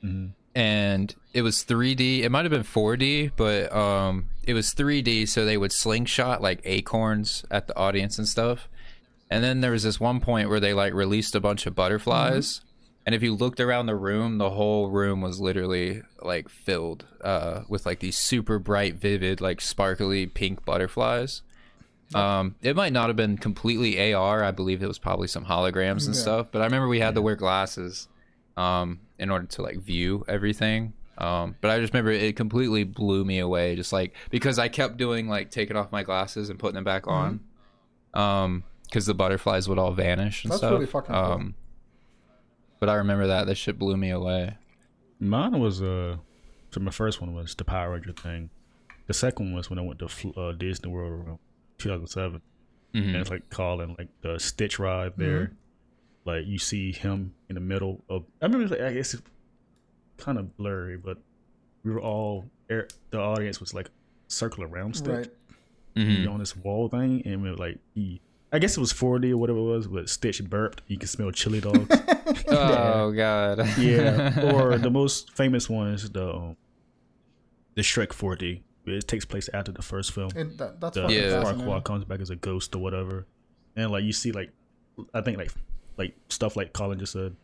hmm 0.00 0.28
and 0.54 1.14
it 1.32 1.40
was 1.40 1.64
3D. 1.64 2.20
It 2.20 2.30
might 2.30 2.44
have 2.44 2.50
been 2.50 2.62
4D, 2.62 3.32
but 3.36 3.74
um, 3.74 4.28
it 4.44 4.52
was 4.52 4.74
3D. 4.74 5.26
So 5.26 5.46
they 5.46 5.56
would 5.56 5.72
slingshot 5.72 6.42
like 6.42 6.60
acorns 6.64 7.44
at 7.50 7.68
the 7.68 7.76
audience 7.76 8.18
and 8.18 8.28
stuff. 8.28 8.68
And 9.30 9.42
then 9.42 9.62
there 9.62 9.70
was 9.70 9.82
this 9.82 9.98
one 9.98 10.20
point 10.20 10.50
where 10.50 10.60
they 10.60 10.74
like 10.74 10.92
released 10.92 11.34
a 11.34 11.40
bunch 11.40 11.66
of 11.66 11.74
butterflies. 11.74 12.60
And 13.04 13.14
if 13.16 13.22
you 13.22 13.34
looked 13.34 13.58
around 13.58 13.86
the 13.86 13.96
room, 13.96 14.38
the 14.38 14.50
whole 14.50 14.88
room 14.88 15.20
was 15.20 15.40
literally 15.40 16.02
like 16.20 16.48
filled 16.48 17.04
uh, 17.22 17.62
with 17.68 17.84
like 17.84 17.98
these 17.98 18.16
super 18.16 18.58
bright, 18.60 18.94
vivid, 18.94 19.40
like 19.40 19.60
sparkly 19.60 20.26
pink 20.26 20.64
butterflies. 20.64 21.42
Um, 22.14 22.56
it 22.62 22.76
might 22.76 22.92
not 22.92 23.08
have 23.08 23.16
been 23.16 23.38
completely 23.38 24.12
AR. 24.12 24.44
I 24.44 24.50
believe 24.50 24.82
it 24.82 24.86
was 24.86 24.98
probably 24.98 25.26
some 25.28 25.46
holograms 25.46 26.06
and 26.06 26.14
Yeah. 26.14 26.20
stuff. 26.20 26.48
But 26.52 26.60
I 26.62 26.66
remember 26.66 26.86
we 26.86 27.00
had 27.00 27.14
to 27.14 27.22
wear 27.22 27.34
glasses 27.36 28.06
um, 28.56 29.00
in 29.18 29.30
order 29.30 29.46
to 29.46 29.62
like 29.62 29.78
view 29.78 30.24
everything. 30.28 30.92
Um, 31.18 31.56
but 31.60 31.70
I 31.70 31.80
just 31.80 31.92
remember 31.94 32.10
it 32.12 32.36
completely 32.36 32.84
blew 32.84 33.24
me 33.24 33.38
away, 33.38 33.76
just 33.76 33.92
like 33.92 34.14
because 34.30 34.58
I 34.58 34.68
kept 34.68 34.96
doing 34.96 35.26
like 35.28 35.50
taking 35.50 35.76
off 35.76 35.90
my 35.90 36.02
glasses 36.02 36.50
and 36.50 36.58
putting 36.58 36.74
them 36.74 36.84
back 36.84 37.06
on, 37.08 37.40
um, 38.14 38.64
because 38.84 39.06
the 39.06 39.14
butterflies 39.14 39.68
would 39.68 39.78
all 39.78 39.92
vanish 39.92 40.44
and 40.44 40.50
That's 40.52 40.60
stuff. 40.60 40.72
really 40.72 40.86
fucking 40.86 41.14
cool. 41.14 41.52
But 42.82 42.88
I 42.88 42.94
remember 42.94 43.28
that 43.28 43.46
that 43.46 43.54
shit 43.54 43.78
blew 43.78 43.96
me 43.96 44.10
away. 44.10 44.56
Mine 45.20 45.60
was 45.60 45.80
uh, 45.80 46.16
so 46.72 46.80
my 46.80 46.90
first 46.90 47.20
one 47.20 47.32
was 47.32 47.54
the 47.54 47.64
Power 47.64 47.92
Ranger 47.92 48.12
thing. 48.12 48.50
The 49.06 49.14
second 49.14 49.46
one 49.46 49.54
was 49.54 49.70
when 49.70 49.78
I 49.78 49.82
went 49.82 50.00
to 50.00 50.08
uh, 50.36 50.50
Disney 50.50 50.90
World 50.90 51.12
around 51.12 51.38
2007, 51.78 52.40
Mhm. 52.92 53.06
and 53.06 53.16
it's 53.16 53.30
like 53.30 53.48
calling 53.50 53.94
like 53.98 54.08
the 54.22 54.38
Stitch 54.40 54.80
ride 54.80 55.12
there. 55.16 55.52
Like 56.24 56.44
you 56.46 56.58
see 56.58 56.90
him 56.90 57.34
in 57.48 57.54
the 57.54 57.60
middle 57.60 58.02
of. 58.08 58.24
I 58.40 58.46
remember, 58.46 58.64
it's 58.64 58.72
like, 58.72 58.80
I 58.90 58.92
guess 58.94 59.14
it's 59.14 59.22
kind 60.16 60.36
of 60.36 60.56
blurry, 60.56 60.96
but 60.96 61.18
we 61.84 61.92
were 61.92 62.00
all 62.00 62.46
er, 62.68 62.88
the 63.10 63.20
audience 63.20 63.60
was 63.60 63.72
like 63.74 63.90
circle 64.26 64.64
around 64.64 64.96
Stitch. 64.96 65.08
Right. 65.16 65.30
Mhm. 65.94 66.28
on 66.32 66.38
this 66.40 66.56
wall 66.56 66.88
thing, 66.88 67.22
and 67.26 67.42
we 67.42 67.50
were 67.50 67.56
like 67.56 67.78
he. 67.94 68.20
I 68.54 68.58
guess 68.58 68.76
it 68.76 68.80
was 68.80 68.92
4D 68.92 69.32
or 69.32 69.38
whatever 69.38 69.58
it 69.58 69.62
was, 69.62 69.86
but 69.86 70.08
Stitch 70.10 70.44
burped. 70.44 70.82
You 70.86 70.98
can 70.98 71.08
smell 71.08 71.30
chili 71.30 71.60
dogs. 71.60 71.88
Oh 72.48 73.10
god. 73.12 73.66
yeah. 73.78 74.52
Or 74.54 74.78
the 74.86 74.90
most 74.90 75.34
famous 75.36 75.68
one 75.70 75.88
is 75.88 76.10
the 76.10 76.34
um, 76.34 76.56
the 77.74 77.82
Shrek 77.82 78.08
4D. 78.08 78.62
It 78.84 79.06
takes 79.08 79.24
place 79.24 79.48
after 79.54 79.70
the 79.72 79.82
first 79.82 80.12
film. 80.12 80.30
It, 80.36 80.58
that, 80.58 80.80
that's 80.80 80.94
The 80.96 81.08
Yeah. 81.08 81.40
fascinating. 81.42 81.66
Farquaad 81.72 81.84
comes 81.84 82.04
back 82.04 82.20
as 82.20 82.30
a 82.30 82.36
ghost 82.36 82.74
or 82.74 82.78
whatever, 82.80 83.26
and 83.76 83.90
like 83.90 84.04
you 84.04 84.12
see 84.12 84.32
like 84.32 84.50
I 85.14 85.20
think 85.22 85.38
like 85.38 85.52
like 85.96 86.14
stuff 86.28 86.56
like 86.56 86.72
Colin 86.72 86.98
just 86.98 87.12
said 87.12 87.36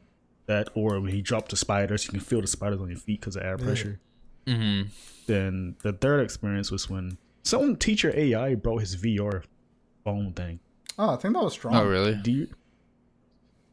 that, 0.46 0.68
or 0.74 1.00
when 1.00 1.12
he 1.12 1.22
dropped 1.22 1.50
the 1.50 1.56
spiders, 1.56 2.04
you 2.06 2.10
can 2.10 2.20
feel 2.20 2.40
the 2.40 2.46
spiders 2.46 2.80
on 2.80 2.88
your 2.88 2.98
feet 2.98 3.20
because 3.20 3.36
of 3.36 3.42
air 3.42 3.56
pressure. 3.58 3.98
hmm 4.46 4.82
Then 5.26 5.76
the 5.82 5.92
third 5.92 6.20
experience 6.20 6.70
was 6.70 6.88
when 6.90 7.18
some 7.44 7.76
teacher 7.76 8.12
AI 8.14 8.54
brought 8.54 8.78
his 8.80 8.96
VR 8.96 9.44
phone 10.04 10.32
thing. 10.32 10.60
Oh, 10.98 11.10
I 11.10 11.16
think 11.16 11.34
that 11.34 11.42
was 11.44 11.52
strong. 11.52 11.74
Oh 11.76 11.86
really? 11.86 12.14
Do 12.16 12.32
you? 12.32 12.48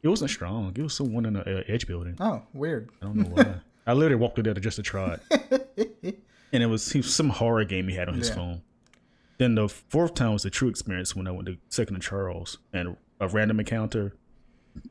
It 0.04 0.08
wasn't 0.10 0.30
strong. 0.32 0.72
It 0.76 0.82
was 0.82 0.94
someone 0.94 1.26
in 1.26 1.34
the 1.34 1.42
uh, 1.60 1.64
edge 1.68 1.88
building. 1.88 2.16
Oh, 2.20 2.44
weird. 2.54 2.90
I 3.02 3.06
don't 3.06 3.16
know 3.16 3.30
why. 3.30 3.56
I 3.88 3.94
literally 3.94 4.16
walked 4.22 4.38
in 4.38 4.44
there 4.46 4.54
just 4.56 4.76
to 4.78 4.84
try 4.84 5.18
it, 5.32 6.20
and 6.54 6.64
it 6.64 6.68
was 6.68 6.92
he, 6.92 7.02
some 7.02 7.30
horror 7.30 7.64
game 7.66 7.88
he 7.88 7.96
had 7.96 8.08
on 8.10 8.16
his 8.16 8.30
Yeah. 8.30 8.36
phone. 8.36 8.62
Then 9.38 9.56
the 9.56 9.68
fourth 9.68 10.14
time 10.14 10.34
was 10.34 10.44
the 10.44 10.50
true 10.50 10.70
experience 10.70 11.16
when 11.16 11.28
I 11.28 11.32
went 11.32 11.48
to 11.48 11.58
Second 11.70 11.96
and 11.96 12.04
Charles, 12.04 12.58
and 12.74 12.96
a 13.20 13.28
random 13.28 13.60
encounter. 13.60 14.14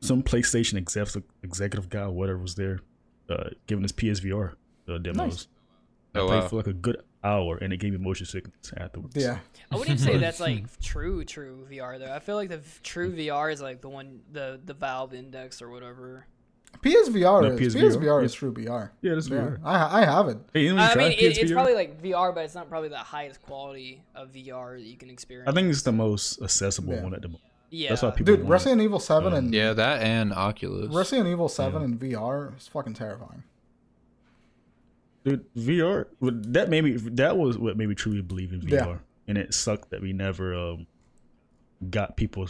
Some 0.01 0.23
PlayStation 0.23 0.75
executive 0.77 1.23
executive 1.43 1.89
guy, 1.89 2.01
or 2.03 2.11
whatever, 2.11 2.39
was 2.39 2.55
there, 2.55 2.79
uh, 3.29 3.49
giving 3.67 3.85
us 3.85 3.91
PSVR 3.91 4.53
uh, 4.89 4.97
demos. 4.97 5.17
Nice. 5.17 5.47
I 6.15 6.19
Oh, 6.21 6.27
played 6.27 6.41
wow. 6.41 6.47
for 6.47 6.55
like 6.57 6.67
a 6.67 6.73
good 6.73 6.97
hour, 7.23 7.57
and 7.57 7.73
it 7.73 7.77
gave 7.77 7.91
me 7.91 7.97
motion 7.97 8.25
sickness 8.25 8.71
afterwards. 8.77 9.15
Yeah. 9.15 9.39
I 9.71 9.75
wouldn't 9.77 9.99
even 9.99 10.13
say 10.13 10.17
that's 10.25 10.39
like 10.39 10.79
true, 10.81 11.23
true 11.25 11.67
VR 11.71 11.97
though. 11.99 12.13
I 12.13 12.19
feel 12.19 12.35
like 12.35 12.49
the 12.49 12.61
true 12.83 13.11
VR 13.15 13.51
is 13.51 13.61
like 13.61 13.81
the 13.81 13.89
one, 13.89 14.21
the 14.31 14.59
the 14.63 14.73
Valve 14.73 15.13
Index 15.13 15.61
or 15.61 15.69
whatever. 15.69 16.27
PSVR 16.81 17.41
No, 17.41 17.47
is 17.55 17.73
PSVR, 17.73 17.81
PSVR 17.95 18.23
is 18.25 18.33
true 18.33 18.53
VR. 18.53 18.89
yeah, 19.01 19.13
that's 19.13 19.29
Yeah, 19.29 19.37
VR. 19.37 19.59
I 19.63 20.01
I 20.01 20.05
have 20.05 20.27
it. 20.27 20.37
Hey, 20.53 20.63
you 20.63 20.75
know, 20.75 20.83
you 20.83 20.89
I 20.89 20.95
mean, 20.95 21.11
it, 21.13 21.37
it's 21.37 21.51
probably 21.51 21.73
like 21.73 22.01
VR, 22.01 22.35
but 22.35 22.43
it's 22.43 22.53
not 22.53 22.67
probably 22.69 22.89
the 22.89 22.97
highest 22.97 23.41
quality 23.41 24.03
of 24.13 24.29
VR 24.33 24.77
that 24.77 24.83
you 24.85 24.97
can 24.97 25.09
experience. 25.09 25.49
I 25.49 25.53
think 25.53 25.69
it's 25.71 25.83
the 25.83 25.93
most 25.93 26.41
accessible 26.41 26.93
Yeah. 26.93 27.03
one 27.03 27.13
at 27.13 27.21
the 27.21 27.29
moment. 27.29 27.43
yeah. 27.69 27.89
That's 27.89 28.01
why 28.01 28.11
people. 28.11 28.25
Dude, 28.25 28.39
want 28.41 28.49
it. 28.49 28.51
Resident 28.51 28.81
Evil 28.81 28.99
Seven 28.99 29.31
Um, 29.33 29.39
and 29.45 29.53
Yeah, 29.53 29.71
that 29.73 30.01
and 30.01 30.33
Oculus. 30.33 30.93
Resident 30.93 31.27
Evil 31.29 31.47
Seven 31.49 31.81
and 31.81 31.97
VR 31.99 32.55
is 32.57 32.67
fucking 32.67 32.93
terrifying. 32.93 33.43
Dude, 35.25 35.45
VR. 35.55 36.05
That 36.21 36.69
made 36.69 36.83
me. 36.83 36.91
That 36.91 37.35
was 37.37 37.57
what 37.57 37.75
made 37.77 37.89
me 37.89 37.95
truly 37.95 38.21
believe 38.21 38.53
in 38.53 38.61
VR, 38.61 38.71
Yeah. 38.71 38.97
and 39.27 39.37
it 39.37 39.53
sucked 39.53 39.89
that 39.89 40.01
we 40.01 40.13
never 40.13 40.53
um, 40.53 40.85
got 41.89 42.15
people 42.15 42.47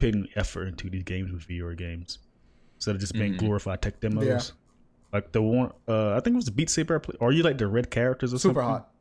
putting 0.00 0.26
effort 0.34 0.66
into 0.66 0.90
these 0.90 1.02
games 1.04 1.30
with 1.30 1.46
VR 1.46 1.76
games 1.76 2.18
instead 2.76 2.94
of 2.94 3.00
just 3.00 3.12
being 3.12 3.34
Mhm. 3.34 3.38
glorified 3.38 3.82
tech 3.82 4.00
demos. 4.00 4.24
Yeah. 4.26 4.40
Like 5.12 5.32
the 5.32 5.40
one, 5.42 5.72
uh, 5.88 6.12
I 6.16 6.20
think 6.20 6.34
it 6.34 6.36
was 6.36 6.46
the 6.46 6.52
Beat 6.52 6.68
Saber. 6.70 6.96
I 6.96 6.98
played. 6.98 7.16
Or 7.20 7.32
you 7.32 7.42
like 7.42 7.58
the 7.58 7.66
red 7.66 7.90
characters 7.90 8.34
or 8.34 8.38
Super 8.38 8.60
something? 8.60 8.70
hot. 8.70 8.92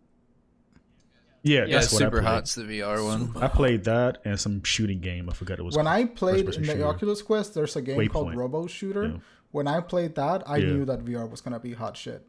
Yeah, 1.44 1.66
yeah, 1.66 1.76
that's 1.80 1.94
what 1.94 2.02
I 2.02 2.06
Super. 2.06 2.22
Hot's 2.22 2.56
the 2.56 2.64
VR 2.64 3.04
one. 3.04 3.32
I 3.38 3.48
played 3.48 3.84
that 3.84 4.18
and 4.26 4.40
some 4.40 4.64
shooting 4.64 5.00
game. 5.00 5.30
I 5.30 5.34
forgot 5.34 5.60
it 5.60 5.64
was. 5.64 5.76
When 5.76 5.86
called. 5.86 5.96
I 5.98 6.06
played 6.06 6.40
in 6.40 6.46
the 6.62 6.64
shooter. 6.66 6.86
Oculus 6.86 7.22
Quest, 7.22 7.54
there's 7.54 7.76
a 7.76 7.82
game 7.82 8.08
called 8.08 8.36
Robo 8.36 8.66
Shooter. 8.68 9.06
Yeah. 9.08 9.18
When 9.52 9.68
I 9.68 9.80
played 9.82 10.16
that, 10.16 10.44
I 10.50 10.58
Yeah. 10.58 10.66
knew 10.74 10.86
that 10.86 11.06
VR 11.06 11.28
was 11.30 11.42
gonna 11.42 11.60
be 11.60 11.74
hot 11.74 11.96
shit. 11.98 12.26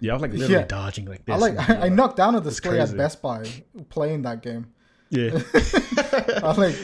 Yeah, 0.00 0.12
I 0.12 0.14
was 0.14 0.22
like 0.22 0.32
literally 0.32 0.54
Yeah. 0.54 0.64
dodging 0.66 1.04
like 1.06 1.24
this. 1.24 1.34
I 1.34 1.38
like 1.38 1.68
and, 1.68 1.82
I, 1.82 1.86
I 1.86 1.88
knocked 1.88 2.16
down 2.16 2.34
a 2.34 2.38
It's 2.38 2.48
display 2.48 2.80
at. 2.80 2.96
Best 2.96 3.20
Buy 3.22 3.44
playing 3.90 4.22
that 4.22 4.42
game. 4.42 4.72
Yeah, 5.10 5.30
I 5.54 6.40
was 6.44 6.58
like, 6.58 6.74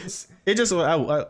it 0.47 0.55
just 0.57 0.73
I, 0.73 0.95
I, 0.95 1.25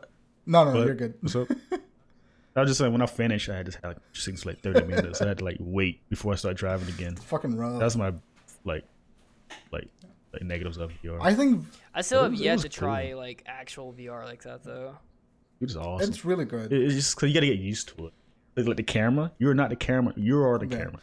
no, 0.47 0.65
no, 0.65 0.73
but- 0.73 0.87
you're 0.87 0.95
good. 0.95 1.15
So? 1.27 1.47
I 2.57 2.61
was 2.61 2.71
just 2.71 2.81
like 2.81 2.91
when 2.91 3.03
I 3.03 3.07
finished, 3.07 3.51
I 3.51 3.57
had 3.59 3.67
just 3.67 3.79
had 3.83 3.89
like 3.89 4.13
just 4.15 4.25
things 4.25 4.47
like 4.47 4.61
thirty 4.63 4.83
minutes. 4.87 5.21
I 5.21 5.29
had 5.29 5.39
to 5.39 5.45
like 5.45 5.59
wait 5.61 6.09
before 6.09 6.33
I 6.33 6.37
start 6.37 6.57
driving 6.57 6.89
again. 6.89 7.15
Fucking 7.17 7.55
rough. 7.57 7.79
That's 7.79 7.97
my 7.97 8.15
like 8.65 8.85
like 9.73 9.89
like 10.33 10.43
negatives 10.43 10.79
of 10.79 10.91
VR. 11.05 11.19
I 11.21 11.35
think 11.35 11.67
I 11.95 12.01
still 12.01 12.23
have 12.23 12.33
was- 12.33 12.41
it 12.41 12.45
yet 12.45 12.59
to 12.61 12.69
try 12.71 13.13
like 13.13 13.43
actual 13.47 13.93
VR 13.93 14.25
like 14.25 14.43
that 14.45 14.63
though. 14.65 14.97
it 15.61 15.65
was 15.67 15.77
awesome. 15.77 16.09
it's 16.09 16.25
really 16.25 16.47
good. 16.47 16.73
It- 16.73 16.83
it's 16.83 16.95
just 16.95 17.15
cause 17.17 17.29
you 17.29 17.35
gotta 17.35 17.47
get 17.47 17.59
used 17.59 17.89
to 17.97 18.07
it. 18.07 18.13
Like, 18.57 18.67
like 18.69 18.77
the 18.79 18.83
camera, 18.85 19.33
you're 19.39 19.53
not 19.53 19.69
the 19.69 19.77
camera. 19.77 20.15
You 20.17 20.43
are 20.43 20.59
the 20.59 20.67
Yeah. 20.67 20.79
camera. 20.79 21.01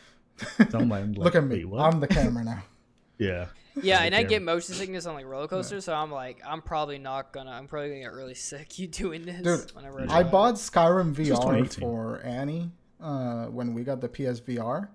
So 0.70 0.80
I'm 0.80 0.90
like, 0.90 1.06
Look 1.16 1.36
at 1.36 1.44
me. 1.44 1.66
What?" 1.66 1.82
I'm 1.82 2.00
the 2.00 2.08
camera 2.08 2.44
now. 2.44 2.64
yeah. 3.18 3.48
Yeah, 3.82 4.00
the 4.00 4.06
and 4.06 4.16
I 4.16 4.24
get 4.24 4.42
motion 4.42 4.76
sickness 4.76 5.06
on 5.06 5.16
like 5.16 5.26
roller 5.26 5.48
coasters, 5.48 5.86
so 5.86 5.96
I'm 5.96 6.12
like, 6.12 6.42
I'm 6.46 6.62
probably 6.62 7.00
not 7.00 7.32
gonna. 7.32 7.52
I'm 7.52 7.68
probably 7.68 7.90
gonna 7.90 8.02
get 8.02 8.14
really 8.14 8.36
sick. 8.36 8.78
You 8.84 8.88
doing 8.88 9.24
this? 9.24 9.42
Dude, 9.42 9.76
whenever 9.76 10.06
I 10.10 10.24
bought 10.24 10.56
Skyrim 10.56 11.16
VR 11.16 11.80
for 11.80 12.22
Annie 12.24 12.72
uh, 13.02 13.46
when 13.46 13.74
we 13.74 13.84
got 13.84 14.02
the 14.02 14.10
PSVR, 14.10 14.90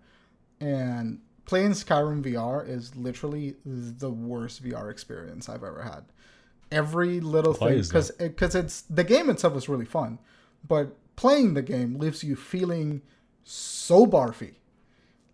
and 0.60 1.20
playing 1.44 1.72
Skyrim 1.72 2.22
VR 2.22 2.68
is 2.68 2.94
literally 2.94 3.56
the 3.64 4.10
worst 4.10 4.62
VR 4.62 4.90
experience 4.90 5.48
I've 5.48 5.64
ever 5.64 5.82
had. 5.82 6.04
Every 6.70 7.20
little 7.20 7.54
Why 7.54 7.70
thing, 7.70 7.78
is 7.78 7.88
because 7.88 8.10
because 8.12 8.54
it's 8.54 8.82
the 8.82 9.04
game 9.04 9.30
itself 9.30 9.56
is 9.56 9.68
really 9.68 9.86
fun, 9.86 10.18
but 10.66 10.96
playing 11.16 11.54
the 11.54 11.62
game 11.62 11.98
leaves 11.98 12.22
you 12.22 12.36
feeling 12.36 13.02
so 13.42 14.06
barfy. 14.06 14.54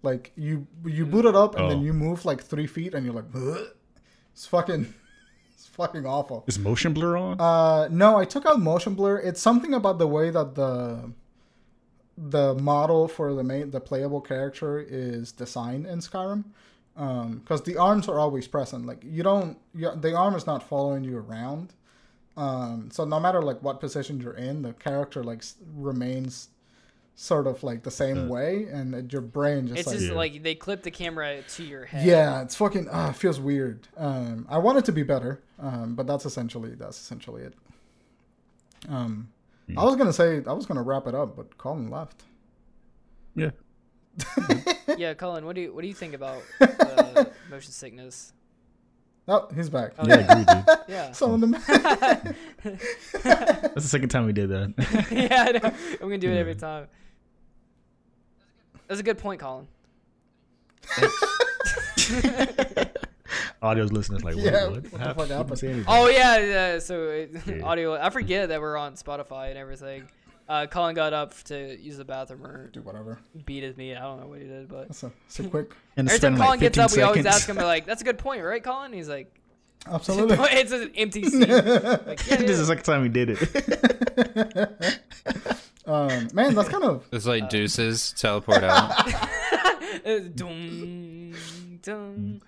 Like 0.04 0.32
you 0.36 0.66
you 0.84 1.04
boot 1.06 1.24
it 1.24 1.34
up 1.34 1.56
and 1.56 1.70
then 1.70 1.78
Oh. 1.78 1.82
you 1.82 1.92
move 1.92 2.24
like 2.24 2.42
three 2.42 2.66
feet 2.66 2.94
and 2.94 3.04
you're 3.04 3.14
like, 3.14 3.30
"Ugh." 3.34 3.66
it's 4.32 4.46
fucking 4.46 4.92
it's 5.54 5.66
fucking 5.66 6.04
awful. 6.06 6.44
Is 6.46 6.58
motion 6.58 6.92
blur 6.92 7.16
on? 7.16 7.40
Uh, 7.40 7.88
no, 7.90 8.16
I 8.16 8.24
took 8.24 8.44
out 8.46 8.60
motion 8.60 8.94
blur. 8.94 9.16
It's 9.18 9.40
something 9.40 9.72
about 9.74 9.98
the 9.98 10.06
way 10.06 10.30
that 10.30 10.54
the 10.54 11.10
the 12.16 12.54
model 12.54 13.08
for 13.08 13.34
the 13.34 13.42
main 13.42 13.70
the 13.70 13.80
playable 13.80 14.20
character 14.20 14.78
is 14.78 15.32
designed 15.32 15.86
in 15.86 15.98
Skyrim. 15.98 16.44
Because 17.40 17.62
the 17.62 17.76
arms 17.76 18.08
are 18.08 18.20
always 18.20 18.46
present. 18.46 18.86
Like 18.86 19.02
you 19.02 19.24
don't, 19.24 19.58
you, 19.74 19.90
the 19.96 20.14
arm 20.16 20.36
is 20.36 20.46
not 20.46 20.62
following 20.62 21.02
you 21.02 21.18
around. 21.18 21.72
Um, 22.36 22.88
so 22.92 23.04
no 23.04 23.18
matter 23.18 23.42
like 23.42 23.60
what 23.64 23.80
position 23.80 24.20
you're 24.20 24.34
in, 24.48 24.62
the 24.62 24.74
character 24.74 25.24
like 25.24 25.42
remains 25.74 26.50
sort 27.16 27.46
of 27.46 27.62
like 27.62 27.82
the 27.84 27.90
same 27.90 28.16
Yeah. 28.16 28.26
way, 28.26 28.64
and 28.64 28.94
it- 28.94 29.12
your 29.12 29.22
brain 29.22 29.68
just 29.68 29.78
It's 29.80 29.86
like 29.88 29.96
just 29.98 30.08
Yeah. 30.10 30.16
like 30.16 30.42
they 30.42 30.54
clip 30.54 30.82
the 30.82 30.90
camera 30.90 31.42
to 31.42 31.62
your 31.64 31.84
head. 31.84 32.06
yeah, 32.06 32.42
it's 32.42 32.54
fucking. 32.56 32.88
Uh, 32.88 33.08
it 33.10 33.16
feels 33.16 33.38
weird. 33.40 33.86
Um, 33.96 34.46
I 34.48 34.58
want 34.58 34.78
it 34.78 34.84
to 34.86 34.92
be 34.92 35.02
better, 35.04 35.40
um, 35.58 35.94
but 35.94 36.06
that's 36.06 36.26
essentially 36.26 36.74
that's 36.74 36.98
essentially 37.00 37.42
it. 37.42 37.54
Um, 38.88 39.28
Hmm. 39.68 39.78
I 39.78 39.84
was 39.84 39.96
gonna 39.96 40.12
say 40.12 40.42
I 40.46 40.52
was 40.52 40.66
gonna 40.66 40.82
wrap 40.82 41.06
it 41.06 41.14
up, 41.14 41.36
but 41.36 41.56
Colin 41.56 41.88
left. 41.90 42.24
yeah. 43.34 43.50
Yeah, 44.98 45.14
Colin, 45.14 45.44
what 45.46 45.54
do 45.56 45.62
you 45.62 45.72
what 45.74 45.80
do 45.82 45.88
you 45.88 45.94
think 45.94 46.14
about 46.14 46.42
uh, 46.60 47.24
motion 47.50 47.72
sickness? 47.72 48.32
Oh, 49.26 49.48
he's 49.54 49.70
back. 49.70 49.92
Oh, 49.98 50.06
Yeah, 50.06 50.16
I 50.16 50.18
agree, 50.40 50.44
dude. 50.44 50.78
Yeah. 50.86 51.12
Some 51.12 51.32
of 51.32 51.40
them. 51.40 51.52
That's 52.62 53.74
the 53.74 53.80
second 53.80 54.10
time 54.10 54.26
we 54.26 54.32
did 54.34 54.50
that. 54.50 54.74
yeah, 55.10 55.44
I 55.48 55.52
know. 55.52 55.74
I'm 55.94 55.98
gonna 56.08 56.18
do 56.18 56.30
it 56.30 56.36
every 56.36 56.54
time. 56.54 56.88
That's 58.88 59.00
a 59.00 59.02
good 59.04 59.18
point, 59.18 59.40
Colin. 59.40 59.66
Audio's 63.62 63.90
listeners 63.92 64.22
like, 64.22 64.36
what? 64.36 64.44
Yeah, 64.44 64.68
what? 64.68 64.82
what 64.82 64.82
the 64.92 64.98
fuck 64.98 65.00
You 65.00 65.14
didn't 65.24 65.30
happened? 65.30 65.58
say 65.58 65.66
anything. 65.68 65.84
Oh 65.88 66.08
yeah, 66.08 66.38
yeah. 66.38 66.78
So 66.78 67.08
it, 67.08 67.30
Yeah. 67.46 67.62
audio. 67.64 67.94
I 68.00 68.10
forget 68.10 68.48
that 68.50 68.60
we're 68.60 68.76
on 68.76 68.94
Spotify 68.94 69.48
and 69.48 69.58
everything. 69.58 70.04
Uh, 70.46 70.66
Colin 70.66 70.94
got 70.94 71.14
up 71.14 71.32
to 71.44 71.74
use 71.80 71.96
the 71.96 72.04
bathroom 72.04 72.44
or 72.44 72.68
Do 72.68 72.82
whatever. 72.82 73.18
beat 73.46 73.62
his 73.62 73.78
meat. 73.78 73.96
I 73.96 74.00
don't 74.02 74.20
know 74.20 74.26
what 74.26 74.40
he 74.40 74.46
did, 74.46 74.68
but 74.68 74.88
That's 74.88 75.02
a, 75.04 75.12
that's 75.26 75.40
a 75.40 75.44
quick. 75.48 75.72
And 75.96 76.06
every 76.08 76.18
time 76.20 76.34
Colin 76.36 76.50
like 76.50 76.60
gets 76.60 76.76
up, 76.76 76.90
15 76.90 77.00
we 77.02 77.06
always 77.08 77.24
ask 77.26 77.48
him 77.48 77.56
like, 77.56 77.86
"That's 77.86 78.02
a 78.02 78.04
good 78.04 78.18
point, 78.18 78.42
right, 78.44 78.62
Colin?" 78.62 78.92
He's 78.92 79.08
like, 79.08 79.32
Absolutely. 79.86 80.36
"It's 80.40 80.72
an 80.72 80.90
empty 80.96 81.24
seat." 81.24 81.48
Like, 81.48 82.26
yeah, 82.26 82.36
this 82.36 82.58
is 82.58 82.66
the 82.66 82.66
second 82.66 82.84
time 82.84 83.02
he 83.04 83.08
did 83.08 83.30
it. 83.30 85.00
Um, 85.86 86.28
man, 86.32 86.54
that's 86.54 86.68
kind 86.68 86.84
of. 86.84 87.06
It's 87.12 87.26
like 87.26 87.48
deuces 87.50 88.12
teleport 88.16 88.64
out. 88.64 88.90
Uh, 90.04 90.18
dum, 90.34 91.32
dum. 91.82 92.40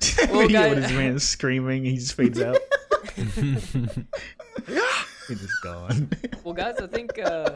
Video 0.00 0.48
guys- 0.48 0.72
of 0.76 0.82
this 0.82 0.92
man 0.92 1.18
screaming, 1.18 1.84
he 1.84 1.96
just 1.96 2.14
fades 2.14 2.40
out. 2.40 2.56
He's 5.28 5.40
just 5.40 5.62
gone. 5.62 6.08
Well, 6.44 6.54
guys, 6.54 6.76
I 6.80 6.86
think 6.86 7.18
uh, 7.18 7.50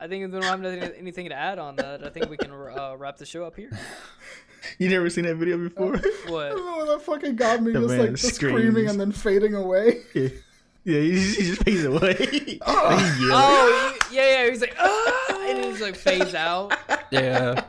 I 0.00 0.06
think 0.08 0.24
we 0.26 0.30
don't 0.40 0.44
have 0.44 0.60
nothing, 0.60 0.82
anything 0.98 1.28
to 1.28 1.34
add 1.34 1.58
on 1.58 1.76
that. 1.76 2.04
I 2.04 2.10
think 2.10 2.28
we 2.30 2.36
can 2.36 2.50
uh, 2.50 2.94
wrap 2.98 3.16
the 3.16 3.26
show 3.26 3.44
up 3.44 3.56
here. 3.56 3.70
You 4.78 4.88
never 4.90 5.08
seen 5.10 5.24
that 5.24 5.36
video 5.36 5.56
before? 5.58 5.96
I 5.96 6.00
What? 6.30 6.48
don't 6.50 6.66
know 6.66 6.86
that 6.86 7.02
fucking 7.02 7.36
got 7.36 7.62
me. 7.62 7.72
The 7.72 7.80
just 7.80 7.94
like 7.98 8.10
just 8.14 8.34
screaming 8.36 8.88
and 8.88 9.00
then 9.00 9.12
fading 9.12 9.54
away. 9.54 10.00
yeah, 10.14 10.28
yeah 10.88 11.00
he, 11.00 11.12
just, 11.12 11.36
he 11.38 11.46
just 11.48 11.62
fades 11.64 11.84
away. 11.84 12.14
He's 12.14 12.42
yelling. 12.42 12.60
Oh, 12.66 13.96
he- 14.10 14.16
yeah, 14.16 14.44
yeah. 14.44 14.50
He's 14.50 14.60
like, 14.60 14.74
ah, 14.78 15.46
and 15.48 15.58
he 15.58 15.64
just 15.70 15.82
like 15.82 15.94
fades 15.96 16.34
out. 16.34 16.72
yeah. 17.10 17.62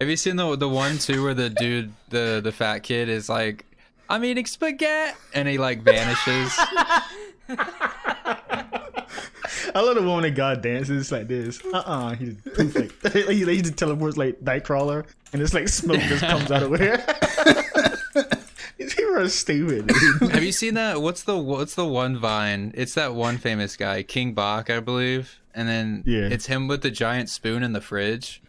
Have 0.00 0.08
you 0.08 0.16
seen 0.16 0.36
the 0.36 0.54
the 0.56 0.68
one 0.68 0.98
too 0.98 1.24
where 1.24 1.34
the 1.34 1.50
dude 1.50 1.92
the 2.10 2.40
the 2.42 2.52
fat 2.52 2.80
kid 2.84 3.08
is 3.08 3.28
like, 3.28 3.64
I'm 4.08 4.24
eating 4.24 4.46
spaghetti, 4.46 5.16
and 5.34 5.48
he 5.48 5.58
like 5.58 5.82
vanishes. 5.82 6.52
I 9.74 9.80
love 9.80 9.96
the 9.96 10.02
woman 10.02 10.22
that 10.22 10.34
God 10.36 10.62
dances 10.62 11.10
like 11.12 11.26
this. 11.28 11.60
Uh 11.72 11.78
uh 11.84 12.14
He 12.14 12.26
just 12.26 12.44
poof 12.54 12.74
like 12.76 12.92
he, 13.28 13.44
he 13.44 13.62
just 13.62 13.76
teleports 13.76 14.16
like 14.16 14.38
Nightcrawler, 14.40 15.04
and 15.32 15.42
it's 15.42 15.54
like 15.54 15.68
smoke 15.68 16.00
just 16.02 16.22
comes 16.22 16.50
out 16.50 16.62
of 16.62 16.70
where. 16.70 17.04
These 18.84 18.94
people 18.94 19.16
are 19.18 19.28
stupid. 19.28 19.88
Dude. 19.88 20.30
Have 20.32 20.42
you 20.44 20.52
seen 20.52 20.74
that? 20.74 21.02
What's 21.02 21.22
the 21.24 21.36
what's 21.36 21.74
the 21.74 21.84
one 21.86 22.16
Vine? 22.18 22.72
It's 22.74 22.94
that 22.94 23.14
one 23.14 23.38
famous 23.38 23.76
guy, 23.76 24.02
King 24.02 24.34
Bach, 24.34 24.70
I 24.70 24.80
believe. 24.80 25.40
And 25.54 25.68
then 25.68 26.04
Yeah. 26.06 26.28
it's 26.30 26.46
him 26.46 26.68
with 26.68 26.82
the 26.82 26.90
giant 26.90 27.28
spoon 27.28 27.62
in 27.62 27.72
the 27.72 27.80
fridge. 27.80 28.40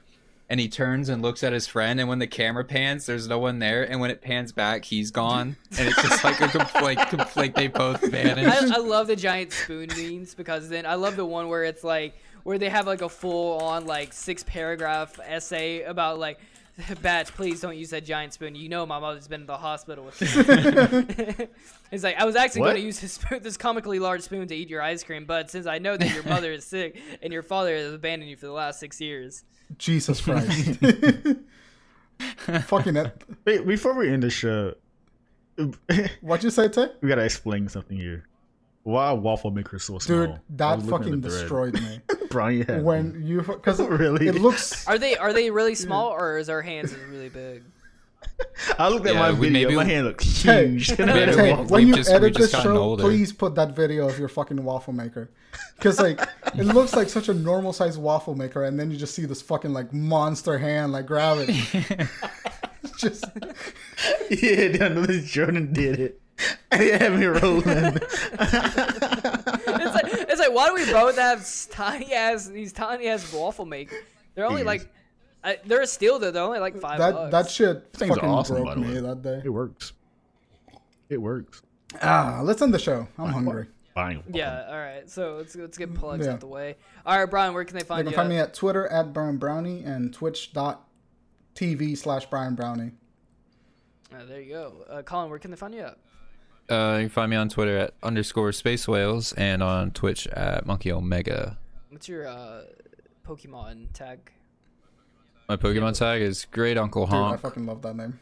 And 0.51 0.59
he 0.59 0.67
turns 0.67 1.09
and 1.09 1.21
looks 1.21 1.43
at 1.43 1.53
his 1.53 1.67
friend, 1.67 1.99
and 1.99 2.09
when 2.09 2.17
the 2.17 2.25
camera 2.25 2.63
pans, 2.65 3.05
there's 3.05 3.27
no 3.27 3.37
one 3.37 3.59
there. 3.59 3.83
And 3.83 4.01
when 4.01 4.09
it 4.09 4.19
pans 4.19 4.51
back, 4.51 4.83
he's 4.83 5.11
gone, 5.11 5.55
and 5.77 5.87
it's 5.87 6.01
just 6.01 6.23
like 6.23 6.41
a 6.41 6.47
com- 6.47 6.67
like, 6.83 6.97
com- 7.11 7.27
like 7.35 7.53
they 7.53 7.67
both 7.67 8.01
vanish. 8.01 8.47
I, 8.47 8.75
I 8.75 8.79
love 8.79 9.05
the 9.05 9.15
giant 9.15 9.51
spoon 9.53 9.89
memes 9.95 10.33
because 10.33 10.67
then 10.67 10.87
I 10.87 10.95
love 10.95 11.15
the 11.17 11.25
one 11.25 11.49
where 11.49 11.63
it's 11.63 11.83
like 11.83 12.15
where 12.43 12.57
they 12.57 12.69
have 12.69 12.87
like 12.87 13.03
a 13.03 13.09
full 13.09 13.59
on 13.59 13.85
like 13.85 14.11
six 14.11 14.41
paragraph 14.43 15.19
essay 15.23 15.83
about 15.83 16.17
like 16.17 16.39
Batch, 17.01 17.33
please 17.33 17.61
don't 17.61 17.77
use 17.77 17.89
that 17.91 18.05
giant 18.05 18.33
spoon. 18.33 18.55
You 18.55 18.69
know 18.69 18.85
my 18.85 18.99
mother's 18.99 19.27
been 19.27 19.41
in 19.41 19.47
the 19.47 19.57
hospital 19.57 20.05
with 20.05 20.21
it. 20.21 21.51
it's 21.91 22.03
like 22.03 22.17
I 22.17 22.25
was 22.25 22.35
actually 22.35 22.61
going 22.61 22.75
to 22.75 22.81
use 22.81 22.99
this 22.99 23.13
spoon, 23.13 23.41
this 23.41 23.57
comically 23.57 23.99
large 23.99 24.21
spoon 24.21 24.47
to 24.47 24.55
eat 24.55 24.69
your 24.69 24.81
ice 24.81 25.03
cream, 25.03 25.25
but 25.25 25.49
since 25.49 25.65
I 25.65 25.79
know 25.79 25.97
that 25.97 26.13
your 26.13 26.23
mother 26.23 26.51
is 26.51 26.65
sick 26.65 27.01
and 27.21 27.33
your 27.33 27.43
father 27.43 27.75
has 27.75 27.93
abandoned 27.93 28.29
you 28.29 28.37
for 28.37 28.45
the 28.45 28.51
last 28.51 28.79
six 28.79 28.99
years, 28.99 29.43
Jesus 29.77 30.21
Christ. 30.21 30.79
fucking 32.63 32.95
it. 32.95 33.23
Wait, 33.45 33.67
before 33.67 33.93
we 33.93 34.09
end 34.09 34.23
the 34.23 34.29
show, 34.29 34.73
What'd 36.21 36.43
you 36.43 36.49
say, 36.49 36.69
Tay? 36.69 36.87
We 37.01 37.09
gotta 37.09 37.25
explain 37.25 37.67
something 37.67 37.97
here. 37.97 38.25
Why 38.83 39.11
waffle 39.11 39.51
maker 39.51 39.77
so 39.77 39.99
small? 39.99 40.27
Dude, 40.27 40.39
that 40.51 40.77
was 40.77 40.85
looking 40.85 41.13
at 41.13 41.21
fucking 41.21 41.21
destroyed 41.21 41.73
me. 41.73 41.99
Brian, 42.29 42.57
you 42.57 42.63
had 42.65 42.83
when 42.83 43.21
you 43.25 43.41
because 43.41 43.79
it 43.79 43.89
Really? 43.89 44.27
it 44.27 44.35
looks 44.35 44.87
are 44.87 44.97
they 44.97 45.15
are 45.17 45.33
they 45.33 45.49
really 45.51 45.75
small 45.87 46.09
or 46.09 46.37
is 46.37 46.49
our 46.49 46.61
hands 46.61 46.93
really 47.09 47.29
big? 47.29 47.63
I 48.77 48.87
looked 48.87 49.05
at 49.05 49.15
Yeah, 49.15 49.19
my 49.19 49.31
video. 49.31 49.49
maybe- 49.51 49.75
my 49.75 49.83
hand 49.83 50.05
looks 50.07 50.25
huge. 50.43 50.87
hey, 50.91 50.95
Maybe 51.05 51.31
hey, 51.35 51.53
when 51.55 51.87
you 51.87 51.95
just- 51.95 52.09
edit 52.09 52.35
this 52.35 52.51
show, 52.51 52.77
older. 52.77 53.03
please 53.03 53.33
put 53.33 53.55
that 53.55 53.75
video 53.75 54.07
of 54.07 54.17
your 54.17 54.29
fucking 54.29 54.63
waffle 54.63 54.93
maker, 54.93 55.29
because 55.75 55.99
like 55.99 56.21
it 56.55 56.63
looks 56.65 56.95
like 56.95 57.09
such 57.09 57.27
a 57.29 57.33
normal 57.33 57.73
sized 57.73 57.99
waffle 57.99 58.35
maker, 58.35 58.63
and 58.63 58.79
then 58.79 58.91
you 58.91 58.97
just 58.97 59.13
see 59.13 59.25
this 59.25 59.41
fucking 59.41 59.73
like 59.73 59.91
monster 59.93 60.57
hand 60.57 60.93
like 60.93 61.05
grab 61.05 61.37
it. 61.41 62.07
Just 62.97 63.25
yeah, 64.29 64.67
dude, 64.69 64.81
I 64.81 64.87
know 64.89 65.05
this 65.05 65.25
Jordan 65.29 65.73
did 65.73 65.99
it. 65.99 66.21
And 66.71 66.81
it 66.81 67.01
had 67.01 67.19
me 67.19 67.25
rolling. 67.25 67.67
it's 67.67 67.99
like 69.93 70.05
it's 70.29 70.39
like 70.39 70.48
why 70.59 70.67
do 70.67 70.73
we 70.75 70.91
both 70.91 71.17
have 71.17 71.47
tiny 71.71 72.13
ass 72.13 72.47
these 72.47 72.73
tiny 72.73 73.07
ass 73.07 73.31
waffle 73.33 73.65
makers? 73.65 74.03
They're 74.35 74.45
only 74.45 74.63
like 74.63 74.87
I, 75.43 75.57
they're 75.65 75.81
a 75.81 75.87
steal 75.87 76.19
though. 76.19 76.31
They're 76.31 76.43
only 76.43 76.59
like 76.59 76.77
five 76.79 76.99
that 76.99 77.13
bucks. 77.13 77.31
that 77.31 77.49
shit 77.49 77.93
Things 77.93 78.15
fucking 78.15 78.29
awesome, 78.29 78.63
broke 78.63 78.77
me 78.77 78.99
that 78.99 79.21
day. 79.21 79.41
it 79.45 79.49
works. 79.49 79.93
It 81.07 81.17
works. 81.17 81.61
Ah, 82.01 82.41
let's 82.43 82.61
end 82.61 82.73
the 82.73 82.79
show. 82.79 83.07
I'm 83.17 83.29
hungry. 83.29 83.67
Fine. 83.95 84.23
yeah. 84.31 84.67
All 84.69 84.77
right. 84.77 85.09
So 85.09 85.37
let's 85.37 85.55
let's 85.55 85.77
get 85.77 85.93
plugs 85.95 86.25
Yeah. 86.25 86.33
out 86.33 86.39
the 86.41 86.47
way. 86.47 86.75
All 87.05 87.17
right, 87.17 87.29
Brian. 87.29 87.53
Where 87.53 87.65
can 87.65 87.77
they 87.77 87.83
find 87.83 87.99
you? 87.99 88.03
They 88.11 88.11
can 88.11 88.11
you? 88.11 88.17
find 88.17 88.29
me 88.29 88.37
at? 88.37 88.49
at 88.49 88.53
Twitter 88.53 88.87
at 88.87 89.13
Brian 89.13 89.37
Brownie 89.37 89.83
and 89.83 90.13
Twitch 90.13 90.53
dot 90.53 90.87
TV 91.55 91.97
slash 91.97 92.25
Brian 92.27 92.55
Brownie. 92.55 92.91
Uh, 94.13 94.25
there 94.25 94.41
you 94.41 94.53
go. 94.53 94.73
Uh, 94.89 95.01
Colin, 95.03 95.29
where 95.29 95.39
can 95.39 95.51
they 95.51 95.57
find 95.57 95.73
you 95.73 95.81
at? 95.81 95.97
Uh, 96.69 96.97
you 96.97 97.03
can 97.03 97.09
find 97.09 97.31
me 97.31 97.35
on 97.35 97.49
Twitter 97.49 97.77
at 97.77 97.93
underscore 98.03 98.51
space 98.51 98.87
whales 98.87 99.33
and 99.33 99.63
on 99.63 99.91
Twitch 99.91 100.27
at 100.27 100.65
monkey 100.65 100.91
omega. 100.91 101.57
What's 101.89 102.07
your 102.07 102.27
uh, 102.27 102.61
Pokemon 103.25 103.87
tag? 103.93 104.31
My 105.47 105.57
Pokemon 105.57 105.97
tag 105.97 106.21
is 106.21 106.45
Great 106.51 106.77
Uncle 106.77 107.07
Dude, 107.07 107.15
I 107.15 107.37
fucking 107.37 107.65
love 107.65 107.81
that 107.81 107.95
name. 107.95 108.19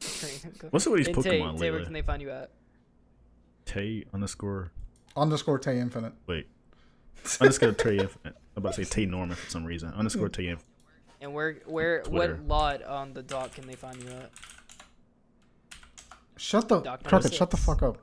What's 0.70 0.86
up 0.86 0.92
with 0.92 1.06
these 1.06 1.08
And 1.08 1.22
Tay, 1.22 1.40
Pokemon 1.40 1.58
Tay, 1.60 1.70
where 1.70 1.84
can 1.84 1.92
they 1.92 2.02
find 2.02 2.20
you 2.20 2.30
at? 2.30 2.50
Tay 3.64 4.04
underscore 4.12 4.72
Underscore 5.16 5.58
Tay 5.58 5.78
Infinite. 5.78 6.14
wait 6.26 6.48
underscore 7.40 7.72
Tay 7.72 7.98
Infinite. 7.98 8.36
I'm 8.56 8.62
about 8.62 8.74
to 8.74 8.84
say 8.84 8.90
Tay 8.90 9.06
Norman 9.06 9.36
for 9.36 9.50
some 9.50 9.64
reason. 9.64 9.92
Underscore 9.94 10.28
Tay 10.28 10.48
Infinite. 10.48 10.64
And 11.20 11.34
where, 11.34 11.58
where, 11.66 12.02
Twitter. 12.02 12.36
what 12.36 12.46
lot 12.46 12.82
on 12.84 13.12
the 13.12 13.22
dot 13.22 13.52
can 13.52 13.66
they 13.66 13.74
find 13.74 14.00
you 14.02 14.08
at? 14.10 14.30
Shut 16.38 16.68
the 16.68 16.80
Doc 16.80 17.02
Crockett, 17.04 17.34
shut 17.34 17.50
the 17.50 17.56
fuck 17.56 17.82
up. 17.82 17.98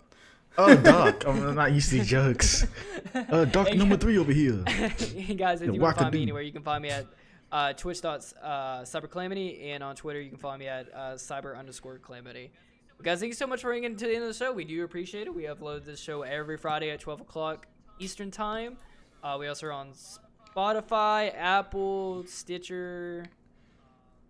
Oh, 0.58 0.76
Doc. 0.76 1.24
I'm 1.28 1.56
not 1.56 1.72
used 1.74 1.90
to 1.90 1.98
these 1.98 2.08
jokes. 2.08 2.68
Uh, 3.16 3.46
Doc 3.46 3.74
number 3.74 3.96
three 3.96 4.18
over 4.18 4.34
here. 4.34 4.62
Hey 4.68 5.36
guys, 5.36 5.62
if 5.62 5.74
you 5.74 5.80
want 5.80 5.96
to 5.96 6.04
find 6.04 6.14
me 6.14 6.24
anywhere, 6.24 6.42
you 6.42 6.52
can 6.52 6.64
find 6.64 6.84
me 6.84 6.90
at 6.90 7.06
uh, 7.50 7.72
Twitch 7.72 8.02
dot 8.02 8.26
uh, 8.44 8.82
Cyber 8.82 9.10
Calamity, 9.10 9.72
and 9.72 9.82
on 9.82 9.96
Twitter 9.96 10.20
you 10.20 10.30
can 10.30 10.38
find 10.38 10.60
me 10.60 10.68
at 10.68 10.94
uh, 10.94 11.14
Cyber 11.14 11.58
underscore 11.58 11.98
Calamity. 12.00 12.52
Guys, 13.02 13.22
thank 13.22 13.30
you 13.30 13.36
so 13.36 13.48
much 13.48 13.62
for 13.62 13.72
hanging 13.72 13.96
to 13.96 14.06
the 14.06 14.14
end 14.14 14.24
of 14.24 14.28
the 14.28 14.34
show. 14.34 14.52
We 14.52 14.66
do 14.66 14.84
appreciate 14.84 15.28
it. 15.28 15.34
We 15.34 15.44
upload 15.44 15.86
this 15.86 16.02
show 16.02 16.24
every 16.24 16.58
Friday 16.58 16.90
at 16.90 17.00
12 17.00 17.22
o'clock 17.22 17.68
Eastern 18.00 18.32
Time. 18.32 18.76
Uh, 19.24 19.38
we 19.40 19.48
also 19.48 19.68
are 19.68 19.72
on 19.72 19.94
Spotify, 20.54 21.34
Apple, 21.38 22.26
Stitcher, 22.28 23.28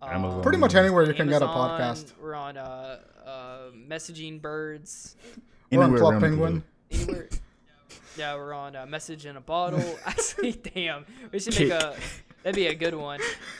Amazon. 0.02 0.42
Pretty 0.42 0.58
much 0.58 0.74
anywhere 0.74 1.04
you 1.04 1.14
can 1.14 1.28
get 1.28 1.42
a 1.42 1.46
podcast. 1.46 2.12
We're 2.20 2.34
on 2.34 2.56
uh, 2.56 3.00
uh, 3.24 3.58
Messaging 3.74 4.40
Birds. 4.40 5.16
We're 5.70 5.82
on 5.82 5.96
Club 5.96 6.20
Penguin. 6.20 6.62
Anywhere. 6.90 7.28
yeah, 8.16 8.36
we're 8.36 8.54
on 8.54 8.76
uh, 8.76 8.86
Message 8.86 9.26
in 9.26 9.36
a 9.36 9.40
Bottle. 9.40 9.82
Actually, 10.06 10.52
damn, 10.52 11.04
we 11.32 11.40
should 11.40 11.58
make 11.58 11.70
a. 11.70 11.96
That'd 12.44 12.54
be 12.54 12.68
a 12.68 12.74
good 12.74 12.94
one. 12.94 13.18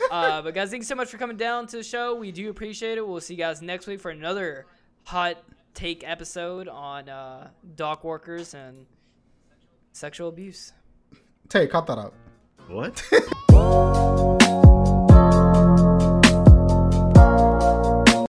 Uh, 0.09 0.41
but 0.43 0.55
guys, 0.55 0.71
thanks 0.71 0.87
so 0.87 0.95
much 0.95 1.09
for 1.09 1.19
coming 1.19 1.37
down 1.37 1.67
to 1.67 1.79
the 1.79 1.83
show. 1.83 2.15
We 2.15 2.31
do 2.31 2.49
appreciate 2.51 2.97
it. 2.99 3.07
We'll 3.07 3.21
see 3.21 3.35
you 3.35 3.39
guys 3.39 3.61
next 3.61 3.89
week 3.89 3.99
for 3.99 4.13
another 4.13 4.67
hot 5.03 5.43
take 5.75 6.09
episode 6.09 6.69
on 6.69 7.09
uh, 7.09 7.49
dock 7.75 8.05
workers 8.05 8.55
and 8.55 8.87
sexual 9.93 10.29
abuse. 10.29 10.73
Tay, 11.49 11.67
cut 11.67 11.87
that 11.87 11.99
out. 11.99 12.15
What? 12.69 14.43